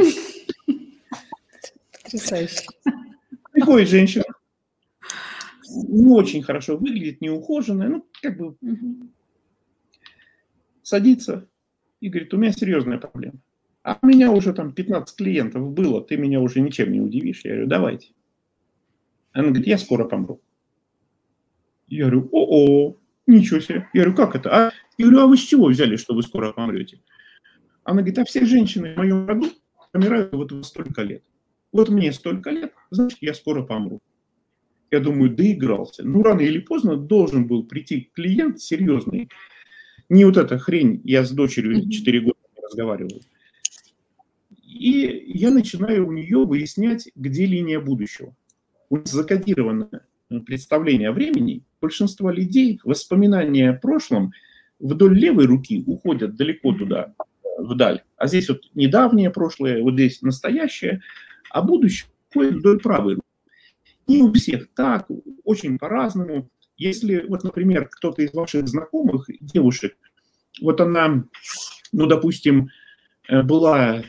Потрясающе. 1.93 2.67
Приходит 3.53 3.89
женщина, 3.89 4.25
не 5.69 6.07
очень 6.07 6.43
хорошо 6.43 6.77
выглядит, 6.77 7.21
неухоженная, 7.21 7.89
ну, 7.89 8.07
как 8.21 8.37
бы. 8.37 8.57
Садится 10.93 11.49
и 12.01 12.11
говорит, 12.11 12.35
у 12.35 12.37
меня 12.37 12.53
серьезная 12.53 12.99
проблема. 12.99 13.39
А 13.83 13.99
у 14.03 14.07
меня 14.07 14.31
уже 14.31 14.53
там 14.53 14.73
15 14.73 15.17
клиентов 15.17 15.73
было, 15.73 16.03
ты 16.03 16.19
меня 16.19 16.41
уже 16.41 16.61
ничем 16.61 16.93
не 16.93 17.01
удивишь. 17.01 17.41
Я 17.45 17.53
говорю, 17.53 17.69
давайте. 17.69 18.09
Она 19.33 19.49
говорит, 19.49 19.67
я 19.67 19.79
скоро 19.79 20.05
помру. 20.05 20.43
Я 21.89 22.05
говорю, 22.05 22.29
о-о, 22.31 22.97
ничего 23.27 23.61
себе. 23.61 23.89
Я 23.95 24.03
говорю, 24.03 24.17
как 24.17 24.37
это? 24.37 24.51
А, 24.51 24.73
я 24.99 25.07
говорю, 25.07 25.21
а 25.21 25.27
вы 25.27 25.39
с 25.39 25.41
чего 25.41 25.69
взяли, 25.69 25.97
что 25.97 26.15
вы 26.15 26.23
скоро 26.23 26.53
помрете? 26.53 27.01
Она 27.85 28.03
говорит, 28.03 28.19
а 28.19 28.25
все 28.25 28.45
женщины 28.45 28.93
в 28.93 28.99
моем 28.99 29.27
роду 29.27 29.47
помирают 29.93 30.33
вот 30.33 30.53
во 30.53 30.63
столько 30.63 31.03
лет. 31.03 31.25
Вот 31.73 31.89
мне 31.89 32.13
столько 32.13 32.51
лет, 32.51 32.75
значит, 32.91 33.19
я 33.23 33.33
скоро 33.33 33.63
помру. 33.63 34.01
Я 34.91 35.01
думаю, 35.01 35.35
доигрался. 35.35 36.05
Ну, 36.05 36.23
рано 36.23 36.43
или 36.43 36.59
поздно 36.59 36.97
должен 36.97 37.47
был 37.47 37.65
прийти 37.65 38.11
клиент 38.15 38.61
серьезный. 38.61 39.31
Не 40.13 40.27
вот 40.27 40.37
эта 40.37 40.59
хрень, 40.59 41.01
я 41.05 41.25
с 41.25 41.31
дочерью 41.31 41.89
4 41.89 42.21
года 42.21 42.37
не 42.55 42.63
разговаривал. 42.63 43.23
И 44.63 45.25
я 45.27 45.51
начинаю 45.51 46.07
у 46.07 46.13
нее 46.13 46.45
выяснять, 46.45 47.09
где 47.15 47.47
линия 47.47 47.81
будущего. 47.81 48.37
У 48.91 48.99
нас 48.99 49.11
закодированное 49.11 50.03
представление 50.45 51.09
о 51.09 51.13
времени. 51.13 51.63
Большинство 51.81 52.31
людей 52.31 52.79
воспоминания 52.85 53.71
о 53.71 53.79
прошлом 53.79 54.33
вдоль 54.79 55.19
левой 55.19 55.47
руки 55.47 55.83
уходят 55.87 56.37
далеко 56.37 56.75
туда, 56.75 57.15
вдаль. 57.57 58.03
А 58.19 58.27
здесь 58.27 58.51
вот 58.51 58.61
недавнее 58.75 59.31
прошлое, 59.31 59.83
вот 59.83 59.95
здесь 59.95 60.21
настоящее, 60.21 61.01
а 61.49 61.63
будущее 61.63 62.11
ходит 62.35 62.57
вдоль 62.57 62.81
правой 62.81 63.15
руки. 63.15 63.27
Не 64.07 64.21
у 64.21 64.31
всех 64.35 64.69
так, 64.75 65.09
очень 65.45 65.79
по-разному. 65.79 66.51
Если, 66.77 67.25
вот, 67.29 67.45
например, 67.45 67.89
кто-то 67.89 68.23
из 68.23 68.35
ваших 68.35 68.67
знакомых, 68.67 69.31
девушек, 69.41 69.97
вот 70.61 70.81
она, 70.81 71.25
ну, 71.93 72.07
допустим, 72.07 72.69
э, 73.29 73.43
была 73.43 74.03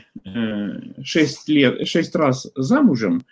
6, 1.02 1.48
лет, 1.48 1.86
6 1.86 2.16
раз 2.16 2.50
замужем 2.54 3.24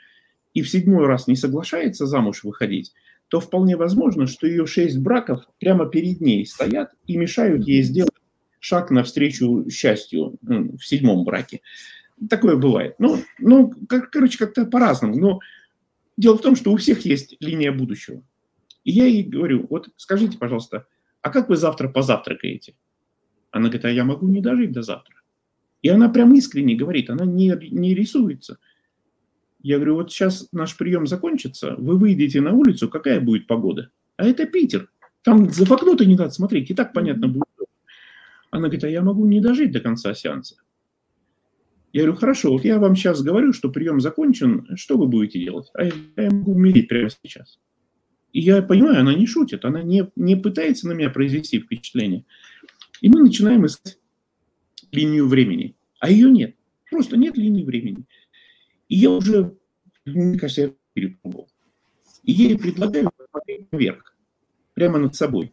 и 0.55 0.62
в 0.62 0.68
седьмой 0.68 1.06
раз 1.06 1.26
не 1.26 1.36
соглашается 1.36 2.06
замуж 2.06 2.44
выходить, 2.44 2.93
то 3.28 3.40
вполне 3.40 3.76
возможно, 3.76 4.26
что 4.26 4.47
ее 4.47 4.66
шесть 4.66 4.98
браков 4.98 5.44
прямо 5.59 5.86
перед 5.86 6.20
ней 6.20 6.47
стоят 6.47 6.93
и 7.06 7.16
мешают 7.16 7.66
ей 7.66 7.82
сделать 7.82 8.12
шаг 8.60 8.90
навстречу 8.90 9.68
счастью 9.70 10.36
в 10.43 10.82
седьмом 10.82 11.24
браке. 11.24 11.62
Такое 12.28 12.56
бывает. 12.56 12.94
Ну, 12.98 13.18
ну 13.39 13.72
как, 13.89 14.10
короче, 14.10 14.39
как-то 14.39 14.66
по-разному. 14.66 15.16
Но 15.16 15.40
дело 16.16 16.36
в 16.36 16.43
том, 16.43 16.55
что 16.56 16.72
у 16.72 16.76
всех 16.76 17.05
есть 17.06 17.36
линия 17.40 17.72
будущего. 17.72 18.22
И 18.84 18.93
я 18.93 19.06
ей 19.06 19.24
говорю, 19.24 19.66
вот 19.68 19.89
скажите, 19.97 20.39
пожалуйста, 20.39 20.86
а 21.22 21.30
как 21.30 21.48
вы 21.48 21.56
завтра 21.56 21.89
позавтракаете? 21.89 22.74
Она 23.52 23.68
говорит, 23.68 23.84
а 23.84 23.90
я 23.90 24.04
могу 24.04 24.26
не 24.26 24.40
дожить 24.40 24.72
до 24.72 24.82
завтра. 24.82 25.14
И 25.82 25.88
она 25.88 26.08
прям 26.08 26.34
искренне 26.34 26.74
говорит, 26.74 27.10
она 27.10 27.24
не, 27.24 27.56
не 27.70 27.94
рисуется– 27.94 28.58
я 29.62 29.76
говорю, 29.76 29.94
вот 29.94 30.10
сейчас 30.10 30.48
наш 30.52 30.76
прием 30.76 31.06
закончится, 31.06 31.76
вы 31.78 31.96
выйдете 31.96 32.40
на 32.40 32.52
улицу, 32.52 32.88
какая 32.88 33.20
будет 33.20 33.46
погода? 33.46 33.90
А 34.16 34.26
это 34.26 34.44
Питер. 34.44 34.90
Там 35.22 35.50
за 35.50 35.72
окно-то 35.72 36.04
не 36.04 36.16
надо 36.16 36.30
смотреть, 36.30 36.70
и 36.70 36.74
так 36.74 36.92
понятно 36.92 37.28
будет. 37.28 37.44
Она 38.50 38.62
говорит, 38.62 38.84
а 38.84 38.88
я 38.88 39.02
могу 39.02 39.24
не 39.24 39.40
дожить 39.40 39.70
до 39.70 39.80
конца 39.80 40.14
сеанса. 40.14 40.56
Я 41.92 42.02
говорю, 42.02 42.16
хорошо, 42.16 42.50
вот 42.52 42.64
я 42.64 42.78
вам 42.78 42.96
сейчас 42.96 43.22
говорю, 43.22 43.52
что 43.52 43.70
прием 43.70 44.00
закончен, 44.00 44.66
что 44.76 44.98
вы 44.98 45.06
будете 45.06 45.38
делать? 45.38 45.70
А 45.74 45.84
я, 45.84 45.92
я 46.16 46.30
могу 46.30 46.52
умереть 46.52 46.88
прямо 46.88 47.10
сейчас. 47.10 47.60
И 48.32 48.40
я 48.40 48.62
понимаю, 48.62 49.00
она 49.00 49.14
не 49.14 49.26
шутит, 49.26 49.64
она 49.64 49.82
не, 49.82 50.10
не 50.16 50.34
пытается 50.34 50.88
на 50.88 50.92
меня 50.92 51.10
произвести 51.10 51.60
впечатление. 51.60 52.24
И 53.02 53.08
мы 53.08 53.20
начинаем 53.20 53.66
искать 53.66 53.98
линию 54.92 55.28
времени. 55.28 55.74
А 55.98 56.08
ее 56.08 56.30
нет. 56.30 56.54
Просто 56.90 57.16
нет 57.16 57.36
линии 57.36 57.64
времени. 57.64 58.04
И 58.88 58.96
я 58.96 59.10
уже, 59.10 59.54
мне 60.04 60.38
кажется, 60.38 60.62
я 60.62 60.72
перепробовал. 60.94 61.48
И 62.22 62.32
я 62.32 62.48
ей 62.50 62.58
предлагаю 62.58 63.10
посмотреть 63.16 63.72
наверх, 63.72 64.16
прямо 64.74 64.98
над 64.98 65.16
собой. 65.16 65.52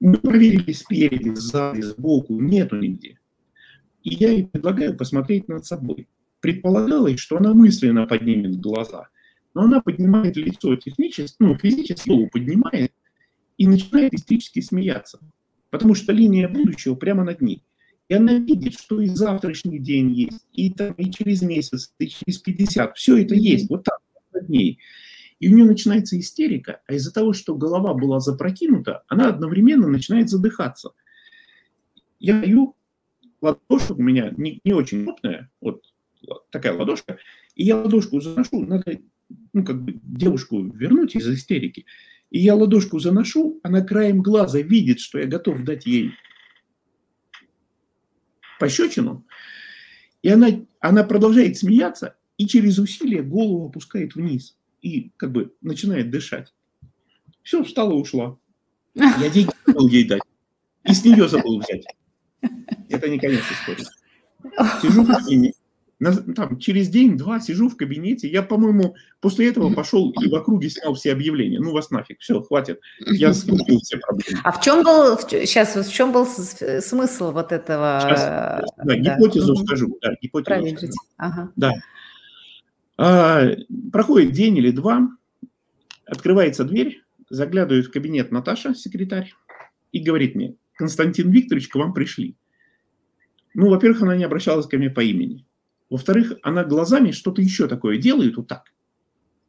Мы 0.00 0.16
проверили 0.16 0.72
спереди, 0.72 1.34
сзади, 1.34 1.82
сбоку, 1.82 2.40
нету 2.40 2.76
нигде. 2.76 3.18
И 4.02 4.14
я 4.14 4.30
ей 4.30 4.46
предлагаю 4.46 4.96
посмотреть 4.96 5.48
над 5.48 5.66
собой. 5.66 6.08
Предполагалось, 6.40 7.20
что 7.20 7.36
она 7.36 7.52
мысленно 7.52 8.06
поднимет 8.06 8.58
глаза, 8.58 9.08
но 9.52 9.62
она 9.62 9.82
поднимает 9.82 10.36
лицо 10.36 10.74
технически, 10.76 11.36
ну, 11.38 11.58
физически 11.58 12.08
голову 12.08 12.30
поднимает 12.32 12.92
и 13.58 13.66
начинает 13.66 14.14
истерически 14.14 14.60
смеяться, 14.60 15.20
потому 15.70 15.94
что 15.94 16.12
линия 16.12 16.48
будущего 16.48 16.94
прямо 16.94 17.24
над 17.24 17.40
ней. 17.40 17.62
И 18.08 18.14
она 18.14 18.34
видит, 18.34 18.74
что 18.74 19.00
и 19.00 19.06
завтрашний 19.06 19.78
день 19.78 20.12
есть, 20.12 20.46
и, 20.52 20.70
там, 20.70 20.92
и 20.94 21.10
через 21.10 21.42
месяц, 21.42 21.94
и 21.98 22.08
через 22.08 22.38
50. 22.38 22.96
Все 22.96 23.16
это 23.18 23.34
есть, 23.36 23.70
вот 23.70 23.84
так, 23.84 24.00
над 24.32 24.48
ней. 24.48 24.80
И 25.38 25.48
у 25.48 25.54
нее 25.54 25.64
начинается 25.64 26.18
истерика, 26.18 26.80
а 26.86 26.94
из-за 26.94 27.12
того, 27.12 27.32
что 27.32 27.54
голова 27.54 27.94
была 27.94 28.20
запрокинута, 28.20 29.04
она 29.08 29.28
одновременно 29.28 29.86
начинает 29.86 30.28
задыхаться. 30.28 30.90
Я 32.18 32.40
даю 32.40 32.74
ладошку, 33.40 33.94
у 33.94 34.02
меня 34.02 34.34
не, 34.36 34.60
не 34.64 34.72
очень 34.72 35.04
крупная, 35.04 35.50
вот 35.60 35.82
такая 36.50 36.76
ладошка, 36.76 37.18
и 37.54 37.64
я 37.64 37.76
ладошку 37.76 38.20
заношу, 38.20 38.66
надо 38.66 38.98
ну, 39.52 39.64
как 39.64 39.82
бы 39.82 40.00
девушку 40.02 40.62
вернуть 40.62 41.14
из 41.14 41.28
истерики. 41.28 41.86
И 42.30 42.38
я 42.38 42.54
ладошку 42.54 43.00
заношу, 43.00 43.60
она 43.62 43.82
краем 43.82 44.22
глаза 44.22 44.60
видит, 44.60 45.00
что 45.00 45.18
я 45.18 45.26
готов 45.26 45.62
дать 45.64 45.84
ей 45.86 46.12
пощечину, 48.58 49.26
и 50.22 50.28
она, 50.28 50.48
она 50.80 51.02
продолжает 51.02 51.56
смеяться 51.56 52.16
и 52.36 52.46
через 52.46 52.78
усилие 52.78 53.22
голову 53.22 53.68
опускает 53.68 54.14
вниз 54.14 54.56
и 54.82 55.10
как 55.16 55.32
бы 55.32 55.54
начинает 55.60 56.10
дышать. 56.10 56.52
Все, 57.42 57.64
встала, 57.64 57.94
ушла. 57.94 58.38
Я 58.94 59.30
деньги 59.30 59.50
забыл 59.66 59.88
ей 59.88 60.06
дать. 60.06 60.22
И 60.84 60.92
с 60.92 61.04
нее 61.04 61.28
забыл 61.28 61.60
взять. 61.60 61.84
Это 62.88 63.08
не 63.08 63.18
конец 63.18 63.42
истории. 63.50 63.86
Сижу 64.80 65.04
в 65.04 65.10
кабинете, 66.00 66.34
там, 66.34 66.58
через 66.58 66.88
день-два 66.88 67.40
сижу 67.40 67.68
в 67.68 67.76
кабинете, 67.76 68.26
я, 68.26 68.42
по-моему, 68.42 68.96
после 69.20 69.50
этого 69.50 69.72
пошел 69.72 70.10
и 70.12 70.30
в 70.30 70.34
округе 70.34 70.70
снял 70.70 70.94
все 70.94 71.12
объявления. 71.12 71.60
Ну, 71.60 71.72
вас 71.72 71.90
нафиг, 71.90 72.20
все, 72.20 72.40
хватит. 72.40 72.80
Я 73.00 73.34
скупил 73.34 73.80
все 73.80 73.98
проблемы. 73.98 74.40
А 74.42 74.52
в 74.52 74.62
чем 74.62 74.82
был, 74.82 75.18
сейчас, 75.18 75.76
в 75.76 75.92
чем 75.92 76.12
был 76.12 76.26
смысл 76.26 77.32
вот 77.32 77.52
этого? 77.52 78.00
Сейчас, 78.02 78.20
да, 78.20 78.64
да. 78.78 78.96
гипотезу 78.96 79.54
скажу. 79.56 79.98
Да, 80.00 80.14
гипотезу 80.22 80.76
скажу. 80.76 80.92
Ага. 81.18 81.52
Да. 81.56 81.72
А, 82.96 83.48
проходит 83.92 84.32
день 84.32 84.56
или 84.56 84.70
два, 84.70 85.06
открывается 86.06 86.64
дверь, 86.64 87.02
заглядывает 87.28 87.86
в 87.86 87.90
кабинет 87.90 88.30
Наташа, 88.30 88.74
секретарь, 88.74 89.34
и 89.92 90.02
говорит 90.02 90.34
мне, 90.34 90.56
Константин 90.74 91.30
Викторович, 91.30 91.68
к 91.68 91.74
вам 91.74 91.92
пришли. 91.92 92.36
Ну, 93.52 93.68
во-первых, 93.68 94.02
она 94.02 94.16
не 94.16 94.24
обращалась 94.24 94.66
ко 94.66 94.78
мне 94.78 94.88
по 94.88 95.00
имени. 95.00 95.44
Во-вторых, 95.90 96.34
она 96.42 96.64
глазами 96.64 97.10
что-то 97.10 97.42
еще 97.42 97.66
такое 97.66 97.98
делает 97.98 98.36
вот 98.36 98.46
так. 98.46 98.72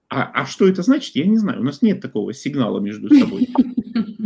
А, 0.10 0.24
а 0.34 0.46
что 0.46 0.68
это 0.68 0.82
значит, 0.82 1.16
я 1.16 1.26
не 1.26 1.38
знаю. 1.38 1.62
У 1.62 1.64
нас 1.64 1.82
нет 1.82 2.02
такого 2.02 2.34
сигнала 2.34 2.80
между 2.80 3.14
собой. 3.16 3.48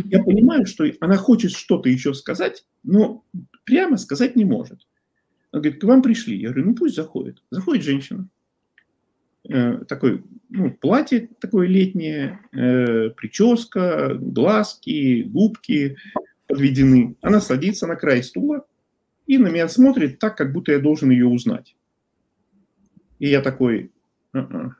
Я 0.06 0.24
понимаю, 0.24 0.66
что 0.66 0.86
она 1.00 1.18
хочет 1.18 1.52
что-то 1.52 1.90
еще 1.90 2.14
сказать, 2.14 2.66
но 2.84 3.24
прямо 3.66 3.98
сказать 3.98 4.36
не 4.36 4.46
может. 4.46 4.88
Она 5.52 5.62
говорит, 5.62 5.82
к 5.82 5.84
вам 5.84 6.02
пришли. 6.02 6.38
Я 6.38 6.50
говорю, 6.50 6.70
ну 6.70 6.76
пусть 6.76 6.96
заходит. 6.96 7.44
Заходит 7.52 7.84
женщина. 7.84 8.28
Э, 9.48 9.86
такой, 9.88 10.24
ну, 10.50 10.72
платье 10.72 11.30
такое 11.40 11.68
летнее, 11.68 12.40
э, 12.52 13.10
прическа, 13.12 14.16
глазки, 14.20 15.24
губки 15.24 15.98
подведены. 16.48 17.16
Она 17.22 17.42
садится 17.42 17.86
на 17.86 17.96
край 17.96 18.24
стула 18.24 18.66
и 19.28 19.38
на 19.38 19.50
меня 19.50 19.68
смотрит 19.68 20.20
так, 20.20 20.38
как 20.38 20.52
будто 20.52 20.72
я 20.72 20.80
должен 20.80 21.12
ее 21.12 21.28
узнать. 21.28 21.76
И 23.20 23.28
я 23.30 23.42
такой, 23.42 23.92
uh-uh, 24.34 24.72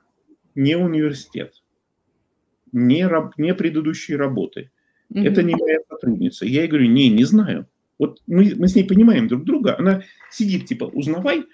не 0.56 0.76
университет, 0.78 1.64
не, 2.72 3.08
раб, 3.08 3.38
не 3.38 3.54
предыдущие 3.54 4.18
работы. 4.18 4.72
Mm-hmm. 5.14 5.24
Это 5.24 5.44
не 5.44 5.56
моя 5.56 5.80
сотрудница. 5.90 6.46
Я 6.46 6.62
ей 6.62 6.68
говорю, 6.68 6.88
не, 6.88 7.10
не 7.10 7.24
знаю. 7.24 7.68
Вот 7.98 8.22
мы, 8.28 8.54
мы 8.56 8.68
с 8.68 8.76
ней 8.76 8.84
понимаем 8.84 9.28
друг 9.28 9.46
друга. 9.46 9.78
Она 9.78 10.04
сидит, 10.30 10.66
типа, 10.66 10.86
узнавай, 10.86 11.46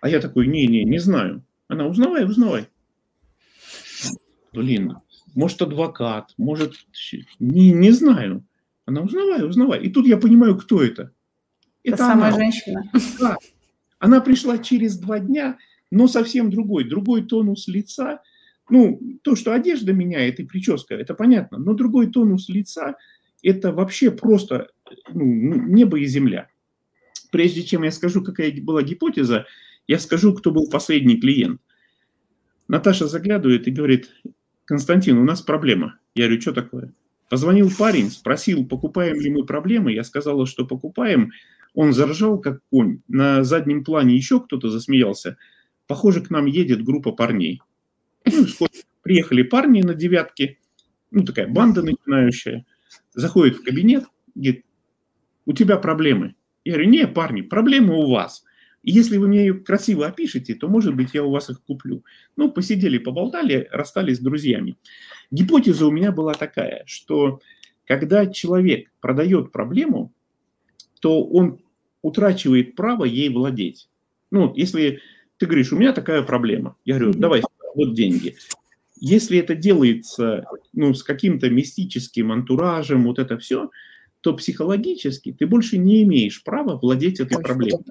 а 0.00 0.08
я 0.08 0.20
такой, 0.20 0.46
не, 0.46 0.66
не, 0.66 0.84
не 0.84 0.98
знаю. 0.98 1.42
Она, 1.66 1.86
узнавай, 1.86 2.24
узнавай. 2.24 2.68
Блин, 4.52 4.98
может, 5.34 5.60
адвокат, 5.60 6.34
может, 6.38 6.74
не, 7.38 7.72
не 7.72 7.90
знаю. 7.90 8.44
Она, 8.86 9.02
узнавай, 9.02 9.44
узнавай. 9.46 9.82
И 9.82 9.90
тут 9.90 10.06
я 10.06 10.16
понимаю, 10.16 10.56
кто 10.56 10.82
это. 10.82 11.12
Это, 11.82 11.94
это 11.94 11.96
самая 11.96 12.32
женщина. 12.32 12.90
Да. 13.20 13.36
Она 13.98 14.20
пришла 14.20 14.58
через 14.58 14.98
два 14.98 15.18
дня, 15.18 15.58
но 15.90 16.08
совсем 16.08 16.50
другой, 16.50 16.84
другой 16.84 17.22
тонус 17.22 17.68
лица. 17.68 18.22
Ну, 18.70 19.00
то, 19.22 19.34
что 19.34 19.54
одежда 19.54 19.92
меняет 19.92 20.40
и 20.40 20.44
прическа, 20.44 20.94
это 20.94 21.14
понятно, 21.14 21.58
но 21.58 21.74
другой 21.74 22.08
тонус 22.08 22.48
лица– 22.48 22.96
это 23.42 23.72
вообще 23.72 24.10
просто 24.10 24.68
ну, 25.12 25.66
небо 25.66 25.98
и 25.98 26.06
земля. 26.06 26.48
Прежде 27.30 27.62
чем 27.62 27.82
я 27.82 27.90
скажу, 27.90 28.22
какая 28.22 28.52
была 28.60 28.82
гипотеза, 28.82 29.46
я 29.86 29.98
скажу, 29.98 30.34
кто 30.34 30.50
был 30.50 30.68
последний 30.68 31.18
клиент. 31.18 31.60
Наташа 32.68 33.06
заглядывает 33.06 33.66
и 33.66 33.70
говорит, 33.70 34.10
Константин, 34.64 35.18
у 35.18 35.24
нас 35.24 35.40
проблема. 35.40 35.98
Я 36.14 36.26
говорю, 36.26 36.40
что 36.40 36.52
такое? 36.52 36.92
Позвонил 37.30 37.70
парень, 37.76 38.10
спросил, 38.10 38.66
покупаем 38.66 39.20
ли 39.20 39.30
мы 39.30 39.44
проблемы. 39.44 39.92
Я 39.92 40.04
сказала, 40.04 40.46
что 40.46 40.66
покупаем. 40.66 41.32
Он 41.74 41.92
заржал, 41.92 42.38
как 42.38 42.60
конь. 42.70 43.00
На 43.08 43.44
заднем 43.44 43.84
плане 43.84 44.16
еще 44.16 44.40
кто-то 44.40 44.68
засмеялся. 44.70 45.36
Похоже, 45.88 46.20
к 46.20 46.30
нам 46.30 46.46
едет 46.46 46.84
группа 46.84 47.10
парней. 47.10 47.60
Ну, 48.24 48.46
приехали 49.02 49.42
парни 49.42 49.82
на 49.82 49.94
девятке, 49.94 50.58
ну, 51.10 51.24
такая 51.24 51.48
банда 51.48 51.82
начинающая, 51.82 52.66
заходит 53.14 53.56
в 53.56 53.64
кабинет, 53.64 54.04
говорит, 54.34 54.64
у 55.46 55.54
тебя 55.54 55.78
проблемы. 55.78 56.34
Я 56.64 56.74
говорю, 56.74 56.90
не, 56.90 57.06
парни, 57.06 57.40
проблемы 57.40 57.96
у 57.96 58.10
вас. 58.10 58.44
Если 58.82 59.16
вы 59.16 59.28
мне 59.28 59.40
ее 59.40 59.54
красиво 59.54 60.06
опишете, 60.06 60.54
то, 60.54 60.68
может 60.68 60.94
быть, 60.94 61.14
я 61.14 61.24
у 61.24 61.30
вас 61.30 61.48
их 61.48 61.62
куплю. 61.62 62.04
Ну, 62.36 62.52
посидели, 62.52 62.98
поболтали, 62.98 63.66
расстались 63.72 64.18
с 64.18 64.20
друзьями. 64.20 64.76
Гипотеза 65.30 65.86
у 65.86 65.90
меня 65.90 66.12
была 66.12 66.34
такая, 66.34 66.84
что 66.86 67.40
когда 67.86 68.26
человек 68.26 68.90
продает 69.00 69.52
проблему, 69.52 70.12
то 71.00 71.24
он 71.24 71.60
утрачивает 72.02 72.76
право 72.76 73.04
ей 73.04 73.30
владеть. 73.30 73.88
Ну, 74.30 74.52
если 74.54 75.00
ты 75.38 75.46
говоришь, 75.46 75.72
у 75.72 75.76
меня 75.76 75.92
такая 75.92 76.22
проблема. 76.22 76.76
Я 76.84 76.98
говорю, 76.98 77.14
давай, 77.14 77.42
вот 77.74 77.94
деньги. 77.94 78.36
если 79.00 79.38
это 79.38 79.54
делается 79.54 80.44
ну, 80.72 80.92
с 80.94 81.02
каким-то 81.02 81.48
мистическим 81.48 82.32
антуражем, 82.32 83.04
вот 83.04 83.18
это 83.18 83.38
все, 83.38 83.70
то 84.20 84.34
психологически 84.34 85.32
ты 85.32 85.46
больше 85.46 85.78
не 85.78 86.02
имеешь 86.02 86.42
права 86.42 86.76
владеть 86.76 87.20
этой 87.20 87.40
проблемой. 87.40 87.84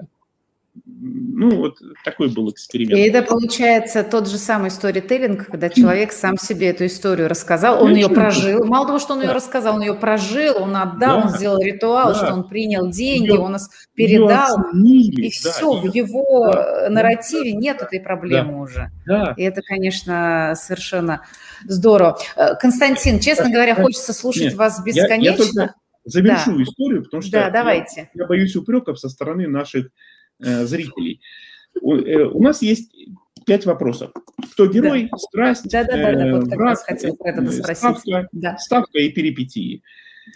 Ну, 0.85 1.55
вот 1.55 1.77
такой 2.03 2.29
был 2.29 2.49
эксперимент. 2.49 2.97
И 2.97 3.01
это 3.03 3.21
получается 3.21 4.03
тот 4.03 4.27
же 4.27 4.37
самый 4.37 4.71
сторителлинг, 4.71 5.47
когда 5.47 5.69
человек 5.69 6.11
сам 6.11 6.37
себе 6.37 6.69
эту 6.69 6.85
историю 6.87 7.29
рассказал, 7.29 7.83
он 7.83 7.93
ее 7.93 8.09
прожил. 8.09 8.65
Мало 8.65 8.87
того, 8.87 8.99
что 8.99 9.13
он 9.13 9.21
ее 9.21 9.31
рассказал, 9.31 9.75
он 9.75 9.81
ее 9.81 9.93
прожил, 9.93 10.57
он 10.61 10.75
отдал, 10.75 11.25
он 11.25 11.29
сделал 11.29 11.61
ритуал, 11.61 12.15
что 12.15 12.33
он 12.33 12.47
принял 12.47 12.89
деньги, 12.89 13.31
он 13.31 13.53
нас 13.53 13.69
передал. 13.93 14.57
И 14.73 15.29
все, 15.29 15.79
в 15.79 15.93
его 15.93 16.51
нарративе 16.89 17.53
нет 17.53 17.81
этой 17.81 17.99
проблемы 17.99 18.61
уже. 18.61 18.91
И 19.37 19.43
это, 19.43 19.61
конечно, 19.61 20.53
совершенно 20.55 21.21
здорово. 21.65 22.17
Э, 22.35 22.55
Константин, 22.55 23.19
честно 23.19 23.49
говоря, 23.49 23.75
хочется 23.75 24.13
слушать 24.13 24.53
вас 24.53 24.83
бесконечно. 24.83 25.73
завершу 26.05 26.61
историю, 26.61 27.03
потому 27.03 27.21
что 27.21 27.31
да, 27.31 27.49
давайте. 27.49 28.09
я 28.13 28.25
боюсь 28.25 28.55
упреков 28.55 28.99
со 28.99 29.09
стороны 29.09 29.47
наших 29.47 29.87
зрителей. 30.39 31.21
У, 31.81 31.95
э, 31.95 32.25
у 32.25 32.41
нас 32.41 32.61
есть 32.61 32.91
пять 33.45 33.65
вопросов. 33.65 34.11
Кто 34.51 34.67
герой, 34.67 35.09
да. 35.11 35.17
страсть, 35.17 35.69
да, 35.69 35.83
да, 35.83 35.97
да, 35.97 36.13
да, 36.13 36.35
вот 36.35 36.49
как 36.49 36.57
враг, 36.57 36.79
хотел 36.79 37.15
про 37.15 37.31
это 37.31 37.51
ставка, 37.75 38.27
да. 38.31 38.57
ставка 38.57 38.99
и 38.99 39.09
перипетии. 39.09 39.83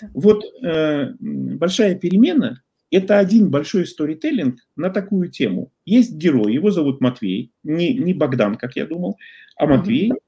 Да. 0.01 0.09
Вот 0.13 0.43
э, 0.63 1.13
большая 1.19 1.95
перемена– 1.95 2.61
это 2.91 3.19
один 3.19 3.49
большой 3.49 3.87
сторителлинг 3.87 4.59
на 4.75 4.89
такую 4.89 5.29
тему. 5.29 5.71
Есть 5.85 6.13
герой, 6.13 6.53
его 6.53 6.71
зовут 6.71 7.01
Матвей, 7.01 7.51
не, 7.63 7.93
не 7.93 8.13
Богдан, 8.13 8.55
как 8.55 8.75
я 8.75 8.85
думал, 8.85 9.17
а 9.55 9.65
Матвей. 9.65 10.11
Угу. 10.11 10.19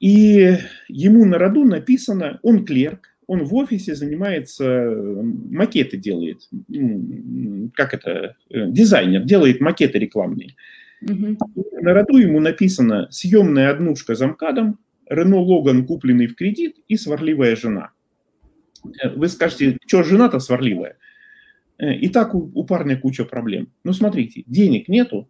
И 0.00 0.56
ему 0.88 1.24
на 1.24 1.38
роду 1.38 1.64
написано, 1.64 2.40
он 2.42 2.64
клерк, 2.64 3.09
он 3.30 3.44
в 3.44 3.54
офисе 3.54 3.94
занимается, 3.94 4.92
макеты 5.50 5.96
делает, 5.96 6.48
как 7.74 7.94
это, 7.94 8.34
э, 8.50 8.66
дизайнер, 8.66 9.22
делает 9.22 9.60
макеты 9.60 10.00
рекламные. 10.00 10.56
Угу. 11.02 11.38
На 11.80 11.92
роду 11.94 12.16
ему 12.16 12.40
написано 12.40 13.06
съемная 13.12 13.70
однушка 13.70 14.16
за 14.16 14.26
МКАДом, 14.26 14.80
Рено 15.08 15.38
Логан, 15.38 15.86
купленный 15.86 16.26
в 16.26 16.34
кредит, 16.34 16.78
и 16.88 16.96
сварливая 16.96 17.54
жена. 17.54 17.92
Э, 19.00 19.10
вы 19.10 19.28
скажете, 19.28 19.78
что 19.86 20.02
жена-то 20.02 20.40
сварливая? 20.40 20.96
Э, 21.78 21.94
и 21.94 22.08
так 22.08 22.34
у, 22.34 22.50
у 22.52 22.64
парня 22.64 22.98
куча 22.98 23.24
проблем. 23.24 23.68
Ну, 23.84 23.92
смотрите, 23.92 24.42
денег 24.48 24.88
нету, 24.88 25.28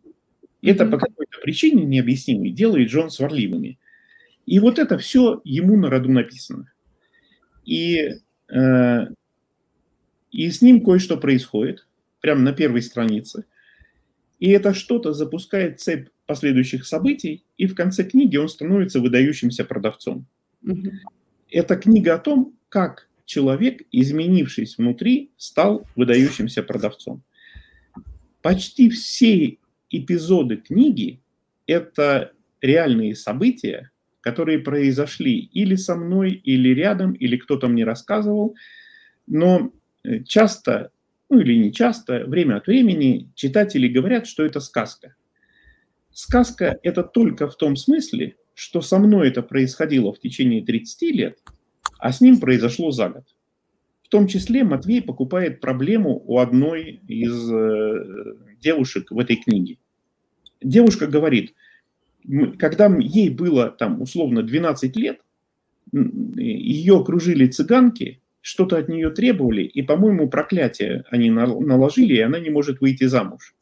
это 0.63 0.87
по 0.87 0.97
какой-то 0.97 1.39
причине 1.43 1.85
необъяснимой 1.85 2.49
делает 2.49 2.89
Джон 2.89 3.11
сварливыми. 3.11 3.79
И 4.47 4.59
вот 4.59 4.79
это 4.79 4.97
все 4.97 5.43
ему 5.45 5.77
на 5.77 5.91
роду 5.91 6.11
написано 6.11 6.73
и, 7.65 8.17
э, 8.49 9.07
и 10.31 10.51
с 10.51 10.63
ним 10.63 10.85
кое-что 10.85 11.17
происходит, 11.17 11.87
прямо 12.21 12.41
на 12.41 12.53
первой 12.53 12.83
странице. 12.83 13.45
И 14.39 14.51
это 14.51 14.75
что-то 14.75 15.13
запускает 15.13 15.81
цепь 15.81 16.09
последующих 16.27 16.87
событий, 16.87 17.45
и 17.57 17.67
в 17.67 17.75
конце 17.75 18.05
книги 18.05 18.37
он 18.37 18.49
становится 18.49 19.01
выдающимся 19.01 19.65
продавцом. 19.65 20.27
Угу. 20.63 20.91
Это 21.51 21.77
книга 21.77 22.15
о 22.15 22.19
том, 22.19 22.55
как 22.69 23.09
человек, 23.25 23.83
изменившись 23.93 24.79
внутри, 24.79 25.31
стал 25.37 25.87
выдающимся 25.97 26.63
продавцом. 26.63 27.23
Почти 28.43 28.89
все 28.91 29.59
эпизоды 29.91 30.57
книги– 30.57 31.21
это 31.67 32.33
реальные 32.61 33.17
события, 33.17 33.90
которые 34.21 34.59
произошли 34.59 35.39
или 35.39 35.75
со 35.77 35.97
мной, 35.97 36.33
или 36.33 36.71
рядом, 36.71 37.13
или 37.13 37.37
кто-то 37.37 37.69
мне 37.69 37.85
рассказывал. 37.85 38.55
Но 39.27 39.73
э, 40.05 40.23
часто, 40.25 40.91
ну 41.29 41.41
или 41.41 41.57
не 41.57 41.73
часто, 41.73 42.25
время 42.27 42.57
от 42.57 42.67
времени 42.67 43.31
читатели 43.35 43.89
говорят, 43.89 44.27
что 44.27 44.45
это 44.45 44.61
сказка. 44.61 45.15
Сказка– 46.13 46.79
это 46.83 47.03
только 47.03 47.49
в 47.49 47.57
том 47.57 47.77
смысле, 47.77 48.37
что 48.55 48.83
со 48.83 48.99
мной 48.99 49.29
это 49.29 49.43
происходило 49.43 50.13
в 50.13 50.21
течение 50.21 50.65
30 50.65 51.03
лет, 51.15 51.39
а 51.99 52.13
с 52.13 52.21
ним 52.21 52.41
произошло 52.41 52.91
за 52.91 53.09
год. 53.09 53.25
В 54.03 54.09
том 54.09 54.27
числе 54.27 54.65
Матвей 54.65 55.01
покупает 55.01 55.61
проблему 55.61 56.21
у 56.27 56.39
одной 56.39 57.01
из 57.07 57.51
э, 57.51 58.35
девушек 58.61 59.13
в 59.13 59.19
этой 59.19 59.37
книге. 59.37 59.79
Девушка 60.61 61.07
говорит– 61.07 61.55
когда 62.59 62.95
ей 62.99 63.31
было 63.31 63.71
там 63.71 64.01
условно 64.03 64.43
12 64.43 64.97
лет, 64.97 65.21
ее 65.93 66.99
окружили 66.99 67.47
цыганки, 67.47 68.21
что-то 68.41 68.79
от 68.79 68.89
нее 68.89 69.11
требовали, 69.11 69.63
и, 69.63 69.83
по-моему, 69.83 70.29
проклятие 70.29 71.05
они 71.11 71.31
наложили, 71.31 72.15
и 72.15 72.21
она 72.21 72.39
не 72.39 72.51
может 72.51 72.81
выйти 72.81 73.05
замуж. 73.05 73.55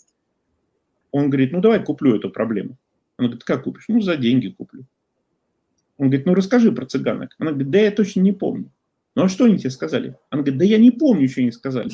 Он 1.10 1.30
говорит, 1.30 1.52
ну 1.52 1.60
давай 1.60 1.82
куплю 1.82 2.16
эту 2.16 2.30
проблему. 2.30 2.76
Она 3.16 3.28
говорит, 3.28 3.44
как 3.44 3.64
купишь? 3.64 3.86
Ну, 3.88 4.00
за 4.00 4.16
деньги 4.16 4.48
куплю. 4.48 4.84
Он 5.96 6.08
говорит, 6.08 6.26
ну 6.26 6.34
расскажи 6.34 6.70
про 6.70 6.86
цыганок. 6.86 7.34
Она 7.38 7.50
говорит, 7.50 7.70
да 7.70 7.80
я 7.80 7.90
точно 7.90 8.20
не 8.20 8.32
помню. 8.32 8.70
Ну 9.16 9.24
а 9.24 9.28
что 9.28 9.46
они 9.46 9.58
тебе 9.58 9.70
сказали? 9.70 10.16
Она 10.30 10.42
говорит, 10.42 10.58
да 10.58 10.64
я 10.64 10.78
не 10.78 10.92
помню, 10.92 11.28
что 11.28 11.40
они 11.40 11.50
сказали. 11.50 11.90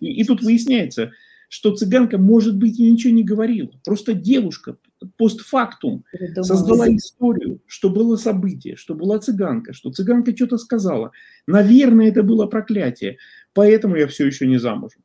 И, 0.00 0.20
и 0.20 0.24
тут 0.24 0.42
выясняется, 0.42 1.12
что 1.48 1.74
цыганка, 1.74 2.18
может 2.18 2.56
быть, 2.56 2.78
и 2.78 2.90
ничего 2.90 3.12
не 3.12 3.24
говорила. 3.24 3.70
Просто 3.84 4.14
девушка 4.14 4.76
постфактум 5.16 6.04
создала 6.40 6.88
историю, 6.94 7.60
что 7.66 7.90
было 7.90 8.16
событие, 8.16 8.76
что 8.76 8.94
была 8.94 9.18
цыганка, 9.18 9.72
что 9.72 9.90
цыганка 9.90 10.34
что-то 10.34 10.58
сказала. 10.58 11.12
Наверное, 11.46 12.08
это 12.08 12.22
было 12.22 12.46
проклятие, 12.46 13.18
поэтому 13.52 13.96
я 13.96 14.06
все 14.06 14.26
еще 14.26 14.46
не 14.46 14.58
замужем. 14.58 15.02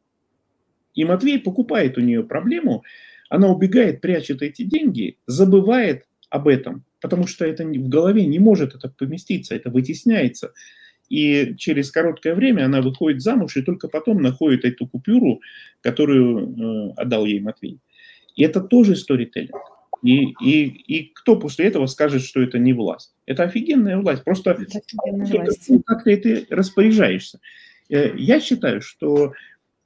И 0.93 1.05
Матвей 1.05 1.39
покупает 1.39 1.97
у 1.97 2.01
нее 2.01 2.23
проблему, 2.23 2.83
она 3.29 3.47
убегает, 3.47 4.01
прячет 4.01 4.41
эти 4.41 4.63
деньги, 4.63 5.17
забывает 5.25 6.05
об 6.29 6.47
этом, 6.47 6.83
потому 6.99 7.27
что 7.27 7.45
это 7.45 7.63
в 7.63 7.89
голове 7.89 8.25
не 8.25 8.39
может 8.39 8.75
это 8.75 8.89
поместиться, 8.89 9.55
это 9.55 9.69
вытесняется. 9.69 10.53
И 11.11 11.55
через 11.57 11.91
короткое 11.91 12.33
время 12.35 12.65
она 12.65 12.81
выходит 12.81 13.21
замуж 13.21 13.57
и 13.57 13.61
только 13.61 13.89
потом 13.89 14.21
находит 14.21 14.63
эту 14.63 14.87
купюру, 14.87 15.41
которую 15.81 16.47
э, 16.47 16.93
отдал 16.95 17.25
ей 17.25 17.41
Матвей. 17.41 17.81
И 18.37 18.43
это 18.43 18.61
тоже 18.61 18.95
сторителлинг. 18.95 19.51
И, 20.03 20.33
и, 20.41 20.63
и 20.63 21.11
кто 21.13 21.35
после 21.37 21.65
этого 21.65 21.87
скажет, 21.87 22.23
что 22.23 22.41
это 22.41 22.59
не 22.59 22.71
власть? 22.71 23.13
Это 23.25 23.43
офигенная 23.43 23.97
власть. 23.97 24.23
Просто 24.23 24.57
как 25.85 26.03
ты 26.05 26.13
это 26.13 26.55
распоряжаешься. 26.55 27.41
Э, 27.89 28.15
я 28.15 28.39
считаю, 28.39 28.79
что, 28.79 29.33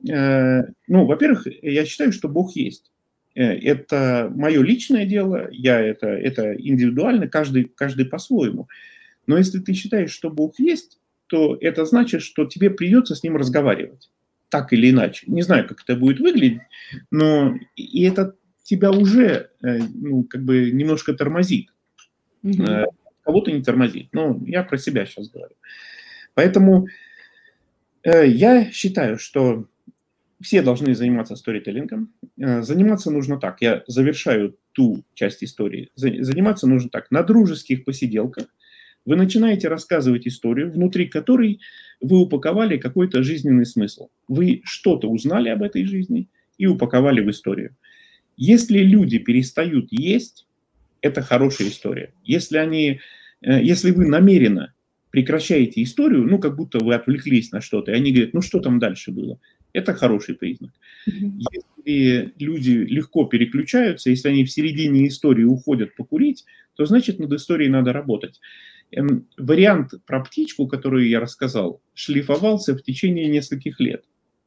э, 0.07 0.61
ну, 0.87 1.05
во-первых, 1.05 1.47
я 1.63 1.85
считаю, 1.85 2.11
что 2.11 2.29
Бог 2.29 2.55
есть. 2.55 2.91
Это 3.33 4.31
мое 4.33 4.61
личное 4.61 5.05
дело, 5.05 5.49
я 5.51 5.81
это, 5.81 6.07
это 6.07 6.53
индивидуально, 6.53 7.27
каждый, 7.27 7.63
каждый 7.63 8.05
по-своему. 8.05 8.67
Но 9.25 9.39
если 9.39 9.59
ты 9.59 9.73
считаешь, 9.73 10.11
что 10.11 10.29
Бог 10.29 10.59
есть, 10.59 10.99
то 11.27 11.57
это 11.59 11.85
значит, 11.85 12.21
что 12.21 12.45
тебе 12.45 12.69
придется 12.69 13.15
с 13.15 13.23
ним 13.23 13.37
разговаривать 13.37 14.09
так 14.49 14.71
или 14.73 14.89
иначе. 14.89 15.25
Не 15.27 15.41
знаю, 15.41 15.67
как 15.67 15.81
это 15.81 15.97
будет 15.97 16.19
выглядеть, 16.19 16.61
но 17.11 17.55
и 17.75 18.03
это 18.03 18.35
тебя 18.63 18.91
уже 18.91 19.49
э, 19.61 19.79
ну, 19.93 20.23
как 20.23 20.43
бы 20.43 20.71
немножко 20.71 21.13
тормозит. 21.13 21.69
Mm-hmm. 22.43 22.85
Кого-то 23.23 23.51
не 23.51 23.63
тормозит. 23.63 24.09
Ну, 24.13 24.43
я 24.45 24.63
про 24.63 24.77
себя 24.77 25.05
сейчас 25.05 25.29
говорю. 25.29 25.55
Поэтому 26.35 26.87
э, 28.03 28.27
я 28.27 28.71
считаю, 28.71 29.17
что 29.17 29.67
все 30.41 30.61
должны 30.61 30.95
заниматься 30.95 31.35
сторителлингом. 31.35 32.13
Заниматься 32.37 33.09
нужно 33.09 33.39
так. 33.39 33.61
Я 33.61 33.83
завершаю 33.87 34.57
ту 34.73 35.03
часть 35.13 35.43
истории. 35.43 35.89
Заниматься 35.95 36.67
нужно 36.67 36.89
так. 36.89 37.09
На 37.09 37.23
дружеских 37.23 37.83
посиделках 37.83 38.45
вы 39.05 39.15
начинаете 39.15 39.67
рассказывать 39.67 40.27
историю, 40.27 40.71
внутри 40.71 41.05
которой 41.07 41.59
вы 42.01 42.19
упаковали 42.21 42.77
какой-то 42.77 43.23
жизненный 43.23 43.65
смысл. 43.65 44.09
Вы 44.27 44.61
что-то 44.63 45.07
узнали 45.07 45.49
об 45.49 45.63
этой 45.63 45.85
жизни 45.85 46.27
и 46.57 46.65
упаковали 46.65 47.21
в 47.21 47.29
историю. 47.29 47.75
Если 48.37 48.79
люди 48.79 49.19
перестают 49.19 49.87
есть, 49.91 50.45
это 51.01 51.21
хорошая 51.21 51.69
история. 51.69 52.11
Если, 52.23 52.57
они, 52.57 52.99
э, 53.41 53.63
если 53.63 53.91
вы 53.91 54.07
намеренно 54.07 54.73
прекращаете 55.11 55.83
историю, 55.83 56.23
ну, 56.23 56.39
как 56.39 56.55
будто 56.57 56.79
вы 56.79 56.95
отвлеклись 56.95 57.51
на 57.51 57.61
что-то, 57.61 57.91
и 57.91 57.95
они 57.95 58.11
говорят, 58.11 58.33
ну, 58.33 58.41
что 58.41 58.59
там 58.59 58.79
дальше 58.79 59.11
было, 59.11 59.39
это 59.71 59.93
хороший 59.93 60.35
признак. 60.35 60.71
Если 61.05 62.33
люди 62.39 62.71
легко 62.71 63.25
переключаются, 63.25 64.09
если 64.09 64.29
они 64.29 64.43
в 64.43 64.51
середине 64.51 65.07
истории 65.07 65.43
уходят 65.43 65.95
покурить, 65.95 66.45
то 66.75 66.85
значит 66.85 67.19
над 67.19 67.31
историей 67.33 67.69
надо 67.69 67.93
работать. 67.93 68.41
Эм, 68.91 69.27
вариант 69.37 69.93
про 70.05 70.21
птичку, 70.21 70.67
которую 70.67 71.07
я 71.09 71.19
рассказал, 71.19 71.81
шлифовался 71.93 72.75
в 72.75 72.81
течение 72.81 73.27
нескольких 73.27 73.79
лет. 73.79 74.03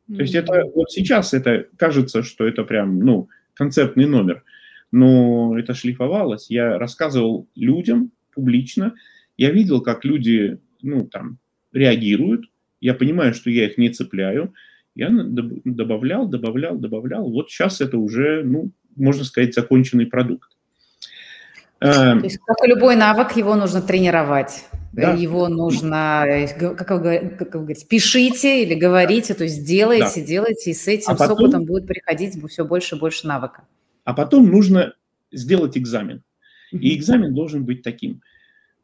То 0.09 0.23
есть 0.23 0.35
это 0.35 0.65
вот 0.75 0.91
сейчас 0.91 1.35
это 1.35 1.67
кажется, 1.77 2.23
что 2.23 2.47
это 2.47 2.65
прям, 2.65 2.99
ну, 2.99 3.29
концертный 3.53 4.07
номер. 4.07 4.43
Но 4.91 5.59
это 5.59 5.75
шлифовалось. 5.75 6.49
Я 6.49 6.79
рассказывал 6.79 7.47
людям 7.55 8.11
публично, 8.35 8.95
я 9.37 9.51
видел, 9.51 9.83
как 9.83 10.07
люди, 10.07 10.59
ну, 10.81 11.07
там, 11.07 11.39
реагируют, 11.73 12.47
я 12.81 12.95
понимаю, 12.95 13.35
что 13.35 13.51
я 13.51 13.67
их 13.67 13.77
не 13.77 13.91
цепляю, 13.91 14.55
я 14.95 15.11
добавлял, 15.11 16.27
добавлял, 16.27 16.79
добавлял. 16.79 17.31
Вот 17.31 17.51
сейчас 17.51 17.81
это 17.81 17.99
уже, 17.99 18.43
ну, 18.45 18.71
можно 18.97 19.25
сказать, 19.25 19.55
законченный 19.55 20.07
продукт. 20.07 20.57
То 21.81 22.21
есть, 22.23 22.39
как 22.45 22.57
и 22.65 22.69
любой 22.69 22.97
навык, 22.97 23.37
его 23.37 23.55
нужно 23.55 23.81
тренировать. 23.81 24.65
Да. 24.93 25.13
Его 25.13 25.49
нужно, 25.49 26.25
как 26.59 26.91
вы, 26.91 27.37
как 27.39 27.55
вы 27.55 27.61
говорите, 27.61 27.87
пишите 27.87 28.65
или 28.65 28.75
говорите, 28.75 29.35
то 29.35 29.45
есть 29.45 29.65
делайте, 29.65 30.21
да. 30.21 30.27
делайте, 30.27 30.71
и 30.71 30.75
с 30.75 30.89
этим, 30.89 31.13
а 31.13 31.15
потом, 31.15 31.37
с 31.37 31.41
опытом 31.41 31.65
будет 31.67 31.87
приходить 31.87 32.37
все 32.49 32.65
больше 32.65 32.97
и 32.97 32.99
больше 32.99 33.27
навыка. 33.27 33.65
А 34.05 34.15
потом 34.15 34.51
нужно 34.51 34.95
сделать 35.31 35.77
экзамен. 35.77 36.23
И 36.73 36.97
экзамен 36.97 37.35
должен 37.35 37.65
быть 37.65 37.83
таким. 37.83 38.23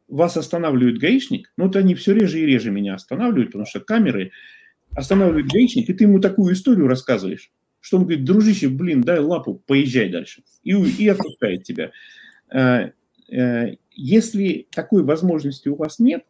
Вас 0.07 0.37
останавливает 0.37 0.99
гаишник, 0.99 1.53
ну, 1.57 1.65
вот 1.65 1.77
они 1.77 1.95
все 1.95 2.13
реже 2.13 2.41
и 2.41 2.47
реже 2.47 2.71
меня 2.71 2.95
останавливают, 2.95 3.49
потому 3.49 3.67
что 3.67 3.81
камеры 3.81 4.31
останавливает 4.95 5.51
гаишник, 5.51 5.89
и 5.89 5.95
ты 5.95 6.05
ему 6.05 6.21
такую 6.21 6.55
историю 6.55 6.87
рассказываешь, 6.87 7.51
что 7.81 7.97
он 7.97 8.05
говорит, 8.05 8.25
дружище, 8.25 8.69
блин, 8.69 9.01
дай 9.01 9.19
лапу, 9.19 9.55
поезжай 9.67 10.11
дальше. 10.11 10.43
И, 10.63 10.73
и 10.73 11.09
отпускает 11.09 11.65
тебя. 11.65 11.91
Э, 12.55 12.93
э, 13.31 13.75
если 13.91 14.67
такой 14.71 15.03
возможности 15.03 15.69
у 15.69 15.77
вас 15.77 15.99
нет, 15.99 16.25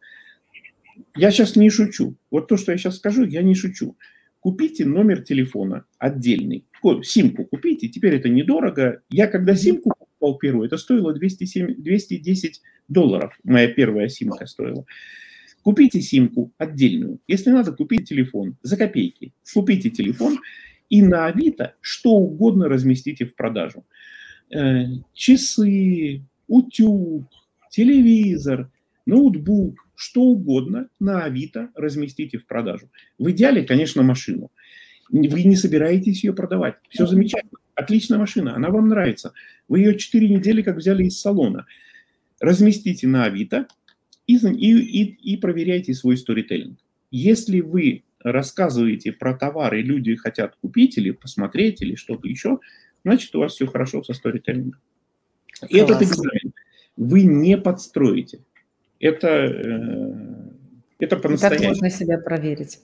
я 1.15 1.31
сейчас 1.31 1.55
не 1.55 1.69
шучу. 1.69 2.15
Вот 2.31 2.47
то, 2.47 2.57
что 2.57 2.71
я 2.71 2.77
сейчас 2.77 2.97
скажу, 2.97 3.23
я 3.23 3.41
не 3.41 3.55
шучу. 3.55 3.95
Купите 4.39 4.85
номер 4.85 5.21
телефона 5.23 5.85
отдельный. 5.97 6.65
Симку 7.03 7.45
купите, 7.45 7.87
теперь 7.87 8.15
это 8.15 8.29
недорого. 8.29 9.01
Я 9.09 9.27
когда 9.27 9.55
симку 9.55 9.91
покупал 9.97 10.37
первую, 10.37 10.67
это 10.67 10.77
стоило 10.77 11.13
207, 11.13 11.81
210 11.81 12.61
долларов. 12.87 13.37
Моя 13.43 13.67
первая 13.69 14.07
симка 14.07 14.45
стоила. 14.45 14.85
Купите 15.63 15.99
симку 15.99 16.51
отдельную. 16.59 17.19
Если 17.27 17.49
надо, 17.49 17.71
купите 17.71 18.03
телефон 18.03 18.55
за 18.61 18.77
копейки. 18.77 19.33
Купите 19.51 19.89
телефон 19.89 20.37
и 20.89 21.01
на 21.01 21.25
Авито 21.25 21.73
что 21.81 22.11
угодно 22.11 22.69
разместите 22.69 23.25
в 23.25 23.35
продажу. 23.35 23.83
Э, 24.53 24.85
часы, 25.13 26.21
утюг, 26.47 27.25
телевизор, 27.71 28.69
ноутбук, 29.05 29.79
что 29.95 30.21
угодно 30.21 30.87
на 30.99 31.23
Авито 31.23 31.69
разместите 31.75 32.37
в 32.37 32.45
продажу. 32.45 32.89
В 33.17 33.31
идеале, 33.31 33.63
конечно, 33.63 34.03
машину. 34.03 34.51
Вы 35.09 35.43
не 35.43 35.55
собираетесь 35.55 36.23
ее 36.23 36.33
продавать. 36.33 36.75
Все 36.89 37.05
замечательно. 37.05 37.59
Отличная 37.75 38.17
машина, 38.17 38.55
она 38.55 38.69
вам 38.69 38.87
нравится. 38.87 39.33
Вы 39.67 39.79
ее 39.79 39.97
4 39.97 40.29
недели 40.29 40.61
как 40.61 40.77
взяли 40.77 41.05
из 41.05 41.19
салона. 41.19 41.65
Разместите 42.39 43.07
на 43.07 43.25
Авито 43.25 43.67
и, 44.27 44.35
и, 44.37 45.03
и, 45.03 45.33
и 45.33 45.37
проверяйте 45.37 45.93
свой 45.93 46.17
сторителлинг. 46.17 46.79
Если 47.11 47.61
вы 47.61 48.03
рассказываете 48.23 49.11
про 49.11 49.35
товары, 49.35 49.81
люди 49.81 50.15
хотят 50.15 50.55
купить 50.55 50.97
или 50.97 51.11
посмотреть 51.11 51.81
или 51.81 51.95
что-то 51.95 52.27
еще, 52.27 52.59
значит, 53.05 53.33
у 53.35 53.39
вас 53.39 53.53
все 53.53 53.67
хорошо 53.67 54.03
со 54.03 54.13
сторителлингом. 54.13 54.81
И 55.69 55.77
этот 55.77 56.01
экзамен 56.01 56.53
вы 56.97 57.23
не 57.23 57.57
подстроите. 57.57 58.39
Это, 58.99 59.27
э, 59.27 60.13
это 60.99 61.17
по-настоящему. 61.17 61.73
Так 61.73 61.81
можно 61.81 61.89
себя 61.89 62.17
проверить. 62.17 62.79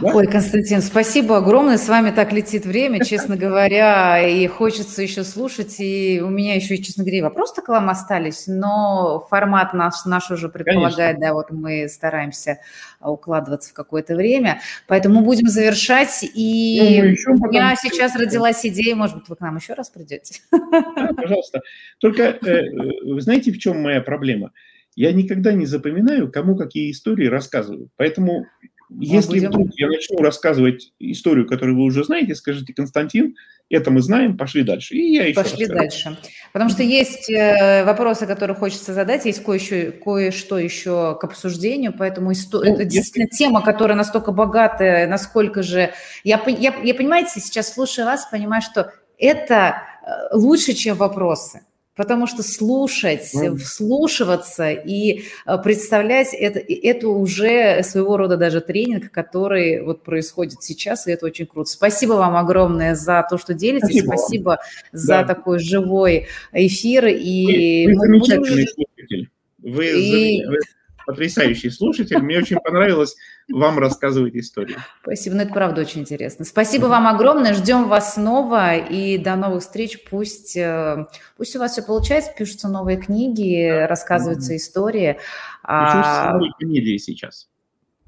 Да? 0.00 0.12
Ой, 0.14 0.26
Константин, 0.26 0.82
спасибо 0.82 1.38
огромное. 1.38 1.78
С 1.78 1.88
вами 1.88 2.10
так 2.10 2.32
летит 2.32 2.66
время, 2.66 3.04
честно 3.04 3.36
говоря, 3.36 4.20
и 4.26 4.46
хочется 4.46 5.02
еще 5.02 5.24
слушать. 5.24 5.76
И 5.78 6.20
у 6.22 6.28
меня 6.28 6.54
еще, 6.54 6.76
честно 6.78 7.04
говоря, 7.04 7.24
вопросы 7.24 7.62
к 7.62 7.68
вам 7.68 7.88
остались, 7.88 8.44
но 8.46 9.26
формат 9.30 9.72
наш, 9.72 10.04
наш 10.04 10.30
уже 10.30 10.48
предполагает, 10.48 11.16
Конечно. 11.16 11.20
да, 11.20 11.34
вот 11.34 11.50
мы 11.50 11.88
стараемся 11.88 12.58
укладываться 13.00 13.70
в 13.70 13.72
какое-то 13.72 14.14
время. 14.16 14.60
Поэтому 14.86 15.22
будем 15.22 15.48
завершать. 15.48 16.24
И 16.34 17.16
ну, 17.26 17.34
у 17.34 17.48
меня 17.48 17.74
сейчас 17.76 18.14
родилась 18.16 18.64
идея, 18.66 18.94
может 18.94 19.16
быть, 19.16 19.28
вы 19.28 19.36
к 19.36 19.40
нам 19.40 19.56
еще 19.56 19.72
раз 19.72 19.88
придете? 19.90 20.40
Да, 20.50 21.10
пожалуйста. 21.16 21.62
Только 22.00 22.22
э, 22.22 22.70
вы 23.04 23.20
знаете, 23.20 23.50
в 23.50 23.58
чем 23.58 23.82
моя 23.82 24.00
проблема? 24.02 24.52
Я 24.94 25.12
никогда 25.12 25.52
не 25.52 25.66
запоминаю, 25.66 26.30
кому 26.30 26.56
какие 26.56 26.90
истории 26.90 27.26
рассказываю. 27.26 27.90
Поэтому 27.96 28.46
если 28.90 29.34
будем... 29.34 29.48
вдруг 29.50 29.68
я 29.76 29.88
начну 29.88 30.18
рассказывать 30.18 30.92
историю, 30.98 31.46
которую 31.46 31.76
вы 31.76 31.84
уже 31.84 32.04
знаете, 32.04 32.34
скажите, 32.34 32.72
Константин, 32.72 33.34
это 33.68 33.90
мы 33.90 34.00
знаем, 34.00 34.36
пошли 34.36 34.62
дальше. 34.62 34.94
И 34.94 35.14
я 35.14 35.24
еще 35.24 35.34
Пошли 35.34 35.64
расскажу. 35.64 35.80
дальше. 35.80 36.18
Потому 36.52 36.70
что 36.70 36.84
есть 36.84 37.28
э, 37.28 37.84
вопросы, 37.84 38.26
которые 38.26 38.56
хочется 38.56 38.94
задать, 38.94 39.24
есть 39.24 39.42
кое-что, 39.42 39.92
кое-что 39.92 40.58
еще 40.58 41.18
к 41.20 41.24
обсуждению, 41.24 41.92
поэтому 41.96 42.32
исто... 42.32 42.60
ну, 42.60 42.74
это 42.74 42.84
действительно 42.84 43.28
если... 43.30 43.44
тема, 43.44 43.62
которая 43.62 43.96
настолько 43.96 44.30
богатая, 44.30 45.08
насколько 45.08 45.64
же... 45.64 45.92
Я, 46.22 46.40
я, 46.46 46.74
я, 46.82 46.94
понимаете, 46.94 47.40
сейчас 47.40 47.74
слушая 47.74 48.06
вас, 48.06 48.28
понимаю, 48.30 48.62
что 48.62 48.92
это 49.18 49.82
э, 50.06 50.36
лучше, 50.36 50.72
чем 50.72 50.96
вопросы. 50.96 51.62
Потому 51.96 52.26
что 52.26 52.42
слушать, 52.42 53.34
mm. 53.34 53.56
вслушиваться 53.56 54.70
и 54.70 55.22
э, 55.46 55.58
представлять 55.58 56.34
это, 56.34 56.58
это 56.58 57.08
уже 57.08 57.82
своего 57.82 58.18
рода 58.18 58.36
даже 58.36 58.60
тренинг, 58.60 59.10
который 59.10 59.82
вот 59.82 60.02
происходит 60.02 60.62
сейчас, 60.62 61.06
и 61.06 61.12
это 61.12 61.26
очень 61.26 61.46
круто. 61.46 61.70
Спасибо 61.70 62.12
вам 62.12 62.36
огромное 62.36 62.94
за 62.94 63.26
то, 63.28 63.38
что 63.38 63.54
делитесь, 63.54 64.04
спасибо, 64.04 64.16
спасибо 64.16 64.58
за 64.92 65.06
да. 65.06 65.24
такой 65.24 65.58
живой 65.58 66.26
эфир. 66.52 67.06
И 67.06 67.86
вы, 67.86 67.94
вы 67.94 68.06
замечательный 68.06 68.50
будем... 68.50 68.68
слушатель. 68.68 69.30
Вы, 69.58 69.86
и... 69.86 70.44
вы 70.44 70.58
потрясающий 71.06 71.70
слушатель. 71.70 72.18
Мне 72.18 72.38
очень 72.38 72.56
понравилось 72.56 73.16
вам 73.48 73.78
рассказывать 73.78 74.34
историю. 74.34 74.78
Спасибо, 75.02 75.36
ну 75.36 75.42
это 75.42 75.52
правда 75.52 75.80
очень 75.80 76.02
интересно. 76.02 76.44
Спасибо 76.44 76.86
вам 76.86 77.06
огромное, 77.06 77.54
ждем 77.54 77.88
вас 77.88 78.14
снова 78.14 78.76
и 78.76 79.16
до 79.16 79.36
новых 79.36 79.62
встреч. 79.62 80.04
Пусть, 80.10 80.56
э, 80.56 81.06
пусть 81.36 81.56
у 81.56 81.58
вас 81.58 81.72
все 81.72 81.82
получается, 81.82 82.32
пишутся 82.36 82.68
новые 82.68 82.98
книги, 82.98 83.68
да. 83.70 83.86
рассказываются 83.86 84.52
mm-hmm. 84.52 84.56
истории. 84.56 85.12
Пишу 85.12 85.22
а... 85.62 86.28
сценарий 86.28 86.52
комедии 86.58 86.96
сейчас. 86.98 87.48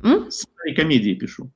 М? 0.02 0.30
Сценарий 0.30 0.74
комедии 0.74 1.14
пишу. 1.14 1.50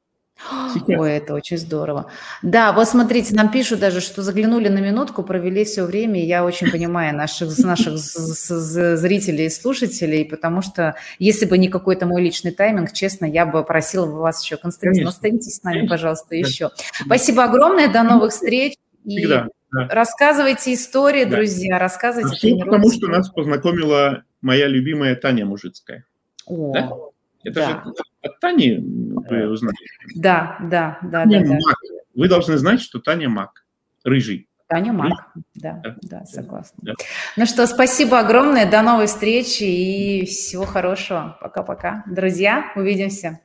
Сейчас. 0.74 1.00
Ой, 1.00 1.12
это 1.12 1.34
очень 1.34 1.58
здорово. 1.58 2.10
Да, 2.42 2.72
вот 2.72 2.88
смотрите, 2.88 3.34
нам 3.34 3.50
пишут 3.50 3.80
даже, 3.80 4.00
что 4.00 4.22
заглянули 4.22 4.68
на 4.68 4.78
минутку, 4.78 5.22
провели 5.22 5.64
все 5.64 5.84
время, 5.84 6.20
и 6.20 6.26
я 6.26 6.44
очень 6.44 6.70
понимаю 6.70 7.16
наших, 7.16 7.56
наших 7.58 7.96
зрителей 7.98 9.46
и 9.46 9.50
слушателей, 9.50 10.24
потому 10.24 10.62
что 10.62 10.96
если 11.18 11.46
бы 11.46 11.58
не 11.58 11.68
какой-то 11.68 12.06
мой 12.06 12.22
личный 12.22 12.50
тайминг, 12.50 12.92
честно, 12.92 13.24
я 13.24 13.46
бы 13.46 13.64
просила 13.64 14.06
бы 14.06 14.18
вас 14.18 14.42
еще, 14.42 14.56
Константин, 14.56 15.06
останьтесь 15.06 15.56
с 15.56 15.62
нами, 15.62 15.86
пожалуйста, 15.86 16.34
еще. 16.34 16.70
Спасибо 17.04 17.44
огромное, 17.44 17.92
до 17.92 18.02
новых 18.02 18.32
встреч. 18.32 18.74
И 19.04 19.26
да. 19.26 19.48
рассказывайте 19.72 20.74
истории, 20.74 21.24
да. 21.24 21.36
друзья, 21.36 21.78
рассказывайте. 21.78 22.34
А 22.34 22.36
все 22.36 22.56
потому, 22.64 22.90
что 22.92 23.08
нас 23.08 23.28
познакомила 23.30 24.22
моя 24.40 24.66
любимая 24.66 25.16
Таня 25.16 25.44
Мужицкая. 25.44 26.04
О, 26.46 26.72
да? 26.72 26.90
Это 27.44 27.54
да. 27.54 27.68
же 27.68 27.92
от 28.22 28.40
Тани 28.40 28.78
вы 28.78 29.48
узнали? 29.48 29.74
Да, 30.14 30.58
да, 30.60 30.98
да. 31.02 31.24
Таня 31.24 31.44
да, 31.44 31.52
Мак. 31.54 31.60
Да. 31.62 31.98
Вы 32.14 32.28
должны 32.28 32.56
знать, 32.56 32.80
что 32.80 32.98
Таня 32.98 33.28
Мак, 33.28 33.64
рыжий. 34.04 34.48
Таня 34.68 34.92
Мак, 34.92 35.12
да, 35.54 35.80
да, 35.84 35.96
да, 36.02 36.24
согласна. 36.24 36.78
Да. 36.82 36.94
Ну 37.36 37.46
что, 37.46 37.66
спасибо 37.66 38.18
огромное, 38.18 38.70
до 38.70 38.80
новой 38.82 39.06
встречи 39.06 39.64
и 39.64 40.24
всего 40.24 40.64
хорошего. 40.64 41.36
Пока-пока. 41.40 42.04
Друзья, 42.06 42.72
увидимся. 42.74 43.40